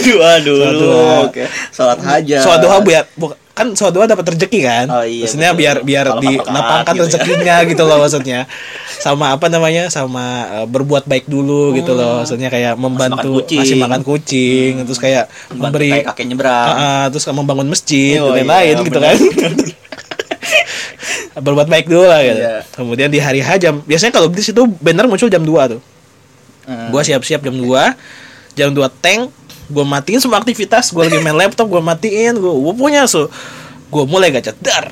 Dua 0.00 0.40
dulu. 0.40 0.62
Sholat 0.62 0.78
duha. 0.78 1.14
Oke. 1.26 1.44
Sholat 1.70 1.98
hajat. 2.00 2.40
sholat 2.40 2.60
duha 2.60 2.76
biar 2.80 3.04
bu- 3.12 3.36
kan 3.58 3.66
duha 3.74 4.06
dapat 4.06 4.24
rezeki 4.30 4.60
kan 4.62 4.86
Oh, 4.88 5.02
iya, 5.02 5.26
maksudnya 5.26 5.50
betul. 5.50 5.60
biar 5.60 5.76
biar 5.82 6.06
Kalau 6.06 6.22
dilapangkan 6.22 6.92
gitu 6.92 7.02
ya. 7.02 7.06
rezekinya 7.10 7.56
gitu 7.70 7.82
loh 7.82 7.98
maksudnya 7.98 8.40
sama 8.96 9.26
apa 9.30 9.46
namanya 9.46 9.88
sama 9.88 10.24
eh, 10.54 10.66
berbuat 10.66 11.04
baik 11.04 11.26
dulu 11.26 11.74
gitu 11.74 11.92
loh 11.92 12.22
maksudnya 12.22 12.48
kayak 12.48 12.74
membantu 12.74 13.42
kucing. 13.42 13.58
masih 13.58 13.76
makan 13.76 14.00
kucing 14.00 14.72
terus 14.82 14.96
kayak 14.96 15.26
Bantu 15.48 15.58
memberi 15.60 15.90
kayak 15.92 16.06
kakek 16.08 16.24
nyebrang. 16.26 16.66
Ah, 16.68 16.78
ah, 16.78 17.04
terus 17.08 17.22
kamu 17.22 17.42
membangun 17.42 17.66
masjid 17.66 18.16
Oh, 18.16 18.30
dan 18.30 18.38
iya, 18.38 18.46
lain-lain 18.46 18.76
gitu 18.84 18.98
kan 18.98 19.16
berbuat 21.38 21.66
baik 21.66 21.86
dulu 21.86 22.02
lah 22.02 22.20
gitu. 22.20 22.40
Iya. 22.40 22.56
kemudian 22.72 23.08
di 23.08 23.18
hari 23.18 23.38
H 23.38 23.58
jam 23.58 23.78
biasanya 23.80 24.10
kalau 24.10 24.26
di 24.26 24.40
situ 24.40 24.66
banner 24.78 25.06
muncul 25.06 25.26
jam 25.26 25.42
2 25.42 25.50
tuh 25.68 25.82
Hmm. 26.62 26.92
gua 26.92 27.00
siap-siap 27.00 27.40
jam 27.40 27.56
2 27.56 27.64
jam 28.52 28.68
2 28.68 28.76
tank 29.00 29.32
gua 29.68 29.84
matiin 29.84 30.18
semua 30.18 30.36
aktivitas 30.36 30.88
gua 30.88 31.04
lagi 31.04 31.18
main 31.18 31.36
laptop 31.36 31.66
gua 31.66 31.80
matiin 31.80 32.34
gua 32.34 32.52
punya 32.72 33.04
so 33.04 33.28
gua 33.86 34.04
mulai 34.04 34.28
gacha 34.30 34.52
dar 34.54 34.88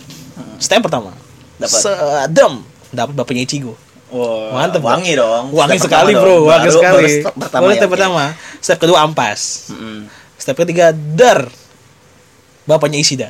step 0.56 0.80
pertama 0.80 1.12
Dapat. 1.56 1.72
sedem 1.72 2.52
dapat 2.90 3.14
bapaknya 3.14 3.42
Ichigo 3.42 3.74
Wah, 4.06 4.54
Mantep, 4.54 4.78
bro. 4.78 4.88
wangi 4.88 5.12
dong. 5.12 5.50
wangi 5.50 5.76
Step 5.76 5.90
sekali 5.90 6.12
bro 6.14 6.22
dong. 6.38 6.44
wangi 6.46 6.62
Baru- 6.64 6.76
sekali 6.78 6.94
baru 6.94 7.08
step 7.10 7.34
pertama 7.34 7.60
Baru 7.60 7.66
ya, 7.66 7.74
step 7.74 7.84
oke. 7.84 7.94
pertama 7.94 8.22
step 8.56 8.78
kedua 8.78 8.98
ampas 9.00 9.40
Mm-mm. 9.68 9.98
step 10.36 10.56
ketiga 10.56 10.86
dar 10.92 11.40
bapaknya 12.64 12.98
Ishida 12.98 13.28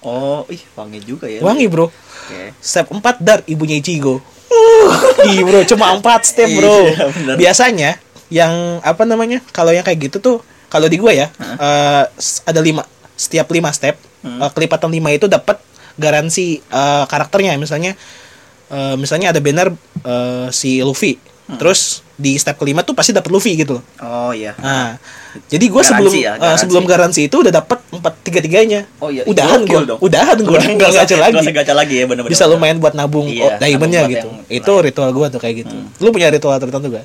Oh, 0.00 0.44
ih 0.46 0.60
wangi 0.74 1.00
juga 1.00 1.24
ya. 1.26 1.40
wangi 1.40 1.64
bro 1.64 1.88
Oke. 2.24 2.56
Step 2.56 2.88
4 2.88 3.00
dar 3.20 3.44
ibunya 3.44 3.76
Ichigo. 3.76 4.16
Ih 5.28 5.40
bro, 5.40 5.60
cuma 5.62 5.92
4 5.92 6.00
step 6.24 6.48
bro. 6.50 6.72
Iya, 6.82 7.04
bener. 7.10 7.34
Biasanya 7.36 7.90
yang 8.28 8.52
apa 8.80 9.04
namanya? 9.04 9.44
Kalau 9.50 9.68
yang 9.70 9.80
kayak 9.80 10.08
gitu 10.08 10.16
tuh 10.18 10.36
kalau 10.74 10.86
di 10.86 10.98
gue 10.98 11.12
ya 11.14 11.30
eh, 11.30 12.04
s- 12.12 12.42
ada 12.42 12.58
lima 12.58 12.82
setiap 13.14 13.46
lima 13.48 13.70
step 13.70 13.94
eh, 14.20 14.50
kelipatan 14.50 14.90
lima 14.90 15.08
itu 15.08 15.24
dapat 15.26 15.62
garansi 15.94 16.58
eh, 16.58 17.04
karakternya 17.04 17.54
misalnya 17.54 17.94
eh, 18.68 18.94
misalnya 18.94 19.30
ada 19.30 19.38
banner 19.38 19.70
eh, 20.02 20.46
si 20.50 20.82
Luffy 20.82 21.14
terus 21.54 22.00
di 22.14 22.34
step 22.34 22.56
kelima 22.56 22.80
tuh 22.80 22.96
pasti 22.96 23.12
dapat 23.12 23.28
Luffy 23.28 23.52
gitu 23.52 23.76
loh. 23.76 23.84
Oh 24.00 24.32
iya. 24.32 24.56
Nah, 24.56 24.96
jadi 25.44 25.66
gue 25.66 25.82
sebelum 25.82 26.08
ya, 26.08 26.32
eh, 26.32 26.40
garansi. 26.40 26.60
sebelum 26.64 26.84
garansi 26.86 27.20
itu 27.26 27.36
udah 27.36 27.52
dapat 27.52 27.84
empat 27.92 28.14
tiga 28.24 28.40
tiganya. 28.40 28.80
Oh 28.96 29.12
iya, 29.12 29.26
Udahan 29.26 29.60
gokil 29.60 29.84
gue, 29.84 29.98
udahan 30.00 30.38
gue 30.38 30.56
nggak 30.72 30.92
gacha 30.94 31.20
lagi 31.20 31.36
Nggak 31.36 31.44
usah 31.44 31.54
gacha 31.54 31.74
lagi 31.74 31.94
ya 31.94 32.04
benar-benar. 32.06 32.32
bisa 32.32 32.48
lumayan 32.48 32.80
buat 32.80 32.96
nabung 32.96 33.28
Iya, 33.28 33.44
oh, 33.44 33.50
diamondnya 33.60 34.08
gitu 34.08 34.28
itu 34.48 34.72
lain. 34.72 34.84
ritual 34.88 35.10
gua 35.10 35.26
tuh 35.28 35.36
kayak 35.36 35.66
gitu 35.66 35.74
lu 36.00 36.08
punya 36.08 36.32
ritual 36.32 36.56
tertentu 36.56 36.88
gak 36.88 37.04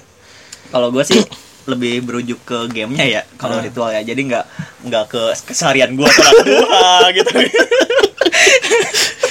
Kalau 0.70 0.88
gue 0.88 1.03
sih 1.03 1.20
lebih 1.70 2.01
berujuk 2.01 2.39
ke 2.41 2.57
gamenya 2.67 3.05
ya 3.05 3.22
kalau 3.36 3.55
Ah. 3.55 3.63
ritual 3.63 3.89
ya. 3.89 4.01
Jadi 4.01 4.22
nggak 4.26 4.45
nggak 4.84 5.03
ke 5.07 5.22
keseharian 5.45 5.93
gue 5.93 6.05
sholat 6.05 6.34
duha 6.47 6.89
gitu. 7.13 7.32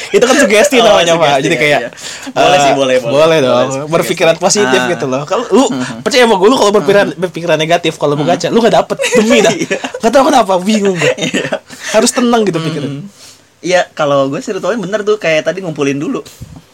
Itu 0.09 0.24
kan 0.24 0.36
sugesti 0.39 0.76
Oh, 0.80 0.84
namanya 0.89 1.14
pak. 1.14 1.28
sugesti, 1.28 1.45
jadi 1.45 1.55
ya, 1.55 1.61
kayak 1.61 1.78
iya. 1.78 1.91
Boleh 2.30 2.49
eh, 2.49 2.61
sih, 2.61 2.72
boleh, 2.72 2.97
boleh. 2.99 3.12
boleh 3.12 3.39
dong. 3.39 3.53
Boleh, 3.53 3.68
sugesti. 3.76 3.93
berpikiran 3.93 4.36
positif 4.36 4.72
Ah. 4.72 4.84
Hmm. 4.84 4.93
gitu 4.93 5.07
loh. 5.07 5.22
Kalau 5.24 5.45
lu 5.51 5.64
percaya 6.01 6.22
sama 6.24 6.34
gue 6.34 6.49
lu 6.49 6.57
kalau 6.57 6.72
berpikiran 6.72 7.07
berpikiran 7.14 7.57
negatif 7.57 7.93
kalau 7.97 8.14
mau 8.14 8.24
gacha 8.24 8.49
lu 8.49 8.59
gak 8.59 8.74
dapet. 8.74 8.97
Demi 9.14 9.39
dah. 9.41 9.53
Iya. 9.59 9.76
gak 9.99 10.11
tau 10.11 10.24
kenapa 10.24 10.53
bingung 10.59 10.95
gue 10.95 11.12
harus 11.91 12.11
tenang 12.11 12.43
gitu 12.43 12.59
pikiran. 12.59 13.05
Iya 13.59 13.91
kalau 13.91 14.28
gue 14.28 14.39
sih 14.39 14.51
ritualnya 14.51 14.78
bener 14.78 15.01
tuh 15.03 15.18
kayak 15.18 15.45
tadi 15.45 15.61
ngumpulin 15.61 15.99
dulu. 15.99 16.22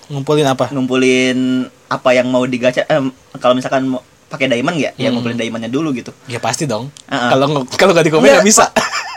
Ngumpulin 0.07 0.45
apa? 0.45 0.69
Ngumpulin 0.69 1.65
apa 1.87 2.11
yang 2.13 2.29
mau 2.29 2.45
digacha 2.45 2.85
eh, 2.85 3.03
kalau 3.35 3.57
misalkan 3.57 3.89
pakai 4.35 4.47
diamond 4.49 4.75
ya? 4.75 4.91
Ya 4.93 5.09
Hmm. 5.09 5.17
ngumpulin 5.17 5.39
diamondnya 5.39 5.69
dulu 5.69 5.91
gitu. 5.93 6.11
Ya 6.27 6.37
pasti 6.37 6.65
dong. 6.65 6.91
Kalau 7.07 7.47
nge- 7.49 7.71
kalau 7.73 7.93
gak 7.93 8.05
dikomen 8.05 8.27
Iya, 8.27 8.39
gak 8.39 8.47
bisa. 8.47 8.67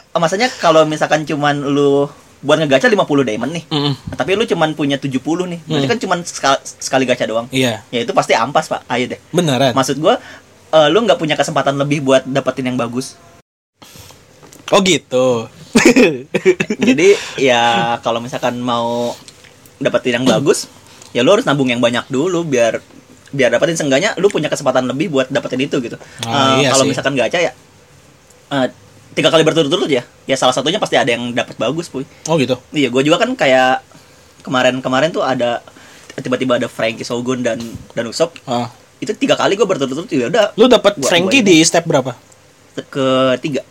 Oh, 0.10 0.20
maksudnya 0.20 0.50
kalau 0.56 0.82
misalkan 0.84 1.22
cuman 1.24 1.62
lu 1.64 2.06
buat 2.40 2.58
ngegacha 2.58 2.86
50 2.86 3.02
diamond 3.24 3.50
nih. 3.52 3.66
Mm-mm. 3.68 3.94
tapi 4.14 4.34
lu 4.34 4.46
cuman 4.46 4.72
punya 4.72 4.96
70 4.96 5.18
nih. 5.48 5.60
Berarti 5.64 5.78
Hmm. 5.80 5.92
kan 5.92 6.00
cuman 6.00 6.20
sekali, 6.22 6.58
sekali 6.64 7.04
gacha 7.04 7.26
doang. 7.26 7.50
Iya. 7.50 7.82
Ya 7.88 8.00
itu 8.00 8.14
pasti 8.14 8.34
ampas 8.34 8.66
pak. 8.68 8.86
Ayo 8.86 9.06
deh. 9.08 9.20
Beneran. 9.32 9.74
Maksud 9.74 9.98
gua 9.98 10.22
eh, 10.68 10.88
lu 10.88 11.02
nggak 11.02 11.16
punya 11.16 11.34
kesempatan 11.34 11.76
lebih 11.76 12.02
buat 12.04 12.24
dapetin 12.24 12.68
yang 12.68 12.78
bagus. 12.78 13.18
Oh 14.68 14.82
gitu. 14.82 15.48
Jadi 16.80 17.14
ya 17.38 17.64
kalau 18.00 18.20
misalkan 18.20 18.58
mau 18.58 19.14
dapetin 19.78 20.18
yang 20.18 20.26
bagus 20.28 20.66
ya 21.10 21.22
lu 21.22 21.32
harus 21.32 21.46
nabung 21.46 21.70
yang 21.70 21.78
banyak 21.78 22.04
dulu 22.08 22.44
biar 22.44 22.82
biar 23.30 23.50
dapetin 23.50 23.76
seenggaknya 23.76 24.16
lu 24.16 24.28
punya 24.28 24.48
kesempatan 24.48 24.88
lebih 24.88 25.12
buat 25.12 25.28
dapetin 25.28 25.60
itu 25.60 25.78
gitu. 25.80 26.00
Ah, 26.24 26.56
Eh, 26.56 26.64
iya 26.64 26.70
kalau 26.72 26.86
misalkan 26.86 27.14
gacha 27.14 27.40
ya 27.40 27.52
eh, 28.48 28.68
tiga 29.12 29.28
kali 29.28 29.44
berturut-turut 29.44 29.90
ya 29.90 30.04
ya 30.24 30.36
salah 30.36 30.52
satunya 30.52 30.78
pasti 30.78 30.96
ada 30.96 31.10
yang 31.10 31.32
dapat 31.32 31.56
bagus 31.56 31.88
puy. 31.88 32.08
Oh 32.26 32.38
gitu? 32.38 32.56
Iya 32.72 32.88
gue 32.88 33.02
juga 33.02 33.20
kan 33.20 33.34
kayak 33.34 33.84
kemarin-kemarin 34.42 35.12
tuh 35.12 35.22
ada 35.22 35.60
tiba-tiba 36.16 36.56
ada 36.56 36.66
Frankie 36.66 37.04
Shogun 37.04 37.44
dan 37.44 37.60
dan 37.92 38.06
Usopp. 38.06 38.38
Ah. 38.46 38.72
itu 38.98 39.14
tiga 39.14 39.38
kali 39.38 39.54
gue 39.54 39.62
berturut-turut 39.62 40.10
ya 40.10 40.26
udah 40.26 40.58
lu 40.58 40.66
dapat 40.66 40.98
Frankie 41.00 41.46
di 41.46 41.62
step 41.62 41.86
berapa? 41.86 42.18
Ketiga. 42.74 43.62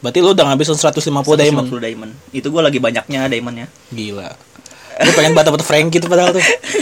Berarti 0.00 0.18
lu 0.18 0.32
udah 0.32 0.44
ngabisin 0.48 0.74
150 0.74 1.02
diamond. 1.36 1.66
150 1.68 1.78
diamond. 1.78 2.12
itu 2.32 2.48
gue 2.48 2.62
lagi 2.62 2.78
banyaknya 2.80 3.28
diamondnya. 3.28 3.66
Gila. 3.90 4.32
Lu 5.00 5.10
pengen 5.12 5.32
banget 5.32 5.52
dapet 5.52 5.62
Frankie 5.62 6.00
tuh 6.00 6.08
padahal 6.08 6.34
tuh. 6.34 6.42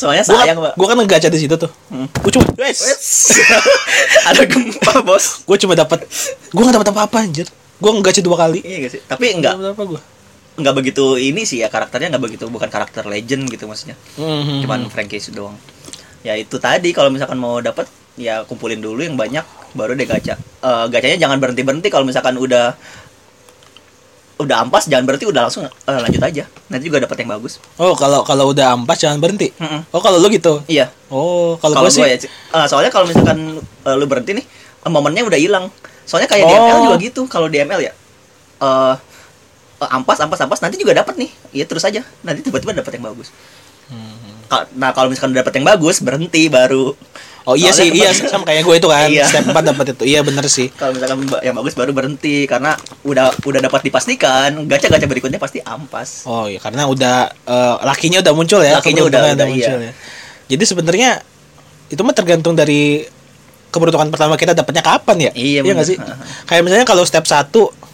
soalnya 0.00 0.24
Gua, 0.24 0.40
sayang 0.40 0.58
pak 0.58 0.72
gua 0.74 0.86
kan 0.88 0.96
ngegaca 0.96 1.28
di 1.28 1.38
situ 1.38 1.54
tuh. 1.54 1.68
Hmm. 1.92 2.08
Gua 2.08 2.30
cuma 2.32 2.44
Wes. 2.56 2.80
ada 4.28 4.42
gempa 4.42 4.94
bos 5.02 5.44
gua 5.44 5.56
cuma 5.56 5.74
dapat 5.74 6.08
gua 6.50 6.62
nggak 6.64 6.76
dapat 6.80 6.88
apa-apa 6.90 7.16
anjir. 7.20 7.46
Gua 7.76 7.92
ngegaca 7.92 8.20
dua 8.20 8.36
kali. 8.38 8.60
iya 8.60 8.76
gak 8.80 8.92
sih 8.92 9.00
tapi 9.02 9.32
enggak 9.32 9.56
Nggak 9.56 9.72
apa 9.72 9.84
gua. 9.84 10.00
nggak 10.50 10.74
begitu 10.74 11.04
ini 11.16 11.44
sih 11.44 11.60
ya 11.60 11.68
karakternya 11.68 12.12
nggak 12.12 12.24
begitu 12.26 12.44
bukan 12.46 12.68
karakter 12.68 13.04
legend 13.04 13.48
gitu 13.48 13.64
maksudnya 13.64 13.96
Mhm. 14.16 14.60
cuman 14.60 14.80
Frankie 14.88 15.20
doang 15.30 15.56
ya 16.20 16.36
itu 16.36 16.60
tadi 16.60 16.92
kalau 16.92 17.08
misalkan 17.08 17.40
mau 17.40 17.60
dapat 17.60 17.88
ya 18.20 18.44
kumpulin 18.44 18.76
dulu 18.76 19.00
yang 19.00 19.16
banyak 19.16 19.40
baru 19.72 19.96
deh 19.96 20.04
gacha 20.04 20.36
Eh, 20.60 20.84
gacanya 20.92 21.16
jangan 21.16 21.40
berhenti 21.40 21.64
berhenti 21.64 21.88
kalau 21.88 22.04
misalkan 22.04 22.36
udah 22.36 22.76
udah 24.40 24.64
ampas 24.64 24.88
jangan 24.88 25.04
berarti 25.04 25.28
udah 25.28 25.46
langsung 25.46 25.68
eh, 25.68 25.98
lanjut 26.00 26.22
aja. 26.24 26.44
Nanti 26.72 26.84
juga 26.88 27.04
dapat 27.04 27.16
yang 27.20 27.30
bagus. 27.36 27.60
Oh, 27.76 27.92
kalau 27.92 28.24
kalau 28.24 28.50
udah 28.50 28.72
ampas 28.72 28.96
jangan 28.96 29.20
berhenti. 29.20 29.52
Mm-mm. 29.60 29.84
Oh, 29.92 30.00
kalau 30.00 30.16
lu 30.16 30.32
gitu. 30.32 30.64
Iya. 30.64 30.88
Oh, 31.12 31.60
kalau 31.60 31.84
gue 31.84 31.92
sih 31.92 32.00
ya. 32.00 32.16
Eh, 32.16 32.66
soalnya 32.66 32.88
kalau 32.88 33.04
misalkan 33.04 33.60
eh, 33.60 33.94
lu 34.00 34.08
berhenti 34.08 34.32
nih, 34.40 34.44
eh, 34.84 34.90
momennya 34.90 35.22
udah 35.28 35.38
hilang. 35.38 35.68
Soalnya 36.08 36.26
kayak 36.26 36.48
Oh. 36.48 36.56
ML 36.56 36.78
juga 36.90 36.96
gitu. 36.98 37.22
Kalau 37.28 37.46
di 37.46 37.60
ML 37.60 37.80
ya, 37.84 37.92
eh 37.92 38.94
eh, 39.80 39.88
ampas, 39.92 40.18
ampas, 40.20 40.40
ampas, 40.40 40.60
nanti 40.64 40.80
juga 40.80 40.96
dapat 40.96 41.20
nih. 41.20 41.30
Iya 41.52 41.64
terus 41.68 41.84
aja. 41.84 42.00
Nanti 42.24 42.40
tiba-tiba 42.40 42.72
dapat 42.72 42.96
yang 42.96 43.12
bagus. 43.12 43.28
Nah 44.72 44.90
kalau 44.90 45.08
misalkan 45.08 45.30
udah 45.30 45.40
dapat 45.40 45.54
yang 45.54 45.66
bagus, 45.68 45.96
berhenti 45.98 46.46
baru. 46.46 46.92
Oh 47.42 47.56
iya 47.56 47.72
sih, 47.72 47.88
Soalnya 47.88 47.96
iya 47.96 48.10
kemarin- 48.12 48.30
sama 48.30 48.44
kayak 48.44 48.62
gue 48.62 48.76
itu 48.76 48.88
kan. 48.88 49.08
Iya. 49.08 49.24
Step 49.24 49.44
4 49.48 49.64
dapat 49.64 49.86
itu. 49.90 50.02
Iya 50.04 50.20
bener 50.20 50.44
sih. 50.46 50.68
Kalau 50.70 50.92
misalkan 50.92 51.18
yang 51.40 51.54
bagus 51.54 51.72
baru 51.72 51.90
berhenti 51.90 52.44
karena 52.44 52.76
udah 53.02 53.32
udah 53.40 53.60
dapat 53.62 53.80
dipastikan 53.82 54.50
gacha-gacha 54.66 55.06
berikutnya 55.06 55.38
pasti 55.38 55.58
ampas. 55.58 56.24
Oh 56.24 56.44
iya, 56.44 56.58
karena 56.58 56.84
udah 56.84 57.16
eh, 57.32 57.74
lakinya 57.82 58.20
udah 58.20 58.32
muncul 58.32 58.60
ya. 58.60 58.76
Lakinya 58.76 59.02
udah- 59.02 59.24
keberuntungan 59.24 59.36
udah, 59.36 59.48
muncul 59.48 59.78
iya. 59.78 59.88
ya. 59.88 59.92
Jadi 60.48 60.64
sebenarnya 60.66 61.10
itu 61.88 62.00
mah 62.00 62.12
tergantung 62.12 62.52
dari 62.52 63.08
keberuntungan 63.68 64.10
pertama 64.10 64.34
kita 64.34 64.52
dapatnya 64.52 64.82
kapan 64.82 65.16
ya? 65.20 65.32
Iya, 65.32 65.58
nggak 65.62 65.74
bener. 65.74 65.86
sih? 65.86 65.96
Kayak 66.44 66.62
misalnya 66.62 66.84
kalau 66.84 67.02
step 67.02 67.24
1 67.24 67.50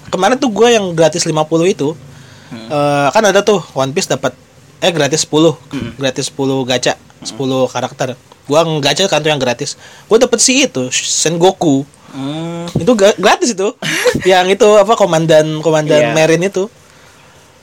kemarin 0.08 0.36
tuh 0.36 0.50
gue 0.50 0.68
yang 0.70 0.90
gratis 0.90 1.22
50 1.22 1.36
itu 1.66 1.94
Hmm. 2.46 2.66
eh, 2.66 3.08
kan 3.10 3.22
ada 3.22 3.42
tuh 3.42 3.58
One 3.72 3.90
Piece 3.90 4.06
dapat 4.06 4.30
eh 4.78 4.90
gratis 4.90 5.22
10. 5.22 5.56
Hmm. 5.70 5.90
Gratis 5.94 6.28
10 6.28 6.36
gacha, 6.64 6.94
10 7.20 7.36
karakter. 7.66 8.08
Gua 8.44 8.60
gacha 8.78 9.04
kan 9.04 9.18
tuh 9.18 9.28
yang 9.28 9.38
gratis. 9.38 9.74
Gue 10.04 10.16
dapet 10.16 10.38
sih 10.38 10.62
itu 10.62 10.86
Sengoku. 10.88 11.82
Hmm, 12.08 12.70
Itu 12.72 12.94
gratis 12.94 13.52
itu. 13.52 13.74
yang 14.24 14.46
itu 14.46 14.64
apa 14.72 14.94
komandan 14.94 15.58
komandan 15.60 16.00
Iya. 16.00 16.12
Marine 16.12 16.46
itu. 16.46 16.70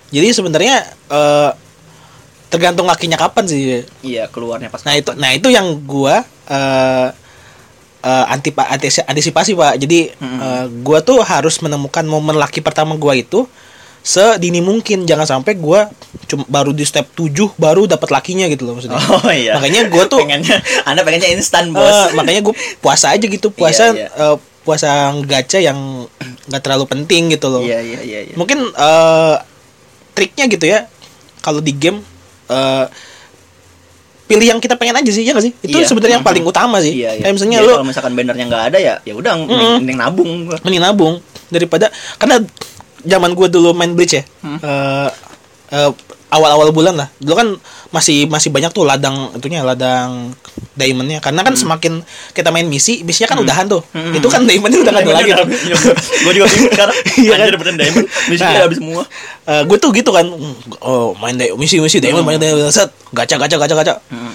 Jadi 0.09 0.27
sebenarnya 0.29 0.75
eh, 1.07 1.49
tergantung 2.47 2.85
lakinya 2.85 3.15
kapan 3.15 3.43
sih. 3.45 3.81
iya 4.01 4.27
keluarnya 4.27 4.67
pas. 4.67 4.83
Nah 4.83 4.93
itu 4.93 5.09
nah 5.13 5.31
itu 5.31 5.47
yang 5.47 5.65
gua 5.81 6.21
eh 6.45 7.07
eh, 7.99 8.25
antipa 8.27 8.67
antis- 8.67 9.01
antisipasi 9.01 9.55
Pak. 9.55 9.79
Jadi 9.79 10.11
Mm-mm. 10.13 10.37
eh, 10.37 10.65
gua 10.81 10.99
tuh 10.99 11.17
harus 11.19 11.57
menemukan 11.59 12.03
momen 12.03 12.35
laki 12.35 12.59
pertama 12.59 12.93
gua 12.93 13.15
itu 13.15 13.47
sedini 14.03 14.59
mungkin 14.59 15.07
jangan 15.07 15.23
sampai 15.23 15.55
gua 15.55 15.87
cuma 16.27 16.43
baru 16.45 16.69
di 16.69 16.83
step 16.83 17.07
7 17.09 17.31
baru 17.55 17.87
dapat 17.87 18.11
lakinya 18.11 18.45
gitu 18.45 18.67
loh 18.67 18.75
maksudnya. 18.75 18.99
Oh 18.99 19.31
iya. 19.31 19.55
Makanya 19.55 19.87
gua 19.87 20.03
tuh 20.05 20.19
pengennya 20.19 20.59
Anda 20.87 21.01
pengennya 21.01 21.31
instan, 21.31 21.71
Eh, 21.71 21.73
Bos. 21.73 22.11
makanya 22.17 22.43
gue 22.43 22.51
puasa 22.77 23.09
aja 23.09 23.23
gitu 23.23 23.47
puasa 23.49 23.89
Iya, 23.89 24.05
iya. 24.05 24.07
eh, 24.11 24.35
puasa 24.61 24.91
gacha 25.23 25.57
yang 25.57 26.03
nggak 26.45 26.61
terlalu 26.61 26.83
penting 26.85 27.31
gitu 27.31 27.47
loh 27.47 27.63
Iya 27.63 27.79
iya 27.79 27.99
iya 28.01 28.19
iya. 28.27 28.35
mungkin 28.35 28.59
eh, 28.67 29.35
triknya 30.11 30.45
gitu 30.47 30.65
ya 30.65 30.83
kalau 31.39 31.59
di 31.59 31.71
game 31.71 32.03
eh, 32.47 32.85
pilih 34.23 34.47
yang 34.47 34.59
kita 34.59 34.75
pengen 34.75 34.95
aja 34.95 35.11
sih 35.11 35.19
ya 35.21 35.31
nggak 35.31 35.45
sih 35.45 35.53
itu 35.61 35.75
Iya. 35.75 35.87
sebenarnya 35.87 36.15
yang 36.19 36.25
paling 36.25 36.43
utama 36.43 36.79
sih 36.79 36.95
Iya, 36.95 37.11
iya. 37.13 37.23
kayak 37.23 37.33
misalnya 37.35 37.57
Jadi 37.59 37.67
lo 37.67 37.73
kalau 37.73 37.87
misalkan 37.87 38.13
bannernya 38.13 38.45
nggak 38.47 38.63
ada 38.67 38.77
ya 38.79 38.93
ya 39.01 39.13
udah 39.13 39.31
mending, 39.35 39.51
Mm-mm. 39.51 39.79
mending 39.79 39.97
nabung 39.99 40.31
mending 40.59 40.83
nabung 40.83 41.13
daripada 41.47 41.87
karena 42.15 42.39
zaman 43.03 43.31
gue 43.31 43.47
dulu 43.47 43.71
main 43.71 43.91
Bleach 43.91 44.13
ya 44.13 44.23
Hmm. 44.39 44.57
eh, 44.57 45.09
eh, 45.71 45.91
awal-awal 46.29 46.71
bulan 46.71 46.95
lah 46.95 47.07
dulu 47.17 47.35
kan 47.35 47.47
masih 47.89 48.25
masih 48.25 48.49
banyak 48.49 48.69
tuh 48.69 48.83
ladang 48.83 49.13
itunya 49.33 49.61
ladang 49.61 50.33
diamondnya 50.73 51.21
karena 51.21 51.45
kan 51.45 51.53
semakin 51.53 52.01
kita 52.33 52.49
main 52.49 52.65
misi 52.65 53.05
misinya 53.05 53.29
kan 53.29 53.37
udahan 53.37 53.69
tuh 53.69 53.85
Hmm. 53.93 54.09
itu 54.11 54.25
kan 54.25 54.41
diamondnya 54.41 54.81
udah 54.81 54.91
nggak 54.91 55.05
ada 55.05 55.13
lagi 55.13 55.31
tuh. 55.31 55.45
gue 56.01 56.31
juga 56.33 56.45
bingung 56.47 56.71
sekarang. 56.71 56.97
Iya 57.21 57.31
kan? 57.31 57.47
Beneran 57.53 57.75
diamond. 57.77 58.07
Misinya 58.25 58.41
Nah. 58.43 58.55
udah 58.55 58.65
habis 58.65 58.77
semua. 58.81 59.03
gue 59.61 59.77
tuh 59.77 59.91
gitu 59.91 60.09
kan 60.09 60.25
oh 60.81 61.13
main 61.15 61.37
di 61.37 61.53
misi 61.53 61.77
misi 61.77 62.01
diamond 62.01 62.25
main 62.25 62.41
diamond 62.41 62.73
set 62.73 62.89
gacha 63.11 63.37
gacha 63.37 63.55
gacha 63.55 63.75
gacha 63.75 63.95
Hmm. 64.09 64.33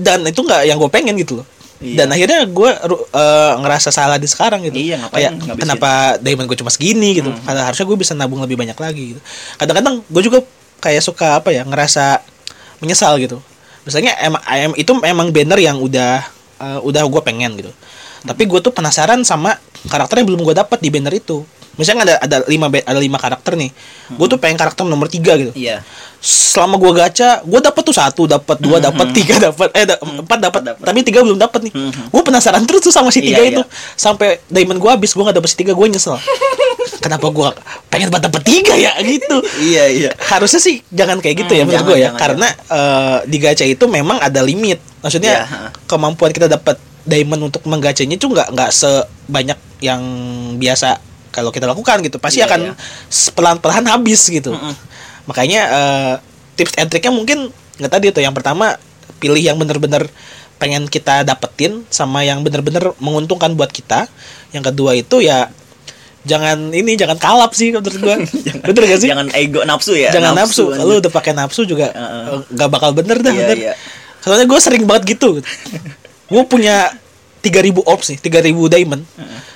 dan 0.00 0.24
itu 0.24 0.40
nggak 0.40 0.64
yang 0.64 0.80
gue 0.80 0.88
pengen 0.88 1.12
gitu 1.14 1.44
loh 1.44 1.46
Iya. 1.76 1.96
dan 2.00 2.08
akhirnya 2.08 2.40
gue 2.44 2.70
ngerasa 3.56 3.90
salah 3.90 4.14
di 4.14 4.24
sekarang 4.24 4.62
gitu 4.62 4.76
Iya, 4.76 4.96
ngapain 4.98 5.12
kayak 5.12 5.30
ngabisin? 5.36 5.60
kenapa 5.60 5.90
diamond 6.18 6.46
gue 6.46 6.58
cuma 6.58 6.70
segini 6.70 7.10
gitu 7.14 7.28
Hmm. 7.28 7.42
Karena 7.42 7.62
harusnya 7.64 7.84
gue 7.84 7.96
bisa 7.96 8.12
nabung 8.12 8.38
lebih 8.38 8.54
banyak 8.54 8.74
lagi 8.74 9.04
gitu 9.12 9.20
kadang-kadang 9.56 10.00
gue 10.00 10.22
juga 10.22 10.38
kayak 10.78 11.00
suka 11.00 11.38
apa 11.38 11.50
ya 11.50 11.62
ngerasa 11.62 12.22
menyesal 12.78 13.18
gitu 13.18 13.42
misalnya 13.82 14.14
emang 14.18 14.42
em- 14.46 14.76
itu 14.76 14.92
emang 14.98 15.28
banner 15.28 15.58
yang 15.58 15.76
udah 15.76 16.22
eh, 16.56 16.80
udah 16.80 17.02
gue 17.02 17.22
pengen 17.22 17.52
gitu 17.54 17.72
tapi 18.22 18.42
gue 18.44 18.56
tuh 18.58 18.70
penasaran 18.70 19.20
sama 19.20 19.58
karakter 19.84 20.16
yang 20.16 20.28
belum 20.28 20.40
gue 20.42 20.54
dapat 20.54 20.78
di 20.78 20.88
banner 20.88 21.12
itu 21.12 21.44
misalnya 21.74 22.02
ada 22.04 22.14
ada 22.20 22.36
lima 22.44 22.66
ada 22.68 22.96
lima 22.96 23.16
karakter 23.16 23.54
nih 23.54 23.70
gue 24.10 24.26
tuh 24.26 24.36
pengen 24.36 24.54
karakter 24.54 24.82
nomor 24.82 25.06
tiga 25.06 25.34
gitu 25.34 25.52
Iya. 25.52 25.82
selama 26.18 26.76
gua 26.76 26.92
gacha 26.96 27.42
gua 27.42 27.60
dapat 27.60 27.82
tuh 27.82 27.92
satu 27.92 28.24
dapat 28.24 28.56
dua 28.56 28.78
dapat 28.78 29.12
tiga 29.12 29.36
dapat 29.42 29.68
eh 29.72 29.84
da- 29.84 30.00
empat 30.00 30.38
dapat 30.40 30.60
Hmm. 30.64 30.80
tapi 30.82 31.00
tiga 31.02 31.20
belum 31.20 31.36
dapat 31.36 31.60
nih 31.62 31.72
Mhm. 31.72 32.08
gua 32.08 32.22
penasaran 32.22 32.62
terus 32.62 32.80
tuh 32.80 32.88
sama 32.88 33.08
si 33.08 33.20
Iya, 33.20 33.28
tiga 33.28 33.42
iya. 33.42 33.50
itu 33.50 33.62
sampai 33.94 34.40
diamond 34.46 34.78
gua 34.78 34.94
habis 34.94 35.12
gua 35.12 35.28
nggak 35.28 35.36
dapet 35.36 35.50
si 35.50 35.56
tiga 35.56 35.72
gua 35.72 35.84
nyesel 35.84 36.16
kenapa 37.04 37.28
gua 37.28 37.52
pengen 37.86 38.08
banget 38.08 38.28
dapet 38.28 38.42
tiga 38.42 38.72
ya 38.72 38.96
gitu 38.98 39.36
Iya 39.58 39.84
iya. 39.86 40.10
harusnya 40.24 40.58
sih 40.58 40.80
jangan 40.88 41.18
kayak 41.18 41.36
gitu 41.38 41.52
ya 41.52 41.62
Hmm, 41.62 41.68
menurut 41.68 41.76
jangan, 41.76 41.84
gua 41.86 41.96
ya 41.96 42.02
jangan, 42.06 42.18
karena 42.18 42.48
eh, 42.70 43.18
di 43.26 43.36
gacha 43.38 43.64
itu 43.64 43.84
memang 43.84 44.16
ada 44.18 44.40
limit 44.40 44.80
maksudnya 45.00 45.32
Iya, 45.34 45.44
ha. 45.44 45.58
kemampuan 45.84 46.30
kita 46.30 46.46
dapat 46.46 46.76
diamond 47.04 47.52
untuk 47.52 47.60
menggacanya 47.64 48.16
itu 48.16 48.24
nggak 48.24 48.48
nggak 48.48 48.70
sebanyak 48.72 49.58
yang 49.78 50.00
biasa 50.56 50.96
kalau 51.34 51.50
kita 51.50 51.66
lakukan 51.66 51.98
gitu 52.00 52.16
pasti 52.16 52.38
Iya, 52.38 52.46
akan 52.46 52.60
iya. 52.70 52.74
pelan-pelan 53.34 53.84
habis 53.84 54.22
gitu 54.24 54.54
Mm-mm. 54.54 54.74
makanya 55.26 55.60
eh, 55.66 56.14
tips 56.54 56.78
and 56.78 56.86
triknya 56.86 57.10
mungkin 57.10 57.50
nggak 57.74 57.90
tadi 57.90 58.06
tuh 58.08 58.22
yang 58.22 58.30
pertama 58.30 58.78
pilih 59.18 59.42
yang 59.42 59.58
bener-bener 59.58 60.06
pengen 60.54 60.86
kita 60.86 61.26
dapetin 61.26 61.82
sama 61.90 62.22
yang 62.22 62.40
bener-bener 62.40 62.94
menguntungkan 62.96 63.50
buat 63.52 63.68
kita 63.68 64.06
yang 64.54 64.62
kedua 64.62 64.94
itu 64.94 65.18
ya 65.18 65.50
jangan 66.22 66.70
ini 66.70 66.94
jangan 66.94 67.18
kalap 67.18 67.52
sih 67.52 67.68
menurut 67.68 67.98
gua 67.98 68.16
betul 68.70 68.82
gak 68.86 68.96
sih 68.96 69.10
Jangan 69.10 69.28
ego 69.34 69.60
nafsu 69.66 69.92
ya. 69.92 70.08
jangan 70.08 70.32
nafsu, 70.32 70.70
anjir. 70.70 70.86
lu 70.86 70.94
udah 70.96 71.12
pakai 71.12 71.34
nafsu 71.34 71.66
juga 71.66 71.90
eh, 71.90 72.40
nggak 72.48 72.70
bakal 72.70 72.94
bener 72.94 73.18
dah 73.20 73.28
Iya, 73.28 73.40
bener 73.44 73.56
iya. 73.58 73.72
soalnya 74.22 74.46
gue 74.46 74.56
sering 74.56 74.86
banget 74.86 75.18
gitu 75.18 75.42
gue 76.32 76.42
punya 76.48 76.94
3000 77.42 77.76
ops 77.84 78.06
nih 78.08 78.18
3000 78.24 78.56
diamond 78.72 79.02
gue 79.04 79.20
gacha 79.20 79.53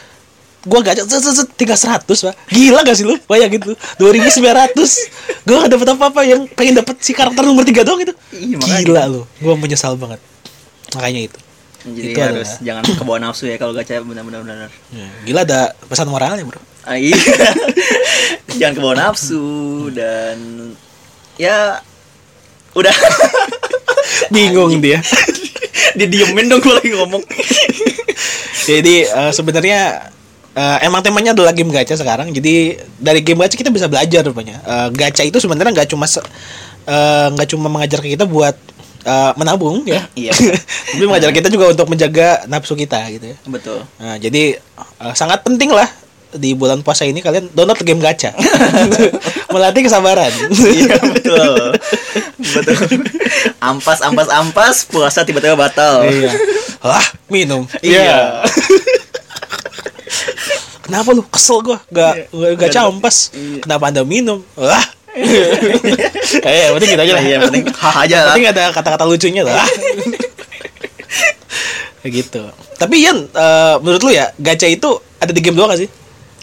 set, 0.66 1.22
set, 1.22 1.48
tinggal 1.54 1.78
100 1.78 2.02
pak. 2.08 2.34
Gila 2.50 2.82
gak 2.82 2.96
sih 2.98 3.06
lu? 3.06 3.14
Bayang 3.30 3.50
gitu 3.52 3.72
2900 4.00 5.46
gue 5.46 5.56
gak 5.56 5.70
dapet 5.70 5.88
apa-apa 5.94 6.20
yang 6.26 6.44
pengen 6.52 6.82
dapet 6.82 6.98
si 7.00 7.14
karakter 7.14 7.46
nomor 7.46 7.62
3 7.62 7.86
doang 7.86 8.00
itu. 8.02 8.14
Iya, 8.34 8.58
gila 8.82 9.02
lu 9.06 9.22
gue 9.38 9.54
menyesal 9.54 9.94
banget. 9.94 10.18
Makanya 10.96 11.20
itu. 11.30 11.38
Jadi 11.88 12.10
Itu 12.10 12.20
harus 12.20 12.48
adalah- 12.58 12.64
jangan 12.66 12.82
kebawa 12.90 13.18
nafsu 13.22 13.44
ya 13.46 13.56
kalau 13.56 13.72
gacha 13.72 14.02
benar-benar 14.02 14.42
benar. 14.42 14.70
Ya, 14.90 15.08
gila 15.24 15.40
ada 15.46 15.60
pesan 15.86 16.10
moralnya 16.10 16.42
bro. 16.42 16.60
Ah, 16.82 16.98
iya. 16.98 17.14
jangan 18.58 18.74
kebawa 18.76 18.94
nafsu 18.98 19.46
dan 19.94 20.36
ya 21.38 21.80
udah. 22.74 22.92
Bingung 24.34 24.82
dia. 24.82 24.98
Didiemin 25.98 26.50
dong 26.50 26.60
gue 26.60 26.74
lagi 26.74 26.90
ngomong. 26.92 27.22
Jadi 28.68 29.06
eh, 29.06 29.32
sebenarnya 29.32 30.10
eh, 30.58 30.78
emang 30.82 31.00
temanya 31.00 31.30
adalah 31.32 31.54
game 31.54 31.70
gacha 31.70 31.94
sekarang. 31.94 32.34
Jadi 32.34 32.74
dari 32.98 33.22
game 33.22 33.46
gacha 33.46 33.54
kita 33.54 33.70
bisa 33.70 33.86
belajar 33.86 34.26
rupanya. 34.26 34.58
Eh, 34.66 34.88
gacha 34.98 35.22
itu 35.22 35.38
sebenarnya 35.38 35.70
nggak 35.70 35.88
cuma 35.94 36.10
eh, 36.10 37.26
nggak 37.30 37.48
cuma 37.54 37.70
mengajar 37.70 38.02
kita 38.02 38.26
buat 38.26 38.58
eh, 39.06 39.32
menabung 39.38 39.86
ya. 39.86 40.10
Iya. 40.18 40.34
tapi 40.94 41.04
mengajar 41.06 41.30
kita 41.30 41.48
juga 41.48 41.70
untuk 41.70 41.86
menjaga 41.86 42.42
nafsu 42.50 42.74
kita 42.74 42.98
gitu 43.14 43.26
ya. 43.32 43.36
Betul. 43.46 43.86
Nah, 44.02 44.18
jadi 44.18 44.58
eh, 44.58 45.14
sangat 45.14 45.46
penting 45.46 45.70
lah 45.70 45.86
di 46.28 46.52
bulan 46.52 46.84
puasa 46.84 47.08
ini 47.08 47.24
kalian 47.24 47.54
download 47.56 47.80
game 47.86 48.02
gacha. 48.02 48.34
Melatih 49.54 49.88
kesabaran. 49.88 50.28
Iya 50.52 50.96
betul. 51.00 51.72
Betul. 52.36 53.00
Ampas 53.64 54.04
ampas 54.04 54.28
ampas 54.28 54.76
puasa 54.84 55.24
tiba-tiba 55.24 55.56
batal. 55.56 56.04
Iya. 56.04 56.28
Lah 56.84 57.06
minum? 57.32 57.64
Iya. 57.80 58.44
Kenapa 60.88 61.08
lu 61.12 61.20
kesel 61.22 61.60
gua 61.60 61.78
gak 61.86 62.32
Iya. 62.32 62.56
gak 62.56 62.70
campas? 62.72 63.28
Iya. 63.30 63.60
Kenapa 63.60 63.84
anda 63.86 64.02
minum? 64.02 64.40
Wah. 64.56 64.86
eh, 66.46 66.66
penting 66.70 66.90
gitu 66.94 67.02
aja 67.02 67.12
lah. 67.12 67.22
iya 67.22 67.32
yang 67.36 67.50
penting 67.50 67.64
hah 67.74 68.06
aja 68.06 68.16
lah 68.22 68.32
penting 68.32 68.48
ada 68.48 68.62
kata-kata 68.70 69.04
lucunya 69.04 69.42
lah. 69.42 69.60
Gitu. 72.08 72.40
Tapi 72.78 73.04
Ian, 73.04 73.26
eh, 73.26 73.74
menurut 73.82 74.00
lu 74.00 74.10
ya, 74.14 74.32
gacha 74.38 74.64
itu 74.64 74.88
ada 75.18 75.28
di 75.28 75.40
game 75.42 75.52
doang 75.52 75.68
gak 75.68 75.82
sih? 75.84 75.90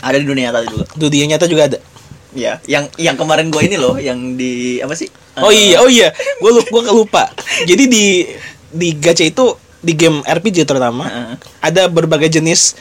ada 0.06 0.22
di 0.22 0.28
dunia 0.28 0.54
nyata 0.54 0.62
juga 0.70 0.86
dunia 0.94 1.26
nyata 1.26 1.46
juga 1.50 1.64
ada. 1.66 1.80
Iya, 2.36 2.60
yang 2.68 2.86
yang 3.00 3.16
kemarin 3.18 3.50
gue 3.50 3.64
ini 3.64 3.74
loh, 3.74 3.98
yang 3.98 4.38
di 4.38 4.78
apa 4.78 4.94
sih? 4.94 5.10
Oh 5.40 5.50
Eh, 5.50 5.72
iya, 5.74 5.82
oh 5.82 5.90
iya. 5.90 6.14
Gua 6.38 6.52
lupa, 6.54 6.84
gua 6.84 6.94
lupa. 6.94 7.24
Jadi 7.66 7.90
di 7.90 8.06
di 8.70 8.94
gacha 8.94 9.26
itu 9.26 9.56
di 9.80 9.96
game 9.96 10.22
RPG 10.22 10.68
terutama 10.68 11.08
Heeh. 11.08 11.36
ada 11.60 11.88
berbagai 11.88 12.30
jenis 12.30 12.76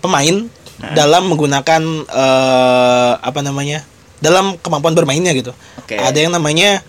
pemain 0.00 0.48
dalam 0.92 1.26
menggunakan 1.26 1.82
eh, 2.04 3.12
apa 3.16 3.40
namanya? 3.40 3.82
dalam 4.16 4.56
kemampuan 4.56 4.94
bermainnya 4.94 5.30
gitu. 5.32 5.52
Oke. 5.76 5.94
Ada 5.94 6.16
yang 6.18 6.32
namanya 6.32 6.80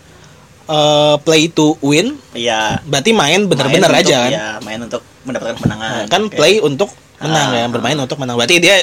eh, 0.66 1.16
play 1.20 1.46
to 1.48 1.76
win, 1.80 2.16
Iya. 2.32 2.80
berarti 2.82 3.12
main 3.12 3.44
bener-bener 3.44 3.92
aja 3.92 4.18
kan. 4.24 4.32
Iya, 4.32 4.48
main 4.62 4.80
untuk 4.80 5.04
mendapatkan 5.22 5.56
kemenangan. 5.56 5.90
Nah, 5.92 6.06
kan 6.08 6.22
Oke. 6.24 6.34
play 6.34 6.58
untuk 6.58 6.90
menang 7.18 7.50
Ah. 7.50 7.58
ya, 7.58 7.66
bermain 7.68 7.98
untuk 7.98 8.18
menang. 8.18 8.36
Berarti 8.36 8.58
dia 8.58 8.80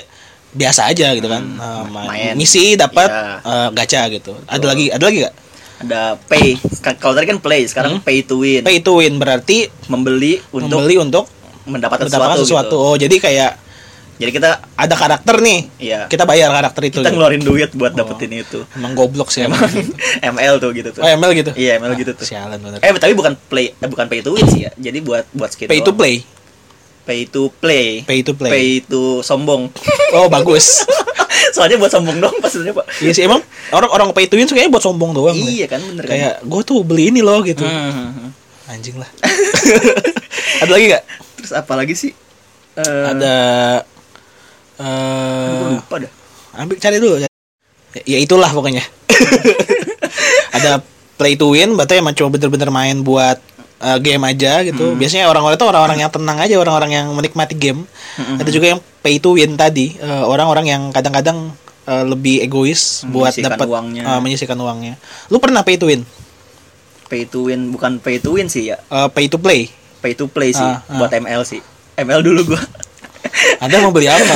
biasa 0.53 0.87
aja 0.87 1.11
gitu 1.11 1.27
kan. 1.27 1.41
Hmm, 1.41 1.57
Nah, 1.57 1.83
ma- 1.87 2.07
main. 2.07 2.37
misi 2.37 2.77
dapat 2.77 3.09
Iya. 3.09 3.41
eh, 3.41 3.69
gacha 3.73 4.03
gitu. 4.11 4.37
Ada 4.45 4.65
lagi, 4.65 4.87
ada 4.89 5.01
lagi 5.03 5.19
gak? 5.23 5.35
ada 5.81 6.01
pay. 6.23 6.55
Ka- 6.79 6.95
Kalau 6.95 7.11
tadi 7.13 7.27
kan 7.27 7.41
play, 7.41 7.67
sekarang 7.67 7.99
pay 7.99 8.23
to 8.23 8.39
win. 8.39 8.61
Hmm? 8.61 8.69
Pay 8.69 8.79
to 8.79 8.93
win 8.95 9.17
berarti 9.17 9.67
Membeli 9.89 10.39
untuk 10.53 10.79
membeli 10.79 10.95
untuk 10.97 11.25
mendapatkan, 11.65 12.07
mendapatkan 12.07 12.39
sesuatu. 12.39 12.45
sesuatu. 12.45 12.77
gitu. 12.77 12.85
Oh, 12.85 12.95
jadi 12.95 13.17
kayak 13.19 13.51
Jadi 14.23 14.33
kita 14.39 14.51
ada 14.79 14.95
karakter 14.95 15.37
nih. 15.43 15.59
Iya. 15.83 16.01
Kita 16.07 16.23
bayar 16.23 16.55
karakter 16.55 16.83
itu. 16.87 17.03
kita 17.03 17.11
gitu. 17.11 17.15
ngeluarin 17.19 17.43
duit 17.43 17.71
buat 17.75 17.91
dapetin 17.91 18.31
itu. 18.39 18.63
Emang 18.79 18.95
goblok 18.95 19.35
sih 19.35 19.43
emang. 19.43 19.59
ML 20.23 20.55
tuh 20.63 20.71
gitu 20.71 20.95
tuh. 20.95 21.03
Oh, 21.03 21.11
ML 21.11 21.35
gitu. 21.35 21.51
Iya, 21.59 21.83
ML 21.83 21.99
gitu 21.99 22.15
tuh. 22.15 22.23
Sialan 22.23 22.63
bener. 22.63 22.79
Eh, 22.79 22.91
tapi 22.95 23.19
bukan 23.19 23.35
play, 23.51 23.75
eh, 23.75 23.89
bukan 23.91 24.07
pay 24.07 24.23
to 24.23 24.31
win 24.31 24.47
sih 24.47 24.65
ya. 24.67 24.71
Jadi 24.79 25.03
buat 25.03 25.27
buat 25.35 25.51
skin 25.51 25.67
Pay 25.67 25.83
to 25.83 25.91
doang. 25.91 25.99
play. 25.99 26.15
Pay 27.03 27.21
to 27.27 27.43
play. 27.59 27.89
Pay 28.07 28.19
to 28.23 28.33
play. 28.39 28.51
Pay 28.55 28.69
to 28.87 29.21
sombong. 29.27 29.67
Oh, 30.13 30.29
bagus. 30.29 30.85
Soalnya 31.57 31.81
buat 31.81 31.89
sombong 31.89 32.21
dong 32.21 32.37
maksudnya, 32.37 32.77
Pak. 32.77 32.85
Iya 33.01 33.13
sih 33.17 33.25
emang 33.25 33.41
orang-orang 33.73 34.13
pay 34.13 34.29
to 34.29 34.37
win 34.37 34.45
tuh 34.45 34.53
kayaknya 34.55 34.77
buat 34.77 34.85
sombong 34.85 35.17
doang. 35.17 35.33
Iya 35.33 35.65
deh. 35.65 35.69
kan 35.73 35.81
bener 35.81 36.05
kan. 36.05 36.13
Kayak 36.13 36.35
gue 36.45 36.63
tuh 36.63 36.79
beli 36.85 37.09
ini 37.09 37.25
loh 37.25 37.41
gitu. 37.41 37.65
Hmm. 37.65 38.31
Anjing 38.69 39.01
lah. 39.01 39.09
Ada 40.63 40.71
lagi 40.71 40.85
gak? 40.93 41.03
Terus 41.41 41.53
apa 41.57 41.73
lagi 41.75 41.95
sih? 41.97 42.13
Eh, 42.77 43.05
Ada 43.09 43.35
eh 44.77 45.77
lupa 45.77 45.97
dah. 45.99 46.13
ambil 46.55 46.77
cari 46.77 46.97
dulu. 46.97 47.17
Ya, 47.19 47.29
ya 48.07 48.19
itulah 48.19 48.49
pokoknya. 48.49 48.81
Ada 50.57 50.81
play 51.15 51.35
to 51.35 51.51
win, 51.51 51.75
berarti 51.75 51.99
emang 51.99 52.13
cuma 52.13 52.29
bener-bener 52.29 52.69
main 52.69 52.97
buat 53.01 53.39
eh, 53.79 53.99
game 53.99 54.23
aja 54.23 54.61
gitu. 54.63 54.93
Biasanya 54.95 55.29
orang-orang 55.29 55.57
itu 55.57 55.67
orang-orang 55.67 55.99
yang 55.99 56.11
tenang 56.11 56.39
aja, 56.39 56.55
orang-orang 56.57 56.91
yang 56.93 57.07
menikmati 57.11 57.55
game. 57.55 57.85
Ada 58.17 58.49
juga 58.49 58.67
yang 58.73 58.81
pay 59.01 59.17
to 59.17 59.33
win 59.33 59.55
tadi, 59.55 59.97
eh, 59.97 60.25
orang-orang 60.25 60.67
yang 60.67 60.83
kadang-kadang 60.91 61.53
eh, 61.83 62.05
lebih 62.05 62.41
egois 62.41 63.03
buat 63.09 63.33
dapat 63.35 63.67
uangnya. 63.67 64.03
eh, 64.07 64.21
menyisihkan 64.21 64.57
uangnya. 64.57 64.97
Lu 65.29 65.39
pernah 65.39 65.61
pay 65.63 65.77
to 65.77 65.87
win? 65.87 66.05
Pay 67.09 67.29
to 67.29 67.49
win 67.49 67.69
bukan 67.71 67.97
pay 67.99 68.17
to 68.17 68.33
win 68.33 68.49
sih 68.49 68.69
ya. 68.69 68.77
Eh, 68.83 69.09
pay 69.11 69.29
to 69.29 69.37
play. 69.37 69.69
Pay 70.01 70.13
to 70.15 70.27
play 70.27 70.51
sih 70.51 70.61
Ah, 70.61 70.81
ah. 70.83 70.99
buat 70.99 71.13
ML 71.13 71.43
sih. 71.43 71.61
ML 71.95 72.21
dulu 72.21 72.57
gua 72.57 72.63
Anda 73.59 73.77
mau 73.79 73.91
beli 73.91 74.07
apa? 74.07 74.35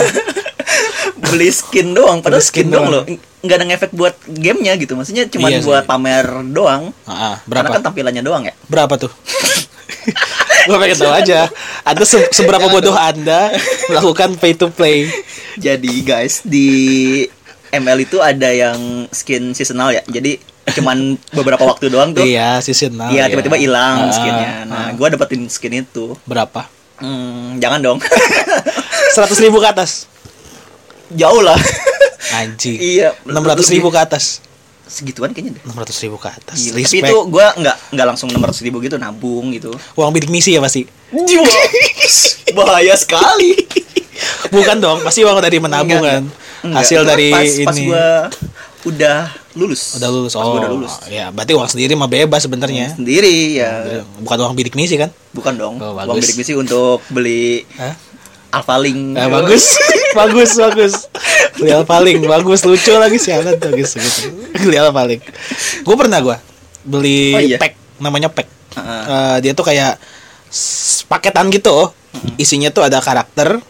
beli 1.18 1.48
skin 1.48 1.90
doang 1.90 2.20
padahal 2.20 2.38
Beli 2.38 2.46
skin 2.46 2.60
skin, 2.62 2.70
doang 2.70 2.88
loh 2.88 3.04
nggak 3.38 3.56
ada 3.56 3.64
ngefek 3.64 3.92
buat 3.92 4.14
gamenya 4.26 4.74
gitu 4.74 4.94
maksudnya 4.94 5.24
cuma 5.26 5.48
Iya 5.48 5.58
buat 5.60 5.84
pamer 5.84 6.22
doang 6.46 6.90
Ah, 7.02 7.10
ah, 7.32 7.34
karena 7.40 7.46
berapa? 7.62 7.72
kan 7.72 7.82
tampilannya 7.84 8.20
doang 8.20 8.42
ya 8.42 8.54
Berapa 8.66 8.94
tuh? 8.96 9.10
Gue 10.66 10.76
pengen 10.76 10.98
tahu 10.98 11.14
aja. 11.14 11.46
Ada 11.82 12.02
se- 12.02 12.30
seberapa 12.32 12.66
bodoh 12.66 12.90
Anda 12.92 13.54
melakukan 13.86 14.34
pay 14.34 14.52
to 14.52 14.66
play? 14.68 15.06
jadi 15.56 15.92
guys 16.02 16.42
di 16.42 16.68
ML 17.68 17.98
itu 18.00 18.18
ada 18.18 18.50
yang 18.50 18.76
skin 19.08 19.50
seasonal 19.50 19.88
ya 19.88 20.02
jadi 20.04 20.36
cuman 20.68 21.14
beberapa 21.30 21.62
waktu 21.64 21.88
doang 21.88 22.12
tuh 22.12 22.22
Iya, 22.22 22.58
seasonal. 22.60 23.08
Iya 23.08 23.26
tiba-tiba 23.26 23.56
hilang 23.56 23.96
Ah, 24.02 24.12
skinnya. 24.12 24.50
ah. 24.60 24.62
Nah, 24.66 24.86
gua 24.92 25.08
dapetin 25.08 25.46
skin 25.46 25.80
itu. 25.80 26.18
berapa? 26.24 26.66
Hmm, 26.98 27.56
jangan 27.56 27.80
dong. 27.80 27.98
Seratus 29.12 29.38
ribu 29.38 29.58
ke 29.58 29.68
atas. 29.68 29.90
Jauh 31.12 31.42
lah. 31.42 31.58
Anjing. 32.34 32.78
iya. 32.98 33.14
Enam 33.22 33.42
ratus 33.42 33.70
ribu 33.70 33.88
ke 33.88 33.98
atas. 33.98 34.42
Segituan 34.86 35.34
kayaknya 35.34 35.58
deh. 35.58 35.62
Enam 35.66 35.82
ratus 35.82 35.98
ribu 36.02 36.14
ke 36.14 36.30
atas. 36.30 36.58
Gila. 36.62 36.78
Tapi 36.78 36.98
itu 37.02 37.16
gua 37.26 37.46
nggak 37.58 37.76
nggak 37.90 38.06
langsung 38.06 38.30
600 38.30 38.66
ribu 38.66 38.78
gitu 38.78 38.96
nabung 38.96 39.50
gitu. 39.50 39.74
Uang 39.98 40.14
bidik 40.14 40.30
misi 40.30 40.54
ya 40.54 40.62
pasti. 40.62 40.86
Bahaya 42.54 42.94
sekali. 42.94 43.66
Bukan 44.48 44.78
dong, 44.78 45.02
pasti 45.02 45.26
uang 45.26 45.42
dari 45.42 45.58
menabung 45.58 46.00
Enggak, 46.00 46.22
kan. 46.22 46.24
Enggak, 46.64 46.78
Hasil 46.80 47.00
itu 47.02 47.06
dari 47.06 47.28
pas, 47.28 47.50
pas 47.66 47.76
ini. 47.76 47.86
gua 47.90 48.06
udah 48.86 49.18
lulus. 49.58 49.82
Udah 49.98 50.08
lulus. 50.08 50.32
Pas 50.32 50.46
Oh, 50.46 50.56
udah 50.56 50.70
lulus. 50.70 50.94
ya 51.10 51.34
berarti 51.34 51.52
uang 51.52 51.68
sendiri 51.68 51.92
mah 51.98 52.06
bebas 52.06 52.46
sebenarnya. 52.46 52.94
Sendiri 52.94 53.58
ya. 53.58 54.00
Bukan 54.22 54.36
uang 54.38 54.54
bidik 54.54 54.78
misi 54.78 54.94
kan? 54.94 55.10
Bukan 55.34 55.58
dong. 55.58 55.74
Oh, 55.82 55.98
Uang 55.98 56.16
bidik 56.16 56.38
misi 56.38 56.54
untuk 56.54 57.02
beli 57.10 57.66
Hah? 57.76 57.92
Alphalink. 58.50 59.18
Eh, 59.18 59.28
bagus, 59.28 59.64
bagus, 60.18 60.50
bagus. 60.56 60.94
Beli 61.56 61.72
paling 61.84 62.18
bagus, 62.24 62.62
lucu 62.62 62.92
lagi 62.94 63.18
sialan 63.18 63.56
bagus 63.58 63.96
gitu. 63.96 64.32
Beli 64.54 64.78
paling. 64.80 65.20
Gue 65.82 65.96
pernah 65.98 66.18
gue 66.22 66.36
beli 66.86 67.34
Oh, 67.34 67.42
iya? 67.42 67.58
pack, 67.58 67.74
namanya 67.98 68.30
pack. 68.30 68.46
Heeh. 68.76 69.02
Eh, 69.08 69.36
dia 69.42 69.52
tuh 69.52 69.66
kayak 69.66 69.98
paketan 71.08 71.50
gitu. 71.50 71.70
oh. 71.72 71.88
Isinya 72.40 72.72
tuh 72.72 72.86
ada 72.86 73.02
karakter, 73.02 73.60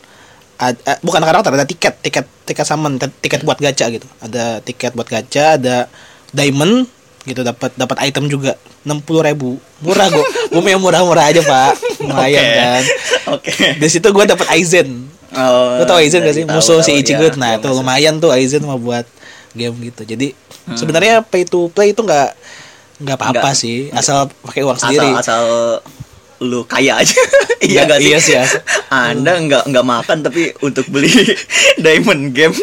ad- 0.60 0.82
eh, 0.86 0.98
bukan 1.02 1.22
karakter, 1.24 1.50
ada 1.50 1.66
tiket, 1.66 1.98
tiket, 1.98 2.26
tiket 2.46 2.66
summon, 2.66 3.00
tiket 3.00 3.42
buat 3.42 3.58
gacha 3.58 3.90
gitu. 3.90 4.06
Ada 4.22 4.62
tiket 4.62 4.94
buat 4.94 5.08
gacha, 5.08 5.58
ada 5.58 5.90
diamond 6.30 6.86
gitu 7.26 7.42
dapat 7.42 7.74
dapat 7.74 7.96
item 8.02 8.26
juga 8.26 8.54
enam 8.82 8.98
puluh 8.98 9.20
ribu 9.20 9.58
murah 9.78 10.06
gue 10.06 10.22
gue 10.46 10.56
mau 10.56 10.70
yang 10.70 10.78
murah-murah 10.78 11.26
aja 11.26 11.42
pak 11.42 11.74
lumayan 12.00 12.38
Oke. 12.38 12.54
kan 12.54 12.82
Oke. 13.28 13.52
di 13.76 13.88
situ 13.88 14.06
gue 14.06 14.24
dapat 14.24 14.46
Aizen 14.48 15.10
Oh, 15.28 15.76
Lo 15.76 15.84
tau 15.84 15.98
Aizen 15.98 16.22
gak 16.22 16.32
sih? 16.32 16.46
tahu, 16.46 16.54
Musuh 16.54 16.80
si 16.80 16.94
tahu, 16.94 17.02
Ichigo. 17.02 17.26
iya. 17.26 17.34
Nah, 17.34 17.50
Iya, 17.50 17.58
itu 17.58 17.66
masuk. 17.66 17.76
lumayan 17.76 18.14
tuh 18.16 18.30
Aizen 18.30 18.62
mau 18.62 18.78
buat 18.78 19.04
game 19.52 19.74
gitu. 19.82 20.06
Jadi 20.06 20.32
sebenarnya 20.70 21.20
pay 21.20 21.42
to 21.42 21.66
play 21.68 21.90
itu 21.90 22.00
nggak 22.00 22.30
nggak 22.96 23.16
apa-apa 23.16 23.50
sih, 23.52 23.90
asal 23.90 24.30
pakai 24.40 24.62
uang 24.62 24.78
asal 24.78 24.86
sendiri. 24.88 25.08
asal 25.12 25.42
lu 26.38 26.62
kaya 26.64 26.96
aja 26.96 27.12
iya 27.60 27.84
Nggak, 27.84 27.90
gak 27.90 28.00
sih 28.00 28.08
iya 28.08 28.18
sih, 28.18 28.34
asal- 28.38 28.64
anda 28.88 29.32
nggak 29.36 29.62
nggak 29.66 29.84
makan 29.84 30.16
tapi 30.22 30.54
untuk 30.60 30.86
beli 30.86 31.10
diamond 31.84 32.30
game 32.30 32.54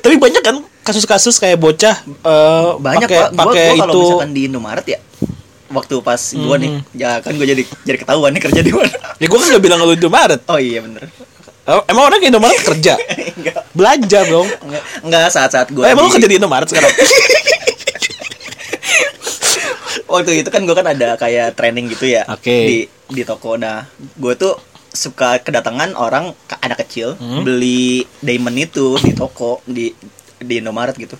Tapi 0.00 0.18
banyak 0.18 0.42
kan 0.42 0.60
kasus-kasus 0.82 1.36
kayak 1.36 1.56
bocah 1.56 1.96
eh, 2.02 2.68
banyak 2.76 3.06
pakai 3.06 3.20
pakai 3.30 3.66
gua 3.68 3.80
kalau 3.80 3.92
itu 3.92 4.00
misalkan 4.04 4.30
di 4.30 4.42
Indomaret 4.44 4.86
ya 4.88 4.98
waktu 5.68 5.94
pas 6.00 6.20
gua 6.34 6.56
nih 6.56 6.70
ya 6.92 7.18
kan 7.18 7.32
gua 7.32 7.46
jadi 7.46 7.62
jadi 7.80 7.98
ketahuan 7.98 8.30
nih 8.30 8.42
kerja 8.42 8.60
di 8.60 8.70
mana 8.70 8.90
Ya 9.16 9.24
gue 9.24 9.38
kan 9.38 9.46
gak 9.48 9.62
bilang 9.62 9.78
lu 9.80 9.92
Indomaret. 9.92 10.42
oh 10.44 10.58
iya 10.58 10.80
bener 10.80 11.06
Eh, 11.62 11.78
Emang 11.86 12.04
orang 12.04 12.18
ke 12.18 12.26
Indomaret 12.26 12.58
kerja? 12.60 12.98
enggak 13.38 13.62
Belanja 13.70 14.20
dong. 14.26 14.50
enggak 14.60 14.82
enggak 15.00 15.30
saat-saat 15.30 15.66
Eh, 15.66 15.72
gua 15.72 15.86
emang 15.88 16.06
di- 16.06 16.12
kerja 16.12 16.26
di 16.26 16.36
Indomaret 16.36 16.66
sekarang? 16.66 16.90
waktu 20.08 20.42
itu 20.42 20.48
kan 20.48 20.62
gua 20.62 20.74
kan 20.74 20.86
ada 20.88 21.16
kayak 21.16 21.54
training 21.54 21.88
gitu 21.88 22.10
ya 22.10 22.26
Oke. 22.26 22.52
di 22.66 22.76
di 23.06 23.22
toko 23.22 23.54
nah 23.54 23.86
gua 24.14 24.34
tuh 24.34 24.58
suka 24.88 25.38
kedatangan 25.38 25.94
orang 25.94 26.34
anak 26.58 26.84
kecil 26.84 27.16
Hmm. 27.16 27.40
beli 27.40 28.04
diamond 28.18 28.58
itu 28.58 28.98
di 28.98 29.12
toko 29.12 29.64
di 29.64 29.88
di 30.42 30.58
Indomaret 30.58 30.94
gitu 30.94 31.14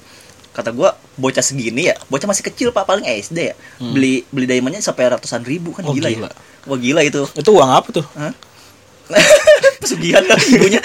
kata 0.50 0.68
gua 0.68 0.92
bocah 1.14 1.40
segini 1.40 1.88
ya 1.88 1.96
bocah 2.06 2.26
masih 2.26 2.44
kecil 2.44 2.68
pak 2.70 2.84
paling 2.84 3.02
SD 3.04 3.38
ya 3.42 3.54
beli 3.80 4.20
beli 4.28 4.44
diamondnya 4.46 4.78
sampai 4.78 5.08
ratusan 5.08 5.40
ribu 5.42 5.72
kan 5.72 5.80
Hmm. 5.80 5.90
Oh, 5.90 5.94
gila, 5.94 6.08
gila. 6.08 6.28
ya 6.28 6.32
wah 6.62 6.76
gila 6.76 7.00
itu 7.00 7.22
itu 7.32 7.50
uang 7.50 7.70
apa 7.70 7.88
tuh? 7.90 8.04
Hah? 8.12 8.32
pesugihan 9.78 10.22
kan 10.22 10.38
ibunya 10.46 10.78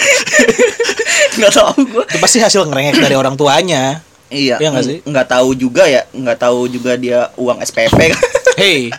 nggak 1.38 1.54
tahu 1.54 1.74
gua 1.88 2.04
Itu 2.06 2.18
pasti 2.18 2.38
hasil 2.38 2.64
ngerengek 2.64 2.98
dari 2.98 3.14
orang 3.14 3.36
tuanya. 3.36 4.02
iya 4.28 4.56
Iya 4.56 4.68
nggak 4.70 4.86
sih? 4.86 4.98
nggak 5.04 5.28
tahu 5.30 5.50
juga 5.54 5.84
ya 5.86 6.04
nggak 6.10 6.38
tahu 6.38 6.68
juga 6.68 6.96
dia 6.96 7.30
uang 7.36 7.60
SPP 7.60 7.92
kan 8.10 8.20
Hei, 8.58 8.90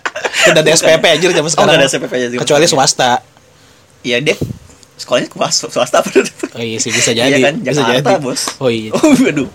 udah 0.47 0.63
ada 0.63 0.71
SPP 0.71 1.03
aja 1.03 1.25
zaman 1.27 1.43
Oh, 1.43 1.51
sekarang. 1.51 1.67
nggak 1.69 1.81
ada 1.81 1.89
SPP 1.91 2.13
aja 2.15 2.27
Kecuali 2.39 2.65
swasta. 2.65 3.13
Iya 4.01 4.23
deh 4.23 4.39
sekolahnya 4.99 5.29
swasta, 5.31 5.67
swasta 5.71 5.97
apa 5.99 6.11
Oh 6.53 6.61
iya 6.61 6.77
sih 6.77 6.91
bisa 6.91 7.11
jadi. 7.11 7.31
Iya 7.31 7.39
kan 7.41 7.55
bisa 7.57 7.81
Jakarta 7.81 8.11
jadi. 8.13 8.21
bos 8.21 8.43
Oh 8.59 8.69
iya. 8.69 8.91
oh 8.97 9.15
aduh 9.25 9.49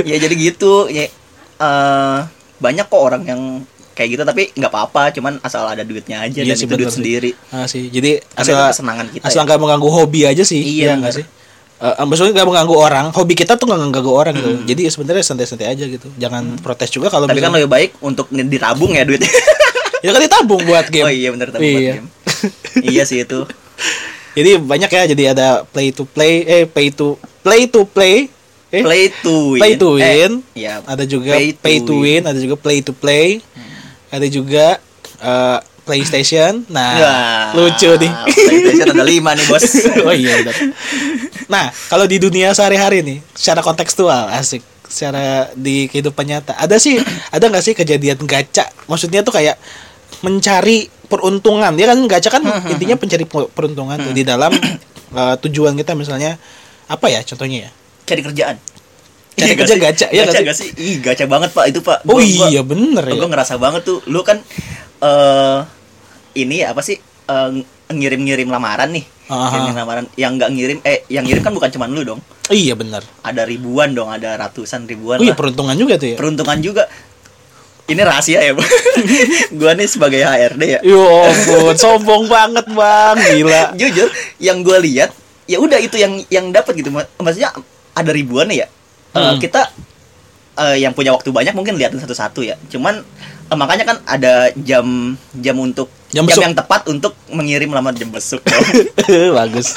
ya 0.00 0.16
jadi 0.16 0.34
gitu 0.34 0.86
ya 0.86 1.10
eh, 1.56 2.18
banyak 2.56 2.86
kok 2.86 3.00
orang 3.02 3.22
yang 3.22 3.40
kayak 3.92 4.08
gitu 4.10 4.22
tapi 4.22 4.52
nggak 4.52 4.68
apa-apa 4.68 5.08
cuman 5.10 5.40
asal 5.40 5.64
ada 5.64 5.80
duitnya 5.80 6.20
aja 6.20 6.38
Iya 6.38 6.52
dan 6.52 6.56
sih, 6.56 6.64
itu 6.64 6.74
duit 6.74 6.86
sih. 6.86 6.96
sendiri 6.96 7.30
Ah 7.48 7.64
sih. 7.64 7.88
Jadi 7.88 8.20
asal 8.32 8.56
kesenangan 8.68 9.06
kita 9.08 9.24
asal 9.24 9.40
ya. 9.40 9.44
nggak 9.44 9.58
mengganggu 9.58 9.88
hobi 9.90 10.20
aja 10.22 10.42
sih. 10.42 10.60
Iya, 10.60 10.94
nggak 10.94 11.12
bener. 11.12 11.18
sih? 11.18 11.26
Eh, 11.76 12.04
maksudnya 12.04 12.32
nggak 12.32 12.46
mengganggu 12.46 12.72
orang. 12.74 13.06
Hobi 13.10 13.34
kita 13.34 13.56
tuh 13.56 13.64
nggak 13.64 13.80
mengganggu 13.82 14.08
orang 14.10 14.32
gitu. 14.34 14.50
Jadi 14.66 14.82
sebenarnya 14.86 15.20
santai-santai 15.22 15.66
aja 15.66 15.84
gitu. 15.84 16.08
Jangan 16.14 16.60
protes 16.60 16.88
juga 16.88 17.08
kalau 17.08 17.24
tapi 17.24 17.36
kan 17.38 17.50
lebih 17.50 17.66
baik 17.66 17.90
untuk 18.00 18.28
ditabung 18.28 18.92
ya 18.92 19.02
duitnya 19.02 19.28
ya 20.04 20.12
kan 20.12 20.20
ditabung 20.20 20.60
buat 20.62 20.86
game. 20.86 21.04
oh 21.04 21.10
iya 21.10 21.28
bener 21.32 21.48
tabung 21.50 21.64
buat 21.66 21.82
Iya. 21.82 21.92
game 21.98 22.08
iya 22.86 23.02
sih 23.02 23.24
itu 23.24 23.42
Jadi 24.36 24.60
banyak 24.60 24.86
ya. 24.88 25.02
Jadi 25.08 25.22
ada 25.26 25.46
play 25.64 25.90
to 25.90 26.04
play, 26.04 26.44
eh 26.44 26.64
pay 26.64 26.92
to 26.92 27.16
play 27.40 27.64
to 27.66 27.82
play. 27.84 28.28
Eh, 28.66 28.82
play 28.82 29.08
to 29.14 29.54
win 29.54 29.60
Play 29.62 29.72
to 29.74 29.88
Eh, 29.94 30.26
win. 30.26 30.32
iya 30.52 30.82
ada 30.82 31.06
juga 31.06 31.32
Pay 31.32 31.54
pay, 31.54 31.78
to 31.78 31.86
to 31.88 31.94
win. 31.96 32.22
ada 32.22 32.36
juga 32.36 32.54
play 32.54 32.78
to 32.80 32.92
play. 32.92 33.38
Ada 34.08 34.26
juga 34.26 34.76
eh, 35.18 35.58
PlayStation. 35.82 36.66
Nah, 36.66 36.92
Wah, 36.98 37.44
lucu 37.54 37.86
nih. 37.94 38.10
PlayStation 38.26 38.90
ada 38.90 39.06
lima 39.06 39.32
nih 39.32 39.46
bos 39.46 39.62
oh 40.02 40.10
iya 40.10 40.42
benar. 40.42 40.56
Nah, 41.46 41.70
kalau 41.86 42.04
di 42.04 42.18
dunia 42.18 42.50
sehari-hari 42.50 43.00
nih, 43.00 43.22
secara 43.32 43.62
kontekstual 43.62 44.26
asik. 44.30 44.60
secara 44.86 45.50
di 45.52 45.86
kehidupan 45.86 46.22
nyata. 46.24 46.54
Ada 46.54 46.78
sih, 46.78 46.98
ada 47.28 47.44
nggak 47.46 47.58
sih 47.60 47.74
kejadian 47.74 48.22
gacha? 48.22 48.66
Maksudnya 48.86 49.22
tuh 49.22 49.30
kayak 49.30 49.58
mencari 50.22 50.86
peruntungan. 51.06 51.72
Dia 51.72 51.86
kan 51.88 51.98
gacha 52.04 52.28
kan 52.28 52.42
intinya 52.72 52.94
pencari 52.94 53.24
per- 53.24 53.48
peruntungan 53.48 53.96
tuh 53.96 54.12
di 54.12 54.22
dalam 54.22 54.52
eh, 55.12 55.34
tujuan 55.40 55.74
kita 55.74 55.94
misalnya 55.94 56.36
apa 56.86 57.06
ya 57.08 57.22
contohnya 57.22 57.66
ya? 57.66 57.70
Cari 58.04 58.22
kerjaan. 58.22 58.56
Cari 59.36 59.46
Iya 59.46 59.56
kerja 59.58 59.76
gacha, 59.76 60.06
iya 60.08 60.22
gacha 60.24 60.38
nggak 60.38 60.48
gak 60.48 60.56
sih? 60.56 60.68
Ih, 60.74 60.96
gacha 60.98 61.24
banget, 61.26 61.52
Pak. 61.52 61.64
Itu, 61.68 61.80
Pak. 61.80 62.04
Oh 62.04 62.16
Gua- 62.16 62.24
gua- 62.24 62.48
iya 62.48 62.62
bener 62.62 63.04
ya. 63.04 63.12
Gue 63.14 63.28
ngerasa 63.28 63.60
banget 63.60 63.84
tuh, 63.84 64.00
lu 64.06 64.24
kan 64.24 64.40
eh 64.98 65.58
ini 66.34 66.64
ya, 66.64 66.72
apa 66.72 66.80
sih? 66.80 66.96
Eh, 67.26 67.50
ngirim-ngirim 67.86 68.48
lamaran 68.48 68.90
nih. 68.90 69.04
Ngirim 69.26 69.74
lamaran 69.74 70.06
yang 70.14 70.38
nggak 70.38 70.50
ngirim 70.54 70.78
eh 70.82 71.02
yang 71.08 71.26
ngirim 71.26 71.42
kan 71.42 71.52
bukan 71.52 71.68
cuman 71.68 71.90
lu 71.90 72.06
dong. 72.06 72.20
Iya 72.46 72.78
bener. 72.78 73.02
Ada 73.20 73.42
ribuan 73.42 73.90
dong, 73.90 74.06
ada 74.06 74.38
ratusan 74.38 74.86
ribuan 74.86 75.18
Oh 75.18 75.24
iya 75.24 75.34
peruntungan 75.34 75.74
juga 75.74 75.98
tuh 75.98 76.14
ya. 76.14 76.16
Peruntungan 76.16 76.58
juga. 76.62 76.86
Ini 77.86 78.02
rahasia 78.02 78.40
ya, 78.40 78.52
Bang. 78.52 78.66
gua 79.58 79.70
nih 79.72 79.86
sebagai 79.86 80.18
HRD 80.18 80.62
ya. 80.68 80.80
Yo 80.82 80.98
ampun, 81.22 81.74
sombong 81.74 82.26
banget 82.26 82.66
bang, 82.68 83.14
gila. 83.32 83.62
Jujur, 83.74 84.08
yang 84.36 84.60
gua 84.60 84.78
lihat 84.78 85.14
ya 85.46 85.56
udah 85.56 85.78
itu 85.78 85.94
yang 85.94 86.18
yang 86.26 86.50
dapat 86.50 86.74
gitu. 86.74 86.90
Mak- 86.90 87.14
Maksudnya 87.16 87.54
ada 87.92 88.10
ribuan 88.10 88.50
ya. 88.50 88.66
Eh, 88.66 89.16
Hmm. 89.16 89.38
kita 89.38 89.70
eh, 90.56 90.82
yang 90.82 90.92
punya 90.92 91.14
waktu 91.14 91.30
banyak 91.30 91.52
mungkin 91.52 91.78
liatin 91.78 91.96
satu-satu 91.96 92.42
ya. 92.42 92.58
Cuman 92.66 93.06
eh, 93.46 93.56
makanya 93.56 93.86
kan 93.86 93.96
ada 94.02 94.50
jam 94.56 95.14
jam 95.32 95.56
untuk 95.56 95.86
Jam 96.16 96.24
jam, 96.24 96.32
besuk. 96.32 96.42
yang 96.48 96.54
tepat 96.56 96.82
untuk 96.88 97.12
mengirim 97.28 97.68
lamar 97.68 97.92
jam 97.92 98.08
besuk. 98.08 98.40
Bagus. 99.36 99.76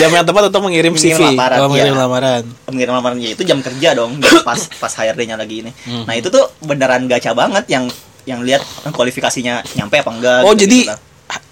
Jam 0.00 0.08
yang 0.08 0.24
tepat 0.24 0.48
untuk 0.48 0.64
mengirim 0.64 0.96
Mengirim 0.96 1.20
CV, 1.20 1.36
lamaran, 1.36 1.58
oh, 1.60 1.68
mengirim 1.68 1.92
iya. 1.92 2.00
lamaran. 2.00 2.42
mengirim 2.72 2.92
lamarannya 2.96 3.28
itu 3.36 3.42
jam 3.44 3.60
kerja 3.60 3.92
dong, 3.92 4.16
jam 4.16 4.40
pas 4.48 4.56
pas 4.80 4.88
HRD-nya 4.88 5.36
lagi 5.36 5.68
ini. 5.68 5.70
Hmm. 5.84 6.08
Nah, 6.08 6.16
itu 6.16 6.32
tuh 6.32 6.48
beneran 6.64 7.04
gacha 7.04 7.36
banget 7.36 7.68
yang 7.68 7.84
yang 8.24 8.40
lihat 8.40 8.64
kualifikasinya 8.92 9.60
nyampe 9.76 10.00
apa 10.00 10.10
enggak. 10.12 10.40
Oh 10.48 10.56
gitu-gitu 10.56 10.88
jadi 10.88 10.96
lah. 10.96 10.98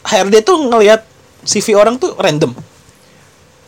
HRD 0.09 0.35
tuh 0.41 0.57
ngelihat 0.65 1.01
CV 1.45 1.77
orang 1.77 2.01
tuh 2.01 2.17
random. 2.17 2.57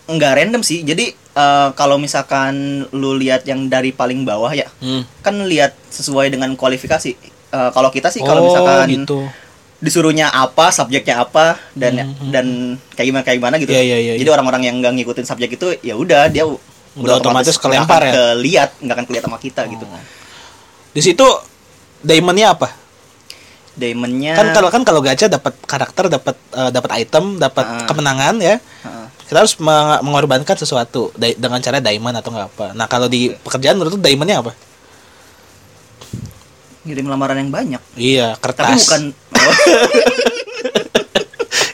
nggak 0.08 0.32
random 0.40 0.62
sih. 0.64 0.80
Jadi 0.80 1.12
eh, 1.12 1.68
kalau 1.76 2.00
misalkan 2.00 2.88
lu 2.96 3.12
lihat 3.20 3.44
yang 3.44 3.68
dari 3.68 3.92
paling 3.92 4.24
bawah 4.24 4.48
ya, 4.56 4.64
Hmm. 4.80 5.04
kan 5.20 5.44
lihat 5.44 5.76
sesuai 5.92 6.32
dengan 6.32 6.56
kualifikasi. 6.56 7.10
Eh, 7.48 7.70
kalau 7.76 7.92
kita 7.92 8.08
sih 8.08 8.24
oh, 8.24 8.28
kalau 8.28 8.40
misalkan 8.48 8.88
gitu. 8.88 9.28
Disuruhnya 9.78 10.26
apa, 10.28 10.68
subjeknya 10.68 11.22
apa 11.22 11.54
dan 11.72 12.02
Hmm, 12.02 12.30
dan 12.30 12.46
kayak 12.92 13.06
gimana 13.06 13.22
kayak 13.22 13.38
gimana 13.38 13.54
gitu. 13.56 13.70
Iya, 13.70 13.82
iya, 13.84 13.98
iya, 14.00 14.12
Jadi 14.16 14.26
orang-orang 14.28 14.62
yang 14.64 14.76
nggak 14.78 14.92
ngikutin 14.92 15.22
subjek 15.24 15.54
itu 15.54 15.66
ya 15.80 15.94
udah 15.94 16.26
dia 16.26 16.42
u- 16.42 16.58
Udah 16.96 17.16
otomatis 17.16 17.54
nggak 17.54 17.62
kelempar 17.62 18.00
ya? 18.02 18.12
Keliat, 18.12 18.70
nggak 18.76 18.94
akan 18.96 19.06
kelihatan 19.06 19.28
sama 19.28 19.38
kita 19.38 19.62
gitu. 19.66 19.86
Di 20.90 20.98
situ 21.00 21.26
diamondnya 22.00 22.52
apa? 22.52 22.74
Diamondnya 23.72 24.34
Kan 24.34 24.50
kalau 24.50 24.68
kan 24.68 24.82
kalau 24.82 24.98
gacha 24.98 25.30
dapat 25.30 25.54
karakter, 25.62 26.10
dapat 26.10 26.34
eh, 26.34 26.70
dapat 26.74 26.90
item, 26.98 27.38
dapat 27.38 27.62
Ah. 27.62 27.86
kemenangan 27.86 28.34
ya. 28.38 28.58
Heeh. 28.58 29.06
Kita 29.24 29.38
harus 29.38 29.54
meng- 29.56 30.02
mengorbankan 30.02 30.56
sesuatu 30.56 31.14
dengan 31.14 31.60
cara 31.60 31.78
diamond 31.78 32.18
atau 32.18 32.34
nggak 32.34 32.48
apa. 32.50 32.66
Nah 32.72 32.86
kalau 32.86 33.06
di 33.06 33.30
pekerjaan 33.36 33.78
menurut 33.78 34.02
diamondnya 34.02 34.42
apa? 34.42 34.50
Ngirim 36.88 37.04
lamaran 37.04 37.36
yang 37.36 37.50
banyak. 37.50 37.82
Iya 37.94 38.32
Tapi 38.32 38.42
kertas. 38.42 38.80
bukan 38.82 39.02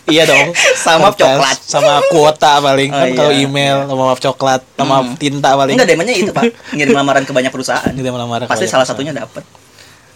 iya 0.06 0.22
dong. 0.24 0.52
Sama 0.76 1.08
Kertas, 1.10 1.18
coklat. 1.18 1.58
Sama 1.60 1.94
kuota 2.06 2.52
paling 2.60 2.90
Oh, 2.90 2.98
kan 2.98 3.08
kalau 3.14 3.32
iya, 3.32 3.42
email 3.42 3.76
iya. 3.78 3.88
sama 3.88 4.02
maaf 4.04 4.20
coklat 4.20 4.60
sama 4.70 4.94
Hmm. 5.00 5.14
tinta 5.16 5.50
paling. 5.52 5.74
enggak 5.74 5.88
diamondnya 5.88 6.14
itu, 6.14 6.30
Pak. 6.30 6.44
Ngirim 6.76 6.92
lamaran 6.92 7.22
ke 7.22 7.32
banyak 7.32 7.48
perusahaan. 7.48 7.88
Ngirim 7.88 8.12
lamaran 8.12 8.44
Pasti 8.44 8.66
salah 8.66 8.84
perusahaan. 8.84 8.90
satunya 8.90 9.12
dapat. 9.14 9.42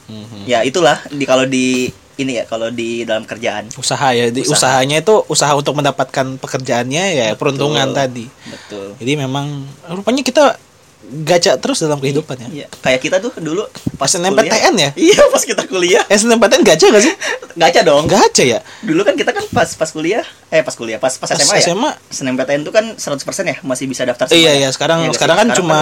Mhm. 0.06 0.44
Ya, 0.44 0.60
itulah 0.62 1.00
di 1.08 1.24
kalau 1.24 1.44
di 1.44 1.88
ini 2.16 2.34
ya, 2.34 2.44
kalau 2.44 2.68
di 2.68 3.04
dalam 3.04 3.22
kerjaan. 3.22 3.70
usaha 3.74 4.10
ya 4.10 4.26
di 4.26 4.42
Usaha. 4.42 4.58
usahanya 4.74 4.98
itu 4.98 5.22
usaha 5.24 5.54
untuk 5.54 5.72
mendapatkan 5.72 6.34
pekerjaannya 6.36 7.04
ya 7.14 7.26
peruntungan 7.32 7.86
Betul. 7.86 7.94
tadi 7.96 8.26
Betul. 8.44 8.86
jadi 8.98 9.12
memang 9.16 9.46
rupanya 9.86 10.20
kita 10.20 10.58
gacha 11.24 11.56
terus 11.56 11.78
dalam 11.78 11.96
kehidupan 11.96 12.36
ya 12.38 12.48
Iya, 12.50 12.66
kayak 12.78 13.00
kita 13.00 13.16
tuh 13.18 13.32
dulu 13.34 13.64
pas 13.94 14.06
SNMPTN 14.06 14.74
ya? 14.74 14.90
Iya, 14.94 15.24
pas 15.26 15.40
kita 15.40 15.64
kuliah. 15.64 16.04
SNMPTN 16.06 16.62
gacha 16.62 16.86
gak 16.86 17.00
sih 17.00 17.14
Gacha 17.54 17.80
dong. 17.82 18.04
gacha 18.06 18.42
ya 18.42 18.60
Dulu 18.80 19.02
kan 19.02 19.14
kita 19.14 19.30
kan 19.30 19.42
pas 19.48 19.66
pas 19.68 19.88
kuliah, 19.88 20.22
eh 20.46 20.60
pas 20.60 20.72
kuliah, 20.72 20.96
pas 20.96 21.10
pas 21.10 21.26
Pas 21.26 21.34
SMA 21.34 21.56
ya. 21.56 21.64
SMA 21.66 21.90
SNMPTN 22.08 22.60
itu 22.60 22.70
kan 22.70 22.84
100% 22.92 23.24
ya, 23.42 23.56
masih 23.62 23.84
bisa 23.84 24.04
daftar 24.04 24.28
iya 24.28 24.30
semua 24.30 24.52
iya 24.52 24.52
ya? 24.60 24.70
sekarang 24.70 24.98
Iya 24.98 25.02
nggak 25.02 25.10
sih? 25.10 25.18
sekarang 25.18 25.36
kan 25.36 25.48
cuma 25.54 25.78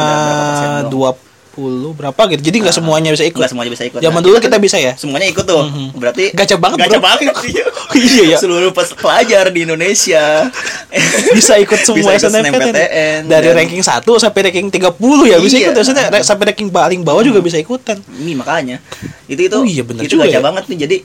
udah 0.86 1.12
berapa 1.56 1.72
persen 1.72 1.80
doang. 1.80 1.94
20 1.94 1.98
berapa 1.98 2.22
gitu 2.28 2.42
jadi 2.42 2.56
nggak 2.60 2.68
Nah, 2.68 2.78
semuanya 2.78 3.10
bisa 3.10 3.24
ikut 3.24 3.40
Nggak 3.40 3.50
semuanya 3.50 3.70
bisa 3.72 3.84
ikut. 3.84 3.98
zaman 3.98 4.14
Nah, 4.14 4.22
dulu 4.22 4.34
kan 4.34 4.42
kita 4.44 4.58
bisa 4.58 4.76
ya 4.76 4.92
semuanya 4.94 5.26
ikut 5.26 5.44
tuh. 5.44 5.62
Mhm. 5.62 5.86
Berarti 5.96 6.24
Gacha 6.30 6.56
banget, 6.56 6.76
Gacha 6.78 6.98
bro. 6.98 7.06
banget 7.06 7.32
iya. 7.46 7.64
Iya. 7.96 8.36
Seluruh 8.36 8.70
pelajar 8.74 9.48
di 9.48 9.60
Indonesia 9.62 10.52
bisa 11.36 11.56
ikut 11.56 11.80
semua 11.80 11.96
Bisa 11.98 12.12
ikut 12.14 12.28
SNMPTN 12.28 12.60
SNMPTN, 12.66 13.20
dari 13.24 13.46
dan- 13.46 13.56
ranking 13.56 13.80
1 13.80 14.04
sampai 14.18 14.40
ranking 14.44 14.68
30 14.68 14.92
ya 15.24 15.36
bisa 15.38 15.56
Iya. 15.56 15.64
ikut 15.66 15.74
maksudnya 15.74 16.04
sampai 16.20 16.44
ranking 16.46 16.68
paling 16.68 17.00
bawah 17.00 17.22
juga 17.22 17.40
bisa 17.40 17.56
ikutan 17.56 17.96
Ini 18.12 18.32
makanya. 18.34 18.76
Itu 19.24 19.40
itu 19.42 19.56
Oh 19.56 19.64
iya, 19.64 19.80
bener 19.80 20.04
itu 20.04 20.14
gacha 20.14 20.28
ya. 20.30 20.44
banget 20.44 20.68
nih. 20.68 20.78
Jadi 20.78 20.96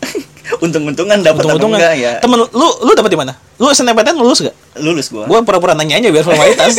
untung-untungan 0.64 1.18
dapat 1.20 1.42
untung-untungan 1.42 1.78
enggak 1.78 1.94
ya. 1.96 2.12
temen 2.18 2.38
lu 2.42 2.68
lu 2.80 2.92
dapat 2.92 3.10
di 3.10 3.18
mana 3.18 3.32
lu 3.56 3.68
SNMPTN 3.68 4.16
lulus 4.16 4.40
gak 4.40 4.56
Lulus 4.78 5.10
gua. 5.10 5.26
Gua 5.26 5.42
pura-pura 5.42 5.74
nanya 5.74 5.98
aja 5.98 6.08
biar 6.08 6.22
formalitas. 6.22 6.78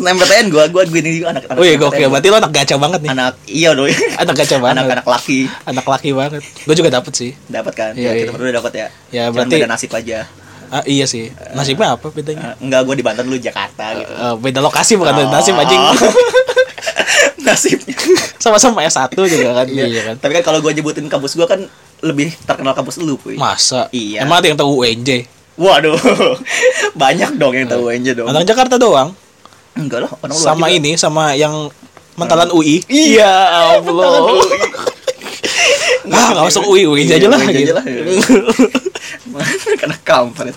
SNMPTN 0.00 0.44
gua 0.48 0.64
gua 0.66 0.82
gini 0.82 1.10
juga 1.14 1.26
anak 1.30 1.44
anak 1.46 1.56
oh 1.56 1.62
iya 1.62 1.76
gokil. 1.76 2.08
Berarti 2.08 2.26
lo 2.26 2.36
anak 2.38 2.50
gacha 2.50 2.74
banget 2.74 3.00
nih. 3.00 3.10
anak 3.10 3.34
iya 3.44 3.70
doi 3.70 3.92
Anak 4.16 4.34
gacha 4.34 4.56
banget. 4.56 4.74
anak 4.74 4.86
anak 4.96 5.06
laki 5.06 5.40
Anak 5.62 5.84
laki 5.86 6.10
banget. 6.10 6.42
Gue 6.58 6.74
juga 6.74 6.90
dapet 6.90 7.12
sih. 7.12 7.30
dapat 7.46 7.72
kan 7.72 7.92
Iya, 7.92 8.08
ya, 8.08 8.12
kita 8.14 8.24
iya. 8.24 8.32
berdua 8.32 8.52
dapat 8.54 8.72
ya 8.72 8.86
Ya, 9.10 9.22
Cuman 9.26 9.34
berarti- 9.44 9.56
beda 9.56 9.68
nasib 9.68 9.92
aja 9.92 10.18
Ah, 10.68 10.84
iya 10.84 11.02
sih. 11.02 11.34
Nasibnya 11.50 11.92
apa 11.92 12.06
bedanya? 12.08 12.54
Eh, 12.54 12.62
enggak 12.62 12.80
gua 12.82 12.94
di 12.94 13.02
Banten 13.02 13.26
lu 13.26 13.34
Jakarta 13.36 13.90
gitu 13.92 14.06
Eh, 14.08 14.34
beda 14.38 14.58
lokasi 14.60 14.94
bukan 14.94 15.12
Oh. 15.18 15.26
nasib 15.28 15.52
anjing. 15.54 15.82
nasibnya 17.40 17.94
Sama-sama 18.36 18.80
S1 18.82 19.10
juga 19.12 19.50
kan. 19.54 19.66
Iya. 19.66 19.84
Iya 19.84 20.00
kan. 20.04 20.14
tapi 20.18 20.32
kan 20.32 20.44
kalau 20.44 20.58
gua 20.58 20.70
nyebutin 20.70 21.06
kampus 21.06 21.34
gua 21.34 21.44
kan 21.46 21.60
lebih 22.00 22.32
terkenal 22.40 22.72
kampus 22.72 22.96
lu 22.96 23.14
puy 23.14 23.34
Masa? 23.34 23.90
Iya. 23.90 24.22
Emang 24.22 24.38
ada 24.38 24.46
yang 24.46 24.56
tahu 24.56 24.80
UNJ? 24.80 25.26
waduh 25.52 25.92
banyak 26.96 27.36
dong 27.36 27.52
yang 27.52 27.68
tahu 27.68 27.90
aja 27.90 28.14
dong 28.14 28.24
Anak 28.26 28.46
Jakarta 28.46 28.78
doang. 28.78 29.12
Enggak 29.80 30.00
lah 30.02 30.10
orang 30.12 30.30
luar 30.30 30.44
Sama 30.44 30.66
juga. 30.66 30.76
ini 30.76 30.90
sama 30.94 31.24
yang 31.34 31.54
mentalan 32.14 32.50
UI. 32.50 32.84
iya 32.86 33.30
Allah. 33.78 34.36
Ah, 36.10 36.34
nggak 36.34 36.42
masuk 36.44 36.66
UI, 36.66 36.84
UI 36.84 37.06
aja 37.06 37.22
lah. 37.24 37.38
Gitu. 37.38 37.70
aja 37.70 37.74
lah 37.78 37.84
karena 39.80 39.96
kampret 40.02 40.56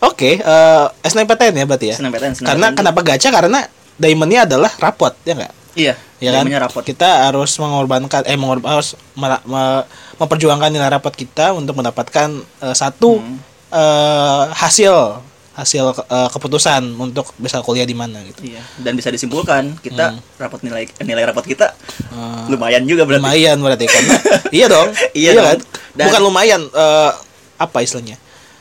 Oke, 0.00 0.36
eh 0.36 0.84
SNMPTN 1.02 1.54
ya 1.54 1.64
berarti 1.64 1.86
ya. 1.92 1.96
SNMPTN, 1.96 2.32
SNMPTN 2.34 2.48
Karena 2.48 2.66
kenapa 2.72 3.00
gacha? 3.00 3.28
Karena 3.28 3.62
diamondnya 3.94 4.48
adalah 4.48 4.72
rapot, 4.74 5.12
ya 5.22 5.36
enggak? 5.36 5.54
iya 5.70 5.94
ya 6.18 6.34
kan 6.34 6.50
rapot 6.58 6.82
kita 6.82 7.30
harus 7.30 7.54
mengorbankan 7.56 8.26
eh 8.26 8.34
mengorb- 8.34 8.66
harus 8.66 8.98
mela- 9.14 9.40
me- 9.44 9.86
memperjuangkan 10.18 10.66
nilai 10.68 10.90
rapot 10.90 11.14
kita 11.14 11.54
untuk 11.54 11.78
mendapatkan 11.78 12.28
eh, 12.58 12.74
satu 12.74 13.22
Hmm. 13.22 13.38
eh, 13.70 14.44
hasil 14.50 15.22
hasil 15.52 15.82
eh, 16.00 16.28
keputusan 16.28 16.82
untuk 16.94 17.34
bisa 17.36 17.58
kuliah 17.60 17.82
di 17.82 17.92
mana 17.92 18.22
gitu 18.22 18.46
iya 18.46 18.62
dan 18.76 18.94
bisa 18.94 19.08
disimpulkan 19.08 19.74
kita 19.76 20.12
Hmm. 20.12 20.22
rapot 20.36 20.60
nilai 20.60 20.86
nilai 21.00 21.24
rapot 21.24 21.42
kita 21.42 21.74
Eh, 22.10 22.44
lumayan 22.48 22.82
juga 22.84 23.02
berarti 23.02 23.20
lumayan 23.20 23.56
berarti 23.56 23.84
karena 23.84 24.14
iya 24.56 24.66
dong 24.66 24.88
Iya 25.12 25.30
dong. 25.32 25.44
kan 25.44 25.58
Dan- 25.92 26.06
bukan 26.06 26.20
lumayan 26.22 26.60
eh, 26.66 27.10
apa 27.56 27.78
istilahnya 27.80 28.16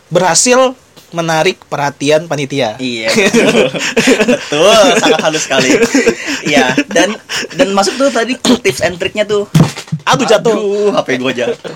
berhasil 0.07 0.73
menarik 1.09 1.57
perhatian 1.65 2.25
panitia 2.25 2.77
Iya, 2.77 3.09
betul. 3.09 3.65
betul, 4.29 4.77
sangat 4.95 5.19
halus 5.23 5.41
sekali. 5.41 5.73
Iya, 6.45 6.77
dan 6.87 7.17
dan 7.51 7.73
masuk 7.73 7.97
tuh 7.97 8.09
tadi 8.11 8.37
tips 8.37 8.81
and 8.81 8.93
triknya 8.95 9.25
tuh. 9.25 9.49
Aduh 10.09 10.25
jatuh 10.25 10.51
Aduh, 10.51 10.89
HP 10.91 11.07
gua 11.17 11.31
jatuh. 11.31 11.73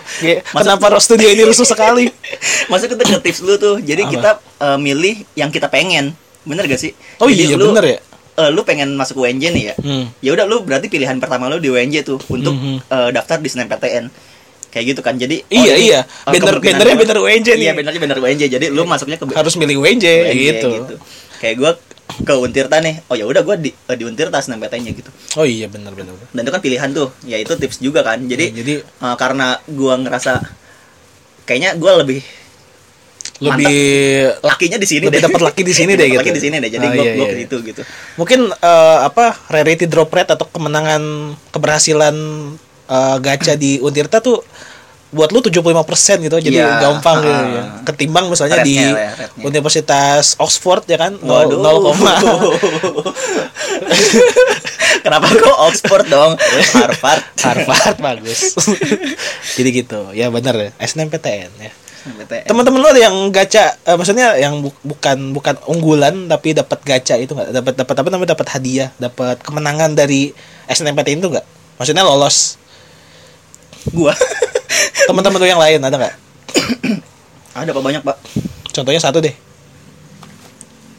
Masuk 0.49 0.65
kenapa 0.65 0.85
roh 0.89 0.99
studio 0.99 1.27
ini 1.27 1.41
rusuh 1.41 1.63
sekali 1.63 2.09
Masuk 2.71 2.91
ke 2.91 3.21
tips 3.21 3.39
lu 3.39 3.55
tuh. 3.55 3.77
Jadi 3.77 4.01
Apa? 4.01 4.11
kita 4.11 4.29
eh, 4.59 4.77
milih 4.77 5.15
yang 5.33 5.47
kita 5.47 5.67
pengen. 5.67 6.11
Bener 6.41 6.65
gak 6.65 6.77
sih? 6.77 6.91
oh 7.17 7.27
iya 7.27 7.47
Jadi 7.47 7.55
lu, 7.55 7.71
bener 7.71 7.85
ya 7.87 7.99
eh, 8.33 8.49
lu 8.49 8.61
pengen 8.61 8.93
masuk 8.93 9.19
UNJ 9.19 9.43
nih 9.47 9.63
ya. 9.63 9.75
Hmm. 9.77 10.09
Ya 10.19 10.33
udah 10.33 10.43
lu 10.43 10.59
berarti 10.59 10.87
pilihan 10.87 11.15
pertama 11.17 11.47
lu 11.47 11.57
di 11.57 11.69
UNJ 11.69 12.01
tuh 12.03 12.17
untuk 12.27 12.51
Mhm. 12.51 12.75
eh, 12.83 13.09
daftar 13.11 13.37
di 13.37 13.47
SNMPTN. 13.47 14.05
Kayak 14.67 14.85
gitu 14.89 15.01
kan. 15.01 15.13
Jadi 15.13 15.45
Iya, 15.45 15.73
ini, 15.75 15.85
iya. 15.87 16.01
Bener- 16.25 16.57
benernya 16.57 16.81
gua- 16.89 17.01
bener 17.05 17.17
UNJ 17.19 17.47
nih. 17.53 17.63
Iya, 17.63 17.73
benernya 17.73 18.01
bener 18.01 18.17
UNJ. 18.17 18.41
Jadi 18.49 18.65
lu 18.67 18.83
masuknya 18.83 19.15
ke 19.15 19.29
harus 19.29 19.53
milih 19.53 19.77
UNJ, 19.77 20.05
UNJ 20.27 20.43
gitu. 20.49 20.69
Kayak 21.37 21.55
gua 21.61 21.71
ke 22.21 22.33
Untirta 22.33 22.77
nih. 22.77 23.01
Oh 23.07 23.15
ya 23.15 23.25
udah 23.25 23.41
gua 23.41 23.57
di 23.57 23.73
eh, 23.73 23.95
di 23.95 24.03
Untirta 24.03 24.37
SNMPTN-nya 24.37 24.93
gitu. 24.93 25.09
Oh 25.33 25.43
iya 25.43 25.65
benar 25.65 25.91
benar. 25.91 26.13
dan 26.29 26.41
itu 26.41 26.51
kan 26.51 26.61
pilihan 26.61 26.89
tuh 26.89 27.09
ya 27.23 27.37
itu 27.37 27.53
tips 27.53 27.77
juga 27.79 28.05
kan 28.05 28.21
jadi 28.21 28.49
Ya, 28.49 28.61
jadi 28.61 28.73
eh, 28.81 29.15
karena 29.17 29.57
gua 29.65 29.97
ngerasa 29.97 30.45
kayaknya 31.43 31.73
gua 31.75 31.99
lebih 31.99 32.21
lebih 33.41 33.75
lakinya 34.39 34.77
di 34.77 34.87
sini 34.87 35.03
lebih 35.09 35.19
dapat 35.19 35.41
laki 35.41 35.61
di 35.61 35.73
sini 35.73 35.91
deh 35.99 36.07
gitu. 36.07 36.21
Laki 36.21 36.31
di 36.31 36.41
sini 36.41 36.55
deh. 36.61 36.69
Jadi 36.69 36.85
Oh, 36.85 36.93
iya, 36.93 37.11
gua 37.17 37.25
iya. 37.25 37.31
ke 37.33 37.37
situ 37.43 37.55
gitu. 37.65 37.81
mungkin 38.15 38.39
eh, 38.53 38.97
apa 39.03 39.35
rarity 39.49 39.85
drop 39.89 40.13
rate 40.13 40.31
atau 40.31 40.45
kemenangan 40.47 41.01
keberhasilan 41.49 42.15
eh, 42.87 43.17
gacha 43.19 43.57
di 43.57 43.81
Untirta 43.81 44.21
tuh 44.21 44.45
buat 45.13 45.29
lu 45.29 45.39
75% 45.39 45.77
gitu 46.19 46.35
jadi 46.41 46.57
Iya, 46.57 46.81
gampang 46.81 47.21
gitu 47.21 47.29
ya. 47.29 47.63
Ketimbang 47.83 48.25
misalnya 48.27 48.59
di 48.59 48.75
ya. 48.75 49.13
Universitas 49.39 50.35
Oxford 50.35 50.83
ya 50.83 50.97
kan 50.97 51.15
0, 51.15 51.23
Waduh. 51.23 51.59
0, 51.61 51.93
Kenapa 55.03 55.25
kok 55.29 55.57
Oxford 55.63 56.05
dong? 56.07 56.31
Harvard. 56.73 57.21
Harvard 57.37 57.95
bagus. 57.99 58.55
jadi 59.53 59.69
gitu. 59.75 59.99
Ya 60.11 60.27
benar 60.27 60.55
ya. 60.55 60.69
SNMPTN 60.77 61.51
ya. 61.53 61.71
Teman-teman 62.43 62.77
lu 62.77 62.87
ada 62.89 62.99
yang 62.99 63.15
gacha 63.29 63.77
eh, 63.79 63.93
maksudnya 63.93 64.35
yang 64.35 64.59
bu- 64.59 64.75
bukan 64.83 65.31
bukan 65.31 65.55
unggulan 65.65 66.27
tapi 66.27 66.51
dapat 66.51 66.81
gacha 66.83 67.15
itu 67.15 67.31
nggak 67.31 67.53
dapat 67.53 67.73
dapat 67.77 67.95
apa 67.95 68.07
namanya 68.09 68.29
dapat 68.35 68.47
hadiah, 68.49 68.89
dapat 68.97 69.39
kemenangan 69.39 69.93
dari 69.93 70.33
SNMPTN 70.67 71.19
itu 71.19 71.29
nggak? 71.29 71.45
Maksudnya 71.79 72.03
lolos. 72.03 72.57
Gua. 73.91 74.13
Teman-teman 75.09 75.39
lu 75.43 75.47
yang 75.49 75.59
lain 75.59 75.79
ada 75.83 75.95
nggak? 75.99 76.15
Ada 77.53 77.69
apa 77.69 77.81
banyak, 77.85 78.01
Pak? 78.01 78.17
Contohnya 78.73 78.97
satu 78.97 79.21
deh. 79.21 79.29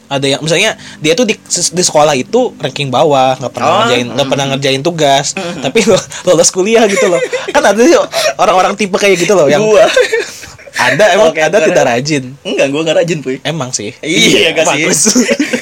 Ada 0.07 0.37
yang 0.37 0.41
misalnya 0.45 0.79
dia 1.03 1.19
tuh 1.19 1.27
di, 1.27 1.35
di 1.51 1.83
sekolah 1.83 2.15
itu 2.15 2.55
ranking 2.63 2.93
bawah, 2.93 3.35
nggak 3.41 3.51
pernah 3.51 3.67
Oh, 3.67 3.77
ngerjain 3.83 4.07
nggak 4.15 4.27
mm. 4.29 4.31
pernah 4.31 4.47
ngerjain 4.55 4.83
tugas, 4.85 5.27
tapi 5.35 5.83
lo- 5.83 6.07
lolos 6.31 6.55
kuliah 6.55 6.87
gitu 6.87 7.11
loh. 7.11 7.19
Kan 7.51 7.65
ada 7.65 7.81
sih 7.83 7.99
orang-orang 8.39 8.79
tipe 8.79 8.95
kayak 8.95 9.19
gitu 9.19 9.35
loh 9.35 9.51
yang 9.51 9.67
Gua. 9.67 9.83
ada 10.87 11.05
emang 11.19 11.35
Oke, 11.35 11.43
ada 11.43 11.59
tidak 11.59 11.85
rajin. 11.91 12.25
Enggak, 12.47 12.67
gua 12.71 12.81
enggak 12.87 12.97
rajin, 13.03 13.19
Puy. 13.19 13.37
Emang 13.43 13.71
sih. 13.75 13.91
Iya, 13.99 14.55
gak 14.55 14.71
sih? 14.71 14.87
bagus. 14.87 15.01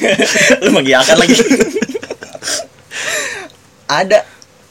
Lu 0.67 0.69
mengiyakan 0.77 1.15
lagi. 1.17 1.33
Ada 3.89 4.27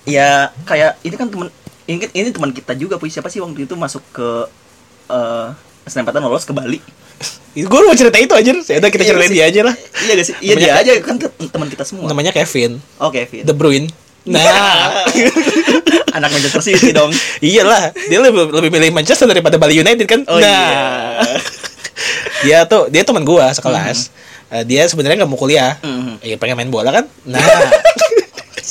ya 0.07 0.51
kayak 0.67 0.99
ini 1.03 1.15
kan 1.19 1.27
teman 1.27 1.51
ini, 1.85 2.05
ini 2.09 2.29
teman 2.31 2.51
kita 2.51 2.73
juga 2.73 2.97
Puy. 2.97 3.09
Siapa 3.09 3.27
sih 3.27 3.39
waktu 3.39 3.65
itu 3.65 3.75
masuk 3.75 4.03
ke 4.11 4.29
eh 5.09 5.49
SNMPTN 5.85 6.23
lolos 6.23 6.45
ke 6.45 6.53
Bali? 6.53 6.79
gue 7.53 7.81
mau 7.85 7.93
cerita 7.93 8.17
itu 8.17 8.33
aja. 8.33 8.51
Ya 8.51 8.77
udah 8.81 8.89
kita 8.89 9.03
Iya 9.03 9.11
ceritain 9.13 9.31
dia 9.31 9.45
aja 9.45 9.61
lah. 9.63 9.75
Iya 9.77 10.13
gak 10.15 10.25
sih? 10.25 10.35
Iya 10.41 10.55
dia 10.57 10.73
aja 10.75 10.93
kan 11.01 11.15
te- 11.17 11.29
teman 11.47 11.69
kita 11.69 11.85
semua. 11.85 12.09
Namanya 12.09 12.33
Kevin 12.33 12.81
Oh, 12.97 13.13
Kevin. 13.13 13.45
De 13.45 13.53
Bruyne. 13.53 13.93
Nah, 14.23 14.41
Anak 16.17 16.31
Manchester 16.31 16.63
City 16.63 16.95
dong. 16.95 17.11
iyalah 17.41 17.91
dia 17.93 18.19
lebih 18.19 18.49
lebih 18.49 18.71
milih 18.71 18.91
Manchester 18.93 19.27
daripada 19.27 19.59
Bali 19.59 19.77
United 19.77 20.07
kan. 20.07 20.23
Oh 20.25 20.39
nah, 20.39 20.49
iya. 21.21 21.39
dia 22.45 22.59
tuh 22.65 22.87
dia 22.89 23.03
teman 23.03 23.21
gua 23.23 23.51
sekelas. 23.51 24.09
Eh, 24.49 24.63
dia 24.63 24.87
sebenarnya 24.87 25.21
nggak 25.21 25.31
mau 25.31 25.37
kuliah. 25.37 25.77
Mhm. 25.81 26.23
Ya 26.23 26.37
pengen 26.37 26.55
main 26.55 26.71
bola 26.71 26.89
kan. 26.93 27.05
Nah, 27.25 27.43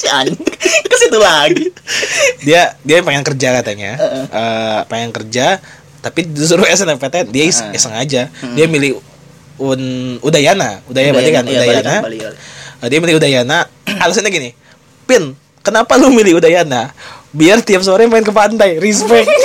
Si. 0.01 0.33
Ke 0.81 0.95
situ 0.97 1.17
lagi. 1.17 1.69
dia 2.41 2.73
dia 2.81 2.97
pengen 3.01 3.21
kerja 3.21 3.53
katanya. 3.55 3.91
Heeh. 3.95 4.23
Eh, 4.27 4.79
pengen 4.85 5.11
kerja 5.11 5.61
tapi 6.01 6.25
disuruh 6.25 6.65
SNMPTN 6.65 7.29
dia 7.29 7.45
is- 7.45 7.61
Heeh. 7.61 7.77
iseng 7.77 7.93
aja. 7.93 8.27
Dia 8.51 8.65
milih 8.65 8.97
Un 9.61 9.81
Udayana. 10.19 10.81
Udaya 10.83 11.13
berarti 11.13 11.29
kan 11.29 11.45
Iya, 11.45 11.53
Udayana. 11.55 11.85
kan, 11.85 12.01
Bali, 12.01 12.17
Bali. 12.17 12.37
Nah, 12.81 12.87
dia 12.89 12.97
milih 12.97 13.15
Udayana. 13.15 13.57
Alasannya 14.01 14.31
gini, 14.31 14.49
Pin, 15.05 15.37
kenapa 15.61 15.93
lu 15.95 16.09
milih 16.09 16.41
Udayana? 16.41 16.89
Biar 17.29 17.61
tiap 17.61 17.85
sore 17.85 18.09
main 18.09 18.25
ke 18.25 18.33
pantai. 18.33 18.81
Respect. 18.81 19.29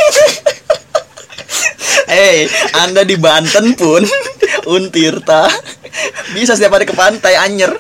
Eh, 2.07 2.47
Anda 2.73 3.03
di 3.03 3.19
Banten 3.19 3.75
pun 3.75 3.99
Untirta 4.73 5.51
bisa 6.31 6.55
setiap 6.55 6.79
hari 6.79 6.87
ke 6.87 6.95
pantai 6.95 7.35
anyer. 7.35 7.75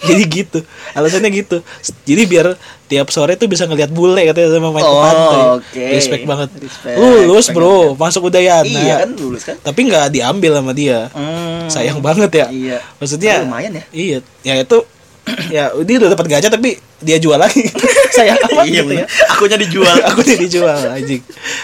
Jadi 0.00 0.22
gitu. 0.24 0.58
Alasannya 0.92 1.30
gitu. 1.30 1.60
Jadi 2.02 2.22
biar 2.24 2.54
tiap 2.86 3.08
sore 3.08 3.34
tuh 3.34 3.46
bisa 3.46 3.64
ngeliat 3.64 3.88
bule 3.88 4.20
katanya 4.22 4.52
sama 4.52 4.68
main 4.70 4.80
ke 4.80 4.88
Oh, 4.88 5.00
pantai. 5.00 5.38
oke. 5.54 5.84
Respect 5.90 6.24
banget. 6.24 6.48
Respect. 6.54 6.96
Lulus, 6.96 7.28
Respect 7.42 7.56
Bro. 7.56 7.70
banget. 7.70 7.98
Masuk 7.98 8.22
Udayana. 8.26 8.66
Iya 8.66 8.94
kan 9.00 9.10
lulus 9.14 9.42
kan? 9.42 9.56
Tapi 9.58 9.80
nggak 9.84 10.06
diambil 10.10 10.52
sama 10.54 10.72
dia. 10.72 10.98
Hmm. 11.10 11.66
Sayang 11.66 11.98
banget 11.98 12.30
ya. 12.34 12.46
Iya. 12.48 12.78
Maksudnya 12.96 13.32
Oh, 13.38 13.44
lumayan 13.46 13.72
ya. 13.72 13.84
Iya, 13.90 14.16
ya 14.42 14.54
itu 14.58 14.78
ya 15.54 15.70
dia 15.78 15.96
udah 15.96 16.10
dapat 16.10 16.26
gajah 16.28 16.50
tapi 16.50 16.74
dia 16.98 17.16
jual 17.16 17.36
lagi. 17.36 17.62
Sayang 18.12 18.36
amat 18.42 18.64
Iya 18.64 18.82
gitu 18.82 18.92
ya. 18.92 19.06
Akunya 19.28 19.56
dijual. 19.56 19.96
aku 20.08 20.20
nih 20.20 20.36
dijual 20.38 20.78
anjing 20.86 21.22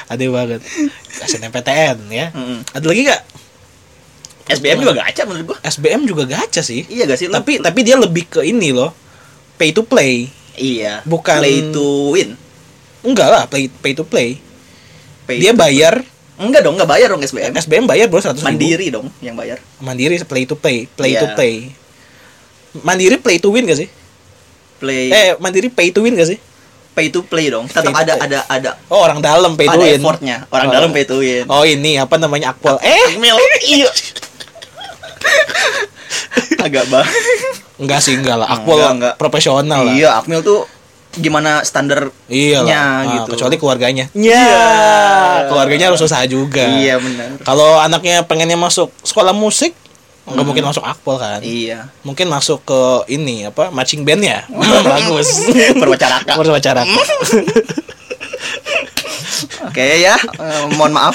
aneh 0.08 0.28
banget 0.28 0.60
SNMPTN 1.18 1.96
ya 2.08 2.30
Mm-mm. 2.30 2.62
ada 2.70 2.86
lagi 2.86 3.02
nggak 3.02 3.22
SBM 4.48 4.80
juga 4.80 4.94
gacha 4.96 5.22
menurut 5.22 5.44
gua. 5.46 5.58
SBM 5.60 6.00
juga 6.06 6.24
gacha 6.24 6.62
sih 6.62 6.80
Iya 6.86 7.04
gak 7.04 7.18
sih? 7.18 7.28
Tapi 7.28 7.60
tapi 7.60 7.80
dia 7.82 8.00
lebih 8.00 8.24
ke 8.26 8.40
ini 8.40 8.72
loh 8.72 8.94
pay 9.58 9.70
to 9.70 9.82
play 9.82 10.30
iya. 10.54 11.02
bukan- 11.04 11.38
play 11.38 11.68
to 11.68 11.84
win. 12.10 12.38
enggak 13.00 13.28
lah 13.28 13.42
play 13.44 13.66
pay 13.68 13.92
to 13.92 14.02
play 14.02 14.38
Pay 15.24 15.38
dia 15.38 15.52
to- 15.52 15.58
bayar 15.58 16.00
Enggak 16.38 16.62
dong, 16.62 16.78
enggak 16.78 16.86
bayar 16.88 17.10
dong 17.10 17.18
SBM. 17.18 17.50
SBM 17.52 17.84
bayar 17.84 18.06
bro 18.06 18.22
100 18.22 18.30
ribu. 18.32 18.46
Mandiri 18.46 18.86
dong 18.88 19.10
yang 19.18 19.34
bayar. 19.34 19.58
mandiri 19.78 20.14
play 20.22 20.46
to 20.46 20.54
pay 20.54 20.86
play 20.88 21.12
to 21.12 21.26
Iya. 21.26 21.34
pay 21.34 21.54
mandiri 22.78 23.18
play 23.18 23.36
to 23.36 23.50
win 23.50 23.66
gak 23.66 23.74
sih 23.76 23.90
Play 24.78 25.10
eh 25.10 25.34
mandiri 25.36 25.66
pay 25.66 25.90
to 25.90 26.00
win 26.00 26.14
gak 26.14 26.28
sih 26.28 26.38
pay 26.94 27.10
to 27.10 27.22
play 27.22 27.46
dong. 27.46 27.66
Tetap 27.66 27.90
ada 27.90 28.14
play. 28.14 28.22
ada 28.24 28.38
ada 28.48 28.70
oh 28.86 28.98
orang 29.00 29.18
dalam 29.18 29.54
pay 29.54 29.66
to 29.66 29.74
ada 29.74 29.82
win 29.84 29.98
effortnya. 29.98 30.46
Orang 30.48 30.66
Oh. 30.66 30.72
dalam 30.72 30.90
pay 30.90 31.02
to 31.04 31.18
win. 31.18 31.42
oh 31.44 31.62
ini 31.62 31.94
apa 31.94 32.14
namanya 32.16 32.50
akpol 32.52 32.78
eh 32.78 33.04
Akmil. 33.12 33.34
Iya. 33.60 33.90
Agak 36.60 36.86
bang. 36.86 37.06
enggak 37.78 37.98
sih 37.98 38.14
enggak 38.14 38.36
lah 38.36 38.48
akpol 38.50 38.74
Enggak, 38.74 38.92
enggak. 38.92 39.14
profesional 39.16 39.80
lah 39.82 39.94
Iya, 39.94 40.10
Akmil 40.16 40.42
tuh 40.42 40.66
gimana 41.10 41.62
standar 41.62 42.12
Iya 42.26 42.60
lah, 42.60 42.68
nya 42.68 42.78
Ah, 42.78 42.98
gitu. 43.16 43.30
kecuali 43.34 43.56
keluarganya. 43.56 44.06
Iya. 44.12 44.54
keluarganya 45.48 45.88
harus 45.88 45.98
usaha 45.98 46.22
juga. 46.24 46.62
Iya 46.68 46.98
benar. 46.98 47.40
Kalau 47.40 47.78
anaknya 47.78 48.22
pengennya 48.22 48.54
masuk 48.54 48.92
sekolah 49.00 49.32
musik, 49.32 49.72
nggak 50.24 50.44
mungkin 50.44 50.62
masuk 50.62 50.84
akpol 50.84 51.16
kan? 51.16 51.40
Iya. 51.40 51.88
Mungkin 52.02 52.28
masuk 52.28 52.60
ke 52.62 52.80
ini 53.08 53.46
apa 53.46 53.70
marching 53.70 54.04
band 54.04 54.22
ya? 54.22 54.44
Hmm, 54.52 54.84
bagus. 54.84 55.48
Perwacaraka. 55.72 56.32
Perwacara. 56.34 56.82
Oke 59.64 60.00
ya, 60.00 60.14
eh, 60.14 60.64
mohon 60.72 60.92
maaf. 60.92 61.14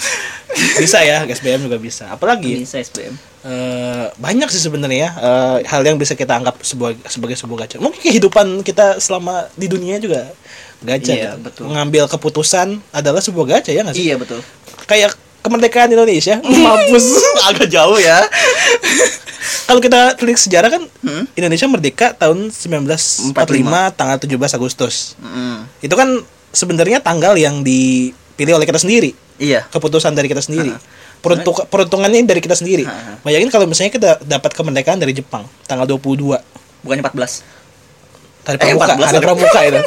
bisa 0.80 1.00
ya, 1.00 1.24
SBM 1.24 1.64
juga 1.64 1.76
bisa. 1.76 2.08
Apalagi 2.08 2.56
Bisa 2.56 2.78
SBM. 2.78 3.14
Eh, 3.44 4.06
banyak 4.14 4.48
sih 4.48 4.58
sebenarnya 4.58 5.08
eh, 5.12 5.56
hal 5.64 5.82
yang 5.82 5.96
bisa 5.96 6.12
kita 6.12 6.34
anggap 6.34 6.56
sebuah 6.58 6.96
sebagai 7.06 7.36
sebuah 7.36 7.64
gacha. 7.64 7.76
Mungkin 7.78 8.00
kehidupan 8.00 8.64
kita 8.64 8.98
selama 8.98 9.46
di 9.54 9.68
dunia 9.68 10.00
juga 10.00 10.32
gacha. 10.80 11.12
Iya, 11.12 11.36
kan? 11.36 11.44
betul. 11.44 11.64
Mengambil 11.68 12.04
keputusan 12.08 12.80
adalah 12.90 13.20
sebuah 13.20 13.46
gacha 13.50 13.70
ya 13.70 13.84
nggak 13.84 13.94
sih? 13.94 14.04
Iya 14.08 14.16
betul. 14.16 14.40
Kayak 14.84 15.12
kemerdekaan 15.40 15.92
Indonesia, 15.92 16.40
mampus. 16.64 17.20
Agak 17.48 17.68
jauh 17.68 18.00
ya. 18.00 18.24
Kalau 19.68 19.80
kita 19.80 20.16
telik 20.16 20.36
sejarah 20.36 20.72
kan 20.72 20.82
Hmm? 21.04 21.28
Indonesia 21.36 21.68
merdeka 21.68 22.16
tahun 22.16 22.48
1945 22.48 23.36
tanggal 23.92 24.16
17 24.16 24.56
Agustus. 24.56 25.16
Mm, 25.20 25.68
Itu 25.80 25.94
kan 25.94 26.08
sebenarnya 26.48 27.00
tanggal 27.00 27.36
yang 27.36 27.60
dipilih 27.60 28.56
oleh 28.56 28.64
kita 28.64 28.80
sendiri, 28.80 29.12
Iya. 29.36 29.68
keputusan 29.68 30.16
dari 30.16 30.32
kita 30.32 30.40
sendiri. 30.40 30.72
Ha. 30.72 30.80
Peruntuk 31.24 31.56
peruntungannya 31.72 32.20
dari 32.28 32.40
kita 32.44 32.52
sendiri. 32.52 32.84
Ha. 32.84 33.24
Bayangin 33.24 33.48
kalau 33.48 33.64
misalnya 33.64 33.92
kita 33.96 34.10
dapat 34.20 34.52
kemerdekaan 34.52 35.00
dari 35.00 35.16
Jepang 35.16 35.48
tanggal 35.64 35.88
22 35.88 36.36
Bukannya 36.84 37.02
14. 37.08 37.40
hari 38.44 38.56
Eh, 38.60 38.76
pramuka, 38.76 38.84
14, 38.92 39.08
hari 39.08 39.24
pramuka 39.24 39.60
itu. 39.64 39.80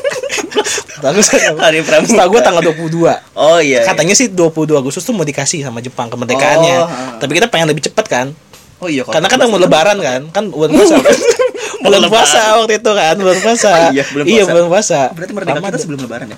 Bagus. 1.06 1.28
Hari 1.30 1.80
pramuka. 1.86 2.10
Setahu 2.10 2.30
gue 2.34 2.42
tanggal 2.42 2.64
22. 2.74 3.38
Oh 3.38 3.62
iya. 3.62 3.86
Katanya 3.86 4.18
sih 4.18 4.34
22 4.34 4.82
Agustus 4.82 5.06
tuh 5.06 5.14
mau 5.14 5.22
dikasih 5.22 5.62
sama 5.62 5.78
Jepang 5.78 6.10
kemerdekaannya. 6.10 6.76
Oh, 6.82 6.90
ha. 6.90 7.22
Tapi 7.22 7.38
kita 7.38 7.54
pengen 7.54 7.70
lebih 7.70 7.86
cepat 7.86 8.06
kan. 8.10 8.28
Oh 8.82 8.90
iya. 8.90 9.06
Karena 9.06 9.30
kan 9.30 9.38
14 9.46 9.54
mau 9.54 9.62
lebaran 9.62 9.98
kan, 10.02 10.22
kan 10.34 10.44
bulan 10.50 10.74
puasa. 10.74 10.98
bulan 11.86 12.02
puasa 12.10 12.42
waktu 12.58 12.74
itu 12.82 12.92
kan, 12.98 13.14
bulan 13.22 13.38
puasa. 13.46 13.70
Oh 13.70 13.94
iya, 13.94 14.04
bulan 14.10 14.26
puasa. 14.26 14.50
bulan 14.50 14.68
puasa. 14.74 15.00
Berarti 15.14 15.32
merdeka 15.38 15.60
kita 15.62 15.78
sebelum 15.78 16.00
lebaran 16.02 16.28
ya? 16.34 16.38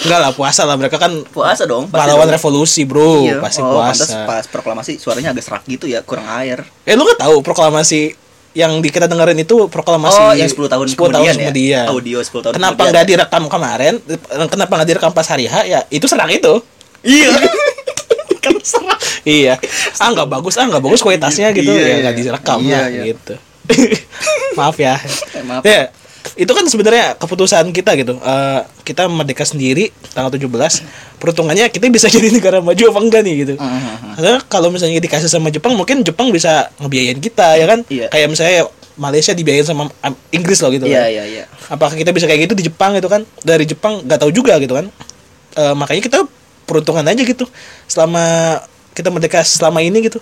Enggak 0.00 0.18
lah 0.18 0.30
puasa 0.32 0.64
lah 0.64 0.74
mereka 0.74 0.96
kan 0.96 1.12
Puasa 1.28 1.62
dong. 1.64 1.86
pahlawan 1.86 2.24
dong. 2.24 2.34
revolusi 2.34 2.82
bro 2.82 3.22
Iya. 3.22 3.36
pasti 3.38 3.60
oh, 3.60 3.76
puasa. 3.76 4.24
pas 4.24 4.44
proklamasi 4.46 4.96
suaranya 4.96 5.30
agak 5.30 5.44
serak 5.44 5.62
gitu 5.66 5.84
ya, 5.84 6.00
kurang 6.00 6.24
air. 6.40 6.64
Eh 6.82 6.96
lu 6.96 7.04
gak 7.04 7.20
tahu 7.20 7.40
proklamasi 7.40 8.16
yang 8.52 8.80
di 8.80 8.88
kita 8.88 9.08
dengerin 9.08 9.38
itu 9.38 9.64
proklamasi 9.66 10.20
oh, 10.20 10.32
yang 10.36 10.44
10 10.44 10.56
tahun 10.68 10.86
10 10.92 10.96
kemudian, 10.96 11.12
tahun 11.16 11.26
ya. 11.26 11.34
kemudian. 11.48 11.84
Audio 11.88 12.18
10 12.20 12.44
tahun 12.44 12.52
Kenapa 12.56 12.80
nggak 12.84 13.06
direkam 13.08 13.42
kemarin? 13.48 13.94
Kenapa 14.48 14.72
nggak 14.76 14.88
direkam 14.88 15.12
pas 15.12 15.24
hari 15.24 15.48
H? 15.48 15.54
Ya 15.64 15.80
itu 15.88 16.04
serang 16.04 16.28
itu. 16.28 16.60
Iya. 17.00 17.32
kan 18.44 18.54
serak. 18.60 18.98
iya. 19.24 19.54
Ah 19.96 20.12
nggak 20.12 20.28
bagus, 20.28 20.60
ah 20.60 20.68
nggak 20.68 20.82
bagus 20.82 21.00
kualitasnya 21.00 21.48
gitu. 21.56 21.72
Iya, 21.72 21.80
ya 21.80 21.86
iya. 21.88 21.96
nggak 22.04 22.14
direkam 22.14 22.58
Iya, 22.60 22.76
lah 22.76 22.86
iya. 22.92 23.02
gitu. 23.08 23.34
Maaf 24.58 24.76
ya. 24.76 24.94
Eh, 25.32 25.44
maaf. 25.48 25.62
Ya, 25.64 25.88
itu 26.38 26.48
kan 26.48 26.64
sebenarnya 26.64 27.18
keputusan 27.18 27.74
kita 27.74 27.92
gitu. 27.98 28.16
Eh, 28.18 28.60
kita 28.86 29.10
merdeka 29.10 29.42
sendiri 29.44 29.90
tanggal 30.14 30.32
17. 30.32 30.82
Peruntungannya 31.18 31.68
kita 31.68 31.90
bisa 31.90 32.06
jadi 32.14 32.30
negara 32.30 32.58
maju 32.62 32.82
apa 32.88 32.98
enggak 33.02 33.22
nih 33.26 33.34
gitu. 33.46 33.54
Mhm. 33.58 34.16
Karena 34.18 34.38
kalau 34.46 34.68
misalnya 34.70 35.02
dikasih 35.02 35.28
sama 35.28 35.50
Jepang, 35.50 35.74
mungkin 35.74 36.06
Jepang 36.06 36.30
bisa 36.30 36.70
ngebiayain 36.78 37.18
kita 37.18 37.58
ya 37.58 37.66
kan? 37.66 37.80
Iya. 37.90 38.06
Kayak 38.08 38.28
misalnya 38.32 38.60
Malaysia 38.96 39.32
dibiayain 39.32 39.66
sama 39.66 39.88
Inggris 40.30 40.60
loh 40.60 40.70
gitu. 40.70 40.84
Iya, 40.86 41.04
kan. 41.04 41.10
iya, 41.10 41.24
iya. 41.26 41.44
Apakah 41.72 41.94
kita 41.96 42.12
bisa 42.14 42.28
kayak 42.28 42.48
gitu 42.48 42.54
di 42.54 42.64
Jepang 42.70 42.94
gitu 42.96 43.08
kan? 43.10 43.24
Dari 43.42 43.64
Jepang 43.66 44.04
nggak 44.04 44.18
tahu 44.20 44.30
juga 44.30 44.56
gitu 44.62 44.78
kan? 44.78 44.86
Eh, 45.58 45.74
makanya 45.76 46.02
kita 46.04 46.18
peruntungan 46.64 47.04
aja 47.04 47.22
gitu. 47.24 47.44
Selama 47.88 48.56
kita 48.92 49.08
merdeka 49.08 49.40
selama 49.42 49.80
ini 49.80 50.06
gitu, 50.08 50.20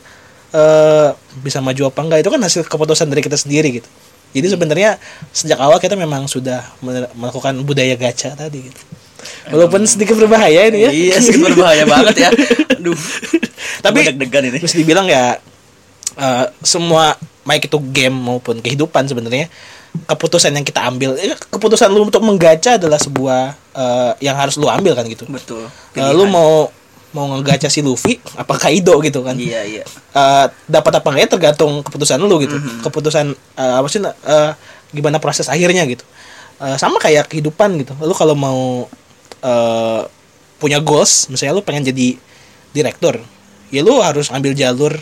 eh 0.54 1.08
bisa 1.42 1.58
maju 1.58 1.90
apa 1.90 2.00
enggak 2.02 2.18
itu 2.22 2.30
kan 2.30 2.40
hasil 2.42 2.62
keputusan 2.66 3.10
dari 3.10 3.22
kita 3.22 3.38
sendiri 3.38 3.82
gitu. 3.82 3.90
Jadi 4.30 4.46
sebenarnya 4.46 4.90
sejak 5.34 5.58
awal 5.58 5.82
kita 5.82 5.98
memang 5.98 6.30
sudah 6.30 6.62
melakukan 7.16 7.56
budaya 7.66 7.98
gacha 7.98 8.34
tadi 8.38 8.70
gitu. 8.70 8.80
Walaupun 9.50 9.84
sedikit 9.84 10.16
berbahaya 10.16 10.70
ini 10.70 10.78
ya. 10.86 10.90
Iya, 10.90 11.16
sih 11.20 11.36
berbahaya 11.36 11.84
banget 11.84 12.16
ya. 12.24 12.30
Aduh. 12.80 12.96
Tapi- 13.84 14.06
deg-degan 14.14 14.44
ini. 14.48 14.58
Terus 14.62 14.76
dibilang 14.76 15.06
ya 15.10 15.36
eh, 16.16 16.44
semua 16.62 17.18
baik 17.44 17.66
itu 17.66 17.78
game 17.90 18.14
maupun 18.14 18.60
kehidupan 18.62 19.08
sebenarnya 19.10 19.50
keputusan 20.06 20.54
yang 20.54 20.62
kita 20.62 20.86
ambil 20.86 21.18
eh, 21.18 21.34
keputusan 21.34 21.90
lu 21.90 22.06
untuk 22.06 22.22
menggacha 22.22 22.78
adalah 22.78 23.00
sebuah 23.00 23.58
eh, 23.74 24.12
yang 24.22 24.38
harus 24.38 24.54
lu 24.56 24.70
ambil 24.70 24.94
kan 24.94 25.04
gitu. 25.10 25.26
Betul. 25.26 25.66
Eh, 25.98 26.12
lu 26.14 26.30
mau 26.30 26.70
mau 27.10 27.26
ngegacha 27.26 27.66
si 27.66 27.82
Luffy 27.82 28.22
apa 28.38 28.54
Kaido 28.54 28.98
gitu 29.02 29.26
kan. 29.26 29.34
Iya, 29.34 29.66
iya. 29.66 29.84
Eh, 30.14 30.46
dapat 30.70 31.02
apa 31.02 31.06
enggaknya 31.10 31.30
tergantung 31.30 31.82
keputusan 31.82 32.22
lu 32.22 32.36
gitu. 32.42 32.54
Mhm. 32.54 32.86
Keputusan 32.86 33.26
eh, 33.34 33.74
apa 33.78 33.86
sih 33.90 33.98
eh, 34.02 34.50
gimana 34.94 35.18
proses 35.18 35.50
akhirnya 35.50 35.82
gitu. 35.90 36.06
Eh, 36.62 36.76
sama 36.78 37.02
kayak 37.02 37.26
kehidupan 37.26 37.82
gitu. 37.82 37.98
Lu 37.98 38.14
kalau 38.14 38.38
mau 38.38 38.86
eh, 39.42 40.02
punya 40.60 40.78
goals, 40.78 41.26
misalnya 41.32 41.56
lu 41.56 41.64
pengen 41.64 41.88
jadi 41.88 42.20
direktur, 42.70 43.18
ya 43.72 43.80
lu 43.80 43.98
harus 44.04 44.28
ambil 44.30 44.52
jalur 44.52 44.92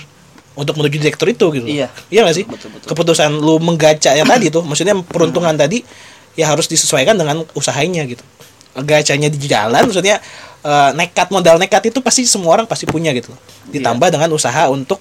untuk 0.58 0.74
menuju 0.78 0.96
direktur 0.98 1.28
itu 1.28 1.46
gitu. 1.54 1.66
Iya. 1.66 1.90
Iya 2.10 2.20
gak 2.26 2.36
sih? 2.38 2.44
Betul, 2.46 2.70
betul. 2.74 2.88
Keputusan 2.94 3.30
lu 3.36 3.60
menggaca 3.62 4.14
yang 4.14 4.26
tadi 4.26 4.50
tuh, 4.50 4.62
maksudnya 4.66 4.94
peruntungan 5.06 5.54
tadi 5.54 5.82
ya 6.38 6.46
harus 6.50 6.70
disesuaikan 6.70 7.18
dengan 7.18 7.42
usahanya 7.54 8.06
gitu. 8.06 8.22
Gacanya 8.80 9.26
di 9.26 9.38
jalan 9.44 9.82
maksudnya 9.82 10.18
eh, 10.60 10.90
nekat 10.94 11.28
modal 11.28 11.56
nekat 11.56 11.86
itu 11.86 11.98
pasti 11.98 12.22
semua 12.24 12.54
orang 12.54 12.66
pasti 12.66 12.84
punya 12.84 13.10
gitu 13.12 13.30
loh. 13.30 13.40
Ditambah 13.68 14.08
dengan 14.08 14.30
usaha 14.30 14.66
untuk 14.68 14.98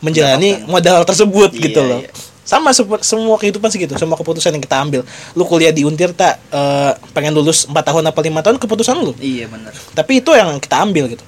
menjalani 0.00 0.64
modal 0.64 1.04
tersebut 1.04 1.52
Iya, 1.52 1.62
gitu 1.66 1.80
loh. 1.82 2.00
iya. 2.00 2.10
Sama 2.40 2.74
semua 2.74 3.36
kehidupan 3.38 3.70
segitu, 3.70 3.94
semua 3.94 4.16
keputusan 4.16 4.50
yang 4.50 4.64
kita 4.64 4.80
ambil. 4.80 5.00
Lu 5.32 5.44
kuliah 5.44 5.70
di 5.70 5.86
Untirta 5.86 6.34
eh, 6.50 6.92
pengen 7.12 7.30
lulus 7.30 7.62
4 7.64 7.74
tahun 7.74 8.02
apa 8.04 8.18
lima 8.20 8.40
tahun 8.40 8.56
keputusan 8.56 8.96
lu. 8.96 9.12
Iya, 9.16 9.46
benar. 9.46 9.70
Tapi 9.94 10.18
itu 10.18 10.34
yang 10.34 10.58
kita 10.58 10.82
ambil 10.82 11.06
gitu. 11.08 11.22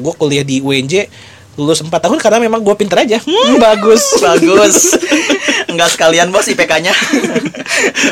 gue 0.00 0.12
kuliah 0.16 0.40
di 0.40 0.64
UNJ 0.64 1.12
lulus 1.54 1.84
4 1.84 1.90
tahun 1.92 2.16
karena 2.16 2.40
memang 2.40 2.64
gue 2.64 2.72
pinter 2.72 3.04
aja. 3.04 3.20
Hmm, 3.20 3.60
bagus. 3.60 4.00
Bagus. 4.24 4.96
Enggak 5.68 5.92
sekalian 5.92 6.32
bos 6.32 6.48
IPK-nya. 6.48 6.94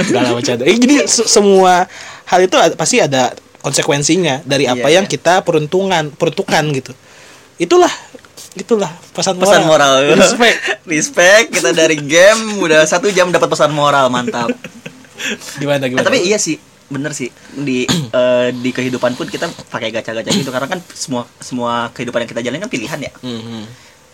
Enggak 0.07 0.20
lah 0.20 0.33
bercanda. 0.35 0.62
Eh, 0.66 0.77
jadi 0.77 1.07
se- 1.07 1.24
semua 1.24 1.89
hal 2.27 2.41
itu 2.41 2.55
pasti 2.74 2.99
ada 2.99 3.31
konsekuensinya 3.61 4.43
dari 4.43 4.64
apa 4.64 4.87
Iya, 4.87 4.99
yang 4.99 5.07
iya. 5.07 5.12
kita 5.12 5.43
peruntungan 5.43 6.11
peruntukan 6.11 6.62
gitu. 6.72 6.93
Itulah 7.57 7.91
itulah 8.55 8.89
pesan 9.12 9.35
moral. 9.35 9.45
pesan 9.45 9.62
moral. 9.64 9.93
Respect. 10.16 10.59
Respect. 10.85 11.47
Kita 11.53 11.70
dari 11.70 11.99
game 11.99 12.57
udah 12.59 12.85
satu 12.85 13.09
jam 13.09 13.29
dapat 13.29 13.47
pesan 13.47 13.70
moral 13.70 14.07
mantap. 14.09 14.49
Gimana 15.57 15.83
Eh, 15.83 15.89
gimana? 15.89 16.05
tapi 16.05 16.22
iya 16.22 16.37
sih, 16.37 16.61
bener 16.87 17.11
sih 17.11 17.29
di 17.55 17.89
eh, 18.12 18.49
di 18.53 18.70
kehidupan 18.70 19.14
pun 19.14 19.27
kita 19.27 19.49
pakai 19.66 19.91
gacha-gacha 19.91 20.31
gitu 20.31 20.49
karena 20.49 20.68
kan 20.68 20.81
semua 20.91 21.24
semua 21.37 21.89
kehidupan 21.91 22.22
yang 22.22 22.31
kita 22.31 22.43
jalani 22.43 22.61
kan 22.61 22.70
pilihan 22.70 22.99
ya. 23.01 23.12
Mhm. 23.18 23.61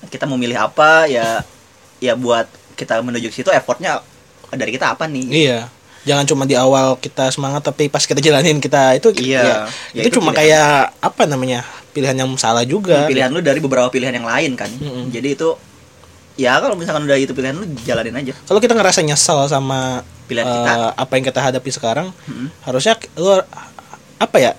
Kita 0.09 0.25
mau 0.25 0.35
milih 0.35 0.57
apa 0.57 1.07
ya 1.07 1.43
ya 1.99 2.15
buat 2.15 2.47
kita 2.73 2.99
menuju 2.99 3.29
ke 3.29 3.37
situ 3.37 3.51
effortnya 3.51 4.01
dari 4.51 4.71
kita 4.71 4.91
apa 4.91 5.07
nih? 5.07 5.27
Iya. 5.29 5.61
Jangan 6.03 6.25
cuma 6.25 6.43
di 6.43 6.53
awal 6.53 6.95
kita 6.97 7.29
semangat 7.29 7.63
tapi 7.63 7.87
pas 7.87 8.03
kita 8.03 8.19
jalanin 8.19 8.59
kita 8.59 8.95
itu 8.95 9.15
Iya. 9.17 9.39
ya, 9.39 9.57
Ya, 9.93 10.03
itu, 10.03 10.09
itu 10.09 10.17
cuma 10.17 10.31
pilihan. 10.31 10.59
kayak 10.59 10.69
apa 10.99 11.23
namanya? 11.25 11.61
Pilihan 11.91 12.17
yang 12.17 12.31
salah 12.37 12.65
juga. 12.65 13.05
Pilihan 13.05 13.29
lu 13.29 13.39
dari 13.39 13.59
beberapa 13.59 13.87
pilihan 13.87 14.11
yang 14.13 14.25
lain 14.25 14.53
kan. 14.53 14.67
Mm-mm. 14.69 15.09
Jadi 15.09 15.29
itu 15.33 15.49
ya 16.35 16.59
kalau 16.59 16.75
misalkan 16.75 17.05
udah 17.05 17.15
itu 17.15 17.31
pilihan 17.31 17.55
lu 17.55 17.65
jalanin 17.83 18.17
aja. 18.17 18.33
Kalau 18.43 18.59
kita 18.59 18.73
ngerasa 18.73 19.01
nyesal 19.01 19.47
sama 19.47 20.03
Pilihan 20.25 20.43
eh, 20.43 20.55
kita. 20.57 20.73
apa 20.97 21.13
yang 21.13 21.25
kita 21.25 21.41
hadapi 21.41 21.71
sekarang, 21.71 22.09
Mm-mm. 22.25 22.49
harusnya 22.63 22.97
lu 23.15 23.39
apa 24.19 24.37
ya? 24.39 24.53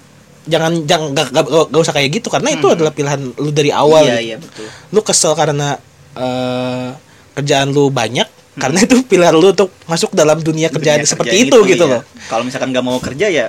Jangan 0.43 0.83
jangan 0.83 1.07
gak, 1.11 1.27
gak, 1.29 1.45
gak 1.67 1.81
usah 1.81 1.91
kayak 1.93 2.09
gitu 2.13 2.27
karena 2.27 2.51
itu 2.51 2.63
Mhm. 2.63 2.75
adalah 2.75 2.91
pilihan 2.91 3.19
lu 3.33 3.49
dari 3.49 3.71
awal. 3.71 4.03
Iya, 4.05 4.19
iya 4.21 4.35
betul. 4.37 4.67
Lu 4.91 4.99
kesel 4.99 5.33
karena 5.33 5.79
eh, 6.13 6.87
kerjaan 7.33 7.71
lu 7.71 7.89
banyak 7.89 8.27
karena 8.61 8.79
itu 8.79 8.95
pilihan 9.03 9.33
lu 9.33 9.49
untuk 9.49 9.69
masuk 9.85 10.11
dalam 10.11 10.37
dunia 10.37 10.69
kerjaan 10.69 11.01
Dunia 11.01 11.09
seperti 11.09 11.35
kerjaan 11.35 11.49
itu, 11.49 11.57
gitu 11.69 11.85
iya. 11.85 11.93
loh. 11.97 12.01
Kalau 12.27 12.43
misalkan 12.43 12.69
nggak 12.69 12.85
mau 12.85 12.97
kerja 12.97 13.27
ya 13.27 13.45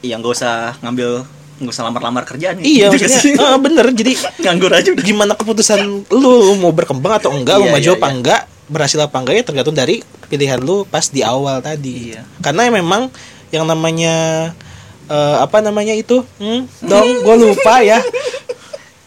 ya 0.00 0.14
nggak 0.16 0.32
usah 0.32 0.76
ngambil 0.80 1.24
nggak 1.56 1.72
usah 1.72 1.84
lamar-lamar 1.84 2.22
kerjaan 2.22 2.60
Iya, 2.60 2.88
Gitu 2.92 3.08
maksudnya 3.08 3.20
sih. 3.20 3.32
eh, 3.34 3.58
bener. 3.66 3.86
Jadi 3.90 4.12
nganggur 4.40 4.72
aja 4.72 4.88
udah. 4.92 5.04
gimana 5.04 5.32
keputusan 5.32 5.80
lu 6.08 6.32
mau 6.56 6.70
berkembang 6.70 7.16
atau 7.16 7.32
enggak, 7.32 7.56
mau 7.56 7.68
Iya, 7.68 7.74
maju 7.74 7.88
iya, 7.88 7.96
apa 7.96 8.06
iya. 8.06 8.14
enggak, 8.14 8.40
berhasil 8.66 8.98
apa 9.00 9.16
enggak 9.16 9.34
ya 9.36 9.42
tergantung 9.44 9.76
dari 9.76 9.96
pilihan 10.26 10.60
lu 10.60 10.84
pas 10.84 11.08
di 11.08 11.20
awal 11.20 11.60
tadi. 11.60 12.12
Iya. 12.12 12.22
Karena 12.40 12.68
memang 12.68 13.08
yang 13.48 13.64
namanya 13.64 14.14
eh, 15.06 15.36
apa 15.38 15.60
namanya 15.60 15.92
itu? 15.92 16.24
Hmm, 16.36 16.64
dong, 16.82 17.08
gue 17.20 17.34
lupa 17.38 17.80
ya. 17.80 18.00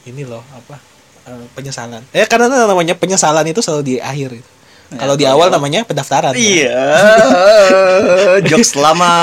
Ini 0.03 0.25
loh 0.25 0.41
apa? 0.49 0.79
eh, 1.27 1.45
penyesalan. 1.53 2.01
Eh 2.09 2.25
karena 2.25 2.49
namanya 2.65 2.97
penyesalan 2.97 3.45
itu 3.45 3.61
selalu 3.61 3.83
di 3.85 3.95
akhir. 4.01 4.33
gitu. 4.33 4.49
Ya, 4.89 5.05
Kalau 5.05 5.13
di 5.13 5.25
awal 5.29 5.53
namanya 5.53 5.85
pendaftaran. 5.85 6.33
Iya. 6.33 6.81
Jokes 8.49 8.73
lama 8.73 9.13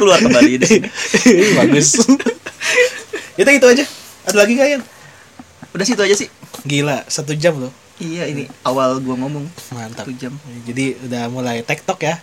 keluar 0.00 0.24
kembali 0.24 0.56
di 0.56 0.66
sini. 0.66 0.88
Bagus. 1.60 2.00
itu 3.40 3.50
itu 3.52 3.66
aja. 3.68 3.84
Ada 4.24 4.36
lagi 4.40 4.52
gak 4.56 4.68
yang? 4.80 4.82
Udah 5.76 5.84
situ 5.84 6.00
aja 6.00 6.16
sih. 6.16 6.32
Gila, 6.64 7.04
satu 7.12 7.36
jam 7.36 7.60
loh. 7.60 7.72
Iya 8.00 8.32
ini 8.32 8.48
awal 8.64 8.96
gua 9.04 9.20
ngomong 9.20 9.44
Mantap. 9.76 10.08
satu 10.08 10.16
jam. 10.16 10.32
Jadi 10.64 10.96
udah 11.04 11.28
mulai 11.28 11.60
tektok 11.60 12.00
ya. 12.00 12.16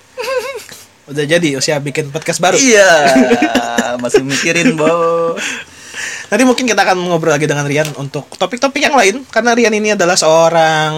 udah 1.08 1.24
jadi 1.24 1.62
usia 1.62 1.78
bikin 1.78 2.10
podcast 2.10 2.41
baru. 2.41 2.58
Iya. 2.58 2.89
Masih 4.01 4.26
mikirin 4.26 4.74
bos. 4.74 5.38
Nanti 6.28 6.43
mungkin 6.43 6.66
kita 6.66 6.82
akan 6.84 6.97
ngobrol 7.05 7.38
lagi 7.38 7.45
dengan 7.45 7.64
Rian 7.64 7.88
untuk 8.01 8.28
topik-topik 8.36 8.82
yang 8.82 8.97
lain 8.97 9.24
karena 9.30 9.53
Rian 9.53 9.72
ini 9.72 9.93
adalah 9.95 10.18
seorang 10.20 10.91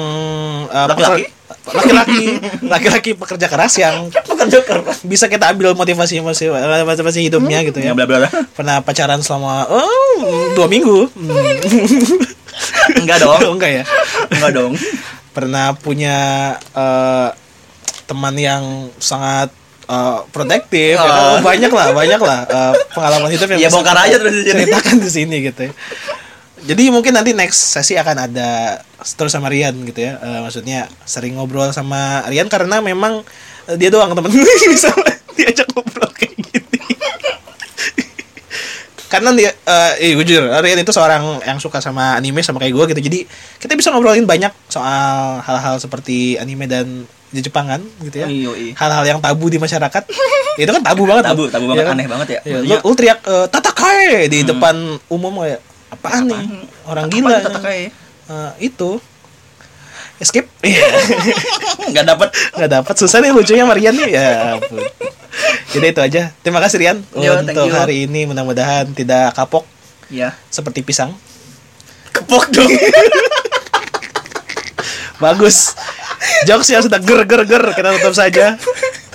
uh, 0.72 0.88
Laki-laki? 0.90 1.39
Laki-laki 1.68 2.40
laki-laki 2.66 3.12
pekerja 3.14 3.48
keras 3.52 3.74
yang 3.78 4.10
Pekerja 4.10 4.60
keras. 4.64 5.04
bisa 5.06 5.28
kita 5.28 5.52
ambil 5.52 5.76
motivasi 5.76 6.24
motivasi, 6.24 6.50
motivasi 6.86 7.20
hidupnya 7.28 7.62
gitu 7.68 7.84
ya. 7.84 7.92
Ya 7.92 7.94
bla 7.94 8.08
bla 8.08 8.26
bla. 8.26 8.30
Pernah 8.56 8.82
pacaran 8.82 9.22
selama 9.22 9.68
oh, 9.70 10.54
dua 10.56 10.68
minggu. 10.72 11.12
Hmm. 11.14 11.36
Enggak 12.98 13.18
dong. 13.24 13.40
Enggak 13.60 13.72
ya. 13.72 13.84
Enggak 14.34 14.52
dong. 14.56 14.74
Pernah 15.36 15.78
punya 15.78 16.18
eh, 16.58 17.30
teman 18.10 18.36
yang 18.40 18.90
sangat 18.98 19.54
eh, 19.86 20.20
protektif 20.34 20.98
ya 20.98 21.06
kan? 21.06 21.38
Oh. 21.38 21.46
banyak 21.46 21.72
lah 21.72 21.88
banyak 21.94 22.22
lah 22.22 22.40
eh, 22.50 22.74
pengalaman 22.98 23.30
hidup 23.30 23.48
yang 23.54 23.60
Ya 23.62 23.70
bongkar 23.70 23.98
aja 23.98 24.16
terus 24.18 24.42
ceritakan 24.42 24.96
di 25.04 25.10
sini 25.12 25.36
gitu 25.46 25.70
ya. 25.70 25.74
Jadi 26.60 26.92
mungkin 26.92 27.16
nanti 27.16 27.32
next 27.32 27.76
sesi 27.76 27.96
akan 27.96 28.28
ada 28.30 28.80
terus 29.16 29.32
sama 29.32 29.48
Rian 29.48 29.76
gitu 29.86 30.00
ya. 30.00 30.20
Eh, 30.20 30.40
maksudnya 30.44 30.88
sering 31.04 31.40
ngobrol 31.40 31.72
sama 31.72 32.26
Rian 32.28 32.48
karena 32.48 32.80
memang 32.80 33.24
eh, 33.68 33.76
dia 33.80 33.88
doang 33.88 34.12
temen. 34.12 34.32
Bisa 34.74 34.92
diajak 35.36 35.68
ngobrol 35.72 36.10
kayak 36.12 36.36
gini. 36.36 36.80
Karena 39.10 39.34
dia 39.34 39.50
eh 39.56 40.14
eh, 40.14 40.14
jujur 40.14 40.46
Rian 40.62 40.78
itu 40.78 40.94
seorang 40.94 41.42
yang 41.42 41.58
suka 41.58 41.82
sama 41.82 42.14
anime 42.14 42.46
sama 42.46 42.62
kayak 42.62 42.74
gue 42.78 42.86
gitu. 42.94 43.02
Jadi 43.10 43.20
kita 43.58 43.74
bisa 43.74 43.90
ngobrolin 43.90 44.30
banyak 44.30 44.54
soal 44.70 45.42
hal-hal 45.42 45.82
seperti 45.82 46.38
anime 46.38 46.70
dan 46.70 47.10
di 47.30 47.42
Jepangan 47.42 47.82
gitu 48.06 48.22
ya. 48.22 48.28
Iya, 48.30 48.52
iya. 48.58 48.74
hal-hal 48.78 49.06
yang 49.06 49.20
tabu 49.22 49.50
di 49.50 49.58
masyarakat. 49.58 50.04
Itu 50.58 50.70
kan 50.76 50.84
tabu 50.84 51.06
banget 51.06 51.24
Tabu, 51.30 51.46
tabu 51.48 51.66
Iya 51.66 51.72
banget, 51.74 51.86
kan? 51.86 51.96
aneh 51.98 52.08
banget 52.10 52.28
ya. 52.30 52.40
Iya, 52.46 52.58
lu, 52.62 52.74
Iya. 52.74 52.80
lu 52.86 52.94
teriak 52.98 53.20
eh, 53.26 53.46
tatakae 53.50 54.10
di 54.30 54.40
depan 54.46 54.76
umum 55.10 55.34
kayak 55.42 55.62
apaan 55.90 56.30
nih 56.30 56.46
orang 56.86 57.10
gila 57.10 57.42
tatakai? 57.42 57.90
Eh, 58.30 58.52
itu. 58.62 59.02
Escape. 60.20 60.52
Nggak 61.92 62.06
dapet. 62.06 62.30
nggak 62.60 62.70
dapat 62.70 62.96
susah 63.00 63.24
nih 63.24 63.32
lucunya 63.32 63.64
Marian 63.64 63.96
nih. 63.96 64.10
Ya 64.14 64.60
ampun. 64.60 64.84
jadi 65.72 65.86
itu 65.96 66.02
aja. 66.04 66.22
Terima 66.44 66.60
kasih 66.60 66.78
Rian 66.78 66.98
Yo, 67.16 67.40
untuk 67.40 67.72
you. 67.72 67.74
hari 67.74 68.06
ini. 68.06 68.28
Mudah-mudahan 68.28 68.92
tidak 68.92 69.34
kapok. 69.34 69.64
Ya. 70.12 70.36
seperti 70.52 70.84
pisang. 70.84 71.16
Kepok 72.12 72.52
dong. 72.52 72.68
bagus. 75.24 75.72
Jokes 76.44 76.68
yang 76.72 76.84
sudah 76.84 77.00
ger 77.00 77.24
ger 77.24 77.44
ger 77.48 77.64
kita 77.72 77.90
tutup 78.00 78.16
saja. 78.18 78.60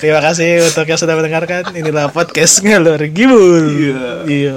Terima 0.00 0.24
kasih 0.24 0.72
untuk 0.72 0.88
yang 0.88 1.00
sudah 1.00 1.14
mendengarkan. 1.20 1.68
Inilah 1.76 2.08
podcast 2.12 2.64
ngalur 2.64 3.00
gibul 3.12 3.64
iya 4.24 4.56